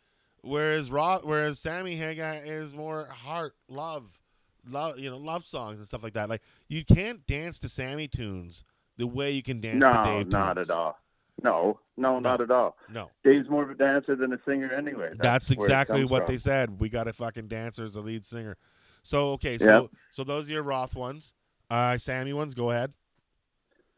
whereas 0.43 0.91
Roth 0.91 1.25
whereas 1.25 1.59
Sammy 1.59 1.97
Hagar 1.97 2.35
is 2.45 2.73
more 2.73 3.07
heart 3.07 3.55
love, 3.69 4.21
love 4.69 4.99
you 4.99 5.11
know 5.11 5.17
love 5.17 5.45
songs 5.47 5.79
and 5.79 5.87
stuff 5.89 6.03
like 6.05 6.13
that. 6.13 6.29
Like 6.29 6.43
you 6.69 6.85
can't 6.85 7.27
dance 7.27 7.59
to 7.61 7.69
Sammy 7.69 8.07
tunes 8.09 8.63
the 8.99 9.07
way 9.07 9.31
you 9.33 9.43
can 9.43 9.61
dance 9.61 9.75
to 9.83 9.93
no, 9.93 10.05
Dave 10.05 10.29
not 10.29 10.55
tunes. 10.55 10.71
at 10.71 10.77
all. 10.77 10.99
No, 11.43 11.81
no, 11.97 12.19
not 12.19 12.41
at 12.41 12.51
all. 12.51 12.77
No, 12.91 13.11
Dave's 13.23 13.49
more 13.49 13.63
of 13.63 13.71
a 13.71 13.75
dancer 13.75 14.17
than 14.17 14.33
a 14.33 14.39
singer 14.47 14.73
anyway. 14.73 15.13
that's, 15.19 15.51
it 15.51 15.55
exactly 15.55 16.05
what 16.05 16.25
from. 16.25 16.35
they 16.35 16.39
said. 16.39 16.81
We 16.81 16.89
got 16.89 17.09
a 17.09 17.13
fucking 17.13 17.49
dancer 17.49 17.85
as 17.85 17.97
a 17.97 18.01
lead 18.01 18.25
singer. 18.25 18.57
So 19.03 19.31
okay, 19.33 19.59
so 19.59 19.91
so 20.11 20.25
those 20.25 20.49
are 20.49 20.55
your 20.55 20.63
Roth 20.63 20.97
ones. 20.97 21.35
Uh, 21.71 21.99
Sammy 21.99 22.33
ones. 22.33 22.55
Go 22.55 22.71
ahead. 22.71 22.93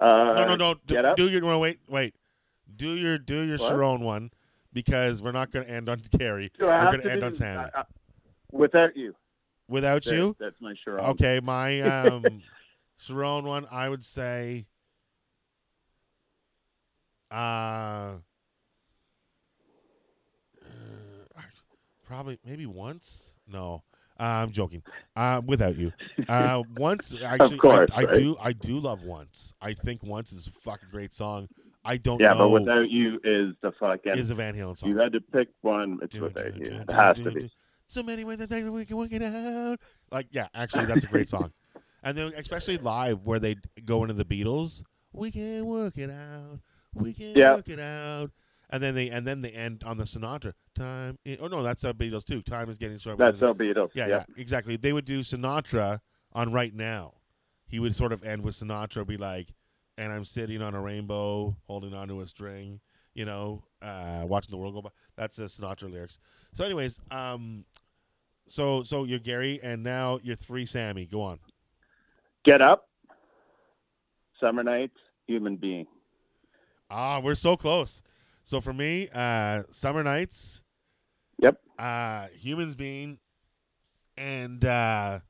Uh, 0.01 0.35
no, 0.36 0.47
no, 0.47 0.56
no. 0.56 0.74
Do, 0.86 1.15
do 1.16 1.28
your 1.28 1.40
no, 1.40 1.59
wait, 1.59 1.81
wait. 1.89 2.15
Do 2.74 2.90
your 2.94 3.19
do 3.19 3.40
your 3.40 3.59
What? 3.59 3.73
Cherone 3.73 4.01
one 4.01 4.31
because 4.73 5.23
we're 5.23 5.32
not 5.32 5.51
going 5.51 5.66
to 5.66 5.73
end 5.73 5.89
on. 5.89 5.98
Do 5.98 6.09
we're 6.20 6.48
going 6.59 7.01
to 7.01 7.10
end 7.10 7.24
on 7.24 7.35
Sammy. 7.35 7.65
uh, 7.74 7.81
uh, 7.81 7.85
without 8.52 8.97
you. 8.97 9.15
Without 9.69 10.05
There, 10.05 10.15
you, 10.15 10.36
That's 10.39 10.60
my 10.60 10.74
sure. 10.82 11.01
okay. 11.10 11.40
My 11.43 11.81
um, 12.02 12.43
Cherone 13.01 13.44
one, 13.44 13.66
I 13.70 13.89
would 13.89 14.05
say. 14.05 14.66
Uh, 17.31 18.15
uh, 20.65 21.43
probably 22.07 22.39
maybe 22.45 22.67
once. 22.67 23.35
No, 23.47 23.83
uh, 24.19 24.23
I'm 24.23 24.53
joking. 24.53 24.83
Uh, 25.15 25.41
without 25.45 25.77
you, 25.77 25.93
uh, 26.29 26.63
once 26.77 27.15
actually, 27.23 27.59
course, 27.59 27.91
I, 27.93 28.01
I 28.01 28.05
right? 28.05 28.15
do. 28.15 28.37
I 28.41 28.53
do 28.53 28.79
love 28.79 29.03
once. 29.03 29.53
I 29.61 29.75
think 29.75 30.03
once 30.03 30.33
is 30.33 30.47
a 30.47 30.53
fucking 30.53 30.89
great 30.91 31.15
song. 31.15 31.49
I 31.85 31.97
don't 31.97 32.21
know. 32.21 32.27
Yeah, 32.27 32.33
know. 32.33 32.51
but 32.51 32.51
without 32.51 32.91
you 32.91 33.21
is 33.25 33.55
the 33.63 33.73
fucking. 33.73 34.19
is 34.19 34.31
a 34.31 34.35
Van 34.35 34.55
Halen 34.55 34.77
song. 34.79 34.91
you 34.91 34.99
had 34.99 35.13
to 35.13 35.21
pick 35.21 35.49
one. 35.63 35.99
It's 36.03 36.15
Do, 36.15 36.23
without 36.23 36.55
do, 36.55 36.59
you. 36.59 36.71
do, 36.71 36.77
It 36.77 36.91
has 36.91 37.17
to 37.17 37.31
be. 37.31 37.51
So 37.87 38.03
many 38.03 38.23
ways 38.25 38.37
that 38.39 38.51
we 38.51 38.85
can 38.85 38.97
work 38.99 39.13
it 39.13 39.23
out. 39.23 39.81
Like, 40.13 40.27
yeah, 40.31 40.49
actually, 40.55 40.85
that's 40.85 41.05
a 41.05 41.09
great 41.09 41.29
song. 41.29 41.53
And 42.01 42.17
then, 42.17 42.33
especially 42.37 42.79
live, 42.79 43.25
where 43.25 43.41
they 43.41 43.57
go 43.85 44.03
into 44.05 44.15
the 44.15 44.25
Beatles, 44.25 44.85
we 45.13 45.33
can 45.33 45.67
work 45.67 45.99
it 45.99 46.09
out. 46.09 46.61
We 46.94 47.15
can 47.15 47.32
Yeah. 47.36 47.55
work 47.55 47.69
it 47.69 47.81
out. 47.81 48.31
And 48.70 48.82
then 48.82 48.94
they 48.94 49.09
and 49.09 49.27
then 49.27 49.40
they 49.40 49.51
end 49.51 49.82
on 49.85 49.97
the 49.97 50.05
Sinatra. 50.05 50.52
Time. 50.74 51.19
oh 51.40 51.47
no, 51.48 51.62
that's 51.62 51.82
the 51.82 51.94
Beatles 51.94 52.24
too. 52.24 52.43
Time 52.43 52.69
is 52.69 52.77
getting 52.78 52.98
short. 52.98 53.19
That's 53.19 53.40
the 53.40 53.55
Beatles. 53.55 53.90
yeah, 53.94 54.06
yeah, 54.09 54.24
exactly. 54.36 54.77
They 54.77 54.93
would 54.93 55.06
do 55.06 55.20
Sinatra 55.20 56.01
on 56.32 56.52
Right 56.52 56.74
Now. 56.74 57.15
He 57.66 57.78
would 57.78 57.94
sort 57.94 58.12
of 58.12 58.23
end 58.24 58.43
with 58.43 58.55
Sinatra, 58.55 59.06
be 59.06 59.16
like, 59.16 59.55
"And 59.97 60.12
I'm 60.12 60.24
sitting 60.24 60.60
on 60.62 60.74
a 60.74 60.81
rainbow, 60.81 61.56
holding 61.66 61.94
onto 61.94 62.20
a 62.20 62.27
string." 62.28 62.81
you 63.15 63.24
know, 63.24 63.65
uh, 63.82 64.23
watching 64.24 64.52
the 64.52 64.56
world 64.56 64.74
go 64.74 64.81
by. 64.82 64.90
That's 65.16 65.39
the 65.39 65.44
Sinatra 65.44 65.90
lyrics. 65.90 66.20
So, 66.52 66.62
anyways, 66.62 67.01
um, 67.10 67.65
so 68.47 68.85
so 68.85 69.02
you're 69.02 69.19
Gary, 69.19 69.59
and 69.60 69.82
now 69.82 70.20
you're 70.23 70.36
three 70.36 70.66
Sammy. 70.66 71.05
Go 71.05 71.23
on. 71.23 71.40
Get 72.44 72.62
up. 72.62 72.89
Summer 74.39 74.62
nights. 74.62 74.97
Human 75.27 75.56
being. 75.56 75.89
Ah, 76.90 77.20
we're 77.20 77.35
so 77.35 77.56
close. 77.56 78.02
So 78.44 78.60
for 78.60 78.73
me, 78.73 79.09
uh, 79.12 79.65
summer 79.73 80.02
nights. 80.02 80.62
Yep. 81.40 81.59
Uh, 81.78 82.27
humans 82.35 82.74
being, 82.74 83.19
and 84.16 84.65
uh, 84.65 85.20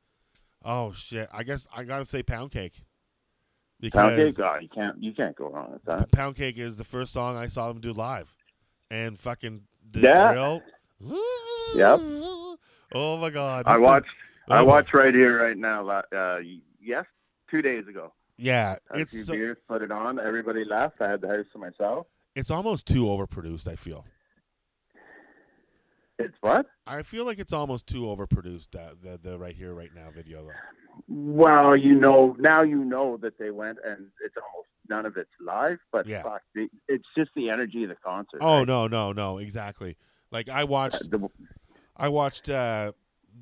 oh 0.64 0.92
shit, 0.92 1.28
I 1.32 1.42
guess 1.42 1.66
I 1.74 1.84
gotta 1.84 2.06
say 2.06 2.22
pound 2.22 2.50
cake. 2.52 2.82
Because 3.80 4.00
Pound 4.00 4.16
cake. 4.16 4.36
God, 4.36 4.62
you 4.62 4.68
can't 4.68 5.02
you 5.02 5.12
can't 5.12 5.36
go 5.36 5.48
wrong 5.50 5.72
with 5.72 5.84
that. 5.84 6.10
Pound 6.10 6.34
Cake 6.36 6.58
is 6.58 6.76
the 6.76 6.84
first 6.84 7.12
song 7.12 7.36
I 7.36 7.46
saw 7.46 7.68
them 7.68 7.80
do 7.80 7.92
live, 7.92 8.34
and 8.90 9.18
fucking 9.18 9.62
the 9.90 10.00
Yeah. 10.00 10.32
drill. 10.32 10.62
Yep. 11.74 12.00
Oh 12.94 13.18
my 13.18 13.28
god. 13.28 13.64
I 13.66 13.76
watched. 13.76 14.06
thing- 14.06 14.56
I 14.56 14.60
oh, 14.60 14.64
watched 14.64 14.94
right 14.94 15.14
here, 15.14 15.42
right 15.42 15.58
now. 15.58 15.86
Uh, 15.86 16.40
yes, 16.80 17.04
two 17.50 17.60
days 17.60 17.86
ago. 17.86 18.14
Yeah, 18.38 18.76
a 18.92 18.98
it's 19.00 19.12
few 19.12 19.22
so, 19.24 19.32
beers, 19.32 19.56
put 19.68 19.82
it 19.82 19.90
on. 19.90 20.18
Everybody 20.20 20.64
laughed. 20.64 21.00
I 21.02 21.10
had 21.10 21.20
the 21.20 21.28
house 21.28 21.46
to 21.52 21.58
myself. 21.58 22.06
it's 22.36 22.50
almost 22.50 22.86
too 22.86 23.04
overproduced. 23.06 23.66
I 23.66 23.74
feel. 23.76 24.04
It's 26.20 26.34
what? 26.40 26.66
I 26.86 27.02
feel 27.02 27.24
like 27.24 27.38
it's 27.38 27.52
almost 27.52 27.86
too 27.86 28.02
overproduced. 28.02 28.74
Uh, 28.74 28.94
the 29.02 29.18
the 29.22 29.38
right 29.38 29.54
here, 29.54 29.72
right 29.74 29.90
now 29.94 30.10
video 30.14 30.44
though. 30.44 30.50
Well, 31.06 31.76
you 31.76 31.94
know, 31.94 32.34
now 32.40 32.62
you 32.62 32.84
know 32.84 33.16
that 33.18 33.38
they 33.38 33.50
went, 33.50 33.78
and 33.84 34.06
it's 34.24 34.34
almost 34.36 34.68
none 34.88 35.06
of 35.06 35.16
it's 35.16 35.30
live. 35.40 35.78
But 35.92 36.06
Yeah. 36.06 36.22
fuck, 36.22 36.42
the, 36.54 36.68
it's 36.88 37.04
just 37.16 37.30
the 37.36 37.50
energy 37.50 37.84
of 37.84 37.90
the 37.90 37.96
concert. 37.96 38.38
Oh 38.40 38.58
right? 38.58 38.66
no 38.68 38.88
no 38.88 39.12
no 39.12 39.38
exactly. 39.38 39.96
Like 40.32 40.48
I 40.48 40.64
watched 40.64 41.08
The- 41.10 41.28
I 41.96 42.08
watched 42.08 42.48
uh 42.48 42.92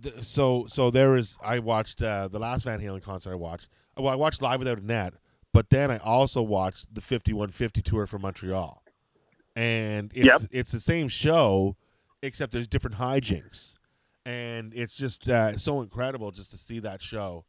th- 0.03 0.23
so 0.25 0.67
so 0.69 0.91
there 0.91 1.17
is. 1.17 1.39
I 1.43 1.59
watched 1.61 2.03
uh 2.03 2.29
the 2.29 2.39
last 2.39 2.65
Van 2.65 2.81
Halen 2.81 3.03
concert 3.03 3.33
I 3.33 3.37
watched. 3.37 3.69
Well, 3.97 4.13
I 4.13 4.17
watched 4.17 4.43
Live 4.43 4.59
Without 4.59 4.79
a 4.79 4.85
Net, 4.85 5.15
but 5.53 5.71
then 5.71 5.91
I 5.91 5.99
also 5.99 6.43
watched 6.43 6.95
the 6.95 7.01
5150 7.01 7.83
tour 7.83 8.07
from 8.07 8.23
Montreal. 8.23 8.83
And 9.55 10.13
it's 10.15 10.27
Yep. 10.27 10.41
it's 10.51 10.73
the 10.73 10.81
same 10.81 11.09
show 11.09 11.77
except 12.23 12.53
there's 12.53 12.69
different 12.69 12.97
hijinks. 12.99 13.75
And 14.27 14.75
it's 14.75 14.97
just 14.97 15.29
uh, 15.29 15.57
so 15.57 15.81
incredible 15.81 16.31
just 16.31 16.51
to 16.51 16.59
see 16.59 16.79
that 16.81 17.01
show. 17.01 17.45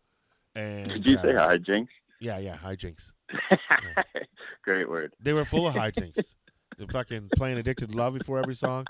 And 0.56 0.90
Did 0.90 1.06
you 1.06 1.18
say 1.22 1.36
uh, 1.36 1.48
hi, 1.50 1.58
Jinx? 1.58 1.92
Yeah, 2.22 2.38
yeah, 2.38 2.58
hijinks. 2.58 3.12
Great 4.64 4.90
word. 4.90 5.14
They 5.20 5.34
were 5.34 5.46
full 5.46 5.68
of 5.68 5.76
hijinks. 5.76 6.36
They're 6.78 6.88
fucking 6.88 7.30
playing 7.36 7.58
"Addicted 7.58 7.92
to 7.92 7.98
Love" 7.98 8.14
before 8.18 8.40
every 8.40 8.56
song. 8.56 8.86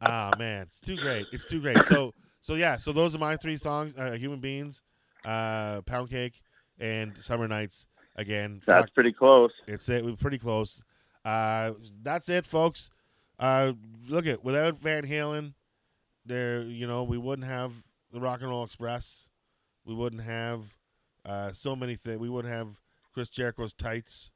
Ah 0.00 0.32
man, 0.38 0.62
it's 0.62 0.80
too 0.80 0.96
great. 0.96 1.26
It's 1.32 1.44
too 1.44 1.60
great. 1.60 1.84
So 1.86 2.12
so 2.40 2.54
yeah. 2.54 2.76
So 2.76 2.92
those 2.92 3.14
are 3.14 3.18
my 3.18 3.36
three 3.36 3.56
songs: 3.56 3.94
uh, 3.96 4.12
"Human 4.12 4.40
Beings," 4.40 4.82
uh, 5.24 5.82
"Pound 5.82 6.10
Cake," 6.10 6.40
and 6.82 7.16
"Summer 7.22 7.48
Nights." 7.48 7.86
Again, 8.14 8.60
That's 8.66 8.86
fuck, 8.88 8.94
pretty 8.94 9.12
close. 9.12 9.52
it's 9.66 9.88
it. 9.88 10.04
We're 10.04 10.16
pretty 10.16 10.36
close. 10.36 10.84
Uh, 11.24 11.72
that's 12.02 12.28
it, 12.28 12.46
folks. 12.46 12.90
Uh, 13.38 13.72
look 14.06 14.26
at 14.26 14.44
without 14.44 14.78
Van 14.78 15.06
Halen, 15.06 15.54
there 16.26 16.60
you 16.62 16.86
know 16.86 17.04
we 17.04 17.16
wouldn't 17.16 17.48
have 17.48 17.72
the 18.12 18.20
Rock 18.20 18.40
and 18.42 18.50
Roll 18.50 18.64
Express. 18.64 19.28
We 19.86 19.94
wouldn't 19.94 20.22
have 20.22 20.74
uh, 21.24 21.52
so 21.52 21.74
many 21.74 21.96
things. 21.96 22.18
We 22.18 22.28
wouldn't 22.28 22.52
have 22.52 22.80
Chris 23.14 23.30
Jericho's 23.30 23.72
tights. 23.72 24.30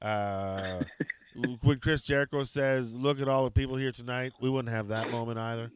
Uh, 0.00 0.84
when 1.62 1.80
Chris 1.80 2.02
Jericho 2.02 2.44
says, 2.44 2.94
"Look 2.94 3.20
at 3.20 3.28
all 3.28 3.44
the 3.44 3.50
people 3.50 3.76
here 3.76 3.92
tonight," 3.92 4.34
we 4.40 4.48
wouldn't 4.50 4.72
have 4.72 4.88
that 4.88 5.10
moment 5.10 5.38
either. 5.38 5.72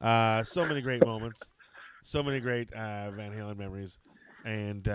Uh, 0.00 0.44
so 0.44 0.64
many 0.66 0.80
great 0.82 1.04
moments, 1.04 1.50
so 2.04 2.22
many 2.22 2.38
great 2.38 2.72
uh, 2.72 3.10
Van 3.10 3.32
Halen 3.32 3.56
memories, 3.58 3.98
and 4.44 4.86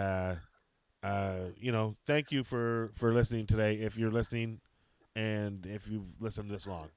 uh, 1.03 1.05
uh, 1.07 1.39
you 1.57 1.71
know, 1.71 1.95
thank 2.05 2.31
you 2.31 2.43
for 2.43 2.91
for 2.95 3.13
listening 3.13 3.45
today. 3.45 3.75
If 3.75 3.97
you're 3.97 4.11
listening, 4.11 4.59
and 5.15 5.65
if 5.65 5.87
you've 5.87 6.19
listened 6.19 6.49
this 6.51 6.67
long, 6.67 6.89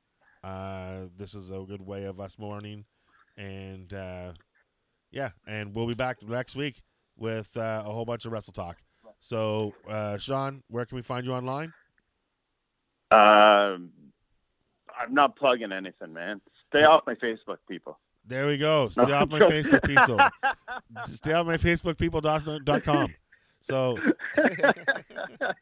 uh, 0.44 1.06
this 1.16 1.34
is 1.34 1.50
a 1.50 1.64
good 1.66 1.80
way 1.84 2.04
of 2.04 2.20
us 2.20 2.38
mourning, 2.38 2.84
and 3.36 3.92
uh, 3.92 4.32
yeah, 5.10 5.30
and 5.46 5.74
we'll 5.74 5.86
be 5.86 5.94
back 5.94 6.16
next 6.22 6.56
week 6.56 6.82
with 7.16 7.56
uh, 7.56 7.82
a 7.84 7.92
whole 7.92 8.04
bunch 8.04 8.24
of 8.24 8.32
wrestle 8.32 8.52
talk. 8.52 8.78
So, 9.20 9.74
uh, 9.88 10.16
Sean, 10.16 10.62
where 10.68 10.86
can 10.86 10.96
we 10.96 11.02
find 11.02 11.26
you 11.26 11.32
online? 11.34 11.72
Um, 13.10 13.90
I'm 14.98 15.12
not 15.12 15.36
plugging 15.36 15.72
anything, 15.72 16.12
man. 16.12 16.40
Stay 16.68 16.84
off 16.84 17.02
my 17.06 17.14
Facebook, 17.16 17.58
people. 17.68 17.98
There 18.24 18.46
we 18.46 18.56
go. 18.56 18.88
Stay 18.90 19.04
No, 19.06 19.14
off 19.14 19.28
my. 19.28 19.40
Facebook 19.40 19.82
people. 19.84 20.20
Stay 21.06 21.32
off 21.32 21.46
my 21.46 21.56
Facebook 21.56 21.98
people 21.98 22.20
dot 22.20 22.44
com. 22.84 23.12
So 23.60 23.98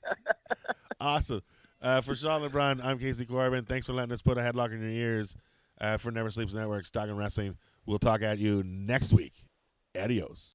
awesome. 1.01 1.43
Uh, 1.81 2.01
for 2.01 2.15
Sean 2.17 2.43
LeBrun, 2.43 2.85
I'm 2.85 2.99
Casey 2.99 3.25
Corbin. 3.25 3.65
Thanks 3.65 3.87
for 3.87 3.93
letting 3.93 4.13
us 4.13 4.23
put 4.23 4.37
a 4.37 4.41
headlock 4.41 4.73
in 4.73 4.81
your 4.81 4.91
ears 4.91 5.37
uh, 5.81 5.97
for 5.97 6.11
Never 6.11 6.31
Sleeps 6.31 6.55
Network, 6.55 6.91
Talking 6.91 7.17
Wrestling. 7.17 7.57
We'll 7.87 7.99
talk 7.99 8.23
at 8.23 8.39
you 8.39 8.63
next 8.65 9.13
week. 9.13 9.45
Adios. 9.97 10.55